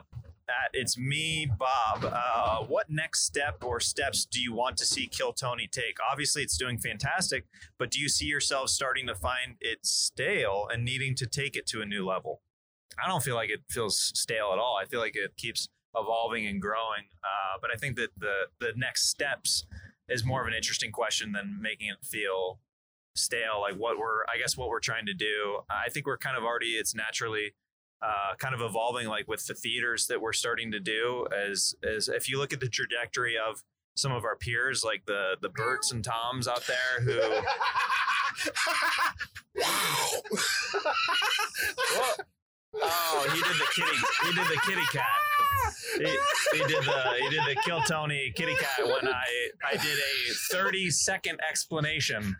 at 0.52 0.70
it's 0.74 0.98
me, 0.98 1.50
Bob. 1.58 2.04
Uh, 2.04 2.66
what 2.66 2.90
next 2.90 3.26
step 3.26 3.64
or 3.64 3.80
steps 3.80 4.26
do 4.26 4.42
you 4.42 4.54
want 4.54 4.78
to 4.78 4.86
see 4.86 5.08
Kill 5.08 5.34
Tony 5.34 5.68
take? 5.72 5.98
Obviously, 6.10 6.42
it's 6.42 6.58
doing 6.58 6.78
fantastic, 6.78 7.46
but 7.78 7.92
do 7.92 8.00
you 8.00 8.10
see 8.10 8.26
yourself 8.26 8.70
starting 8.70 9.08
to 9.08 9.16
find 9.16 9.56
it 9.60 9.86
stale 9.86 10.68
and 10.72 10.84
needing 10.84 11.16
to 11.16 11.28
take 11.28 11.56
it 11.56 11.68
to 11.68 11.82
a 11.82 11.86
new 11.86 12.06
level? 12.06 12.42
I 13.04 13.08
don't 13.08 13.24
feel 13.24 13.36
like 13.36 13.50
it 13.50 13.62
feels 13.70 14.12
stale 14.16 14.52
at 14.54 14.60
all. 14.60 14.78
I 14.82 14.86
feel 14.86 15.00
like 15.00 15.16
it 15.16 15.36
keeps 15.38 15.70
evolving 15.96 16.46
and 16.48 16.62
growing. 16.62 17.06
Uh, 17.24 17.58
but 17.62 17.72
I 17.74 17.78
think 17.78 17.96
that 17.98 18.10
the 18.18 18.48
the 18.60 18.74
next 18.76 19.10
steps 19.10 19.66
is 20.10 20.26
more 20.26 20.42
of 20.42 20.48
an 20.48 20.54
interesting 20.54 20.92
question 20.92 21.32
than 21.32 21.60
making 21.62 21.89
it 21.89 22.06
feel 22.06 22.60
stale. 23.16 23.62
Like 23.62 23.76
what 23.76 23.98
we're, 23.98 24.24
I 24.34 24.38
guess, 24.38 24.58
what 24.58 24.70
we're 24.70 24.80
trying 24.80 25.06
to 25.06 25.14
do. 25.14 25.60
I 25.70 25.89
think 25.89 26.06
we're 26.06 26.18
kind 26.18 26.38
of 26.38 26.44
already. 26.44 26.72
It's 26.72 26.96
naturally 26.96 27.54
uh, 28.02 28.36
kind 28.38 28.56
of 28.56 28.62
evolving 28.62 29.08
like 29.08 29.28
with 29.28 29.46
the 29.46 29.54
theaters 29.54 30.08
that 30.08 30.22
we're 30.22 30.34
starting 30.34 30.72
to 30.72 30.80
do 30.80 31.28
as 31.36 31.76
as 31.84 32.10
if 32.10 32.28
you 32.30 32.39
look 32.39 32.52
at 32.52 32.60
the 32.60 32.70
trajectory 32.70 33.36
of 33.38 33.62
some 33.96 34.12
of 34.12 34.24
our 34.24 34.36
peers 34.36 34.84
like 34.84 35.06
the 35.06 35.36
the 35.42 35.50
Berts 35.50 35.92
and 35.92 36.04
Toms 36.04 36.48
out 36.48 36.64
there 36.68 37.02
who 37.04 37.20
oh 42.76 43.28
he 43.34 43.42
did 43.42 43.56
the 43.56 43.68
kitty 43.76 43.98
he 44.24 44.34
did 44.34 44.48
the 44.48 44.62
kitty 44.66 44.86
cat 44.92 45.06
he, 45.98 46.58
he 46.58 46.66
did 46.68 46.84
the 46.84 47.04
he 47.22 47.30
did 47.30 47.44
the 47.46 47.56
kill 47.64 47.82
Tony 47.82 48.32
kitty 48.36 48.56
cat 48.56 48.86
when 48.86 49.08
I 49.08 49.24
I 49.68 49.72
did 49.74 49.98
a 49.98 50.34
30 50.52 50.90
second 50.90 51.40
explanation 51.50 52.36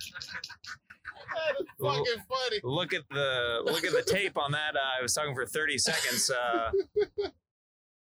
That 1.32 1.56
is 1.60 1.66
fucking 1.82 2.24
funny. 2.30 2.60
look 2.64 2.94
at 2.94 3.04
the 3.10 3.62
look 3.66 3.84
at 3.86 3.92
the 3.94 4.04
tape 4.04 4.38
on 4.38 4.52
that. 4.52 4.76
Uh, 4.76 5.00
I 5.00 5.02
was 5.02 5.14
talking 5.14 5.34
for 5.34 5.46
30 5.46 5.78
seconds. 5.78 6.30
Uh, 6.30 6.72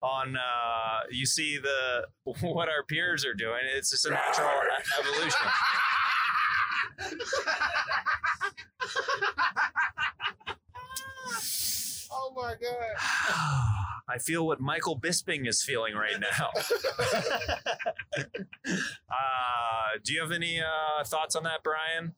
on 0.02 0.36
uh, 0.36 1.00
you 1.10 1.24
see 1.24 1.56
the 1.58 2.06
what 2.42 2.68
our 2.68 2.82
peers 2.84 3.24
are 3.24 3.32
doing. 3.34 3.60
It's 3.74 3.90
just 3.90 4.04
a 4.04 4.10
natural 4.10 4.50
evolution. 5.00 5.48
Oh 12.16 12.32
my 12.36 12.54
god. 12.60 12.94
I 14.08 14.18
feel 14.18 14.46
what 14.46 14.60
Michael 14.60 15.00
Bisping 15.00 15.48
is 15.48 15.62
feeling 15.62 15.94
right 15.94 16.20
now. 16.20 16.50
uh, 18.18 19.98
do 20.04 20.12
you 20.12 20.20
have 20.20 20.30
any 20.30 20.60
uh, 20.60 21.02
thoughts 21.04 21.34
on 21.34 21.44
that, 21.44 21.62
Brian? 21.64 22.14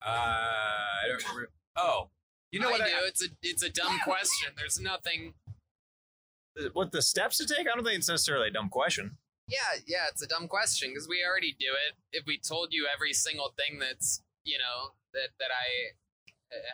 Uh, 0.00 0.08
I 0.08 1.08
don't. 1.08 1.36
Re- 1.36 1.46
oh, 1.76 2.10
you 2.52 2.60
know 2.60 2.68
I 2.68 2.72
what? 2.72 2.78
do. 2.78 2.84
I, 2.84 3.06
it's 3.08 3.24
a 3.24 3.28
it's 3.42 3.62
a 3.62 3.70
dumb 3.70 3.98
question. 4.04 4.52
There's 4.56 4.80
nothing. 4.80 5.34
What 6.72 6.92
the 6.92 7.02
steps 7.02 7.38
to 7.38 7.46
take? 7.46 7.66
I 7.68 7.74
don't 7.74 7.84
think 7.84 7.98
it's 7.98 8.08
necessarily 8.08 8.48
a 8.48 8.52
dumb 8.52 8.68
question. 8.68 9.16
Yeah, 9.48 9.80
yeah, 9.86 10.06
it's 10.10 10.22
a 10.22 10.26
dumb 10.26 10.46
question 10.46 10.90
because 10.90 11.08
we 11.08 11.24
already 11.28 11.56
do 11.58 11.72
it. 11.88 11.96
If 12.12 12.24
we 12.26 12.38
told 12.38 12.68
you 12.70 12.86
every 12.92 13.12
single 13.12 13.52
thing 13.56 13.78
that's 13.78 14.22
you 14.44 14.58
know 14.58 14.92
that 15.12 15.30
that 15.40 15.50
I 15.50 15.96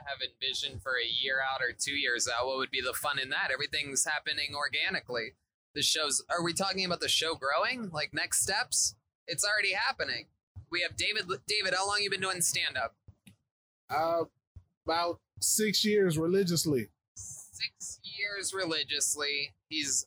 have 0.06 0.18
envisioned 0.22 0.82
for 0.82 0.92
a 0.92 1.06
year 1.06 1.38
out 1.40 1.60
or 1.62 1.72
two 1.76 1.94
years 1.94 2.28
out, 2.28 2.46
what 2.46 2.58
would 2.58 2.70
be 2.70 2.80
the 2.80 2.92
fun 2.92 3.18
in 3.18 3.30
that? 3.30 3.50
Everything's 3.52 4.04
happening 4.04 4.54
organically. 4.54 5.34
The 5.74 5.82
show's. 5.82 6.22
Are 6.30 6.42
we 6.42 6.52
talking 6.52 6.84
about 6.84 7.00
the 7.00 7.08
show 7.08 7.34
growing? 7.34 7.90
Like 7.90 8.14
next 8.14 8.42
steps? 8.42 8.94
It's 9.26 9.44
already 9.44 9.72
happening. 9.72 10.26
We 10.70 10.82
have 10.82 10.96
David. 10.96 11.24
David, 11.46 11.74
how 11.74 11.86
long 11.86 11.98
you 12.00 12.10
been 12.10 12.20
doing 12.20 12.40
stand 12.40 12.76
up? 12.76 12.94
Uh, 13.90 14.24
about 14.86 15.20
six 15.40 15.84
years 15.84 16.16
religiously. 16.18 16.88
six 17.14 18.00
years 18.02 18.52
religiously. 18.54 19.54
He's, 19.68 20.06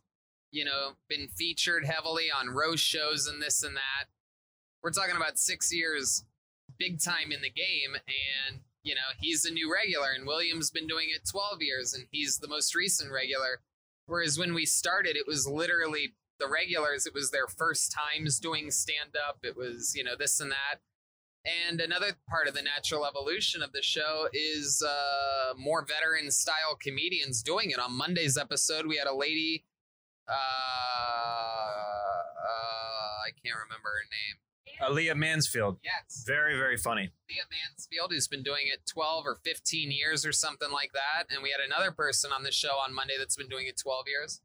you 0.51 0.65
know, 0.65 0.91
been 1.09 1.27
featured 1.37 1.85
heavily 1.85 2.27
on 2.31 2.49
roast 2.49 2.83
shows 2.83 3.27
and 3.27 3.41
this 3.41 3.63
and 3.63 3.75
that. 3.75 4.07
We're 4.83 4.91
talking 4.91 5.15
about 5.15 5.37
six 5.37 5.73
years, 5.73 6.23
big 6.77 7.01
time 7.01 7.31
in 7.31 7.41
the 7.41 7.49
game, 7.49 7.95
and 7.95 8.61
you 8.87 8.95
know 8.95 9.11
he's 9.19 9.45
a 9.45 9.51
new 9.51 9.71
regular, 9.71 10.09
and 10.15 10.25
William's 10.25 10.71
been 10.71 10.87
doing 10.87 11.09
it 11.13 11.27
12 11.29 11.61
years, 11.61 11.93
and 11.93 12.05
he's 12.11 12.37
the 12.37 12.47
most 12.47 12.73
recent 12.73 13.11
regular. 13.11 13.61
Whereas 14.05 14.39
when 14.39 14.53
we 14.53 14.65
started, 14.65 15.17
it 15.17 15.27
was 15.27 15.47
literally 15.47 16.13
the 16.39 16.47
regulars. 16.47 17.05
It 17.05 17.13
was 17.13 17.31
their 17.31 17.47
first 17.47 17.91
times 17.91 18.39
doing 18.39 18.71
stand 18.71 19.15
up. 19.27 19.39
It 19.43 19.57
was 19.57 19.93
you 19.95 20.03
know 20.03 20.15
this 20.17 20.39
and 20.39 20.51
that. 20.51 20.79
And 21.67 21.79
another 21.79 22.13
part 22.29 22.47
of 22.47 22.53
the 22.53 22.61
natural 22.61 23.05
evolution 23.05 23.61
of 23.61 23.71
the 23.71 23.81
show 23.81 24.27
is 24.33 24.83
uh, 24.85 25.53
more 25.57 25.85
veteran 25.85 26.31
style 26.31 26.77
comedians 26.81 27.41
doing 27.41 27.71
it. 27.71 27.79
On 27.79 27.95
Monday's 27.95 28.37
episode, 28.37 28.85
we 28.85 28.97
had 28.97 29.07
a 29.07 29.15
lady, 29.15 29.63
uh, 30.27 30.33
uh, 30.33 30.35
I 33.25 33.31
can't 33.43 33.55
remember 33.55 33.89
her 33.89 34.03
name. 34.11 34.46
Aaliyah 34.81 35.15
Mansfield, 35.15 35.79
Yes, 35.83 36.23
very 36.25 36.57
very 36.57 36.77
funny. 36.77 37.11
Leah 37.29 37.43
Mansfield, 37.51 38.11
who's 38.11 38.27
been 38.27 38.43
doing 38.43 38.63
it 38.71 38.85
12 38.85 39.25
or 39.25 39.35
15 39.43 39.91
years 39.91 40.25
or 40.25 40.31
something 40.31 40.71
like 40.71 40.91
that. 40.93 41.25
And 41.29 41.43
we 41.43 41.51
had 41.51 41.59
another 41.65 41.91
person 41.91 42.31
on 42.31 42.43
the 42.43 42.51
show 42.51 42.75
on 42.85 42.93
Monday 42.93 43.15
that's 43.17 43.35
been 43.35 43.49
doing 43.49 43.67
it 43.67 43.77
12 43.77 44.05
years. 44.07 44.41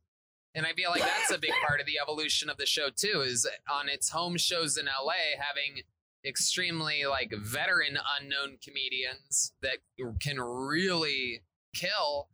And 0.55 0.67
I 0.67 0.73
feel 0.73 0.91
like 0.91 1.01
that's 1.01 1.31
a 1.31 1.39
big 1.39 1.53
part 1.67 1.81
of 1.81 1.87
the 1.87 1.99
evolution 2.03 2.51
of 2.51 2.59
the 2.59 2.67
show 2.67 2.89
too, 2.95 3.23
is 3.23 3.49
on 3.71 3.89
its 3.89 4.11
home 4.11 4.37
shows 4.37 4.77
in 4.77 4.87
LA 4.87 5.39
having 5.39 5.83
extremely 6.25 7.05
like 7.07 7.33
veteran 7.37 7.99
unknown 8.21 8.59
comedians 8.63 9.53
that 9.63 9.79
can 10.21 10.39
really 10.41 11.43
kill 11.75 12.29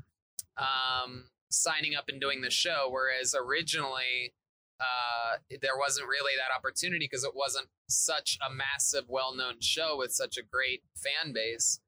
um, 0.57 1.25
signing 1.49 1.95
up 1.95 2.09
and 2.09 2.21
doing 2.21 2.41
the 2.41 2.51
show. 2.51 2.89
Whereas 2.91 3.35
originally 3.39 4.35
uh, 4.81 5.39
there 5.61 5.77
wasn't 5.79 6.09
really 6.09 6.33
that 6.37 6.55
opportunity 6.57 7.07
because 7.07 7.25
it 7.25 7.35
wasn't 7.35 7.67
such 7.89 8.39
a 8.47 8.53
massive, 8.53 9.05
well 9.09 9.35
known 9.35 9.61
show 9.61 9.97
with 9.99 10.13
such 10.13 10.37
a 10.37 10.43
great 10.43 10.83
fan 10.95 11.33
base. 11.33 11.81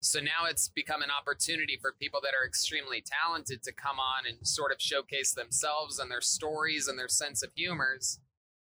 So 0.00 0.20
now 0.20 0.44
it's 0.48 0.68
become 0.68 1.00
an 1.00 1.08
opportunity 1.10 1.78
for 1.80 1.94
people 1.98 2.20
that 2.22 2.34
are 2.38 2.46
extremely 2.46 3.02
talented 3.02 3.62
to 3.62 3.72
come 3.72 3.98
on 3.98 4.26
and 4.28 4.46
sort 4.46 4.70
of 4.72 4.76
showcase 4.80 5.32
themselves 5.32 5.98
and 5.98 6.10
their 6.10 6.20
stories 6.20 6.88
and 6.88 6.98
their 6.98 7.08
sense 7.08 7.42
of 7.42 7.50
humors. 7.54 8.20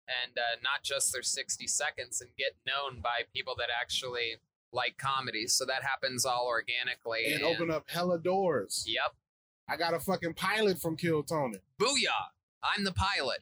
and 0.07 0.39
uh, 0.39 0.61
not 0.63 0.85
just 0.85 1.13
their 1.13 1.23
60 1.23 1.67
seconds 1.67 2.21
and 2.21 2.31
get 2.39 2.53
known 2.65 3.01
by 3.03 3.23
people 3.35 3.57
that 3.59 3.67
actually 3.77 4.37
like 4.73 4.97
comedy. 4.99 5.49
So 5.49 5.65
that 5.65 5.83
happens 5.83 6.25
all 6.25 6.47
organically. 6.47 7.33
and 7.33 7.43
open 7.43 7.73
up 7.73 7.91
hella 7.91 8.21
doors. 8.21 8.85
Yep. 8.87 9.15
I 9.69 9.77
got 9.77 9.95
a 9.95 9.99
fucking 9.99 10.35
pilot 10.35 10.79
from 10.81 10.97
Kill 10.97 11.25
Tony. 11.25 11.59
Booyah. 11.81 12.31
I'm 12.63 12.85
the 12.85 12.93
pilot. 12.93 13.41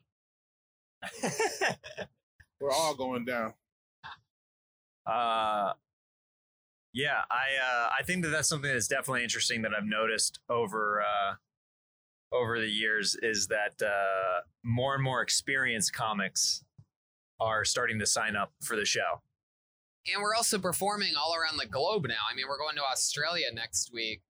We're 2.60 2.72
all 2.72 2.94
going 2.94 3.24
down. 3.24 3.54
Uh, 5.06 5.72
yeah, 6.92 7.22
I 7.30 7.44
uh, 7.62 7.88
I 7.98 8.02
think 8.04 8.22
that 8.22 8.30
that's 8.30 8.48
something 8.48 8.72
that's 8.72 8.88
definitely 8.88 9.22
interesting 9.22 9.62
that 9.62 9.72
I've 9.76 9.84
noticed 9.84 10.38
over 10.48 11.02
uh, 11.02 11.34
over 12.34 12.58
the 12.58 12.68
years 12.68 13.16
is 13.22 13.48
that 13.48 13.82
uh, 13.82 14.40
more 14.62 14.94
and 14.94 15.02
more 15.02 15.20
experienced 15.20 15.92
comics 15.92 16.64
are 17.40 17.64
starting 17.64 17.98
to 17.98 18.06
sign 18.06 18.36
up 18.36 18.52
for 18.62 18.76
the 18.76 18.84
show. 18.84 19.20
And 20.12 20.22
we're 20.22 20.34
also 20.34 20.58
performing 20.58 21.14
all 21.16 21.34
around 21.34 21.58
the 21.58 21.66
globe 21.66 22.06
now. 22.06 22.14
I 22.30 22.34
mean, 22.34 22.46
we're 22.48 22.58
going 22.58 22.76
to 22.76 22.82
Australia 22.82 23.46
next 23.52 23.92
week. 23.92 24.22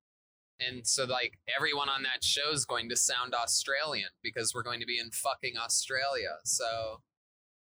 And 0.61 0.87
so, 0.87 1.05
like, 1.05 1.39
everyone 1.55 1.89
on 1.89 2.03
that 2.05 2.23
show 2.23 2.53
is 2.53 2.65
going 2.65 2.89
to 2.89 2.97
sound 2.97 3.35
Australian 3.35 4.09
because 4.23 4.53
we're 4.55 4.63
going 4.63 4.81
to 4.81 4.87
be 4.87 4.99
in 4.99 5.11
fucking 5.11 5.55
Australia. 5.57 6.37
So, 6.45 7.01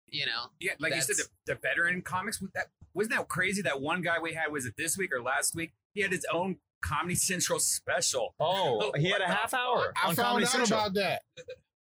you 0.08 0.26
know, 0.26 0.52
Yeah, 0.60 0.74
like 0.80 0.96
you 0.96 1.02
said, 1.02 1.18
the, 1.18 1.54
the 1.54 1.60
veteran 1.62 2.02
comics. 2.02 2.40
was 2.42 2.50
That 2.54 2.68
wasn't 2.94 3.16
that 3.16 3.28
crazy. 3.28 3.62
That 3.62 3.82
one 3.82 4.02
guy 4.02 4.20
we 4.20 4.34
had 4.34 4.52
was 4.52 4.66
it 4.66 4.76
this 4.78 4.98
week 4.98 5.12
or 5.14 5.22
last 5.22 5.54
week? 5.56 5.74
He 5.94 6.02
had 6.02 6.12
his 6.12 6.26
own 6.32 6.58
Comedy 6.82 7.16
Central 7.16 7.60
special. 7.60 8.36
Oh, 8.40 8.92
oh 8.94 8.98
he 8.98 9.10
had 9.10 9.22
a 9.22 9.28
half 9.28 9.54
hour 9.54 9.94
I 10.02 10.10
on 10.10 10.16
found 10.16 10.28
Comedy 10.28 10.46
out 10.46 10.52
Central. 10.52 10.80
about 10.80 10.94
that. 10.96 11.22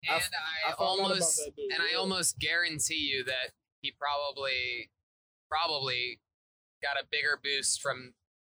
And 0.09 0.17
f- 0.17 0.31
I, 0.33 0.73
I 0.73 0.77
found 0.77 0.81
out 0.81 0.95
about 0.95 1.03
almost 1.13 1.37
that 1.37 1.53
and 1.75 1.83
I 1.83 1.95
almost 1.95 2.39
guarantee 2.39 2.95
you 3.13 3.23
that 3.25 3.53
he 3.83 3.93
probably 4.01 4.89
probably 5.51 6.21
got 6.83 6.97
a 6.97 7.05
bigger 7.11 7.39
boost 7.43 7.83
from 7.83 8.15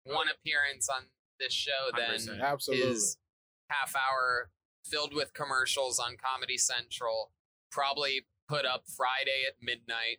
one 0.05 0.27
appearance 0.29 0.91
on 0.91 1.05
this 1.41 1.53
show 1.53 1.91
than 1.97 2.17
100%. 2.19 2.41
Absolutely. 2.43 2.87
his 2.89 3.17
half 3.69 3.95
hour 3.97 4.51
filled 4.85 5.15
with 5.15 5.33
commercials 5.35 5.99
on 5.99 6.17
Comedy 6.17 6.59
Central. 6.59 7.33
Probably 7.73 8.27
put 8.49 8.65
up 8.65 8.85
Friday 8.97 9.45
at 9.49 9.55
midnight. 9.63 10.19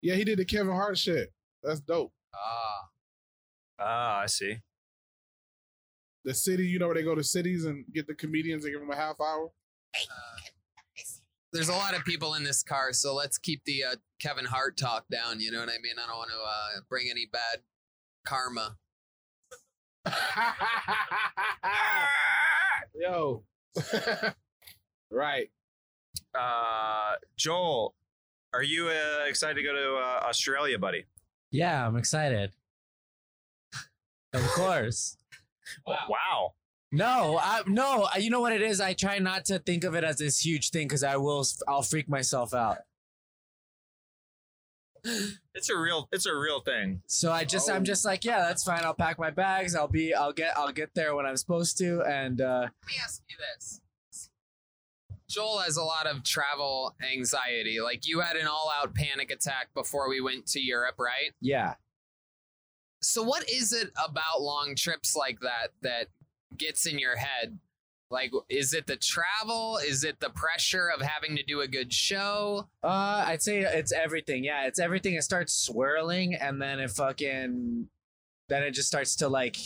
Yeah, 0.00 0.14
he 0.14 0.24
did 0.24 0.38
the 0.38 0.44
Kevin 0.44 0.72
Hart 0.74 0.98
shit. 0.98 1.32
That's 1.62 1.80
dope. 1.80 2.12
Ah, 2.34 2.88
Ah, 3.78 4.18
I 4.20 4.26
see. 4.26 4.56
The 6.24 6.34
city, 6.34 6.64
you 6.66 6.78
know 6.78 6.86
where 6.86 6.94
they 6.94 7.02
go 7.02 7.14
to 7.14 7.24
cities 7.24 7.64
and 7.64 7.84
get 7.92 8.06
the 8.06 8.14
comedians 8.14 8.64
and 8.64 8.72
give 8.72 8.80
them 8.80 8.90
a 8.90 8.96
half 8.96 9.20
hour? 9.20 9.50
there's 11.52 11.68
a 11.68 11.72
lot 11.72 11.94
of 11.94 12.04
people 12.04 12.34
in 12.34 12.42
this 12.42 12.62
car, 12.62 12.92
so 12.92 13.14
let's 13.14 13.38
keep 13.38 13.62
the 13.64 13.84
uh, 13.84 13.94
Kevin 14.20 14.44
Hart 14.44 14.76
talk 14.76 15.04
down. 15.10 15.38
You 15.40 15.52
know 15.52 15.60
what 15.60 15.68
I 15.68 15.78
mean? 15.82 15.94
I 16.02 16.06
don't 16.08 16.16
want 16.16 16.30
to 16.30 16.36
uh, 16.36 16.80
bring 16.88 17.06
any 17.10 17.28
bad 17.32 17.60
karma. 18.26 18.76
Yo. 22.94 23.42
right. 25.10 25.50
Uh, 26.34 27.14
Joel, 27.36 27.94
are 28.52 28.62
you 28.62 28.88
uh, 28.88 29.24
excited 29.26 29.54
to 29.56 29.62
go 29.62 29.72
to 29.72 29.96
uh, 29.96 30.28
Australia, 30.28 30.78
buddy? 30.78 31.04
Yeah, 31.50 31.86
I'm 31.86 31.96
excited. 31.96 32.52
Of 34.32 34.42
course. 34.52 35.16
Wow. 35.86 36.52
No, 36.92 37.40
I 37.42 37.62
no. 37.66 38.06
You 38.18 38.28
know 38.28 38.40
what 38.40 38.52
it 38.52 38.60
is? 38.60 38.80
I 38.80 38.92
try 38.92 39.18
not 39.18 39.46
to 39.46 39.58
think 39.58 39.82
of 39.82 39.94
it 39.94 40.04
as 40.04 40.18
this 40.18 40.44
huge 40.44 40.70
thing 40.70 40.86
because 40.86 41.02
I 41.02 41.16
will. 41.16 41.44
I'll 41.66 41.82
freak 41.82 42.06
myself 42.08 42.52
out. 42.52 42.78
It's 45.54 45.68
a 45.70 45.76
real 45.76 46.08
it's 46.12 46.26
a 46.26 46.34
real 46.34 46.60
thing. 46.60 47.02
So 47.06 47.30
I 47.30 47.44
just, 47.44 47.68
Oh. 47.70 47.74
I'm 47.74 47.84
just 47.84 48.04
like, 48.04 48.24
yeah, 48.24 48.40
that's 48.40 48.64
fine. 48.64 48.82
I'll 48.84 48.94
pack 48.94 49.18
my 49.18 49.30
bags. 49.30 49.74
I'll 49.76 49.86
be, 49.88 50.14
I'll 50.14 50.32
get, 50.32 50.56
I'll 50.56 50.72
get 50.72 50.94
there 50.94 51.14
when 51.14 51.26
I'm 51.26 51.36
supposed 51.36 51.76
to. 51.78 52.02
And 52.02 52.40
uh, 52.40 52.60
Let 52.62 52.86
me 52.88 52.94
ask 53.02 53.22
you 53.28 53.36
this. 53.54 53.80
Joel 55.28 55.58
has 55.60 55.76
a 55.76 55.82
lot 55.82 56.06
of 56.06 56.22
travel 56.22 56.94
anxiety. 57.12 57.80
Like 57.80 58.06
you 58.06 58.20
had 58.20 58.36
an 58.36 58.46
all-out 58.46 58.94
panic 58.94 59.30
attack 59.30 59.68
before 59.74 60.08
we 60.08 60.20
went 60.20 60.46
to 60.48 60.60
Europe, 60.60 60.96
right? 60.98 61.32
yeah, 61.40 61.74
So 63.00 63.22
what 63.22 63.48
is 63.50 63.72
it 63.72 63.90
about 64.02 64.40
long 64.42 64.74
trips 64.76 65.16
like 65.16 65.40
that 65.40 65.68
that 65.82 66.08
gets 66.56 66.86
in 66.86 66.98
your 66.98 67.16
head? 67.16 67.58
Like 68.10 68.30
is 68.48 68.74
it 68.74 68.86
the 68.86 68.96
travel? 68.96 69.78
Is 69.78 70.04
it 70.04 70.20
the 70.20 70.30
pressure 70.30 70.88
of 70.88 71.02
having 71.02 71.36
to 71.36 71.42
do 71.42 71.60
a 71.60 71.68
good 71.68 71.92
show? 71.92 72.68
uh, 72.82 73.24
I'd 73.26 73.42
say 73.42 73.60
it's 73.60 73.92
everything. 73.92 74.44
Yeah, 74.44 74.66
it's 74.66 74.78
everything. 74.78 75.14
It 75.14 75.22
starts 75.22 75.52
swirling, 75.52 76.34
and 76.34 76.60
then 76.60 76.80
it 76.80 76.90
fucking, 76.90 77.88
then 78.48 78.62
it 78.62 78.72
just 78.72 78.88
starts 78.88 79.16
to 79.16 79.28
like, 79.28 79.56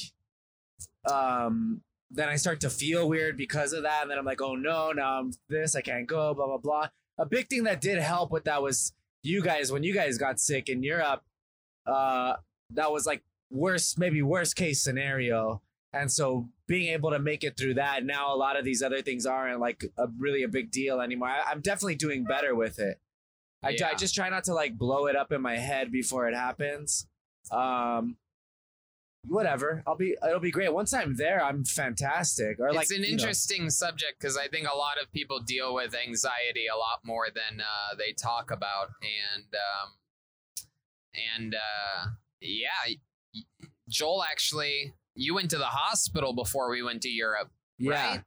um, 1.10 1.82
then 2.10 2.28
I 2.28 2.36
start 2.36 2.60
to 2.60 2.70
feel 2.70 3.09
weird 3.09 3.36
because 3.36 3.73
of 3.73 3.82
that, 3.82 4.02
and 4.02 4.10
then 4.10 4.19
I'm 4.19 4.24
like, 4.24 4.40
oh 4.40 4.55
no, 4.55 4.93
now 4.93 5.19
I'm 5.19 5.32
this, 5.48 5.74
I 5.74 5.81
can't 5.82 6.06
go, 6.06 6.32
blah 6.35 6.47
blah 6.47 6.59
blah. 6.59 6.89
A 7.19 7.27
big 7.27 7.48
thing 7.48 7.65
that 7.65 7.81
did 7.81 7.98
help 7.98 8.31
with 8.31 8.44
that 8.44 8.62
was 8.62 8.93
you 9.23 9.43
guys 9.43 9.73
when 9.73 9.82
you 9.82 9.93
guys 9.93 10.16
got 10.16 10.39
sick 10.40 10.69
in 10.69 10.82
Europe. 10.82 11.23
Uh, 11.86 12.35
that 12.70 12.93
was 12.93 13.06
like 13.06 13.23
worst, 13.51 13.98
maybe 13.98 14.23
worst 14.23 14.56
case 14.56 14.81
scenario. 14.81 15.60
And 15.93 16.12
so 16.12 16.48
being 16.69 16.93
able 16.93 17.11
to 17.11 17.19
make 17.19 17.43
it 17.43 17.57
through 17.57 17.74
that, 17.74 18.05
now 18.05 18.32
a 18.32 18.36
lot 18.36 18.57
of 18.57 18.65
these 18.65 18.82
other 18.82 19.03
things 19.03 19.27
aren't 19.27 19.59
like 19.59 19.85
a 19.97 20.07
really 20.19 20.45
a 20.45 20.49
big 20.49 20.70
deal 20.70 21.01
anymore. 21.01 21.28
I, 21.28 21.51
I'm 21.51 21.61
definitely 21.61 21.97
doing 21.97 22.24
better 22.24 22.55
with 22.55 22.78
it. 22.78 23.01
I, 23.62 23.70
Yeah. 23.70 23.89
I 23.89 23.95
just 23.95 24.15
try 24.15 24.28
not 24.28 24.45
to 24.45 24.55
like 24.55 24.78
blow 24.78 25.07
it 25.07 25.16
up 25.16 25.32
in 25.32 25.43
my 25.43 25.57
head 25.57 25.90
before 25.90 26.28
it 26.28 26.35
happens. 26.35 27.09
Um, 27.51 28.16
whatever. 29.27 29.82
I'll 29.86 29.97
be. 29.97 30.15
It'll 30.24 30.40
be 30.40 30.51
great. 30.51 30.73
Once 30.73 30.93
I'm 30.93 31.16
there, 31.16 31.43
I'm 31.43 31.65
fantastic. 31.65 32.61
Or 32.61 32.73
like 32.73 32.85
it's 32.85 32.90
an 32.93 32.99
you 32.99 33.03
know, 33.03 33.09
interesting 33.12 33.70
subject 33.70 34.20
because 34.20 34.36
I 34.36 34.49
think 34.49 34.69
a 34.73 34.77
lot 34.77 35.01
of 35.03 35.11
people 35.12 35.40
deal 35.40 35.74
with 35.74 35.95
anxiety 35.95 36.66
a 36.73 36.77
lot 36.77 37.01
more 37.05 37.27
than 37.35 37.61
uh, 37.61 37.95
they 37.97 38.12
talk 38.12 38.51
about, 38.51 38.90
and 39.03 39.45
um, 39.55 40.66
and 41.35 41.55
uh, 41.55 42.11
yeah, 42.40 42.95
Joel 43.89 44.23
actually, 44.23 44.95
you 45.19 45.35
went 45.35 45.51
to 45.51 45.59
the 45.59 45.65
hospital 45.65 46.32
before 46.32 46.70
we 46.70 46.82
went 46.82 47.03
to 47.03 47.09
Europe, 47.09 47.51
yeah, 47.78 48.11
right? 48.11 48.23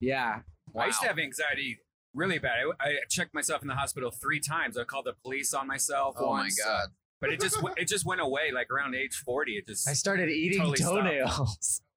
yeah. 0.00 0.40
Wow. 0.72 0.84
I 0.84 0.86
used 0.86 1.00
to 1.00 1.08
have 1.08 1.18
anxiety 1.18 1.80
really 2.14 2.38
bad. 2.38 2.52
I, 2.80 2.88
I 2.88 2.94
checked 3.10 3.34
myself 3.34 3.62
in 3.62 3.68
the 3.68 3.74
hospital 3.74 4.10
three 4.10 4.40
times. 4.40 4.78
I 4.78 4.84
called 4.84 5.06
the 5.06 5.14
police 5.22 5.52
on 5.52 5.66
myself. 5.66 6.14
Oh 6.18 6.26
my 6.26 6.42
once, 6.42 6.60
uh, 6.64 6.68
god! 6.68 6.88
but 7.20 7.30
it 7.30 7.40
just 7.40 7.58
it 7.76 7.88
just 7.88 8.06
went 8.06 8.20
away 8.20 8.52
like 8.54 8.70
around 8.70 8.94
age 8.94 9.16
forty. 9.16 9.52
It 9.52 9.66
just 9.66 9.88
I 9.88 9.94
started 9.94 10.30
eating 10.30 10.58
Totally 10.58 10.76
stopped. 10.76 10.96
toenails. 10.96 11.82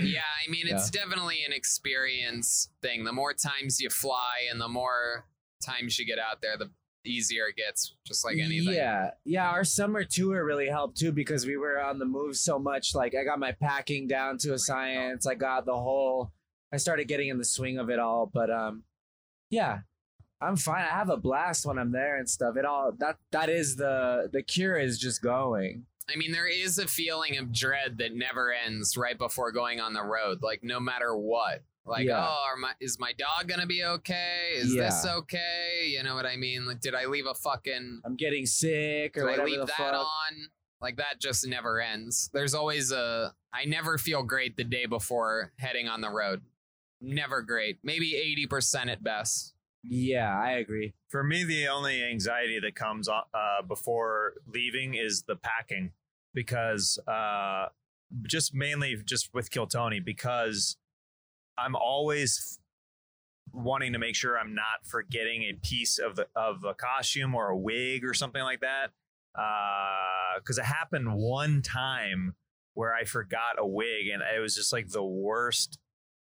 Yeah, 0.00 0.22
I 0.22 0.50
mean, 0.50 0.66
it's 0.66 0.88
definitely 0.88 1.44
an 1.46 1.52
experience 1.52 2.70
thing. 2.80 3.04
The 3.04 3.12
more 3.12 3.34
times 3.34 3.82
you 3.82 3.90
fly 3.90 4.48
and 4.50 4.58
the 4.58 4.66
more 4.66 5.26
times 5.62 5.98
you 5.98 6.06
get 6.06 6.18
out 6.18 6.40
there, 6.40 6.56
the 6.56 6.70
easier 7.04 7.46
it 7.46 7.56
gets. 7.56 7.94
Just 8.06 8.24
like 8.24 8.38
anything. 8.38 8.74
Yeah, 8.74 9.10
yeah. 9.24 9.50
Our 9.50 9.64
summer 9.64 10.04
tour 10.04 10.44
really 10.44 10.68
helped 10.68 10.98
too 10.98 11.12
because 11.12 11.46
we 11.46 11.56
were 11.56 11.80
on 11.80 11.98
the 11.98 12.04
move 12.04 12.36
so 12.36 12.58
much. 12.58 12.94
Like 12.94 13.14
I 13.14 13.24
got 13.24 13.38
my 13.38 13.52
packing 13.52 14.06
down 14.06 14.38
to 14.38 14.54
a 14.54 14.58
science. 14.58 15.26
I 15.26 15.34
got 15.34 15.66
the 15.66 15.76
whole. 15.76 16.32
I 16.72 16.78
started 16.78 17.08
getting 17.08 17.28
in 17.28 17.38
the 17.38 17.44
swing 17.44 17.78
of 17.78 17.90
it 17.90 17.98
all. 17.98 18.30
But 18.32 18.50
um, 18.50 18.84
yeah, 19.50 19.80
I'm 20.40 20.56
fine. 20.56 20.82
I 20.82 20.96
have 20.96 21.10
a 21.10 21.16
blast 21.16 21.66
when 21.66 21.78
I'm 21.78 21.92
there 21.92 22.18
and 22.18 22.28
stuff. 22.28 22.56
It 22.56 22.64
all 22.64 22.92
that 22.98 23.18
that 23.30 23.48
is 23.48 23.76
the 23.76 24.28
the 24.32 24.42
cure 24.42 24.76
is 24.76 24.98
just 24.98 25.22
going. 25.22 25.86
I 26.12 26.16
mean, 26.16 26.32
there 26.32 26.48
is 26.48 26.78
a 26.78 26.88
feeling 26.88 27.38
of 27.38 27.52
dread 27.52 27.98
that 27.98 28.14
never 28.14 28.52
ends 28.52 28.96
right 28.96 29.16
before 29.16 29.52
going 29.52 29.80
on 29.80 29.92
the 29.92 30.02
road. 30.02 30.42
Like 30.42 30.64
no 30.64 30.80
matter 30.80 31.16
what. 31.16 31.62
Like, 31.84 32.06
Yeah. 32.06 32.24
oh, 32.24 32.44
are 32.48 32.56
my, 32.56 32.72
is 32.80 32.98
my 33.00 33.12
dog 33.12 33.48
gonna 33.48 33.66
be 33.66 33.82
okay? 33.84 34.52
Is 34.54 34.74
this 34.74 35.04
okay? 35.04 35.86
You 35.88 36.02
know 36.02 36.14
what 36.14 36.26
I 36.26 36.36
mean? 36.36 36.64
Like, 36.64 36.80
did 36.80 36.94
I 36.94 37.06
leave 37.06 37.26
a 37.26 37.34
fucking? 37.34 38.02
I'm 38.04 38.16
getting 38.16 38.46
sick 38.46 39.16
or 39.16 39.28
Did 39.28 39.40
I 39.40 39.44
leave 39.44 39.58
the 39.60 39.66
that 39.66 39.76
fuck. 39.76 39.94
on? 39.94 40.48
Like 40.80 40.96
that 40.96 41.20
just 41.20 41.46
never 41.46 41.80
ends. 41.80 42.30
There's 42.32 42.54
always 42.54 42.90
a. 42.92 43.34
I 43.52 43.64
never 43.66 43.98
feel 43.98 44.22
great 44.22 44.56
the 44.56 44.64
day 44.64 44.86
before 44.86 45.52
heading 45.58 45.86
on 45.88 46.00
the 46.00 46.10
road. 46.10 46.42
Never 47.00 47.42
great. 47.42 47.78
Maybe 47.82 48.16
eighty 48.16 48.46
percent 48.46 48.90
at 48.90 49.02
best. 49.02 49.54
Yeah, 49.84 50.36
I 50.40 50.52
agree. 50.52 50.94
For 51.08 51.24
me, 51.24 51.42
the 51.44 51.66
only 51.68 52.02
anxiety 52.04 52.60
that 52.60 52.76
comes 52.76 53.08
uh, 53.08 53.20
before 53.66 54.34
leaving 54.46 54.94
is 54.94 55.24
the 55.24 55.34
packing, 55.36 55.90
because 56.34 56.98
uh, 57.08 57.66
just 58.28 58.54
mainly 58.54 58.96
just 59.04 59.34
with 59.34 59.50
Kill 59.50 59.66
Tony, 59.66 59.98
because 60.00 60.76
I'm 61.64 61.76
always 61.76 62.58
wanting 63.52 63.92
to 63.92 63.98
make 63.98 64.14
sure 64.14 64.38
I'm 64.38 64.54
not 64.54 64.84
forgetting 64.84 65.42
a 65.42 65.54
piece 65.54 65.98
of 65.98 66.16
the, 66.16 66.26
of 66.34 66.64
a 66.64 66.74
costume 66.74 67.34
or 67.34 67.48
a 67.48 67.56
wig 67.56 68.04
or 68.04 68.14
something 68.14 68.42
like 68.42 68.60
that. 68.60 68.90
Because 70.38 70.58
it 70.58 70.64
happened 70.64 71.14
one 71.14 71.62
time 71.62 72.34
where 72.74 72.94
I 72.94 73.04
forgot 73.04 73.58
a 73.58 73.66
wig, 73.66 74.08
and 74.12 74.22
it 74.22 74.40
was 74.40 74.54
just 74.54 74.72
like 74.72 74.88
the 74.88 75.04
worst 75.04 75.78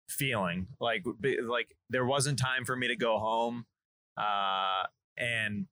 feeling. 0.10 0.68
Like, 0.80 1.04
like 1.44 1.76
there 1.90 2.06
wasn't 2.06 2.40
time 2.40 2.66
for 2.66 2.76
me 2.76 2.88
to 2.90 2.96
go 2.96 3.18
home 3.20 3.66
uh 4.18 4.84
and 5.18 5.66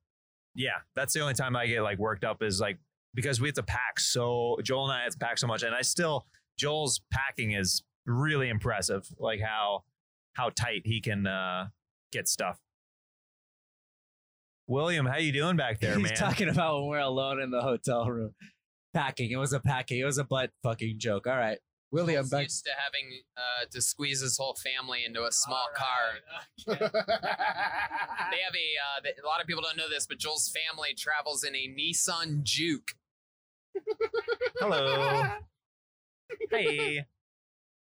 yeah, 0.56 0.82
that's 0.96 1.14
the 1.14 1.22
only 1.22 1.34
time 1.34 1.56
I 1.56 1.66
get 1.66 1.82
like 1.82 1.98
worked 1.98 2.24
up 2.24 2.44
is 2.44 2.60
like 2.60 2.78
because 3.14 3.42
we 3.42 3.48
have 3.48 3.56
to 3.56 3.64
pack 3.64 4.00
so 4.00 4.58
Joel 4.64 4.86
and 4.86 4.94
I 4.94 5.04
have 5.04 5.14
to 5.14 5.18
pack 5.18 5.38
so 5.38 5.48
much, 5.48 5.64
and 5.64 5.74
I 5.74 5.82
still 5.82 6.26
Joel's 6.58 7.02
packing 7.12 7.52
is 7.52 7.84
really 8.06 8.50
impressive, 8.50 9.08
like 9.20 9.40
how 9.42 9.84
how 10.34 10.50
tight 10.50 10.82
he 10.86 11.00
can 11.02 11.28
uh, 11.28 11.68
get 12.12 12.28
stuff. 12.28 12.60
William, 14.68 15.06
how 15.06 15.18
you 15.18 15.32
doing 15.32 15.58
back 15.58 15.80
there, 15.80 15.96
He's 15.98 16.04
man? 16.10 16.16
talking 16.16 16.50
about 16.50 16.80
when 16.82 16.90
we're 16.90 17.00
alone 17.00 17.42
in 17.42 17.52
the 17.52 17.62
hotel 17.62 18.10
room. 18.10 18.34
Packing. 18.94 19.32
It 19.32 19.38
was 19.38 19.54
a 19.54 19.60
packing. 19.60 20.00
It 20.00 20.06
was 20.06 20.18
a 20.20 20.24
butt 20.24 20.52
fucking 20.64 21.00
joke. 21.00 21.26
All 21.28 21.36
right. 21.36 21.58
William, 21.92 22.24
He's 22.24 22.32
back. 22.32 22.44
used 22.44 22.64
to 22.66 22.72
having 22.78 23.20
uh, 23.38 23.66
to 23.72 23.82
squeeze 23.82 24.22
his 24.22 24.36
whole 24.38 24.56
family 24.56 25.04
into 25.06 25.24
a 25.26 25.32
small 25.32 25.68
car. 25.76 26.18
They 26.68 28.40
have 28.42 28.56
a. 28.56 28.68
Uh, 28.98 29.02
th- 29.04 29.16
a 29.24 29.28
lot 29.28 29.42
of 29.42 29.48
people 29.48 29.62
don't 29.62 29.78
know 29.78 29.90
this, 29.90 30.08
but 30.08 30.18
Joel's 30.18 30.50
family 30.52 30.96
travels 30.98 31.44
in 31.44 31.56
a 31.56 31.68
Nissan 31.68 32.42
Juke. 32.44 32.94
Hello. 34.60 35.24
hey. 36.52 37.06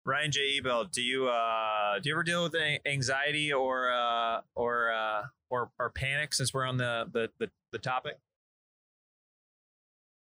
Ryan 0.07 0.31
J. 0.31 0.59
Ebel, 0.59 0.85
do 0.85 1.03
you 1.03 1.29
uh 1.29 1.99
do 1.99 2.09
you 2.09 2.15
ever 2.15 2.23
deal 2.23 2.45
with 2.45 2.55
anxiety 2.87 3.53
or 3.53 3.91
uh 3.91 4.41
or 4.55 4.93
uh 4.93 5.23
or 5.51 5.73
or 5.81 5.91
panic 5.91 6.33
since 6.33 6.55
we're 6.55 6.65
on 6.65 6.77
the 6.77 7.11
the 7.13 7.29
the, 7.41 7.51
the 7.73 7.79
topic? 7.79 8.21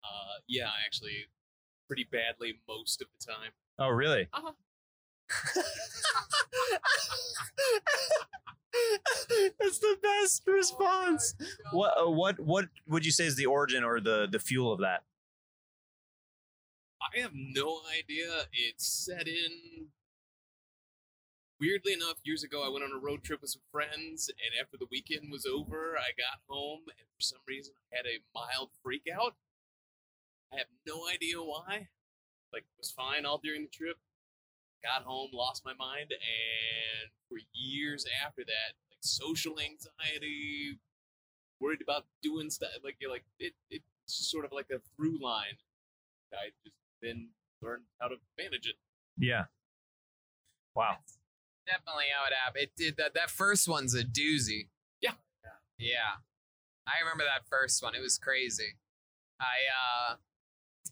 Uh, 0.01 0.39
yeah, 0.47 0.69
actually, 0.85 1.25
pretty 1.87 2.07
badly 2.09 2.53
most 2.69 3.01
of 3.01 3.07
the 3.19 3.25
time. 3.25 3.51
Oh, 3.77 3.89
really? 3.89 4.29
Uh-huh. 4.31 4.53
That's 9.59 9.79
the 9.79 9.97
best 10.01 10.43
response. 10.47 11.35
What 11.71 11.93
uh, 12.01 12.09
what 12.09 12.39
what 12.39 12.69
would 12.87 13.05
you 13.05 13.11
say 13.11 13.25
is 13.25 13.35
the 13.35 13.47
origin 13.47 13.83
or 13.83 13.99
the 13.99 14.27
the 14.31 14.39
fuel 14.39 14.71
of 14.71 14.79
that? 14.79 15.03
I 17.01 17.19
have 17.19 17.31
no 17.33 17.81
idea. 17.89 18.47
It 18.51 18.75
set 18.81 19.27
in. 19.27 19.89
Weirdly 21.59 21.93
enough, 21.93 22.17
years 22.23 22.43
ago, 22.43 22.65
I 22.65 22.69
went 22.69 22.83
on 22.83 22.91
a 22.91 22.99
road 22.99 23.23
trip 23.23 23.41
with 23.41 23.51
some 23.51 23.61
friends, 23.71 24.29
and 24.29 24.59
after 24.61 24.75
the 24.77 24.87
weekend 24.91 25.31
was 25.31 25.45
over, 25.45 25.95
I 25.97 26.11
got 26.17 26.43
home, 26.49 26.81
and 26.89 27.07
for 27.15 27.21
some 27.21 27.39
reason, 27.47 27.75
I 27.91 27.95
had 27.95 28.05
a 28.05 28.19
mild 28.33 28.71
freak 28.83 29.07
out. 29.07 29.35
I 30.51 30.57
have 30.57 30.67
no 30.85 31.07
idea 31.07 31.37
why. 31.39 31.87
Like, 32.51 32.65
was 32.77 32.91
fine 32.91 33.25
all 33.25 33.39
during 33.41 33.63
the 33.63 33.69
trip. 33.69 33.97
Got 34.83 35.03
home, 35.03 35.29
lost 35.33 35.63
my 35.65 35.73
mind, 35.73 36.11
and 36.11 37.09
for 37.29 37.37
years 37.53 38.05
after 38.23 38.43
that, 38.43 38.75
like 38.91 38.99
social 38.99 39.55
anxiety, 39.59 40.77
worried 41.59 41.81
about 41.81 42.05
doing 42.21 42.49
stuff, 42.49 42.69
like 42.83 42.97
you're 42.99 43.09
like 43.09 43.25
it, 43.39 43.53
it's 43.71 43.83
just 44.07 44.29
sort 44.29 44.45
of 44.45 44.51
like 44.51 44.67
a 44.71 44.79
through 44.95 45.17
line. 45.23 45.57
I 46.33 46.51
just 46.63 46.75
then 47.05 47.29
learned 47.61 47.83
how 47.99 48.07
to 48.07 48.15
manage 48.37 48.67
it. 48.67 48.75
Yeah. 49.17 49.45
Wow. 50.75 50.97
Definitely 51.67 52.05
how 52.15 52.25
it 52.27 52.33
happened. 52.33 52.63
It 52.63 52.71
did 52.75 52.97
that. 52.97 53.13
That 53.13 53.29
first 53.29 53.67
one's 53.67 53.95
a 53.95 54.03
doozy. 54.03 54.67
Yeah. 55.01 55.13
Yeah. 55.79 56.21
I 56.87 57.01
remember 57.03 57.23
that 57.23 57.47
first 57.49 57.81
one. 57.81 57.95
It 57.95 58.01
was 58.01 58.17
crazy. 58.17 58.77
I 59.39 60.11
uh 60.11 60.15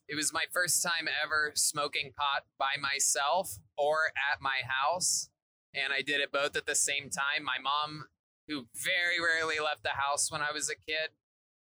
it 0.07 0.15
was 0.15 0.33
my 0.33 0.45
first 0.51 0.83
time 0.83 1.07
ever 1.23 1.51
smoking 1.55 2.11
pot 2.17 2.43
by 2.57 2.81
myself 2.81 3.57
or 3.77 4.11
at 4.33 4.41
my 4.41 4.61
house. 4.67 5.29
And 5.73 5.93
I 5.93 6.01
did 6.01 6.19
it 6.19 6.31
both 6.31 6.55
at 6.55 6.65
the 6.65 6.75
same 6.75 7.09
time. 7.09 7.43
My 7.43 7.57
mom, 7.61 8.05
who 8.47 8.67
very 8.75 9.19
rarely 9.19 9.59
left 9.63 9.83
the 9.83 9.89
house 9.89 10.31
when 10.31 10.41
I 10.41 10.51
was 10.51 10.69
a 10.69 10.75
kid, 10.75 11.09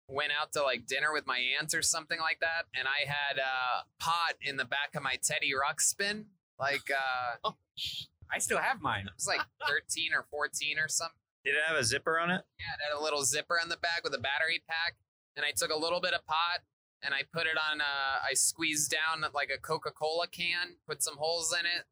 went 0.08 0.32
out 0.32 0.54
to 0.54 0.64
like 0.64 0.88
dinner 0.88 1.12
with 1.14 1.28
my 1.28 1.40
aunt 1.60 1.74
or 1.74 1.82
something 1.82 2.20
like 2.20 2.40
that. 2.40 2.66
And 2.74 2.88
I 2.88 3.10
had 3.10 3.40
uh 3.40 3.84
pot 4.00 4.36
in 4.42 4.58
the 4.58 4.66
back 4.66 4.96
of 4.96 5.04
my 5.04 5.16
Teddy 5.22 5.52
Ruxpin. 5.52 6.26
Like 6.60 6.90
uh 6.92 7.52
I 8.34 8.40
still 8.40 8.58
have 8.58 8.82
mine. 8.82 9.06
it 9.08 9.14
was 9.16 9.28
like 9.28 9.42
13 9.68 10.12
or 10.14 10.26
14 10.30 10.80
or 10.80 10.88
something. 10.88 11.16
Did 11.46 11.56
it 11.56 11.64
have 11.68 11.78
a 11.78 11.84
zipper 11.84 12.20
on 12.20 12.30
it? 12.30 12.42
Yeah, 12.60 12.76
it 12.76 12.92
had 12.92 13.00
a 13.00 13.02
little 13.02 13.24
zipper 13.24 13.58
on 13.62 13.70
the 13.70 13.78
back 13.78 14.02
with 14.04 14.14
a 14.14 14.20
battery 14.20 14.64
pack. 14.68 14.96
And 15.36 15.46
I 15.46 15.52
took 15.56 15.72
a 15.72 15.78
little 15.78 16.02
bit 16.02 16.14
of 16.14 16.26
pot 16.26 16.66
and 17.04 17.14
I 17.14 17.22
put 17.32 17.46
it 17.46 17.58
on, 17.72 17.80
uh, 17.80 18.20
I 18.28 18.34
squeezed 18.34 18.92
down 18.92 19.24
like 19.34 19.50
a 19.56 19.60
Coca 19.60 19.92
Cola 19.92 20.28
can, 20.28 20.76
put 20.88 21.04
some 21.04 21.16
holes 21.18 21.54
in 21.58 21.66
it. 21.66 21.86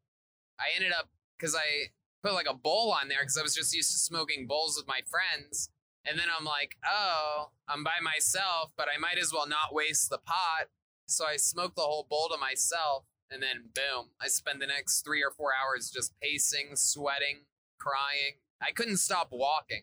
I 0.58 0.74
ended 0.74 0.92
up, 0.92 1.08
because 1.38 1.54
I 1.54 1.92
put 2.22 2.34
like 2.34 2.48
a 2.50 2.54
bowl 2.54 2.90
on 2.90 3.08
there 3.08 3.20
because 3.20 3.38
I 3.38 3.42
was 3.42 3.54
just 3.54 3.74
used 3.74 3.92
to 3.92 3.98
smoking 3.98 4.46
bowls 4.46 4.76
with 4.76 4.88
my 4.88 5.00
friends. 5.08 5.70
And 6.08 6.18
then 6.18 6.26
I'm 6.36 6.44
like, 6.44 6.76
oh, 6.88 7.50
I'm 7.68 7.82
by 7.82 7.98
myself, 8.02 8.70
but 8.76 8.86
I 8.94 8.98
might 8.98 9.18
as 9.18 9.32
well 9.32 9.48
not 9.48 9.74
waste 9.74 10.08
the 10.08 10.18
pot. 10.18 10.68
So 11.06 11.26
I 11.26 11.36
smoke 11.36 11.74
the 11.74 11.82
whole 11.82 12.06
bowl 12.08 12.28
to 12.32 12.38
myself. 12.38 13.04
And 13.30 13.42
then 13.42 13.70
boom, 13.74 14.10
I 14.20 14.28
spend 14.28 14.62
the 14.62 14.68
next 14.68 15.02
three 15.02 15.22
or 15.22 15.32
four 15.32 15.50
hours 15.50 15.90
just 15.90 16.14
pacing, 16.20 16.76
sweating, 16.76 17.40
crying. 17.78 18.38
I 18.62 18.70
couldn't 18.70 18.98
stop 18.98 19.28
walking. 19.32 19.82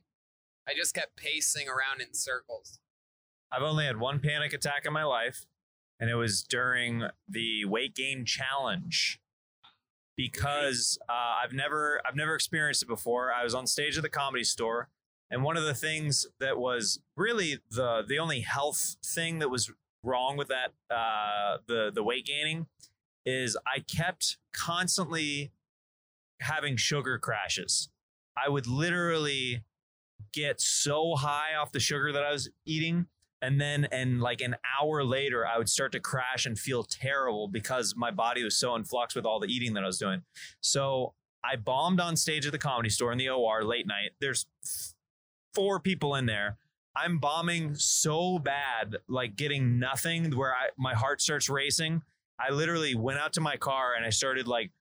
I 0.68 0.74
just 0.76 0.96
kept 0.96 1.18
pacing 1.18 1.68
around 1.68 2.02
in 2.02 2.14
circles. 2.14 2.80
I've 3.52 3.62
only 3.62 3.86
had 3.86 4.00
one 4.00 4.20
panic 4.20 4.54
attack 4.54 4.86
in 4.86 4.94
my 4.94 5.04
life, 5.04 5.46
and 6.00 6.10
it 6.10 6.16
was 6.16 6.42
during 6.42 7.04
the 7.28 7.66
weight 7.66 7.96
gain 7.96 8.26
challenge. 8.26 9.20
Because 10.16 10.98
uh, 11.10 11.44
I've 11.44 11.54
never 11.54 12.00
I've 12.08 12.16
never 12.16 12.36
experienced 12.36 12.84
it 12.84 12.88
before. 12.88 13.34
I 13.34 13.44
was 13.44 13.56
on 13.56 13.66
stage 13.66 13.98
at 13.98 14.04
the 14.04 14.10
comedy 14.10 14.44
store, 14.44 14.90
and 15.30 15.44
one 15.44 15.58
of 15.58 15.64
the 15.64 15.74
things 15.74 16.28
that 16.40 16.58
was 16.58 17.00
really 17.16 17.60
the 17.70 18.04
the 18.08 18.20
only 18.20 18.42
health 18.42 18.98
thing 19.04 19.40
that 19.40 19.50
was 19.50 19.72
wrong 20.04 20.38
with 20.38 20.50
that 20.50 20.74
uh, 20.94 21.58
the 21.68 21.92
the 21.94 22.04
weight 22.04 22.26
gaining 22.26 22.68
is 23.26 23.58
I 23.66 23.80
kept 23.80 24.38
constantly 24.54 25.52
having 26.42 26.76
sugar 26.76 27.18
crashes. 27.18 27.90
I 28.36 28.50
would 28.50 28.68
literally 28.68 29.64
get 30.34 30.60
so 30.60 31.16
high 31.16 31.56
off 31.56 31.72
the 31.72 31.80
sugar 31.80 32.12
that 32.12 32.24
I 32.24 32.32
was 32.32 32.50
eating 32.66 33.08
and 33.44 33.60
then 33.60 33.86
and 33.92 34.22
like 34.22 34.42
an 34.42 34.56
hour 34.80 35.04
later 35.04 35.46
i 35.46 35.58
would 35.58 35.70
start 35.70 35.92
to 35.92 36.00
crash 36.00 36.46
and 36.46 36.58
feel 36.58 36.84
terrible 36.84 37.48
because 37.48 37.94
my 37.96 38.10
body 38.10 38.44
was 38.44 38.58
so 38.58 38.74
in 38.76 38.84
flux 38.84 39.14
with 39.16 39.26
all 39.26 39.40
the 39.40 39.48
eating 39.48 39.74
that 39.74 39.84
i 39.84 39.86
was 39.86 40.00
doing 40.00 40.24
so 40.62 41.14
i 41.44 41.56
bombed 41.56 42.00
on 42.00 42.16
stage 42.16 42.46
at 42.46 42.52
the 42.52 42.58
comedy 42.58 42.90
store 42.90 43.12
in 43.12 43.18
the 43.18 43.30
or 43.30 43.64
late 43.64 43.86
night 43.86 44.12
there's 44.22 44.48
four 45.54 45.80
people 45.80 46.16
in 46.16 46.26
there 46.26 46.58
i'm 46.96 47.18
bombing 47.18 47.76
so 47.76 48.40
bad 48.40 48.98
like 49.08 49.36
getting 49.36 49.80
nothing 49.80 50.36
where 50.36 50.54
I, 50.54 50.70
my 50.78 50.94
heart 50.94 51.22
starts 51.22 51.50
racing 51.50 52.02
i 52.40 52.52
literally 52.52 52.96
went 52.96 53.20
out 53.20 53.34
to 53.34 53.42
my 53.42 53.58
car 53.58 53.94
and 53.96 54.06
i 54.06 54.10
started 54.10 54.48
like 54.48 54.72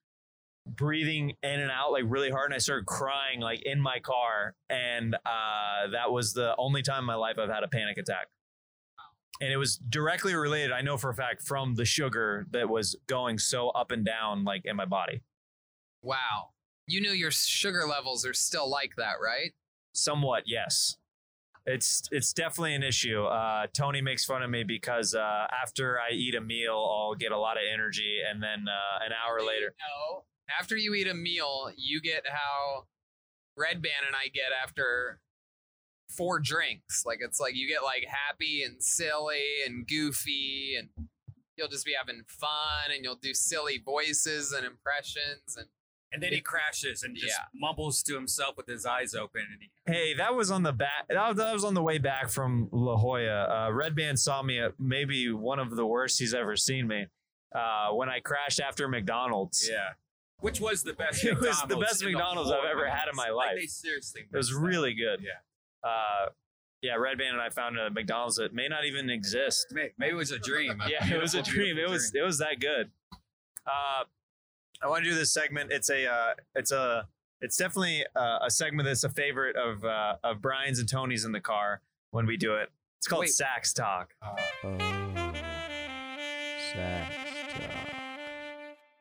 breathing 0.67 1.33
in 1.43 1.61
and 1.61 1.71
out 1.71 1.93
like 1.93 2.05
really 2.07 2.31
hard 2.31 2.47
and 2.47 2.55
I 2.55 2.59
started 2.59 2.87
crying 2.87 3.41
like 3.41 3.63
in 3.63 3.81
my 3.81 3.99
car 3.99 4.55
and 4.71 5.15
uh 5.15 5.89
that 5.93 6.13
was 6.13 6.33
the 6.33 6.55
only 6.57 6.83
time 6.83 7.01
in 7.01 7.05
my 7.05 7.15
life 7.15 7.37
I've 7.39 7.51
had 7.51 7.65
a 7.65 7.69
panic 7.69 7.99
attack. 7.99 8.29
And 9.41 9.51
it 9.53 9.57
was 9.57 9.77
directly 9.77 10.35
related, 10.37 10.71
I 10.71 10.83
know 10.83 10.97
for 10.97 11.11
a 11.11 11.15
fact, 11.15 11.43
from 11.43 11.75
the 11.75 11.85
sugar 11.85 12.47
that 12.53 12.69
was 12.69 12.95
going 13.09 13.39
so 13.39 13.71
up 13.71 13.91
and 13.91 14.05
down 14.05 14.45
like 14.45 14.63
in 14.65 14.77
my 14.77 14.85
body. 14.85 15.23
Wow. 16.03 16.51
You 16.87 17.01
know 17.01 17.13
your 17.13 17.33
sugar 17.33 17.87
levels 17.89 18.25
are 18.25 18.35
still 18.35 18.71
like 18.71 18.93
that, 18.99 19.15
right? 19.23 19.53
Somewhat, 19.93 20.45
yes. 20.47 20.97
It's 21.65 22.09
it's 22.11 22.33
definitely 22.33 22.75
an 22.75 22.83
issue. 22.83 23.23
Uh, 23.23 23.67
Tony 23.73 24.01
makes 24.01 24.25
fun 24.25 24.43
of 24.43 24.51
me 24.51 24.65
because 24.65 25.15
uh, 25.15 25.47
after 25.63 25.99
I 26.01 26.13
eat 26.13 26.35
a 26.35 26.41
meal, 26.41 26.75
I'll 26.75 27.15
get 27.15 27.31
a 27.31 27.39
lot 27.39 27.57
of 27.57 27.63
energy, 27.73 28.19
and 28.29 28.43
then 28.43 28.65
uh, 28.67 29.05
an 29.05 29.13
hour 29.13 29.39
later, 29.47 29.73
No. 29.79 30.25
After 30.59 30.77
you 30.77 30.93
eat 30.95 31.07
a 31.07 31.15
meal, 31.15 31.71
you 31.77 32.01
get 32.01 32.25
how 32.29 32.87
Redban 33.57 34.07
and 34.07 34.17
I 34.17 34.29
get 34.35 34.51
after 34.61 35.21
four 36.09 36.41
drinks. 36.41 37.05
Like 37.07 37.19
it's 37.23 37.41
like 37.41 37.55
you 37.55 37.69
get 37.69 37.83
like 37.83 38.07
happy 38.09 38.63
and 38.65 38.83
silly 38.83 39.63
and 39.67 39.87
goofy 39.87 40.77
and 40.79 40.89
you'll 41.57 41.69
just 41.69 41.87
be 41.87 41.95
having 41.97 42.23
fun 42.27 42.93
and 42.95 43.05
you'll 43.05 43.17
do 43.17 43.35
silly 43.35 43.81
voices 43.85 44.53
and 44.53 44.67
impressions 44.67 45.57
and 45.57 45.67
And 46.13 46.23
then 46.23 46.33
he 46.33 46.41
crashes 46.41 47.03
and 47.03 47.17
just 47.17 47.35
Yeah. 47.39 47.45
mumbles 47.55 48.03
to 48.05 48.15
himself 48.15 48.57
with 48.57 48.67
his 48.67 48.85
eyes 48.85 49.15
open. 49.15 49.43
And 49.51 49.63
he, 49.63 49.71
Hey, 49.87 50.15
that 50.15 50.35
was 50.35 50.51
on 50.51 50.63
the 50.63 50.73
back. 50.73 51.09
That 51.09 51.37
was, 51.37 51.65
on 51.65 51.75
the 51.75 51.83
way 51.83 51.99
back 51.99 52.29
from 52.31 52.69
La 52.73 52.97
Jolla. 52.97 53.45
Uh, 53.45 53.71
Redban 53.71 54.19
saw 54.19 54.43
me 54.43 54.59
at 54.61 54.73
maybe 54.79 55.33
one 55.33 55.59
of 55.59 55.75
the 55.77 55.87
worst 55.87 56.19
he's 56.19 56.35
ever 56.35 56.57
seen 56.57 56.87
me 56.87 57.07
uh, 57.55 57.91
when 57.93 58.09
I 58.09 58.21
crashed 58.21 58.61
after 58.61 58.89
McDonald's. 58.89 59.69
yeah. 59.71 59.91
Which 60.41 60.61
was 60.61 60.83
the 60.83 60.93
best 60.93 61.25
It 61.25 61.35
was 61.37 61.43
the 61.43 61.47
McDonald's 61.77 61.87
best 61.91 62.03
in 62.03 62.07
the 62.09 62.13
McDonald's 62.19 62.51
I've 62.51 62.65
ever 62.71 62.89
had 62.89 63.09
in 63.09 63.15
my 63.17 63.31
life. 63.31 63.51
Like 63.53 63.61
they 63.61 63.67
seriously 63.67 64.23
It 64.33 64.37
was 64.37 64.53
really 64.53 64.93
good. 64.93 65.21
Yeah. 65.23 65.89
Uh, 65.89 66.31
yeah, 66.83 66.97
Redban 66.97 67.31
and 67.31 67.41
I 67.41 67.49
found 67.49 67.79
a 67.79 67.91
McDonald's 67.91 68.37
that 68.37 68.53
may 68.53 68.67
not 68.67 68.85
even 68.85 69.09
exist. 69.09 69.69
May- 69.71 69.93
Maybe 69.99 70.13
it 70.13 70.17
was 70.17 70.33
a 70.33 70.39
dream. 70.41 70.83
yeah, 70.91 71.07
it 71.15 71.21
was 71.23 71.35
a 71.37 71.43
dream. 71.43 71.79
It 71.79 71.89
was 71.89 72.13
it 72.13 72.23
was 72.23 72.39
that 72.39 72.59
good. 72.61 72.91
Uh, 73.65 74.03
I 74.83 74.89
want 74.89 75.05
to 75.05 75.11
do 75.11 75.15
this 75.17 75.33
segment. 75.33 75.71
It's 75.73 75.91
a 75.91 76.07
uh, 76.07 76.35
it's 76.55 76.73
a 76.73 77.07
It's 77.41 77.57
definitely 77.57 78.05
uh, 78.17 78.39
a 78.43 78.51
segment 78.51 78.87
that's 78.87 79.05
a 79.05 79.09
favorite 79.09 79.57
of 79.57 79.85
uh, 79.85 80.17
of 80.25 80.43
Brian's 80.43 80.81
and 80.81 80.89
Tony's 80.89 81.25
in 81.25 81.33
the 81.33 81.41
car 81.41 81.81
when 82.11 82.27
we 82.27 82.37
do 82.37 82.57
it. 82.57 82.69
It's 82.99 83.07
called 83.07 83.21
Wait. 83.21 83.31
Sax 83.31 83.73
Talk. 83.73 84.15
Oh, 84.23 84.35
sex 86.73 87.15
talk. 87.53 87.71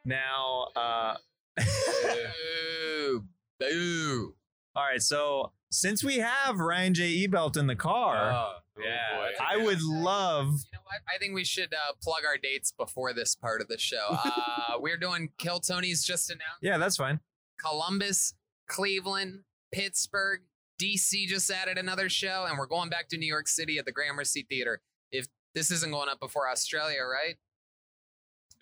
Now, 0.06 0.68
uh, 0.76 1.16
Boo. 1.58 3.24
Boo. 3.60 4.34
all 4.76 4.84
right. 4.84 5.02
So 5.02 5.52
since 5.72 6.04
we 6.04 6.18
have 6.18 6.60
Ryan 6.60 6.94
J. 6.94 7.28
Ebelt 7.28 7.58
in 7.58 7.68
the 7.68 7.76
car, 7.76 8.48
Oh, 8.84 9.28
yeah. 9.30 9.46
I 9.46 9.58
would 9.58 9.82
love. 9.82 10.48
You 10.48 10.78
know 10.78 10.82
what? 10.84 11.02
I 11.14 11.18
think 11.20 11.34
we 11.34 11.44
should 11.44 11.74
uh, 11.74 11.94
plug 12.02 12.24
our 12.28 12.38
dates 12.38 12.72
before 12.72 13.14
this 13.14 13.36
part 13.36 13.62
of 13.62 13.68
the 13.68 13.78
show. 13.78 14.18
Uh, 14.72 14.78
we're 14.80 14.98
doing 14.98 15.30
Kill 15.38 15.60
Tony's 15.60 16.04
just 16.04 16.30
announced. 16.30 16.60
Yeah, 16.62 16.78
that's 16.78 16.96
fine. 16.96 17.20
Columbus, 17.60 18.34
Cleveland, 18.68 19.42
Pittsburgh, 19.72 20.42
DC 20.82 21.28
just 21.28 21.50
added 21.52 21.78
another 21.78 22.10
show, 22.10 22.46
and 22.48 22.58
we're 22.58 22.68
going 22.68 22.90
back 22.90 23.10
to 23.10 23.18
New 23.18 23.26
York 23.28 23.48
City 23.48 23.78
at 23.78 23.86
the 23.86 23.92
Gramercy 23.92 24.46
Theater. 24.48 24.82
If 25.12 25.28
this 25.56 25.72
isn't 25.72 25.92
going 25.92 26.10
up 26.10 26.20
before 26.20 26.50
Australia, 26.50 27.02
right? 27.02 27.36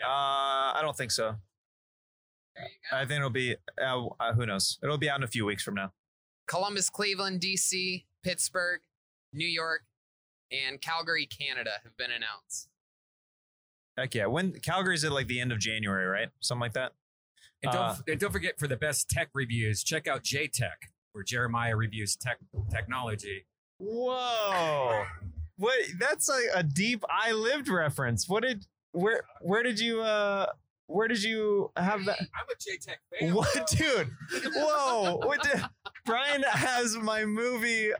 Uh, 0.01 0.77
I 0.77 0.79
don't 0.81 0.95
think 0.95 1.11
so. 1.11 1.35
There 2.55 2.65
you 2.65 2.69
go. 2.91 2.97
I 2.97 3.05
think 3.05 3.17
it'll 3.19 3.29
be. 3.29 3.55
Uh, 3.81 4.07
uh, 4.19 4.33
who 4.33 4.45
knows? 4.45 4.79
It'll 4.83 4.97
be 4.97 5.09
out 5.09 5.19
in 5.19 5.23
a 5.23 5.27
few 5.27 5.45
weeks 5.45 5.63
from 5.63 5.75
now. 5.75 5.91
Columbus, 6.47 6.89
Cleveland, 6.89 7.41
DC, 7.41 8.05
Pittsburgh, 8.23 8.81
New 9.33 9.47
York, 9.47 9.83
and 10.51 10.81
Calgary, 10.81 11.25
Canada 11.25 11.71
have 11.83 11.95
been 11.97 12.11
announced. 12.11 12.69
Heck 13.97 14.15
yeah! 14.15 14.27
When 14.27 14.53
Calgary's 14.53 15.03
at 15.03 15.11
like 15.11 15.27
the 15.27 15.41
end 15.41 15.51
of 15.51 15.59
January, 15.59 16.05
right? 16.05 16.29
Something 16.39 16.61
like 16.61 16.73
that. 16.73 16.93
And 17.61 17.71
don't, 17.73 17.81
Uh, 17.81 17.95
and 18.07 18.19
don't 18.19 18.31
forget 18.31 18.57
for 18.57 18.67
the 18.67 18.77
best 18.77 19.09
tech 19.09 19.29
reviews, 19.33 19.83
check 19.83 20.07
out 20.07 20.23
J 20.23 20.47
Tech, 20.47 20.91
where 21.11 21.23
Jeremiah 21.23 21.75
reviews 21.75 22.15
tech 22.15 22.37
technology. 22.71 23.45
Whoa! 23.79 25.05
What? 25.57 25.75
That's 25.99 26.29
like 26.29 26.45
a 26.53 26.63
deep 26.63 27.03
"I 27.09 27.33
lived" 27.33 27.67
reference. 27.67 28.29
What 28.29 28.43
did? 28.43 28.65
Where? 28.93 29.23
Where 29.41 29.63
did 29.63 29.79
you? 29.79 30.01
Uh, 30.01 30.47
where 30.87 31.07
did 31.09 31.21
you 31.21 31.71
have 31.75 32.05
that? 32.05 32.19
I'm 32.19 32.45
a 32.49 32.55
J 32.59 32.77
Tech 32.77 32.99
fan. 33.19 33.33
What, 33.33 33.67
dude? 33.67 34.09
Whoa! 34.55 35.17
What? 35.17 35.43
Did, 35.43 35.61
Brian 36.05 36.43
has 36.43 36.95
my 36.97 37.25
movie 37.25 37.91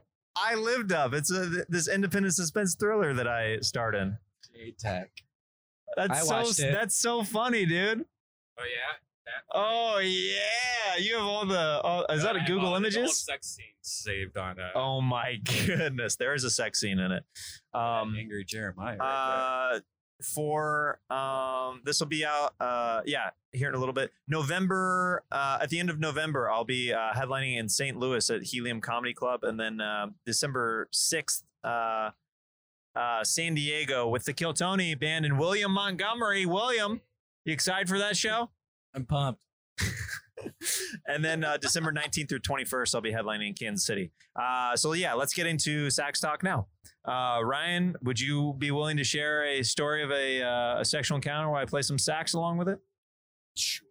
"I 0.41 0.55
Lived" 0.55 0.91
up. 0.91 1.13
It's 1.13 1.31
a 1.31 1.65
this 1.69 1.87
independent 1.87 2.33
suspense 2.35 2.75
thriller 2.75 3.13
that 3.13 3.27
I 3.27 3.59
starred 3.59 3.95
in. 3.95 4.17
J 4.55 4.73
Tech. 4.79 5.11
That's 5.95 6.29
I 6.31 6.43
so. 6.43 6.63
it. 6.67 6.71
That's 6.71 6.95
so 6.95 7.23
funny, 7.23 7.65
dude. 7.65 8.05
Oh 8.57 8.63
yeah. 8.63 8.95
Oh 9.53 9.99
yeah, 9.99 10.97
you 10.99 11.15
have 11.15 11.23
all 11.25 11.45
the. 11.45 11.81
All, 11.83 12.05
is 12.09 12.23
that 12.23 12.35
a 12.35 12.39
Google 12.41 12.67
all- 12.67 12.71
all 12.73 12.77
Images? 12.77 13.17
sex 13.19 13.47
scenes 13.55 13.67
saved 13.81 14.37
on 14.37 14.59
uh, 14.59 14.71
Oh 14.75 15.01
my 15.01 15.35
goodness, 15.67 16.15
there 16.15 16.33
is 16.33 16.43
a 16.43 16.49
sex 16.49 16.79
scene 16.79 16.97
in 16.99 17.11
it. 17.11 17.23
Um, 17.73 18.15
Angry 18.19 18.43
Jeremiah. 18.43 18.97
right 18.97 19.75
uh, 19.75 19.79
for 20.21 20.99
um, 21.09 21.81
this 21.85 21.99
will 21.99 22.07
be 22.07 22.25
out. 22.25 22.53
Uh, 22.59 23.01
yeah, 23.05 23.29
here 23.51 23.69
in 23.69 23.75
a 23.75 23.77
little 23.77 23.93
bit. 23.93 24.11
November. 24.27 25.23
Uh, 25.31 25.59
at 25.61 25.69
the 25.69 25.79
end 25.79 25.89
of 25.89 25.99
November, 25.99 26.49
I'll 26.49 26.65
be 26.65 26.93
uh, 26.93 27.13
headlining 27.13 27.57
in 27.57 27.69
St. 27.69 27.97
Louis 27.97 28.29
at 28.29 28.43
Helium 28.43 28.81
Comedy 28.81 29.13
Club, 29.13 29.43
and 29.43 29.59
then 29.59 29.81
uh, 29.81 30.07
December 30.25 30.87
sixth. 30.91 31.43
Uh, 31.63 32.11
uh, 32.95 33.23
San 33.23 33.53
Diego 33.55 34.07
with 34.07 34.25
the 34.25 34.33
Kill 34.33 34.53
Tony 34.53 34.95
band 34.95 35.25
and 35.25 35.39
William 35.39 35.71
Montgomery. 35.71 36.45
William, 36.45 37.01
you 37.45 37.53
excited 37.53 37.87
for 37.87 37.97
that 37.97 38.17
show? 38.17 38.49
I'm 38.93 39.05
pumped. 39.05 39.41
and 41.07 41.23
then 41.23 41.43
uh, 41.43 41.57
December 41.57 41.91
19th 41.91 42.29
through 42.29 42.39
21st, 42.39 42.95
I'll 42.95 43.01
be 43.01 43.11
headlining 43.11 43.49
in 43.49 43.53
Kansas 43.53 43.85
City. 43.85 44.11
Uh, 44.35 44.75
so, 44.75 44.93
yeah, 44.93 45.13
let's 45.13 45.33
get 45.33 45.47
into 45.47 45.89
Sax 45.89 46.19
Talk 46.19 46.43
now. 46.43 46.67
Uh, 47.05 47.39
Ryan, 47.43 47.95
would 48.03 48.19
you 48.19 48.55
be 48.57 48.71
willing 48.71 48.97
to 48.97 49.03
share 49.03 49.45
a 49.45 49.63
story 49.63 50.03
of 50.03 50.11
a, 50.11 50.43
uh, 50.43 50.81
a 50.81 50.85
sexual 50.85 51.15
encounter 51.15 51.49
where 51.49 51.61
I 51.61 51.65
play 51.65 51.81
some 51.81 51.97
sax 51.97 52.33
along 52.33 52.57
with 52.57 52.69
it? 52.69 52.79
Sure. 53.55 53.85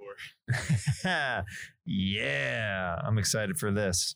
yeah, 1.84 2.96
I'm 3.04 3.18
excited 3.18 3.58
for 3.58 3.70
this. 3.70 4.14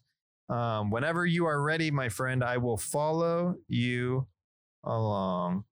Um, 0.49 0.91
whenever 0.91 1.25
you 1.25 1.47
are 1.47 1.61
ready, 1.61 1.91
my 1.91 2.09
friend, 2.09 2.45
I 2.45 2.59
will 2.59 2.77
follow 2.77 3.57
you 3.69 4.27
along. 4.85 5.65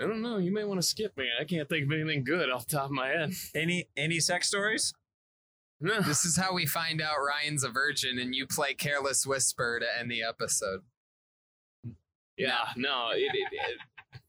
I 0.00 0.04
don't 0.04 0.22
know. 0.22 0.38
You 0.38 0.52
may 0.52 0.64
want 0.64 0.80
to 0.80 0.86
skip 0.86 1.16
me. 1.16 1.28
I 1.40 1.44
can't 1.44 1.68
think 1.68 1.86
of 1.86 1.92
anything 1.92 2.24
good 2.24 2.50
off 2.50 2.66
the 2.66 2.76
top 2.76 2.86
of 2.86 2.90
my 2.90 3.08
head. 3.08 3.32
Any 3.54 3.88
any 3.96 4.18
sex 4.18 4.48
stories? 4.48 4.92
No. 5.84 6.00
This 6.06 6.24
is 6.24 6.36
how 6.36 6.54
we 6.54 6.64
find 6.66 7.00
out 7.02 7.16
Ryan's 7.24 7.62
a 7.62 7.68
virgin, 7.68 8.18
and 8.18 8.34
you 8.34 8.46
play 8.46 8.72
Careless 8.74 9.26
Whisper 9.26 9.78
to 9.80 9.86
end 10.00 10.10
the 10.10 10.22
episode. 10.22 10.80
Yeah, 12.38 12.64
no, 12.76 13.10
it, 13.12 13.30
it, 13.34 13.48
it- 13.52 14.20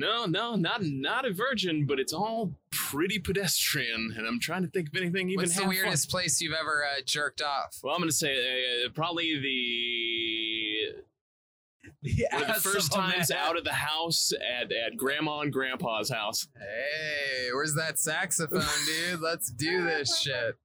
no, 0.00 0.26
no, 0.26 0.54
not 0.54 0.82
not 0.84 1.24
a 1.26 1.32
virgin, 1.32 1.84
but 1.84 1.98
it's 1.98 2.12
all 2.12 2.54
pretty 2.70 3.18
pedestrian, 3.18 4.14
and 4.16 4.26
I'm 4.28 4.38
trying 4.38 4.62
to 4.62 4.68
think 4.68 4.88
of 4.88 4.94
anything 4.96 5.28
even. 5.28 5.42
What's 5.42 5.56
the 5.56 5.62
half 5.62 5.70
weirdest 5.70 6.08
place 6.08 6.40
you've 6.40 6.54
ever 6.58 6.84
uh, 6.84 7.00
jerked 7.04 7.42
off? 7.42 7.80
Well, 7.82 7.94
I'm 7.96 8.00
gonna 8.00 8.12
say 8.12 8.36
uh, 8.86 8.90
probably 8.94 9.38
the 9.40 9.48
one 9.48 9.48
of 9.48 9.50
the 12.02 12.26
ass 12.30 12.62
first 12.62 12.94
of 12.94 13.00
times 13.00 13.30
out 13.30 13.56
of 13.58 13.64
the 13.64 13.72
house 13.72 14.32
at 14.32 14.70
at 14.70 14.96
Grandma 14.96 15.40
and 15.40 15.52
Grandpa's 15.52 16.10
house. 16.10 16.46
Hey, 16.56 17.48
where's 17.52 17.74
that 17.74 17.98
saxophone, 17.98 18.62
dude? 18.86 19.20
Let's 19.20 19.50
do 19.50 19.84
this 19.84 20.20
shit. 20.20 20.56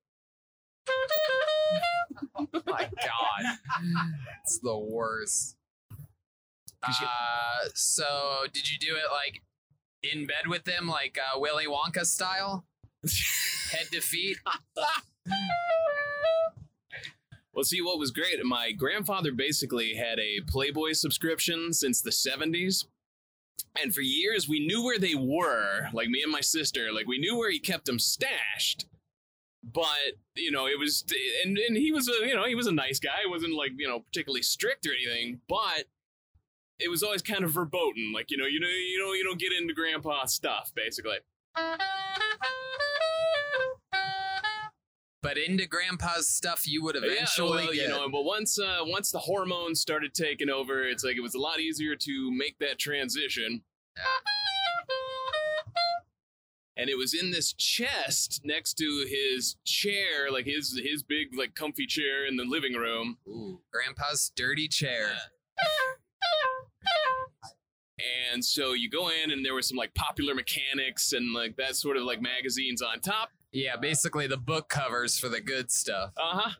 Oh 2.35 2.47
my 2.67 2.83
god. 2.83 3.57
It's 4.43 4.59
the 4.59 4.77
worst. 4.77 5.57
Uh, 6.85 7.69
so 7.73 8.45
did 8.53 8.69
you 8.69 8.77
do 8.77 8.95
it 8.95 9.11
like 9.11 9.41
in 10.03 10.27
bed 10.27 10.47
with 10.47 10.65
them, 10.65 10.87
like 10.87 11.17
uh, 11.17 11.39
Willy 11.39 11.65
Wonka 11.65 12.05
style? 12.05 12.65
Head 13.71 13.87
to 13.91 14.01
feet? 14.01 14.37
Well, 17.53 17.63
see, 17.63 17.81
what 17.81 17.99
was 17.99 18.11
great, 18.11 18.43
my 18.43 18.71
grandfather 18.71 19.31
basically 19.31 19.93
had 19.93 20.19
a 20.19 20.41
Playboy 20.47 20.93
subscription 20.93 21.71
since 21.71 22.01
the 22.01 22.09
70s. 22.09 22.85
And 23.79 23.93
for 23.93 24.01
years, 24.01 24.49
we 24.49 24.65
knew 24.65 24.83
where 24.83 24.97
they 24.97 25.15
were, 25.15 25.89
like 25.93 26.09
me 26.09 26.23
and 26.23 26.31
my 26.31 26.41
sister, 26.41 26.91
like 26.91 27.07
we 27.07 27.19
knew 27.19 27.37
where 27.37 27.51
he 27.51 27.59
kept 27.59 27.85
them 27.85 27.99
stashed. 27.99 28.85
But, 29.63 30.17
you 30.35 30.51
know, 30.51 30.67
it 30.67 30.77
was, 30.79 31.05
and, 31.45 31.57
and 31.57 31.77
he 31.77 31.91
was 31.91 32.09
a, 32.09 32.27
you 32.27 32.35
know, 32.35 32.45
he 32.45 32.55
was 32.55 32.67
a 32.67 32.71
nice 32.71 32.99
guy. 32.99 33.21
He 33.23 33.29
wasn't 33.29 33.53
like, 33.53 33.71
you 33.77 33.87
know, 33.87 33.99
particularly 33.99 34.41
strict 34.41 34.85
or 34.85 34.91
anything, 34.91 35.39
but 35.47 35.85
it 36.79 36.89
was 36.89 37.01
always 37.01 37.21
kind 37.21 37.43
of 37.43 37.51
verboten. 37.51 38.11
Like, 38.13 38.29
you 38.29 38.37
know, 38.37 38.45
you 38.45 38.59
know, 38.59 38.67
you 38.67 38.99
know, 38.99 39.13
you 39.13 39.23
don't 39.23 39.39
get 39.39 39.53
into 39.53 39.73
grandpa 39.73 40.25
stuff, 40.25 40.73
basically. 40.75 41.17
But 45.23 45.37
into 45.37 45.65
grandpa's 45.65 46.29
stuff 46.29 46.67
you 46.67 46.83
would 46.83 46.97
eventually 46.97 47.61
yeah, 47.61 47.65
well, 47.65 47.73
get. 47.73 47.81
you 47.83 47.87
know, 47.87 48.09
but 48.09 48.25
once 48.25 48.59
uh, 48.59 48.79
once 48.81 49.09
the 49.09 49.19
hormones 49.19 49.79
started 49.79 50.13
taking 50.13 50.49
over, 50.49 50.83
it's 50.83 51.03
like 51.03 51.15
it 51.15 51.21
was 51.21 51.33
a 51.33 51.39
lot 51.39 51.61
easier 51.61 51.95
to 51.95 52.31
make 52.31 52.59
that 52.59 52.77
transition. 52.77 53.61
And 56.75 56.89
it 56.89 56.97
was 56.97 57.13
in 57.13 57.31
this 57.31 57.53
chest 57.53 58.41
next 58.43 58.73
to 58.79 59.05
his 59.07 59.55
chair, 59.63 60.29
like 60.29 60.45
his 60.45 60.77
his 60.83 61.03
big 61.03 61.29
like 61.37 61.55
comfy 61.55 61.85
chair 61.85 62.25
in 62.25 62.35
the 62.35 62.43
living 62.43 62.73
room. 62.73 63.17
Ooh, 63.25 63.61
grandpa's 63.71 64.31
dirty 64.35 64.67
chair. 64.67 65.11
And 68.33 68.43
so 68.43 68.73
you 68.73 68.89
go 68.89 69.09
in, 69.09 69.31
and 69.31 69.45
there 69.45 69.53
was 69.53 69.69
some 69.69 69.77
like 69.77 69.93
popular 69.93 70.35
mechanics 70.35 71.13
and 71.13 71.33
like 71.33 71.55
that 71.55 71.77
sort 71.77 71.95
of 71.95 72.03
like 72.03 72.21
magazines 72.21 72.81
on 72.81 72.99
top. 72.99 73.29
Yeah, 73.53 73.75
basically 73.77 74.25
the 74.25 74.37
book 74.37 74.67
covers 74.67 75.19
for 75.19 75.29
the 75.29 75.39
good 75.39 75.71
stuff. 75.71 76.11
Uh 76.17 76.39
huh. 76.39 76.51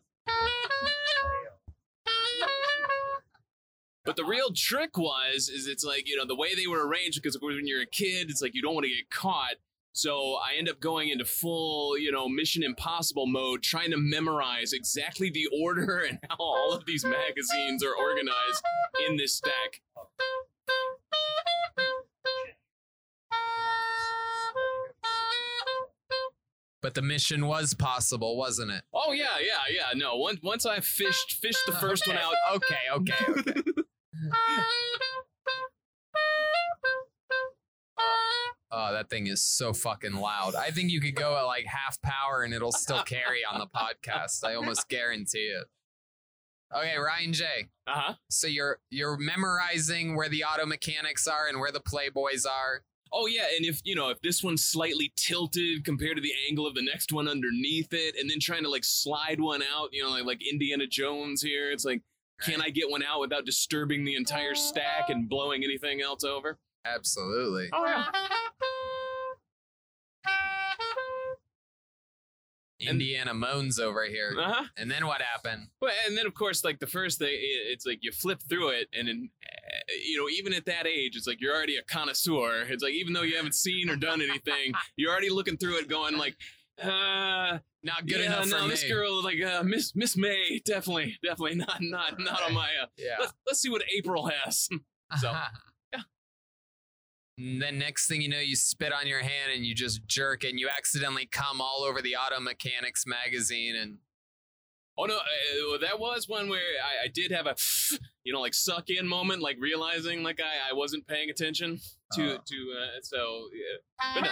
But 4.06 4.16
the 4.18 4.26
real 4.26 4.52
trick 4.54 4.98
was, 4.98 5.50
is 5.50 5.66
it's 5.66 5.84
like, 5.84 6.08
you 6.08 6.18
know, 6.18 6.26
the 6.26 6.36
way 6.36 6.54
they 6.54 6.68
were 6.68 6.86
arranged, 6.86 7.22
because 7.22 7.36
of 7.36 7.42
course 7.42 7.56
when 7.56 7.66
you're 7.66 7.82
a 7.82 7.88
kid, 7.88 8.30
it's 8.30 8.42
like 8.42 8.54
you 8.54 8.62
don't 8.62 8.76
want 8.76 8.86
to 8.86 8.94
get 8.94 9.10
caught. 9.10 9.56
So 9.94 10.36
I 10.36 10.58
end 10.58 10.68
up 10.68 10.80
going 10.80 11.10
into 11.10 11.24
full, 11.24 11.98
you 11.98 12.12
know, 12.12 12.28
Mission 12.28 12.64
Impossible 12.64 13.28
mode, 13.28 13.64
trying 13.64 13.92
to 13.92 13.98
memorize 13.98 14.74
exactly 14.74 15.30
the 15.30 15.48
order 15.62 16.00
and 16.10 16.20
how 16.30 16.36
all 16.38 16.74
of 16.74 16.86
these 16.86 17.06
magazines 17.06 17.84
are 17.84 17.96
organized 17.96 18.62
in 19.08 19.18
this 19.18 19.36
stack. 19.36 19.82
But 26.84 26.96
the 26.96 27.02
mission 27.02 27.48
was 27.48 27.74
possible, 27.74 28.36
wasn't 28.36 28.72
it? 28.72 28.84
Oh 28.94 29.14
yeah, 29.14 29.40
yeah, 29.40 29.74
yeah. 29.74 29.98
No, 29.98 30.18
once 30.18 30.40
once 30.44 30.66
I 30.66 30.82
fished 30.82 31.32
fished 31.42 31.66
the 31.66 31.72
first 31.72 32.06
one 32.06 32.18
out, 32.18 32.34
Okay, 32.56 32.76
okay, 32.94 33.16
okay. 33.30 33.62
Oh, 38.76 38.92
that 38.92 39.08
thing 39.08 39.28
is 39.28 39.40
so 39.46 39.72
fucking 39.72 40.14
loud. 40.14 40.56
I 40.56 40.72
think 40.72 40.90
you 40.90 41.00
could 41.00 41.14
go 41.16 41.38
at 41.38 41.44
like 41.44 41.66
half 41.68 42.02
power 42.02 42.42
and 42.42 42.56
it'll 42.56 42.72
still 42.72 43.04
carry 43.04 43.42
on 43.46 43.60
the 43.60 43.68
podcast. 43.68 44.44
I 44.44 44.56
almost 44.56 44.90
guarantee 44.90 45.54
it. 45.56 45.66
Okay, 46.76 46.98
Ryan 46.98 47.34
J. 47.34 47.46
Uh 47.86 47.92
huh. 47.94 48.14
So 48.32 48.48
you're 48.48 48.80
you're 48.90 49.16
memorizing 49.18 50.16
where 50.16 50.28
the 50.28 50.44
auto 50.44 50.66
mechanics 50.66 51.28
are 51.28 51.48
and 51.48 51.60
where 51.60 51.72
the 51.72 51.82
playboys 51.82 52.48
are. 52.48 52.82
Oh 53.16 53.28
yeah, 53.28 53.46
and 53.56 53.66
if 53.66 53.80
you 53.84 53.94
know 53.94 54.10
if 54.10 54.20
this 54.22 54.44
one's 54.44 54.66
slightly 54.66 55.14
tilted 55.16 55.86
compared 55.86 56.16
to 56.16 56.22
the 56.22 56.34
angle 56.50 56.66
of 56.66 56.74
the 56.74 56.82
next 56.82 57.14
one 57.14 57.28
underneath 57.28 57.94
it, 57.94 58.16
and 58.20 58.30
then 58.30 58.40
trying 58.40 58.64
to 58.64 58.70
like 58.70 58.84
slide 58.84 59.40
one 59.40 59.62
out, 59.62 59.90
you 59.92 60.04
know, 60.04 60.10
like, 60.10 60.26
like 60.26 60.42
Indiana 60.48 60.88
Jones 60.88 61.42
here, 61.42 61.72
it's 61.72 61.86
like, 61.86 62.02
can 62.42 62.62
I 62.62 62.70
get 62.70 62.90
one 62.90 63.04
out 63.04 63.20
without 63.20 63.46
disturbing 63.46 64.04
the 64.04 64.16
entire 64.16 64.56
stack 64.56 65.10
and 65.10 65.30
blowing 65.30 65.64
anything 65.64 66.02
else 66.02 66.24
over? 66.24 66.58
Absolutely. 66.86 67.70
Oh 67.72 67.86
yeah. 67.86 68.06
Indiana 72.88 73.34
moans 73.34 73.80
over 73.80 74.04
here. 74.06 74.36
Uh 74.40 74.54
huh. 74.54 74.64
And 74.78 74.90
then 74.90 75.06
what 75.06 75.22
happened? 75.22 75.68
Well, 75.82 75.92
and 76.08 76.18
then 76.18 76.26
of 76.26 76.34
course, 76.34 76.64
like 76.64 76.80
the 76.80 76.88
first 76.88 77.20
thing, 77.20 77.30
it's 77.32 77.86
like 77.86 78.00
you 78.02 78.12
flip 78.12 78.42
through 78.50 78.70
it, 78.70 78.88
and 78.98 79.08
then, 79.08 79.30
uh, 79.46 79.94
you 80.06 80.18
know, 80.18 80.30
even 80.30 80.54
at 80.54 80.66
that 80.66 80.88
age, 80.88 81.16
it's 81.16 81.28
like 81.28 81.42
you're 81.42 81.56
already 81.56 81.78
a 81.78 81.84
connoisseur. 81.84 82.64
It's 82.70 82.84
like 82.84 82.94
even 82.94 83.14
though 83.14 83.22
you 83.24 83.36
haven't 83.36 83.56
seen 83.56 83.90
or 83.90 83.96
done 83.96 84.22
anything, 84.22 84.74
you're 84.98 85.12
already 85.12 85.30
looking 85.30 85.58
through 85.58 85.78
it, 85.80 85.88
going 85.88 86.18
like, 86.18 86.36
uh, 86.82 87.60
Not 87.84 88.08
good 88.08 88.20
yeah, 88.20 88.26
enough 88.28 88.46
for 88.46 88.58
no, 88.58 88.68
this 88.68 88.84
girl, 88.84 89.24
like 89.24 89.42
uh, 89.42 89.64
Miss 89.64 89.96
Miss 89.96 90.18
May, 90.18 90.62
definitely, 90.66 91.18
definitely 91.24 91.56
not, 91.56 91.78
not, 91.82 92.20
not 92.20 92.42
on 92.44 92.54
my. 92.54 92.70
Uh, 92.82 92.88
Yeah. 92.98 93.16
let's 93.20 93.34
let's 93.48 93.60
see 93.62 93.70
what 93.70 93.84
April 93.96 94.28
has. 94.28 94.70
So. 95.22 95.32
And 97.38 97.62
then 97.62 97.80
next 97.80 98.08
thing 98.08 98.22
you 98.22 98.30
know, 98.30 98.40
you 98.40 98.56
spit 98.56 98.94
on 98.94 99.08
your 99.08 99.22
hand 99.22 99.52
and 99.56 99.66
you 99.66 99.74
just 99.74 100.06
jerk 100.08 100.44
and 100.44 100.60
you 100.60 100.70
accidentally 100.76 101.26
come 101.26 101.62
all 101.62 101.84
over 101.84 102.02
the 102.02 102.16
Auto 102.16 102.40
Mechanics 102.40 103.06
magazine 103.06 103.76
and 103.76 103.98
Oh 104.96 105.06
no, 105.06 105.16
uh, 105.16 105.78
that 105.80 106.00
was 106.00 106.30
one 106.30 106.50
where 106.50 106.60
I, 106.60 107.06
I 107.06 107.08
did 107.08 107.32
have 107.32 107.48
a, 107.48 107.56
you 108.24 108.32
know, 108.32 108.40
like 108.40 108.54
suck 108.54 108.92
in 108.92 109.08
moment, 109.08 109.42
like 109.42 109.58
realizing 109.60 110.22
like 110.22 110.40
I, 110.40 110.70
I 110.70 110.74
wasn't 110.74 111.08
paying 111.08 111.32
attention 111.32 111.80
to 112.14 112.36
Oh. 112.36 112.38
to 112.46 112.74
uh, 112.80 113.00
so. 113.02 113.48
Yeah. 114.14 114.30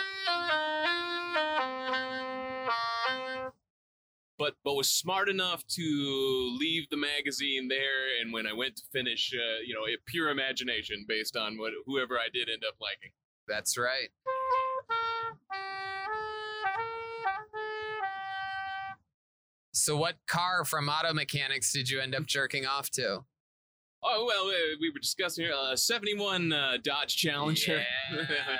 But. 4.41 4.55
But 4.63 4.73
was 4.73 4.89
smart 4.89 5.30
enough 5.30 5.65
to 5.68 6.57
leave 6.59 6.89
the 6.89 6.97
magazine 6.97 7.68
there, 7.68 8.19
and 8.19 8.34
when 8.34 8.47
I 8.47 8.53
went 8.53 8.76
to 8.77 8.84
finish, 8.91 9.31
uh, 9.35 9.61
you 9.65 9.76
know, 9.76 9.81
a 9.81 9.97
pure 10.07 10.30
imagination 10.30 11.05
based 11.07 11.38
on 11.38 11.59
what 11.59 11.73
whoever 11.85 12.18
I 12.18 12.27
did 12.34 12.49
end 12.49 12.63
up 12.68 12.76
liking. 12.81 13.11
that's 13.47 13.77
right. 13.77 14.09
So 19.73 19.95
what 19.95 20.15
car 20.27 20.65
from 20.65 20.89
Auto 20.89 21.13
Mechanics 21.13 21.72
did 21.72 21.89
you 21.89 21.99
end 21.99 22.15
up 22.15 22.26
jerking 22.26 22.65
off 22.65 22.89
to? 22.91 23.23
Oh 24.03 24.26
well, 24.26 24.47
uh, 24.47 24.77
we 24.80 24.89
were 24.89 24.99
discussing 24.99 25.45
here 25.45 25.53
uh, 25.53 25.76
'71 25.76 26.51
uh, 26.51 26.77
Dodge 26.84 27.15
Challenger. 27.15 27.84
Yeah. 28.11 28.57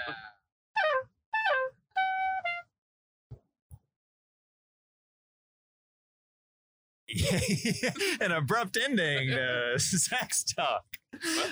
An 8.21 8.31
abrupt 8.31 8.77
ending 8.81 9.29
to 9.29 9.73
Sax 9.77 10.43
talk. 10.43 10.83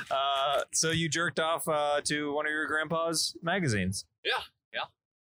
Uh, 0.10 0.62
so 0.74 0.92
you 0.92 1.10
jerked 1.10 1.40
off 1.40 1.68
uh, 1.68 2.02
to 2.06 2.34
one 2.34 2.46
of 2.46 2.52
your 2.52 2.68
grandpa's 2.68 3.36
magazines. 3.42 4.06
Yeah, 4.24 4.32
yeah. 4.74 4.86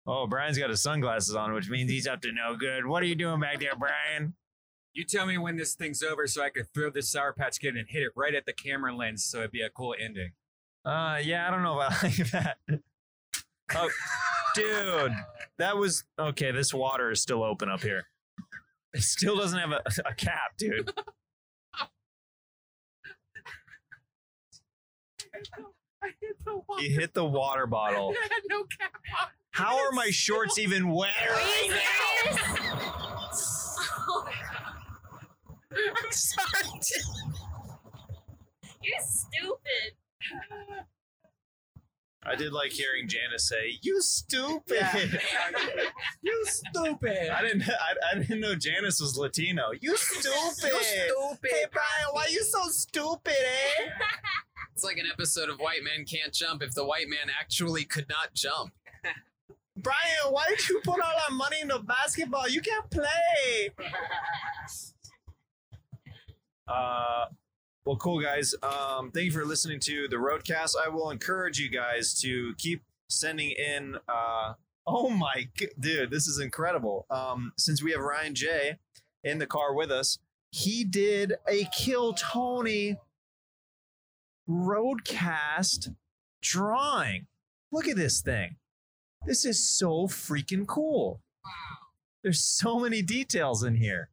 Oh, 0.05 0.27
Brian's 0.27 0.57
got 0.57 0.69
his 0.69 0.81
sunglasses 0.81 1.35
on, 1.35 1.53
which 1.53 1.69
means 1.69 1.89
he's 1.91 2.07
up 2.07 2.21
to 2.21 2.31
no 2.31 2.55
good. 2.55 2.85
What 2.85 3.03
are 3.03 3.07
you 3.07 3.15
doing 3.15 3.39
back 3.39 3.59
there, 3.59 3.75
Brian? 3.75 4.35
You 4.93 5.03
tell 5.05 5.25
me 5.25 5.37
when 5.37 5.55
this 5.55 5.75
thing's 5.75 6.01
over 6.03 6.27
so 6.27 6.43
I 6.43 6.49
could 6.49 6.67
throw 6.73 6.89
this 6.89 7.09
Sour 7.11 7.33
Patch 7.33 7.59
Kid 7.59 7.75
and 7.75 7.87
hit 7.87 8.01
it 8.03 8.11
right 8.15 8.33
at 8.33 8.45
the 8.45 8.53
camera 8.53 8.95
lens 8.95 9.23
so 9.23 9.39
it'd 9.39 9.51
be 9.51 9.61
a 9.61 9.69
cool 9.69 9.95
ending. 9.99 10.31
Uh, 10.83 11.19
yeah, 11.21 11.47
I 11.47 11.51
don't 11.51 11.63
know 11.63 11.79
about 11.79 12.03
like 12.03 12.15
that. 12.31 12.57
Oh, 13.75 13.89
dude, 14.55 15.11
that 15.57 15.77
was 15.77 16.03
okay. 16.17 16.51
This 16.51 16.73
water 16.73 17.11
is 17.11 17.21
still 17.21 17.43
open 17.43 17.69
up 17.69 17.81
here. 17.81 18.07
It 18.93 19.01
still 19.01 19.37
doesn't 19.37 19.59
have 19.59 19.71
a, 19.71 19.81
a 20.05 20.13
cap, 20.15 20.57
dude. 20.57 20.91
You 26.79 26.89
hit 26.97 27.13
the 27.13 27.25
water 27.25 27.67
bottle. 27.67 28.15
no 28.49 28.63
cap 28.79 28.93
How 29.51 29.77
are 29.85 29.91
my 29.91 30.09
shorts 30.09 30.57
even 30.57 30.89
wet 30.89 31.11
Are 31.27 31.33
right 31.35 31.63
you 31.65 31.71
now? 32.31 33.29
serious? 33.31 33.55
Oh 34.11 34.23
my 34.25 34.31
god. 34.31 35.93
I'm 36.03 36.11
sorry. 36.11 36.79
You're 38.81 39.01
stupid. 39.01 39.93
I 42.23 42.35
did 42.35 42.51
like 42.51 42.71
hearing 42.71 43.07
Janice 43.07 43.47
say, 43.47 43.79
"You 43.81 44.01
stupid." 44.01 45.19
You 46.21 46.45
stupid. 46.45 47.29
I 47.29 47.41
didn't. 47.41 47.63
I, 47.63 48.15
I 48.15 48.19
didn't 48.19 48.41
know 48.41 48.53
Janice 48.53 48.99
was 48.99 49.17
Latino. 49.17 49.71
You 49.79 49.95
stupid. 49.97 50.71
You 50.71 50.83
stupid. 50.83 51.49
Hey 51.49 51.65
Brian, 51.71 52.09
why 52.11 52.27
you 52.29 52.43
so 52.43 52.63
stupid, 52.69 53.33
eh? 53.33 53.89
It's 54.73 54.83
like 54.83 54.97
an 54.97 55.07
episode 55.11 55.49
of 55.49 55.59
White 55.59 55.83
Men 55.83 56.05
Can't 56.05 56.33
Jump 56.33 56.61
if 56.63 56.73
the 56.73 56.85
white 56.85 57.09
man 57.09 57.33
actually 57.37 57.83
could 57.83 58.07
not 58.07 58.33
jump. 58.33 58.71
Brian, 59.75 60.31
why 60.31 60.45
did 60.47 60.69
you 60.69 60.79
put 60.85 61.01
all 61.01 61.13
that 61.27 61.33
money 61.33 61.57
into 61.61 61.79
basketball? 61.79 62.47
You 62.47 62.61
can't 62.61 62.89
play. 62.89 63.71
Uh, 66.65 67.25
well, 67.85 67.95
cool 67.97 68.21
guys. 68.21 68.53
Um, 68.61 69.11
thank 69.11 69.25
you 69.25 69.31
for 69.31 69.45
listening 69.45 69.79
to 69.81 70.07
the 70.07 70.17
Roadcast. 70.17 70.75
I 70.83 70.89
will 70.89 71.09
encourage 71.09 71.59
you 71.59 71.69
guys 71.69 72.13
to 72.21 72.53
keep 72.57 72.83
sending 73.09 73.51
in. 73.51 73.97
Uh, 74.07 74.53
oh 74.87 75.09
my, 75.09 75.47
dude, 75.79 76.11
this 76.11 76.27
is 76.27 76.39
incredible. 76.39 77.05
Um, 77.09 77.53
since 77.57 77.81
we 77.81 77.91
have 77.91 78.01
Ryan 78.01 78.35
J 78.35 78.77
in 79.23 79.37
the 79.37 79.47
car 79.47 79.73
with 79.73 79.91
us, 79.91 80.19
he 80.51 80.83
did 80.83 81.33
a 81.47 81.67
Kill 81.77 82.13
Tony 82.13 82.97
Roadcast 84.49 85.95
drawing. 86.41 87.27
Look 87.71 87.87
at 87.87 87.95
this 87.95 88.21
thing. 88.21 88.55
This 89.25 89.45
is 89.45 89.77
so 89.77 90.07
freaking 90.07 90.65
cool. 90.65 91.21
Wow. 91.45 91.87
There's 92.23 92.43
so 92.43 92.79
many 92.79 93.01
details 93.01 93.63
in 93.63 93.75
here. 93.75 94.09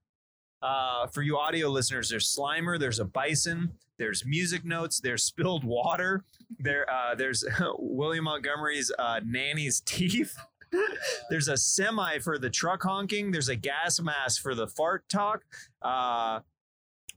Uh, 0.66 1.06
for 1.06 1.22
you 1.22 1.38
audio 1.38 1.68
listeners, 1.68 2.08
there's 2.08 2.36
Slimer, 2.36 2.76
there's 2.76 2.98
a 2.98 3.04
bison, 3.04 3.70
there's 3.98 4.26
music 4.26 4.64
notes, 4.64 4.98
there's 4.98 5.22
spilled 5.22 5.62
water, 5.62 6.24
there, 6.58 6.90
uh, 6.90 7.14
there's 7.14 7.44
William 7.78 8.24
Montgomery's 8.24 8.90
uh, 8.98 9.20
nanny's 9.24 9.80
teeth. 9.82 10.36
there's 11.30 11.46
a 11.46 11.56
semi 11.56 12.18
for 12.18 12.36
the 12.36 12.50
truck 12.50 12.82
honking. 12.82 13.30
There's 13.30 13.48
a 13.48 13.54
gas 13.54 14.00
mask 14.00 14.42
for 14.42 14.56
the 14.56 14.66
fart 14.66 15.08
talk. 15.08 15.44
Uh, 15.82 16.40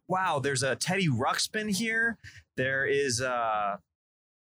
wow, 0.08 0.38
there's 0.38 0.62
a 0.62 0.76
Teddy 0.76 1.08
Ruxpin 1.08 1.76
here. 1.76 2.20
There 2.56 2.86
is 2.86 3.20
uh, 3.20 3.78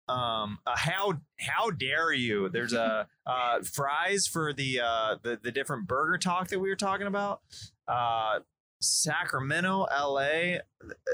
um, 0.10 0.60
a 0.68 0.78
how 0.78 1.14
how 1.40 1.72
dare 1.72 2.12
you? 2.12 2.50
There's 2.50 2.74
a 2.74 3.08
uh, 3.26 3.62
fries 3.62 4.28
for 4.28 4.52
the 4.52 4.82
uh, 4.82 5.16
the 5.22 5.40
the 5.42 5.52
different 5.52 5.88
burger 5.88 6.18
talk 6.18 6.50
that 6.50 6.60
we 6.60 6.68
were 6.68 6.76
talking 6.76 7.08
about. 7.08 7.40
Uh, 7.88 8.40
Sacramento, 8.80 9.86
L.A. 9.86 10.62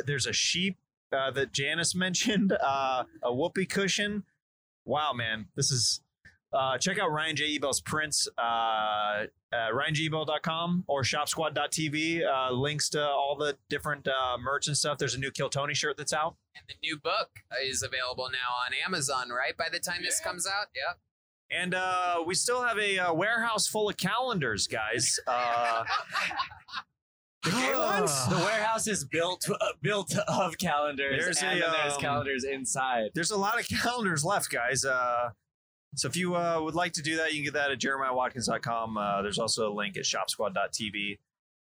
There's 0.05 0.25
a 0.25 0.33
sheep 0.33 0.77
uh, 1.11 1.31
that 1.31 1.51
Janice 1.53 1.95
mentioned. 1.95 2.53
Uh, 2.53 3.03
a 3.21 3.33
whoopee 3.33 3.65
cushion. 3.65 4.23
Wow, 4.85 5.13
man, 5.13 5.47
this 5.55 5.71
is. 5.71 6.01
Uh, 6.51 6.77
check 6.77 6.99
out 6.99 7.11
Ryan 7.11 7.35
J. 7.35 7.55
Ebell's 7.55 7.81
prints, 7.81 8.27
uh, 8.37 8.41
uh, 8.41 9.25
ryangebell.com 9.51 10.83
or 10.87 11.01
shopsquad.tv. 11.01 12.21
Uh, 12.23 12.51
links 12.51 12.89
to 12.89 13.03
all 13.03 13.35
the 13.35 13.57
different 13.69 14.07
uh, 14.07 14.37
merch 14.39 14.67
and 14.67 14.77
stuff. 14.77 14.99
There's 14.99 15.15
a 15.15 15.19
new 15.19 15.31
Kill 15.31 15.49
Tony 15.49 15.73
shirt 15.73 15.97
that's 15.97 16.13
out. 16.13 16.35
And 16.55 16.63
the 16.67 16.75
new 16.87 16.99
book 16.99 17.29
is 17.65 17.81
available 17.81 18.29
now 18.31 18.53
on 18.67 18.73
Amazon, 18.85 19.29
right? 19.29 19.57
By 19.57 19.69
the 19.71 19.79
time 19.79 20.03
this 20.03 20.19
comes 20.19 20.45
out? 20.45 20.67
Yep. 20.75 20.99
And 21.49 21.73
uh, 21.73 22.23
we 22.25 22.35
still 22.35 22.63
have 22.63 22.77
a 22.77 22.99
uh, 22.99 23.13
warehouse 23.13 23.67
full 23.67 23.89
of 23.89 23.97
calendars, 23.97 24.67
guys. 24.67 25.19
Uh, 25.25 25.83
The 27.43 27.51
gay 27.51 27.75
ones? 27.75 28.27
The 28.27 28.37
warehouse 28.37 28.87
is 28.87 29.03
built 29.03 29.45
uh, 29.49 29.65
built 29.81 30.15
of 30.27 30.57
calendars, 30.57 31.23
There's 31.23 31.41
and 31.41 31.57
a, 31.59 31.61
then 31.61 31.71
there's 31.71 31.93
um, 31.95 32.01
calendars 32.01 32.43
inside. 32.43 33.11
there's 33.13 33.31
a 33.31 33.37
lot 33.37 33.59
of 33.59 33.67
calendars 33.67 34.23
left, 34.23 34.49
guys. 34.49 34.85
Uh, 34.85 35.29
so 35.95 36.07
if 36.07 36.15
you 36.15 36.35
uh, 36.35 36.59
would 36.61 36.73
like 36.75 36.93
to 36.93 37.01
do 37.01 37.17
that, 37.17 37.33
you 37.33 37.37
can 37.43 37.43
get 37.45 37.53
that 37.53 37.71
at 37.71 37.79
jeremiahwatkins.com. 37.79 38.97
Uh, 38.97 39.21
there's 39.21 39.37
also 39.39 39.71
a 39.71 39.73
link 39.73 39.95
at 39.97 40.03
shopsquad.tv. 40.05 41.19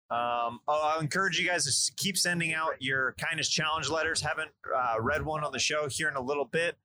Um, 0.08 0.60
I'll 0.68 0.82
I'll 0.82 1.00
encourage 1.00 1.38
you 1.38 1.46
guys 1.46 1.64
to 1.64 1.92
keep 1.96 2.16
sending 2.16 2.54
out 2.54 2.80
your 2.80 3.14
kindness 3.20 3.48
challenge 3.48 3.88
letters. 3.88 4.20
Haven't 4.20 4.50
uh, 4.74 4.96
read 5.00 5.24
one 5.24 5.44
on 5.44 5.52
the 5.52 5.58
show 5.58 5.88
here 5.88 6.08
in 6.08 6.16
a 6.16 6.20
little 6.20 6.44
bit. 6.44 6.76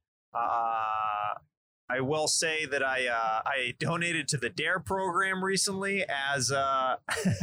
I 1.91 1.99
will 1.99 2.27
say 2.27 2.65
that 2.67 2.81
I 2.81 3.07
uh, 3.07 3.41
I 3.45 3.73
donated 3.79 4.27
to 4.29 4.37
the 4.37 4.49
Dare 4.49 4.79
program 4.79 5.43
recently 5.43 6.05
as 6.07 6.51
uh, 6.51 6.95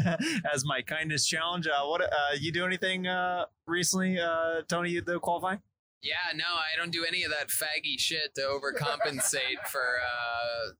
as 0.52 0.64
my 0.64 0.80
kindness 0.80 1.26
challenge. 1.26 1.66
Uh, 1.66 1.84
what 1.84 2.02
uh, 2.02 2.08
you 2.38 2.50
do 2.50 2.64
anything 2.64 3.06
uh, 3.06 3.44
recently, 3.66 4.18
uh, 4.18 4.62
Tony? 4.66 4.90
You 4.90 5.02
the 5.02 5.18
qualify? 5.18 5.56
Yeah, 6.02 6.32
no, 6.34 6.44
I 6.44 6.76
don't 6.76 6.92
do 6.92 7.04
any 7.06 7.24
of 7.24 7.30
that 7.30 7.48
faggy 7.48 7.98
shit 7.98 8.34
to 8.36 8.42
overcompensate 8.42 9.66
for, 9.70 9.96
uh, 10.00 10.72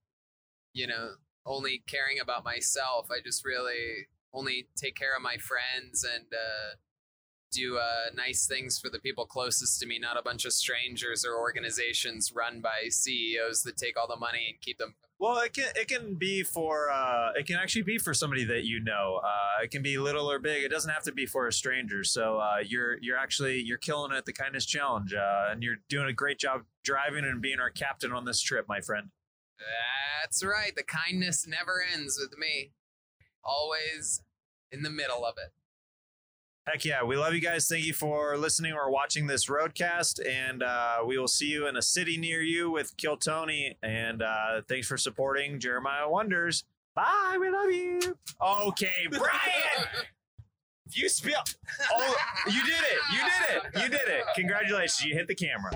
you 0.73 0.86
know, 0.86 1.15
only 1.45 1.82
caring 1.86 2.20
about 2.20 2.45
myself. 2.45 3.09
I 3.11 3.20
just 3.23 3.45
really 3.45 4.07
only 4.32 4.69
take 4.77 4.95
care 4.95 5.16
of 5.16 5.23
my 5.23 5.36
friends 5.36 6.05
and 6.05 6.27
uh, 6.32 6.77
do 7.51 7.79
uh, 7.79 8.11
nice 8.15 8.47
things 8.47 8.79
for 8.79 8.91
the 8.91 8.99
people 8.99 9.27
closest 9.27 9.81
to 9.81 9.87
me, 9.87 9.99
not 9.99 10.16
a 10.19 10.23
bunch 10.23 10.45
of 10.45 10.53
strangers 10.53 11.25
or 11.25 11.39
organizations 11.39 12.33
run 12.35 12.61
by 12.61 12.89
CEOs 12.89 13.62
that 13.62 13.77
take 13.77 13.99
all 13.99 14.09
the 14.09 14.16
money 14.16 14.47
and 14.51 14.61
keep 14.61 14.79
them. 14.79 14.95
Well, 15.20 15.39
it 15.39 15.53
can 15.53 15.66
it 15.75 15.89
can 15.89 16.15
be 16.15 16.45
for 16.45 16.91
uh, 16.91 17.33
it 17.35 17.47
can 17.47 17.57
actually 17.57 17.83
be 17.83 17.99
for 17.99 18.15
somebody 18.15 18.45
that 18.45 18.65
you 18.65 18.81
know. 18.81 19.20
Uh, 19.25 19.65
it 19.65 19.73
can 19.73 19.83
be 19.83 19.99
little 19.99 20.31
or 20.31 20.39
big. 20.39 20.62
It 20.62 20.70
doesn't 20.70 20.91
have 20.91 21.03
to 21.05 21.12
be 21.12 21.27
for 21.27 21.49
a 21.49 21.53
stranger. 21.53 22.05
So 22.05 22.39
uh, 22.39 22.59
you're 22.65 22.99
you're 23.01 23.19
actually 23.19 23.61
you're 23.61 23.79
killing 23.79 24.12
it 24.12 24.16
at 24.16 24.27
the 24.27 24.33
kindness 24.33 24.65
challenge, 24.65 25.12
uh, 25.15 25.51
and 25.51 25.62
you're 25.62 25.79
doing 25.89 26.07
a 26.07 26.12
great 26.12 26.39
job 26.39 26.62
driving 26.85 27.25
and 27.25 27.43
being 27.43 27.59
our 27.59 27.70
captain 27.70 28.12
on 28.12 28.27
this 28.27 28.41
trip, 28.41 28.66
my 28.69 28.81
friend. 28.81 29.09
That's 30.23 30.45
right. 30.45 30.75
The 30.77 30.85
kindness 30.85 31.47
never 31.49 31.83
ends 31.83 32.19
with 32.20 32.39
me. 32.39 32.73
Always 33.43 34.23
in 34.70 34.83
the 34.83 34.91
middle 34.91 35.25
of 35.25 35.35
it. 35.37 35.53
Heck 36.70 36.85
yeah, 36.85 37.03
we 37.03 37.16
love 37.16 37.32
you 37.32 37.40
guys. 37.40 37.66
Thank 37.66 37.86
you 37.86 37.95
for 37.95 38.36
listening 38.36 38.74
or 38.74 38.90
watching 38.90 39.27
this 39.27 39.47
roadcast, 39.47 40.20
and 40.28 40.62
uh, 40.62 40.99
we 41.07 41.16
will 41.16 41.27
see 41.27 41.47
you 41.47 41.66
in 41.66 41.78
a 41.78 41.82
city 41.82 42.19
near 42.19 42.43
you 42.43 42.70
with 42.70 42.95
Kill 42.99 43.16
Tony. 43.16 43.78
And 43.82 44.20
uh, 44.20 44.61
thanks 44.69 44.86
for 44.86 44.99
supporting 44.99 45.61
Jeremiah 45.61 46.07
Wonders. 46.07 46.65
Bye, 46.95 47.39
we 47.40 47.49
love 47.49 47.70
you. 47.70 48.19
Okay, 48.69 49.07
Brian. 49.11 50.05
You 50.90 51.09
spill, 51.09 51.40
oh, 51.90 52.16
you 52.47 52.62
did 52.62 52.73
it! 52.73 52.99
You 53.12 53.19
did 53.19 53.57
it! 53.57 53.82
You 53.82 53.89
did 53.89 54.09
it! 54.09 54.24
Congratulations! 54.36 55.05
You 55.05 55.15
hit 55.15 55.27
the 55.27 55.35
camera. 55.35 55.70